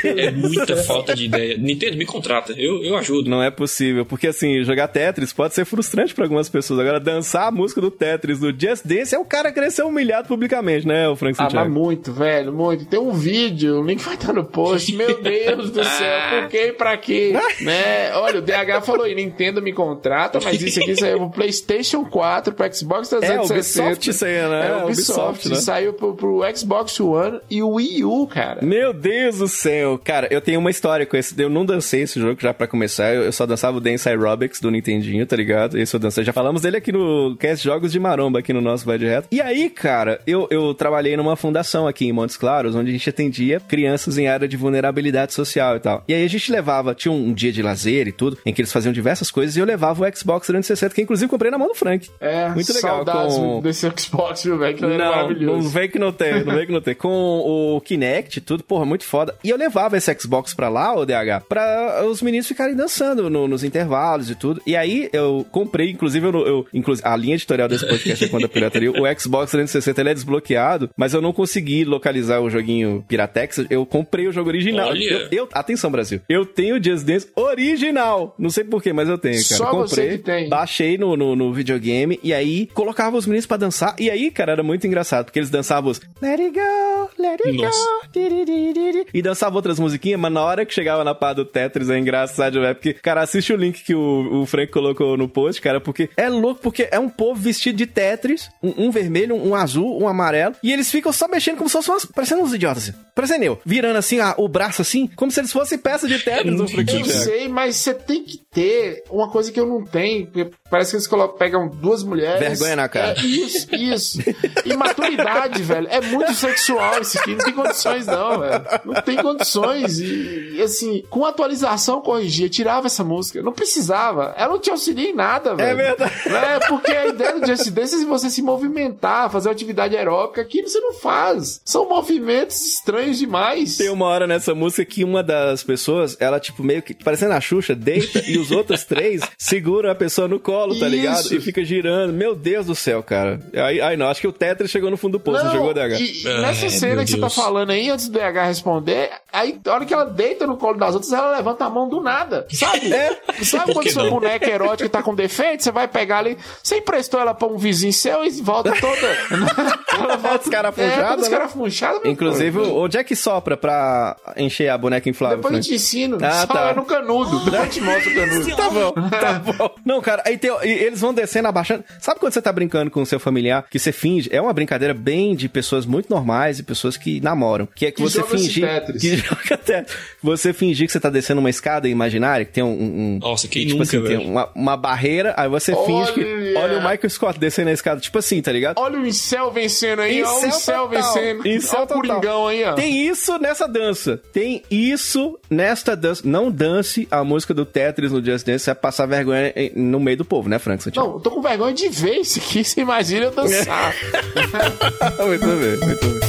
É 0.04 0.30
muita 0.30 0.76
falta 0.76 1.14
de 1.14 1.24
ideia. 1.26 1.56
Nintendo, 1.56 1.96
me 1.96 2.06
contrata. 2.06 2.52
Eu, 2.56 2.82
eu 2.84 2.96
ajudo. 2.96 3.28
Não 3.28 3.42
é 3.42 3.50
possível, 3.50 4.04
porque 4.04 4.28
assim, 4.28 4.62
jogar 4.64 4.88
Tetris 4.88 5.32
pode 5.32 5.54
ser 5.54 5.64
frustrante 5.64 6.14
pra 6.14 6.24
algumas 6.24 6.48
pessoas. 6.48 6.80
Agora, 6.80 7.00
dançar 7.00 7.48
a 7.48 7.50
música 7.50 7.80
do 7.80 7.90
Tetris 7.90 8.40
no 8.40 8.50
Just 8.58 8.86
Dance 8.86 9.14
é 9.14 9.18
o 9.18 9.24
cara 9.24 9.52
querer 9.52 9.70
ser 9.70 9.82
humilhado 9.82 10.28
publicamente, 10.28 10.86
né, 10.86 11.08
o 11.08 11.16
Frank 11.16 11.36
Ah, 11.38 11.44
mas 11.44 11.52
Santiago? 11.52 11.70
muito, 11.70 12.12
velho, 12.12 12.52
muito. 12.52 12.84
Tem 12.86 12.98
um 12.98 13.12
vídeo, 13.12 13.80
o 13.80 13.84
link 13.84 14.02
vai 14.02 14.14
estar 14.14 14.32
no 14.32 14.44
post. 14.44 14.94
Meu 14.96 15.20
Deus 15.22 15.70
do 15.70 15.82
céu, 15.84 16.20
por 16.40 16.48
que 16.48 16.66
e 16.68 16.72
pra 16.72 16.96
quê? 16.96 17.32
né? 17.62 18.12
Olha, 18.14 18.38
o 18.38 18.42
DH 18.42 18.84
falou 18.84 19.04
aí, 19.04 19.14
Nintendo 19.14 19.60
me 19.62 19.72
contrata, 19.72 20.38
mas 20.42 20.60
isso 20.60 20.80
aqui 20.80 20.96
saiu 21.00 21.18
pro 21.18 21.30
PlayStation 21.30 22.04
4, 22.04 22.54
pro 22.54 22.74
Xbox 22.74 23.08
360. 23.08 23.54
Ubisoft 23.54 24.10
isso 24.10 24.24
aí, 24.24 24.32
né? 24.48 24.66
É, 24.66 24.70
É, 24.70 24.84
Ubisoft, 24.84 25.20
Ubisoft, 25.20 25.48
né? 25.48 25.54
saiu 25.56 25.92
pro, 26.00 26.14
pro 26.14 26.40
Xbox 26.56 26.98
One 26.98 27.38
e 27.50 27.62
o 27.62 27.68
Wii 27.74 28.04
U, 28.04 28.26
cara. 28.26 28.60
Meu 28.62 28.92
Deus 28.92 29.38
do 29.38 29.46
céu, 29.48 30.00
cara, 30.02 30.26
eu 30.30 30.40
tenho 30.40 30.58
uma 30.58 30.70
história 30.70 31.04
com 31.06 31.16
esse. 31.16 31.40
Eu 31.40 31.48
não 31.50 31.64
dancei 31.64 32.02
esse 32.02 32.18
jogo 32.18 32.40
já 32.40 32.52
pra 32.54 32.66
começar. 32.66 33.14
Eu, 33.14 33.22
eu 33.24 33.32
só 33.32 33.46
dançava 33.46 33.76
o 33.76 33.80
Dance 33.80 34.08
Aerobics 34.08 34.60
do 34.60 34.70
Nintendinho, 34.70 35.24
tá 35.26 35.36
ligado? 35.36 35.78
Esse 35.78 35.94
eu 35.94 36.00
dancei. 36.00 36.24
Já 36.24 36.32
falamos 36.32 36.62
dele 36.62 36.78
aqui 36.78 36.90
no 36.90 37.36
Cast 37.38 37.62
Jogos 37.64 37.92
de 37.92 38.00
Maromba, 38.00 38.38
aqui 38.38 38.52
no 38.52 38.60
nosso 38.60 38.84
Vai 38.86 38.98
de 38.98 39.06
Reto. 39.06 39.28
E 39.30 39.40
aí, 39.40 39.68
cara, 39.70 40.20
eu, 40.26 40.48
eu 40.50 40.72
trabalhei 40.74 41.16
numa 41.16 41.36
fundação 41.36 41.86
aqui 41.86 42.06
em 42.06 42.12
Montes 42.12 42.36
Claros, 42.36 42.74
onde 42.74 42.88
a 42.90 42.92
gente 42.92 43.08
atendia 43.10 43.60
crianças 43.60 44.16
em 44.18 44.26
área 44.26 44.48
de 44.48 44.56
vulnerabilidade 44.56 45.34
social 45.34 45.76
e 45.76 45.80
tal. 45.80 46.02
E 46.08 46.14
aí 46.14 46.24
a 46.24 46.28
gente 46.28 46.50
levava, 46.50 46.94
tinha 46.94 47.12
um 47.12 47.32
dia 47.32 47.52
de 47.52 47.62
lazer 47.62 48.08
e 48.08 48.12
tudo, 48.12 48.38
em 48.46 48.52
que 48.52 48.60
eles 48.62 48.72
faziam 48.72 48.92
diversas 48.92 49.30
coisas, 49.30 49.56
e 49.56 49.60
eu 49.60 49.66
levava 49.66 50.02
o 50.04 50.16
Xbox 50.16 50.46
360, 50.46 50.94
que 50.94 51.02
inclusive 51.02 51.28
comprei 51.30 51.50
na 51.50 51.58
mão 51.58 51.68
do 51.68 51.74
Frank. 51.74 52.08
É, 52.20 52.48
Muito 52.48 52.72
legal. 52.72 52.96
saudades 53.04 53.36
com- 53.36 53.60
desse 53.60 53.90
Xbox, 53.98 54.44
viu, 54.44 54.56
velho? 54.58 54.76
Que 54.76 54.84
era 54.84 54.96
Não, 54.96 55.04
não 55.04 55.10
maravilhoso. 55.16 55.68
vem 55.68 55.89
que 55.90 55.98
não 55.98 56.12
tem, 56.12 56.44
não 56.44 56.54
vem 56.54 56.66
que 56.66 56.72
não 56.72 56.80
tem. 56.80 56.94
Com 56.94 57.08
o 57.08 57.80
Kinect 57.80 58.38
e 58.38 58.40
tudo, 58.40 58.62
porra, 58.64 58.84
muito 58.84 59.04
foda. 59.04 59.34
E 59.44 59.50
eu 59.50 59.56
levava 59.56 59.96
esse 59.96 60.14
Xbox 60.18 60.54
pra 60.54 60.68
lá, 60.68 60.94
o 60.96 61.04
DH, 61.04 61.44
pra 61.48 62.04
os 62.06 62.22
meninos 62.22 62.46
ficarem 62.46 62.74
dançando 62.74 63.28
no- 63.30 63.48
nos 63.48 63.64
intervalos 63.64 64.30
e 64.30 64.34
tudo. 64.34 64.60
E 64.66 64.76
aí 64.76 65.08
eu 65.12 65.44
comprei, 65.50 65.90
inclusive, 65.90 66.26
eu, 66.26 66.46
eu- 66.46 66.66
inclusive 66.72 67.06
a 67.06 67.16
linha 67.16 67.34
editorial 67.34 67.68
desse 67.68 67.86
podcast 67.86 68.24
é 68.24 68.28
quando 68.28 68.44
a 68.44 68.48
pirataria, 68.48 68.90
o 68.90 69.20
Xbox 69.20 69.50
360 69.50 70.00
ele 70.00 70.10
é 70.10 70.14
desbloqueado, 70.14 70.90
mas 70.96 71.14
eu 71.14 71.20
não 71.20 71.32
consegui 71.32 71.84
localizar 71.84 72.40
o 72.40 72.50
joguinho 72.50 73.04
Piratex. 73.08 73.64
Eu 73.70 73.84
comprei 73.86 74.26
o 74.28 74.32
jogo 74.32 74.48
original. 74.48 74.88
Olha. 74.90 75.02
Eu, 75.02 75.28
eu- 75.30 75.48
atenção, 75.52 75.90
Brasil. 75.90 76.20
Eu 76.28 76.44
tenho 76.44 76.76
o 76.78 76.82
Just 76.82 77.04
Dance 77.04 77.28
original. 77.36 78.34
Não 78.38 78.50
sei 78.50 78.64
porquê, 78.64 78.92
mas 78.92 79.08
eu 79.08 79.16
tenho, 79.18 79.34
cara. 79.42 79.56
Só 79.56 79.66
comprei, 79.70 79.86
você 79.86 80.18
que 80.18 80.24
tem. 80.24 80.48
baixei 80.48 80.98
no, 80.98 81.16
no, 81.16 81.36
no 81.36 81.52
videogame 81.52 82.18
e 82.22 82.32
aí 82.34 82.66
colocava 82.74 83.16
os 83.16 83.26
meninos 83.26 83.46
pra 83.46 83.56
dançar. 83.56 83.94
E 83.98 84.10
aí, 84.10 84.30
cara, 84.30 84.52
era 84.52 84.62
muito 84.62 84.86
engraçado, 84.86 85.26
porque 85.26 85.38
eles 85.38 85.50
dançavam 85.50 85.79
os 85.88 86.00
Let 86.20 86.38
it 86.40 86.50
go, 86.50 87.10
let 87.18 87.40
it 87.44 87.56
Nossa. 87.56 87.78
go, 87.78 88.08
tiriririri, 88.12 89.06
e 89.14 89.22
dançavam 89.22 89.56
outras 89.56 89.78
musiquinhas, 89.78 90.20
mas 90.20 90.32
na 90.32 90.42
hora 90.42 90.66
que 90.66 90.74
chegava 90.74 91.02
na 91.04 91.14
pá 91.14 91.32
do 91.32 91.44
Tetris 91.44 91.88
é 91.88 91.98
engraçado, 91.98 92.60
velho. 92.60 92.74
Porque, 92.74 92.92
cara, 92.94 93.22
assiste 93.22 93.52
o 93.52 93.56
link 93.56 93.82
que 93.82 93.94
o, 93.94 94.42
o 94.42 94.46
Frank 94.46 94.70
colocou 94.70 95.16
no 95.16 95.28
post, 95.28 95.60
cara, 95.60 95.80
porque 95.80 96.10
é 96.16 96.28
louco, 96.28 96.60
porque 96.60 96.88
é 96.90 96.98
um 96.98 97.08
povo 97.08 97.40
vestido 97.40 97.76
de 97.76 97.86
Tetris, 97.86 98.50
um, 98.62 98.86
um 98.86 98.90
vermelho, 98.90 99.34
um 99.34 99.54
azul, 99.54 100.00
um 100.02 100.06
amarelo, 100.08 100.54
e 100.62 100.72
eles 100.72 100.90
ficam 100.90 101.12
só 101.12 101.26
mexendo 101.28 101.56
como 101.56 101.68
se 101.68 101.76
fossem 101.76 101.94
umas, 101.94 102.04
parecendo 102.04 102.42
uns 102.42 102.52
idiotas, 102.52 102.82
assim. 102.88 102.98
Parecendo 103.14 103.44
eu, 103.44 103.60
virando 103.64 103.96
assim 103.96 104.18
a- 104.20 104.34
o 104.36 104.48
braço 104.48 104.82
assim, 104.82 105.06
como 105.16 105.30
se 105.30 105.40
eles 105.40 105.52
fossem 105.52 105.78
peças 105.78 106.08
de 106.08 106.18
Tetris, 106.18 106.58
o 106.60 106.68
Frank 106.68 106.94
Eu 106.94 107.04
sei, 107.04 107.48
mas 107.48 107.76
você 107.76 107.94
tem 107.94 108.24
que 108.24 108.38
ter 108.50 109.02
uma 109.10 109.28
coisa 109.30 109.50
que 109.52 109.58
eu 109.60 109.66
não 109.66 109.84
tenho. 109.84 110.26
porque 110.26 110.50
Parece 110.70 110.90
que 110.90 110.96
eles 110.96 111.06
colocam, 111.06 111.36
pegam 111.36 111.68
duas 111.68 112.02
mulheres. 112.04 112.38
Vergonha 112.38 112.76
na 112.76 112.88
cara. 112.88 113.18
É, 113.18 113.24
isso, 113.26 113.66
isso. 113.74 114.18
imaturidade, 114.64 115.59
velho. 115.60 115.86
É 115.90 116.00
muito 116.00 116.32
sexual 116.34 117.00
isso 117.00 117.18
aqui. 117.18 117.34
Não 117.34 117.44
tem 117.44 117.54
condições, 117.54 118.06
não, 118.06 118.40
velho. 118.40 118.64
Não 118.84 119.02
tem 119.02 119.16
condições. 119.16 119.98
E, 119.98 120.56
e, 120.56 120.62
assim, 120.62 121.02
com 121.10 121.24
atualização 121.24 122.00
corrigia, 122.00 122.48
tirava 122.48 122.86
essa 122.86 123.04
música. 123.04 123.42
Não 123.42 123.52
precisava. 123.52 124.34
Ela 124.36 124.52
não 124.52 124.60
te 124.60 124.70
auxilia 124.70 125.10
em 125.10 125.14
nada, 125.14 125.54
velho. 125.54 125.68
É 125.68 125.74
verdade. 125.74 126.12
É, 126.28 126.68
porque 126.68 126.90
a 126.90 127.06
ideia 127.06 127.38
do 127.38 127.46
Just 127.46 127.70
Dance 127.70 128.02
é 128.02 128.04
você 128.04 128.30
se 128.30 128.42
movimentar, 128.42 129.30
fazer 129.30 129.50
atividade 129.50 129.96
aeróbica. 129.96 130.40
Aqui 130.40 130.62
você 130.62 130.80
não 130.80 130.92
faz. 130.94 131.60
São 131.64 131.88
movimentos 131.88 132.60
estranhos 132.64 133.18
demais. 133.18 133.76
Tem 133.76 133.88
uma 133.88 134.06
hora 134.06 134.26
nessa 134.26 134.54
música 134.54 134.84
que 134.84 135.04
uma 135.04 135.22
das 135.22 135.62
pessoas, 135.62 136.16
ela, 136.20 136.40
tipo, 136.40 136.62
meio 136.62 136.82
que, 136.82 136.94
parecendo 136.94 137.34
a 137.34 137.40
Xuxa, 137.40 137.74
deita 137.74 138.22
e 138.26 138.38
os 138.38 138.50
outros 138.50 138.84
três 138.84 139.22
seguram 139.38 139.90
a 139.90 139.94
pessoa 139.94 140.28
no 140.28 140.38
colo, 140.38 140.78
tá 140.78 140.86
Isso. 140.86 140.96
ligado? 140.96 141.34
E 141.34 141.40
fica 141.40 141.64
girando. 141.64 142.12
Meu 142.12 142.34
Deus 142.34 142.66
do 142.66 142.74
céu, 142.74 143.02
cara. 143.02 143.40
Aí, 143.54 143.80
aí 143.80 143.96
não, 143.96 144.06
acho 144.08 144.20
que 144.20 144.26
o 144.26 144.32
Tetris 144.32 144.70
chegou 144.70 144.90
no 144.90 144.96
fundo 144.96 145.12
do 145.12 145.20
poço, 145.20 145.44
não, 145.44 145.49
chegou, 145.50 145.74
DH? 145.74 146.00
E, 146.00 146.26
É, 146.28 146.40
nessa 146.42 146.68
cena 146.70 147.04
que 147.04 147.10
você 147.10 147.16
tá 147.16 147.26
Deus. 147.26 147.34
falando 147.34 147.70
aí, 147.70 147.90
antes 147.90 148.08
do 148.08 148.18
DH 148.18 148.46
responder, 148.46 149.10
aí 149.32 149.58
a 149.66 149.72
hora 149.72 149.84
que 149.84 149.92
ela 149.94 150.04
deita 150.04 150.46
no 150.46 150.56
colo 150.56 150.78
das 150.78 150.94
outras, 150.94 151.12
ela 151.12 151.36
levanta 151.36 151.64
a 151.64 151.70
mão 151.70 151.88
do 151.88 152.00
nada. 152.00 152.46
Sabe? 152.50 152.90
Sabe 153.44 153.66
Por 153.66 153.74
quando 153.74 153.90
sua 153.90 154.04
não? 154.04 154.10
boneca 154.10 154.48
erótica 154.48 154.88
tá 154.88 155.02
com 155.02 155.14
defeito? 155.14 155.62
Você 155.62 155.70
vai 155.70 155.88
pegar 155.88 156.18
ali. 156.18 156.36
Você 156.62 156.76
emprestou 156.78 157.20
ela 157.20 157.34
pra 157.34 157.48
um 157.48 157.56
vizinho 157.56 157.92
seu 157.92 158.24
e 158.24 158.30
volta 158.40 158.72
toda. 158.80 159.06
ela 159.92 160.16
volta 160.16 160.38
Descarafunchada, 160.38 160.92
É, 160.92 160.96
toda 161.02 161.10
né? 161.10 161.16
descarafunchada, 161.16 162.00
meu 162.00 162.12
Inclusive, 162.12 162.58
onde 162.58 162.96
é 162.98 163.04
que 163.04 163.14
sopra 163.16 163.56
pra 163.56 164.16
encher 164.36 164.68
a 164.68 164.78
boneca 164.78 165.08
inflável? 165.08 165.36
Depois 165.38 165.54
eu 165.54 165.60
te 165.60 165.74
ensino. 165.74 166.18
Ah, 166.22 166.46
Só 166.46 166.46
tá. 166.46 166.70
é 166.70 166.74
no 166.74 166.84
canudo. 166.84 167.38
Depois 167.44 167.62
eu 167.64 167.70
te 167.70 167.80
mostro 167.80 168.10
o 168.10 168.14
canudo. 168.14 168.56
Tá 168.56 168.70
bom, 168.70 168.92
tá 169.10 169.32
bom. 169.58 169.70
Não, 169.84 170.00
cara, 170.00 170.22
aí 170.26 170.36
tem, 170.38 170.50
e 170.62 170.68
eles 170.68 171.00
vão 171.00 171.12
descendo, 171.14 171.48
abaixando. 171.48 171.84
Sabe 172.00 172.20
quando 172.20 172.32
você 172.32 172.42
tá 172.42 172.52
brincando 172.52 172.90
com 172.90 173.02
o 173.02 173.06
seu 173.06 173.20
familiar, 173.20 173.64
que 173.70 173.78
você 173.78 173.92
finge? 173.92 174.28
É 174.32 174.40
uma 174.40 174.52
brincadeira 174.52 174.94
bem 174.94 175.34
de 175.40 175.48
pessoas 175.48 175.84
muito 175.86 176.08
normais 176.10 176.58
e 176.58 176.62
pessoas 176.62 176.96
que 176.96 177.20
namoram. 177.20 177.66
Que 177.74 177.86
é 177.86 177.90
que, 177.90 177.96
Que 177.96 178.02
você 178.02 178.22
fingir. 178.22 178.66
Tetris. 178.68 179.02
Que 179.02 179.16
joga 179.18 179.56
Tetris. 179.58 179.96
Você 180.22 180.52
fingir 180.52 180.86
que 180.86 180.92
você 180.92 181.00
tá 181.00 181.10
descendo 181.10 181.40
uma 181.40 181.50
escada 181.50 181.88
imaginária, 181.88 182.44
que 182.44 182.52
tem 182.52 182.62
um. 182.62 182.68
um- 182.70 183.18
Nossa, 183.20 183.48
quem 183.48 183.66
tipo 183.66 183.78
nunca, 183.78 183.96
assim, 183.96 184.06
tem 184.06 184.18
uma, 184.18 184.48
uma 184.54 184.76
barreira, 184.76 185.34
aí 185.36 185.48
você 185.48 185.74
finge 185.84 186.12
que. 186.12 186.20
Olha. 186.22 186.60
Olha 186.60 186.78
o 186.78 186.80
Michael 186.82 187.10
Scott 187.10 187.38
descendo 187.38 187.70
a 187.70 187.72
escada, 187.72 188.00
tipo 188.00 188.18
assim, 188.18 188.40
tá 188.42 188.52
ligado? 188.52 188.78
Olha 188.78 188.98
o 188.98 189.06
incel 189.06 189.50
vencendo 189.50 190.00
aí, 190.02 190.22
ó. 190.22 190.26
O 190.32 190.36
Incel 190.38 190.48
incel 190.48 190.88
total. 190.88 190.88
vencendo. 191.14 191.46
Incel 191.48 191.78
Olha 191.80 191.84
o. 191.84 191.88
Coringão 191.94 192.46
aí, 192.46 192.64
ó. 192.64 192.72
Tem 192.74 193.06
isso 193.08 193.38
nessa 193.38 193.66
dança. 193.66 194.20
Tem 194.32 194.62
isso 194.70 195.38
nesta 195.48 195.96
dança. 195.96 196.22
Não 196.24 196.50
dance 196.50 197.08
a 197.10 197.24
música 197.24 197.54
do 197.54 197.64
Tetris 197.64 198.12
no 198.12 198.24
Just 198.24 198.44
Dance, 198.46 198.64
você 198.64 198.70
vai 198.70 198.80
passar 198.80 199.06
vergonha 199.06 199.52
no 199.74 199.98
meio 199.98 200.16
do 200.18 200.24
povo, 200.24 200.48
né, 200.48 200.58
Frank 200.58 200.82
Santiago? 200.82 201.08
Não, 201.08 201.14
eu 201.16 201.20
tô 201.20 201.30
com 201.30 201.40
vergonha 201.40 201.72
de 201.74 201.88
ver 201.88 202.16
isso 202.18 202.38
aqui. 202.38 202.62
Você 202.70 202.80
imagina 202.82 203.26
eu 203.26 203.30
dançar. 203.30 203.94
muito 205.30 205.46
bem, 205.46 205.76
muito 205.76 206.06
bem. 206.06 206.20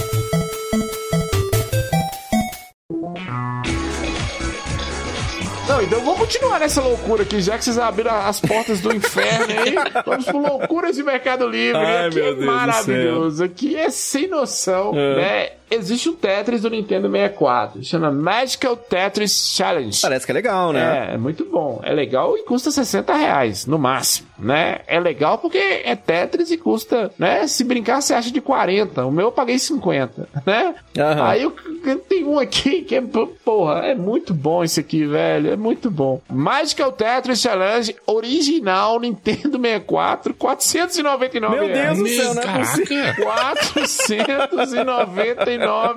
Não, 5.67 5.81
então 5.81 6.01
vamos 6.01 6.19
continuar 6.19 6.59
nessa 6.59 6.81
loucura 6.81 7.23
aqui, 7.23 7.41
já 7.41 7.57
que 7.57 7.63
vocês 7.63 7.77
abriram 7.77 8.13
as 8.13 8.41
portas 8.41 8.81
do 8.81 8.93
inferno 8.93 9.45
aí. 9.59 9.73
Vamos 10.05 10.25
por 10.25 10.41
loucuras 10.41 10.95
de 10.97 11.03
Mercado 11.03 11.47
Livre. 11.47 11.77
Ai, 11.79 12.07
aqui 12.07 12.19
é 12.19 12.35
maravilhoso. 12.35 13.43
Aqui 13.43 13.77
é 13.77 13.89
sem 13.89 14.27
noção, 14.27 14.91
É. 14.93 15.15
né? 15.15 15.49
Existe 15.71 16.09
um 16.09 16.13
Tetris 16.13 16.61
do 16.61 16.69
Nintendo 16.69 17.09
64. 17.09 17.83
Chama 17.83 18.11
Magical 18.11 18.75
Tetris 18.75 19.53
Challenge. 19.55 19.99
Parece 20.01 20.25
que 20.25 20.31
é 20.31 20.35
legal, 20.35 20.73
né? 20.73 21.09
É, 21.11 21.13
é 21.13 21.17
muito 21.17 21.45
bom. 21.45 21.79
É 21.83 21.93
legal 21.93 22.37
e 22.37 22.43
custa 22.43 22.69
60 22.71 23.13
reais, 23.15 23.65
no 23.65 23.79
máximo, 23.79 24.27
né? 24.37 24.79
É 24.87 24.99
legal 24.99 25.37
porque 25.37 25.57
é 25.83 25.95
Tetris 25.95 26.51
e 26.51 26.57
custa, 26.57 27.11
né? 27.17 27.47
Se 27.47 27.63
brincar, 27.63 28.01
você 28.01 28.13
acha 28.13 28.31
de 28.31 28.41
40. 28.41 29.05
O 29.05 29.11
meu 29.11 29.27
eu 29.27 29.31
paguei 29.31 29.57
50, 29.57 30.27
né? 30.45 30.75
Aham. 30.97 31.25
Aí 31.27 31.43
eu, 31.43 31.55
eu- 31.85 31.99
tem 31.99 32.25
um 32.25 32.37
aqui 32.37 32.81
que 32.81 32.95
é, 32.95 33.01
porra, 33.45 33.79
é 33.85 33.95
muito 33.95 34.33
bom 34.33 34.63
esse 34.63 34.79
aqui, 34.79 35.05
velho. 35.05 35.51
É 35.51 35.55
muito 35.55 35.89
bom. 35.89 36.21
Magical 36.29 36.91
Tetris 36.91 37.39
Challenge 37.41 37.95
original 38.05 38.99
Nintendo 38.99 39.57
64, 39.57 40.33
499 40.33 41.55
Meu 41.55 41.73
Deus 41.73 41.97
do 41.97 42.03
reais. 42.03 42.21
céu, 42.21 42.33
não 42.33 42.41
é 42.41 42.45
Caraca. 42.45 42.69
possível. 42.69 43.13
499 43.23 45.35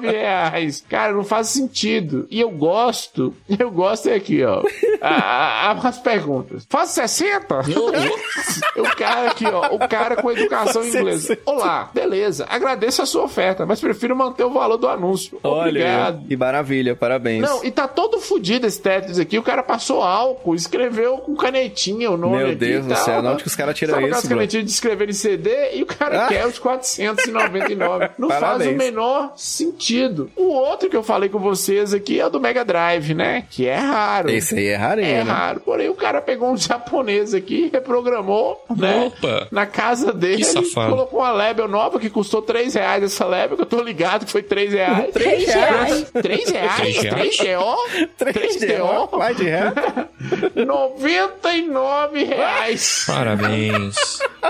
reais. 0.00 0.84
Cara, 0.88 1.12
não 1.12 1.24
faz 1.24 1.48
sentido. 1.48 2.26
E 2.30 2.40
eu 2.40 2.50
gosto, 2.50 3.34
eu 3.58 3.70
gosto 3.70 4.08
é 4.08 4.14
aqui, 4.14 4.44
ó. 4.44 4.62
A- 5.04 5.70
a- 5.70 5.88
As 5.88 5.98
perguntas. 5.98 6.66
Faz 6.68 6.90
60? 6.90 7.60
o 8.76 8.96
cara 8.96 9.30
aqui, 9.30 9.44
ó. 9.46 9.74
O 9.74 9.78
cara 9.88 10.16
com 10.16 10.30
educação 10.30 10.84
inglesa. 10.84 11.36
Olá, 11.44 11.90
beleza. 11.92 12.46
Agradeço 12.48 13.02
a 13.02 13.06
sua 13.06 13.24
oferta, 13.24 13.66
mas 13.66 13.80
prefiro 13.80 14.16
manter 14.16 14.44
o 14.44 14.50
valor 14.50 14.76
do 14.76 14.88
anúncio. 14.88 15.38
Obrigado. 15.42 16.16
Olha, 16.18 16.26
que 16.28 16.36
maravilha, 16.36 16.96
parabéns. 16.96 17.42
Não, 17.42 17.64
e 17.64 17.70
tá 17.70 17.86
todo 17.86 18.18
fudido 18.18 18.66
esse 18.66 18.80
Tetris 18.80 19.18
aqui. 19.18 19.38
O 19.38 19.42
cara 19.42 19.62
passou 19.62 20.02
álcool, 20.02 20.54
escreveu 20.54 21.18
com 21.18 21.34
canetinha 21.36 22.10
o 22.10 22.16
nome 22.16 22.36
Meu 22.38 22.46
aqui 22.48 22.54
Deus 22.56 22.86
do 22.86 22.96
céu, 22.96 23.20
de 23.20 23.28
onde 23.28 23.42
que 23.42 23.48
os 23.48 23.56
caras 23.56 23.76
tiram 23.76 24.00
isso, 24.00 24.20
bro? 24.26 24.36
canetinhas 24.36 24.64
de 24.66 24.70
escrever 24.70 25.08
em 25.10 25.12
CD 25.12 25.74
e 25.74 25.82
o 25.82 25.86
cara 25.86 26.24
Ah. 26.24 26.28
quer 26.28 26.46
os 26.46 26.58
499. 26.58 28.10
Não 28.18 28.28
faz 28.28 28.40
Parabéns. 28.40 28.74
o 28.74 28.78
menor 28.78 29.32
sentido. 29.36 30.30
O 30.36 30.44
outro 30.52 30.88
que 30.88 30.96
eu 30.96 31.02
falei 31.02 31.28
com 31.28 31.38
vocês 31.38 31.92
aqui 31.92 32.18
é 32.20 32.26
o 32.26 32.30
do 32.30 32.40
Mega 32.40 32.64
Drive, 32.64 33.14
né? 33.14 33.44
Que 33.50 33.66
é 33.66 33.76
raro. 33.76 34.30
Esse 34.30 34.56
aí 34.56 34.66
é 34.68 34.76
rarinho, 34.94 35.06
É 35.20 35.24
né? 35.24 35.30
raro. 35.30 35.60
Porém, 35.60 35.88
o 35.88 35.94
cara 35.94 36.20
pegou 36.20 36.50
um 36.50 36.56
japonês 36.58 37.34
aqui, 37.34 37.70
reprogramou, 37.72 38.64
né? 38.76 39.06
Opa. 39.06 39.48
Na 39.50 39.66
casa 39.66 40.12
dele, 40.12 40.44
colocou 40.74 41.20
uma 41.20 41.30
Label 41.32 41.68
nova 41.68 41.98
que 41.98 42.08
custou 42.10 42.40
3 42.42 42.74
reais 42.74 43.02
essa 43.02 43.24
Label, 43.24 43.56
que 43.56 43.62
eu 43.62 43.66
tô 43.66 43.80
ligado 43.82 44.24
que 44.26 44.32
foi 44.32 44.42
3 44.42 44.72
reais. 44.72 45.10
3 45.12 45.46
reais. 45.46 46.10
3 46.12 46.50
reais? 46.50 46.74
Três 46.78 46.96
3 46.98 47.36
GO? 47.38 47.76
3 48.16 48.60
DO? 48.60 49.18
Vai 49.18 49.34
de 49.34 49.44
reta. 49.44 50.08
99 50.54 52.24
reais 52.24 53.04
Parabéns. 53.06 53.94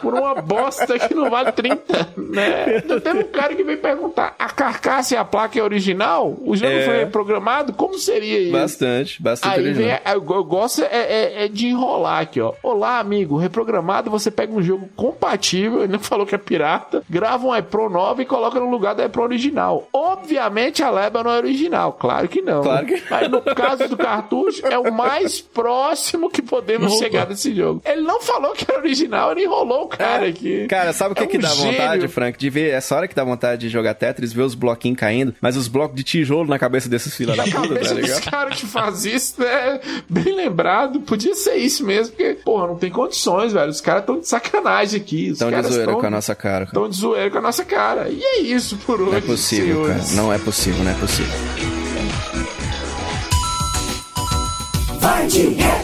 por 0.00 0.14
uma 0.14 0.34
bosta 0.36 0.98
que 0.98 1.14
não 1.14 1.30
vale 1.30 1.52
30, 1.52 2.08
né? 2.16 2.76
Então, 2.78 3.00
Teve 3.00 3.18
um 3.20 3.24
cara 3.28 3.54
que 3.54 3.62
veio 3.64 3.78
perguntar, 3.78 4.34
a 4.38 4.48
carcaça 4.48 5.14
e 5.14 5.16
a 5.16 5.24
placa 5.24 5.58
é 5.58 5.62
original? 5.62 6.36
O 6.44 6.56
jogo 6.56 6.70
É. 6.72 6.84
foi 6.84 7.06
programado? 7.06 7.72
Como 7.72 7.98
seria 7.98 8.40
isso? 8.40 8.52
Bastante, 8.52 9.22
bastante 9.22 9.52
Aí 9.58 9.62
vem, 9.62 9.72
original. 9.72 10.00
eu, 10.14 10.20
eu 10.32 10.44
gosto 10.44 10.82
é, 10.82 10.86
é- 10.90 11.44
é 11.44 11.48
de 11.48 11.66
enrolar 11.66 12.20
aqui, 12.22 12.40
ó. 12.40 12.52
Olá, 12.62 12.98
amigo. 12.98 13.36
Reprogramado, 13.36 14.10
você 14.10 14.30
pega 14.30 14.52
um 14.52 14.62
jogo 14.62 14.88
compatível, 14.96 15.82
ele 15.82 15.92
não 15.92 15.98
falou 15.98 16.24
que 16.26 16.34
é 16.34 16.38
pirata, 16.38 17.02
grava 17.10 17.46
um 17.46 17.56
iPro 17.56 17.88
9 17.90 18.22
e 18.22 18.26
coloca 18.26 18.59
no 18.60 18.70
lugar 18.70 18.94
da 18.94 19.05
iPro 19.05 19.22
original. 19.22 19.88
Obviamente 19.92 20.82
a 20.82 20.90
Leba 20.90 21.22
não 21.22 21.30
é 21.30 21.36
original, 21.38 21.92
claro 21.92 22.28
que 22.28 22.40
não. 22.40 22.62
Claro 22.62 22.86
que- 22.86 23.02
Mas 23.10 23.30
no 23.30 23.42
caso 23.42 23.88
do 23.88 23.96
cartucho, 23.96 24.66
é 24.66 24.78
o 24.78 24.92
mais 24.92 25.40
próximo 25.40 26.30
que 26.30 26.40
podemos 26.42 26.92
Opa. 26.92 27.02
chegar 27.05 27.26
desse 27.26 27.55
jogo. 27.55 27.82
Ele 27.84 28.02
não 28.02 28.20
falou 28.20 28.52
que 28.52 28.64
era 28.68 28.78
original, 28.80 29.32
ele 29.32 29.44
enrolou 29.44 29.84
o 29.84 29.88
cara 29.88 30.26
aqui. 30.28 30.66
Cara, 30.68 30.92
sabe 30.92 31.12
o 31.12 31.14
que, 31.16 31.24
É 31.24 31.26
que 31.26 31.36
um 31.38 31.40
dá 31.40 31.48
gênio. 31.48 31.72
vontade, 31.72 32.09
Frank? 32.09 32.38
De 32.38 32.51
ver, 32.51 32.70
essa 32.72 32.94
hora 32.96 33.09
que 33.09 33.14
dá 33.14 33.24
vontade 33.24 33.62
de 33.62 33.68
jogar 33.68 33.94
Tetris, 33.94 34.32
ver 34.32 34.42
os 34.42 34.55
bloquinhos 34.55 34.98
caindo, 34.98 35.34
mas 35.40 35.56
os 35.56 35.68
blocos 35.68 35.96
de 35.96 36.02
tijolo 36.02 36.48
na 36.48 36.59
cabeça 36.59 36.88
desses 36.88 37.14
filhos 37.14 37.36
da 37.36 37.44
puta, 37.44 37.74
tá 37.80 37.92
ligado? 37.94 38.22
caras 38.30 38.60
que 38.60 38.66
faz 38.66 39.05
isso, 39.05 39.42
é 39.42 39.80
bem 40.14 40.34
lembrado. 40.36 41.00
Podia 41.00 41.34
ser 41.34 41.56
isso 41.56 41.84
mesmo, 41.84 42.14
porque, 42.14 42.34
porra, 42.44 42.68
não 42.68 42.76
tem 42.76 42.90
condições, 42.90 43.52
velho. 43.52 43.70
Os 43.70 43.80
caras 43.80 44.02
estão 44.02 44.18
de 44.18 44.26
sacanagem 44.28 45.00
aqui. 45.00 45.30
Os 45.32 45.38
Tão 45.38 45.50
de 45.50 45.62
zoeira 45.62 45.92
tão- 45.92 46.00
com 46.00 46.06
a 46.06 46.10
nossa 46.10 46.34
cara. 46.34 46.54
cara. 46.54 46.64
Estão 46.66 46.88
de 46.88 46.96
zoeira 46.96 47.30
com 47.30 47.38
a 47.38 47.42
nossa 47.42 47.64
cara. 47.64 48.08
E 48.08 48.22
é 48.22 48.40
isso 48.40 48.76
por 48.86 49.00
hoje, 49.00 49.10
Não 49.10 49.18
é 49.18 49.20
possível, 49.20 49.82
cara. 49.82 49.86
senhores. 50.00 50.14
Não 50.16 50.32
é 50.32 50.38
possível, 50.38 50.84
não 50.84 50.90
é 50.90 50.94
possível. 50.94 51.34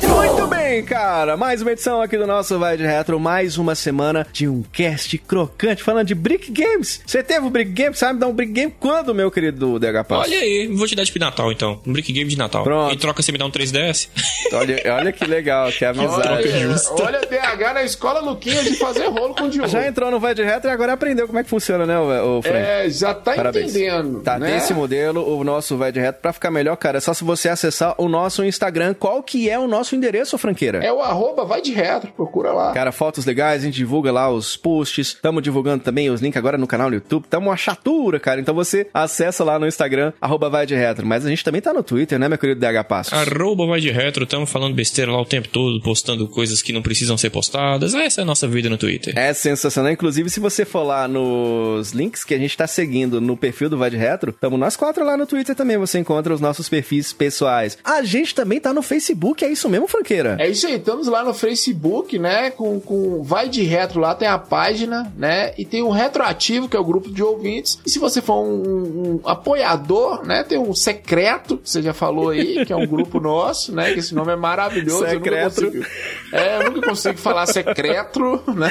Muito 0.09 0.47
bem, 0.49 0.60
cara. 0.79 1.37
Mais 1.37 1.61
uma 1.61 1.73
edição 1.73 2.01
aqui 2.01 2.17
do 2.17 2.27
nosso 2.27 2.57
Vai 2.59 2.77
de 2.77 2.85
Retro. 2.85 3.19
Mais 3.19 3.59
uma 3.59 3.75
semana 3.75 4.25
de 4.33 4.47
um 4.47 4.63
cast 4.63 5.19
crocante 5.19 5.83
falando 5.83 6.07
de 6.07 6.15
Brick 6.15 6.53
Games. 6.53 7.03
Você 7.05 7.25
teve 7.25 7.45
o 7.45 7.51
Brick 7.51 7.73
Game? 7.73 7.95
Sabe 7.95 8.15
me 8.15 8.21
dar 8.21 8.29
um 8.29 8.33
Brick 8.33 8.53
Game 8.53 8.73
quando, 8.79 9.13
meu 9.13 9.31
querido 9.31 9.81
DH 9.81 10.05
Pass? 10.07 10.29
Olha 10.29 10.39
aí, 10.39 10.69
vou 10.69 10.87
te 10.87 10.95
dar 10.95 11.03
de 11.03 11.19
Natal 11.19 11.51
então. 11.51 11.81
Um 11.85 11.93
Brick 11.93 12.13
Game 12.13 12.31
de 12.31 12.39
Natal. 12.39 12.63
Pronto. 12.63 12.95
Em 12.95 12.99
troca 12.99 13.21
você 13.21 13.33
me 13.33 13.39
dá 13.39 13.47
um 13.47 13.51
3DS? 13.51 14.09
Olha, 14.53 14.83
olha 14.95 15.13
que 15.13 15.25
legal, 15.25 15.71
que 15.73 15.85
amizade. 15.85 16.29
Olha, 16.29 16.77
olha 16.91 17.21
DH 17.21 17.75
na 17.75 17.83
escola 17.83 18.21
Luquinha 18.21 18.63
de 18.63 18.75
fazer 18.75 19.07
rolo 19.07 19.35
com 19.35 19.45
o 19.45 19.51
Diogo. 19.51 19.69
Já 19.69 19.87
entrou 19.87 20.11
no 20.11 20.21
Vai 20.21 20.35
de 20.35 20.43
Retro 20.43 20.71
e 20.71 20.73
agora 20.73 20.93
aprendeu 20.93 21.27
como 21.27 21.39
é 21.39 21.43
que 21.43 21.51
funciona, 21.51 21.85
né, 21.85 21.99
o, 21.99 22.43
Frank? 22.43 22.57
É, 22.57 22.89
já 22.91 23.13
tá 23.13 23.35
Parabéns. 23.35 23.71
entendendo. 23.71 24.21
Tá, 24.21 24.39
né? 24.39 24.49
tem 24.49 24.57
esse 24.59 24.73
modelo, 24.73 25.37
o 25.37 25.43
nosso 25.43 25.77
vai 25.77 25.91
de 25.91 25.99
reto. 26.01 26.21
Pra 26.21 26.33
ficar 26.33 26.51
melhor, 26.51 26.77
cara, 26.77 26.99
é 26.99 27.01
só 27.01 27.13
se 27.15 27.25
você 27.25 27.49
acessar 27.49 27.95
o 27.99 28.09
nosso 28.09 28.45
Instagram. 28.45 28.95
Qual 28.95 29.23
que 29.23 29.49
é 29.49 29.59
o 29.59 29.67
nosso 29.67 29.97
endereço, 29.97 30.37
Franquinho? 30.39 30.60
É 30.67 30.93
o 30.93 31.01
arroba 31.01 31.45
vai 31.45 31.61
de 31.61 31.73
retro, 31.73 32.13
procura 32.13 32.53
lá. 32.53 32.73
Cara, 32.73 32.93
fotos 32.93 33.25
legais, 33.25 33.63
a 33.63 33.65
gente 33.65 33.75
divulga 33.75 34.13
lá 34.13 34.31
os 34.31 34.57
posts. 34.57 35.15
Tamo 35.21 35.41
divulgando 35.41 35.83
também 35.83 36.11
os 36.11 36.21
links 36.21 36.37
agora 36.37 36.59
no 36.59 36.67
canal 36.67 36.89
no 36.89 36.97
YouTube. 36.97 37.27
Tamo 37.29 37.49
uma 37.49 37.57
chatura, 37.57 38.21
cara. 38.21 38.41
Então 38.41 38.55
você 38.55 38.87
acessa 38.93 39.45
lá 39.45 39.59
no 39.59 39.67
Instagram, 39.67 40.13
arroba 40.21 40.51
vai 40.51 40.67
de 40.67 40.75
retro. 40.75 41.07
Mas 41.07 41.25
a 41.25 41.29
gente 41.29 41.45
também 41.45 41.61
tá 41.61 41.73
no 41.73 41.83
Twitter, 41.83 42.19
né, 42.19 42.29
meu 42.29 42.39
querido 42.39 42.61
DH 42.61 42.85
Passos? 42.87 43.13
Arroba 43.13 43.67
vai 43.67 43.81
de 43.81 43.91
retro, 43.91 44.25
estamos 44.25 44.51
falando 44.51 44.75
besteira 44.75 45.11
lá 45.11 45.21
o 45.21 45.25
tempo 45.25 45.49
todo, 45.49 45.81
postando 45.83 46.29
coisas 46.29 46.63
que 46.63 46.73
não 46.73 46.83
precisam 46.83 47.17
ser 47.17 47.31
postadas. 47.31 47.95
Essa 47.95 48.21
é 48.21 48.23
a 48.23 48.27
nossa 48.27 48.47
vida 48.47 48.69
no 48.69 48.77
Twitter. 48.77 49.17
É 49.17 49.33
sensacional. 49.33 49.93
Inclusive, 49.93 50.29
se 50.31 50.41
você 50.41 50.65
for 50.65 50.83
lá 50.83 51.09
nos 51.09 51.93
links 51.93 52.25
que 52.25 52.35
a 52.35 52.39
gente 52.39 52.57
tá 52.57 52.67
seguindo 52.67 53.21
no 53.21 53.37
perfil 53.37 53.69
do 53.69 53.79
Vai 53.79 53.91
de 53.91 53.97
Retro, 53.97 54.33
tamo 54.33 54.57
nós 54.57 54.77
quatro 54.77 55.05
lá 55.05 55.17
no 55.17 55.27
Twitter 55.27 55.55
também. 55.55 55.79
Você 55.79 55.99
encontra 55.99 56.35
os 56.35 56.41
nossos 56.41 56.69
perfis 56.69 57.13
pessoais. 57.13 57.79
A 57.85 58.03
gente 58.03 58.35
também 58.35 58.61
tá 58.61 58.73
no 58.73 58.83
Facebook, 58.83 59.45
é 59.45 59.49
isso 59.49 59.69
mesmo, 59.69 59.89
Franqueira? 59.89 60.37
É 60.39 60.49
isso 60.51 60.67
aí, 60.67 60.75
estamos 60.77 61.07
lá 61.09 61.23
no 61.25 61.33
Facebook, 61.35 62.19
né? 62.19 62.51
Com, 62.51 62.81
com 62.81 63.23
Vai 63.23 63.49
de 63.49 63.63
Retro 63.63 64.01
lá, 64.01 64.15
tem 64.15 64.29
a 64.29 64.39
página, 64.39 65.13
né? 65.17 65.53
E 65.59 65.65
tem 65.65 65.83
o 65.83 65.91
Retroativo, 65.91 66.69
que 66.69 66.77
é 66.77 66.81
o 66.81 66.85
grupo 66.85 67.11
de 67.11 67.23
ouvintes. 67.23 67.79
E 67.85 67.91
se 67.91 67.99
você 67.99 68.21
for 68.23 68.43
um, 68.43 69.21
um 69.25 69.29
apoiador, 69.29 70.25
né? 70.27 70.43
Tem 70.45 70.59
um 70.59 70.75
secreto, 70.75 71.59
que 71.59 71.69
você 71.71 71.83
já 71.83 71.93
falou 71.93 72.31
aí, 72.31 72.65
que 72.65 72.73
é 72.73 72.77
um 72.77 72.87
grupo 72.87 73.19
nosso, 73.21 73.75
né? 73.75 73.93
Que 73.93 73.99
esse 74.01 74.15
nome 74.15 74.33
é 74.33 74.37
maravilhoso. 74.37 75.05
eu 75.05 75.15
nunca 75.15 75.31
Secreto. 75.31 75.55
consigo- 75.67 75.87
é, 76.33 76.57
eu 76.59 76.71
nunca 76.71 76.89
consigo 76.89 77.19
falar 77.19 77.47
secreto, 77.47 78.43
né? 78.55 78.71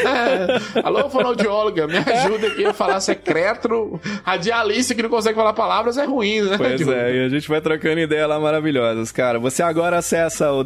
Alô, 0.84 1.10
fonoaudióloga, 1.10 1.88
me 1.88 1.98
ajuda 1.98 2.48
aqui 2.48 2.66
a 2.66 2.74
falar 2.74 3.00
secreto. 3.00 4.00
Radialista 4.24 4.94
que 4.96 5.02
não 5.04 5.10
consegue 5.10 5.36
falar 5.36 5.54
palavras 5.54 5.98
é 5.98 6.06
ruim, 6.06 6.42
né? 6.42 6.58
Pois 6.58 6.88
é, 6.88 7.16
e 7.16 7.26
a 7.26 7.30
gente 7.30 7.48
vai 7.48 7.62
trocando 7.62 8.00
ideia 8.00 8.26
lá 8.28 8.40
maravilhosas, 8.40 9.12
cara. 9.12 9.40
Você 9.40 9.62
agora 9.62 9.98
acessa 9.98 10.52
o 10.52 10.64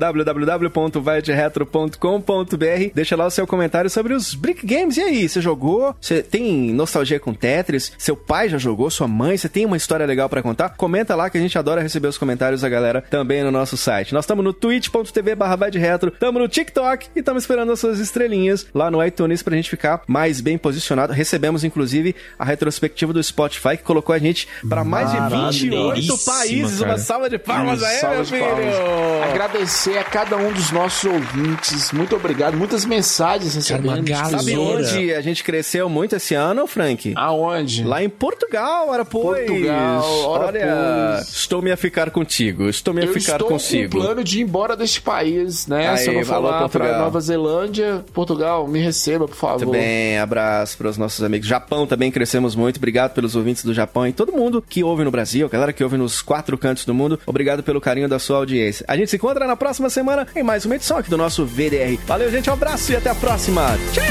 www.vaidretro.com.br, 1.03 2.91
deixa 2.93 3.15
lá 3.15 3.25
o 3.25 3.29
seu 3.31 3.45
comentário 3.45 3.89
sobre 3.89 4.13
os 4.13 4.33
Brick 4.33 4.65
Games. 4.65 4.97
E 4.97 5.01
aí, 5.01 5.29
você 5.29 5.41
jogou? 5.41 5.95
Você 5.99 6.23
tem 6.23 6.73
nostalgia 6.73 7.19
com 7.19 7.33
Tetris? 7.33 7.91
Seu 7.97 8.15
pai 8.15 8.49
já 8.49 8.57
jogou? 8.57 8.89
Sua 8.89 9.07
mãe? 9.07 9.37
Você 9.37 9.49
tem 9.49 9.65
uma 9.65 9.77
história 9.77 10.05
legal 10.05 10.29
pra 10.29 10.41
contar? 10.41 10.69
Comenta 10.69 11.15
lá 11.15 11.29
que 11.29 11.37
a 11.37 11.41
gente 11.41 11.57
adora 11.57 11.81
receber 11.81 12.07
os 12.07 12.17
comentários 12.17 12.61
da 12.61 12.69
galera 12.69 13.03
também 13.09 13.43
no 13.43 13.51
nosso 13.51 13.75
site. 13.77 14.13
Nós 14.13 14.23
estamos 14.23 14.43
no 14.43 14.53
twitch.tv 14.53 15.35
barra 15.35 15.55
vai 15.55 15.71
de 15.71 15.79
retro, 15.79 16.11
estamos 16.13 16.41
no 16.41 16.47
TikTok 16.47 17.07
e 17.15 17.19
estamos 17.19 17.43
esperando 17.43 17.71
as 17.71 17.79
suas 17.79 17.99
estrelinhas 17.99 18.65
lá 18.73 18.89
no 18.89 19.03
iTunes 19.03 19.43
pra 19.43 19.55
gente 19.55 19.69
ficar 19.69 20.01
mais 20.07 20.41
bem 20.41 20.57
posicionado. 20.57 21.13
Recebemos, 21.13 21.63
inclusive, 21.63 22.15
a 22.37 22.45
retrospectiva 22.45 23.11
do 23.13 23.21
Spotify 23.21 23.77
que 23.77 23.83
colocou 23.83 24.13
a 24.15 24.19
gente 24.19 24.47
pra 24.67 24.83
mais 24.83 25.11
de 25.11 25.17
28 25.17 25.75
Maneiríssima, 25.75 26.17
países. 26.33 26.79
cara. 26.79 26.91
Uma 26.91 26.97
salva 26.97 27.29
de 27.29 27.37
palmas 27.37 27.83
aí, 27.83 28.01
meu 28.15 28.25
filho! 28.25 28.43
palmas. 28.43 29.31
Agradecer 29.31 29.97
a 29.97 30.03
cada 30.03 30.37
um 30.37 30.51
dos 30.51 30.71
nossos 30.71 30.92
ouvintes. 31.03 31.91
Muito 31.91 32.15
obrigado. 32.15 32.55
Muitas 32.57 32.85
mensagens 32.85 33.55
recebendo. 33.55 34.07
Sabe 34.15 34.45
Tesoura. 34.45 34.77
onde 34.83 35.13
a 35.13 35.21
gente 35.21 35.43
cresceu 35.43 35.89
muito 35.89 36.15
esse 36.15 36.35
ano, 36.35 36.67
Frank? 36.67 37.13
Aonde? 37.15 37.83
Lá 37.83 38.03
em 38.03 38.09
Portugal, 38.09 38.89
ora 38.89 39.03
pois. 39.05 39.45
Portugal, 39.47 40.03
ora 40.25 40.45
Olha, 40.47 41.15
pois. 41.17 41.29
estou 41.35 41.61
me 41.61 41.71
a 41.71 41.77
ficar 41.77 42.11
contigo, 42.11 42.69
estou 42.69 42.93
me 42.93 43.01
a 43.01 43.05
Eu 43.05 43.13
ficar 43.13 43.33
estou 43.33 43.47
consigo. 43.47 43.91
com 43.97 44.03
plano 44.03 44.23
de 44.23 44.39
ir 44.39 44.41
embora 44.43 44.75
deste 44.75 45.01
país, 45.01 45.67
né? 45.67 45.89
Aí, 45.89 45.97
Se 45.97 46.09
eu 46.09 46.13
não 46.13 46.23
Portugal. 46.23 46.69
pra 46.69 46.97
Nova 46.99 47.19
Zelândia, 47.19 48.03
Portugal, 48.13 48.67
me 48.67 48.79
receba, 48.81 49.27
por 49.27 49.35
favor. 49.35 49.59
Muito 49.65 49.71
bem, 49.71 50.17
abraço 50.19 50.77
para 50.77 50.89
os 50.89 50.97
nossos 50.97 51.23
amigos. 51.23 51.47
Japão 51.47 51.85
também 51.87 52.11
crescemos 52.11 52.55
muito. 52.55 52.77
Obrigado 52.77 53.13
pelos 53.13 53.35
ouvintes 53.35 53.63
do 53.63 53.73
Japão 53.73 54.07
e 54.07 54.13
todo 54.13 54.31
mundo 54.31 54.63
que 54.67 54.83
ouve 54.83 55.03
no 55.03 55.11
Brasil, 55.11 55.45
a 55.45 55.49
galera 55.49 55.73
que 55.73 55.83
ouve 55.83 55.97
nos 55.97 56.21
quatro 56.21 56.57
cantos 56.57 56.85
do 56.85 56.93
mundo. 56.93 57.19
Obrigado 57.25 57.63
pelo 57.63 57.79
carinho 57.81 58.07
da 58.09 58.19
sua 58.19 58.37
audiência. 58.37 58.85
A 58.87 58.95
gente 58.95 59.09
se 59.09 59.15
encontra 59.15 59.45
na 59.47 59.55
próxima 59.55 59.89
semana 59.89 60.27
em 60.35 60.43
mais 60.43 60.65
uma 60.65 60.75
edição 60.83 60.97
aqui 60.97 61.09
do 61.09 61.17
nosso 61.17 61.45
VDR. 61.45 61.97
Valeu, 62.05 62.29
gente, 62.29 62.49
um 62.49 62.53
abraço 62.53 62.91
e 62.91 62.95
até 62.97 63.09
a 63.09 63.15
próxima. 63.15 63.77
Tchau! 63.93 64.03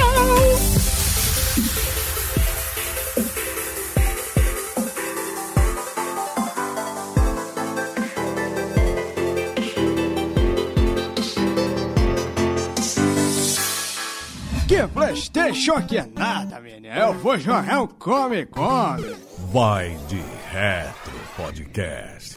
Que 14.67 14.89
Playstation 14.89 15.83
que 15.83 15.99
é 15.99 16.07
nada, 16.07 16.59
menino. 16.59 16.95
Eu 16.95 17.13
vou 17.13 17.39
jogar 17.39 17.83
um 17.83 17.87
Come 17.87 18.47
Come. 18.47 19.15
Vai 19.53 19.99
de 20.09 20.23
Retro 20.51 21.13
Podcast. 21.37 22.37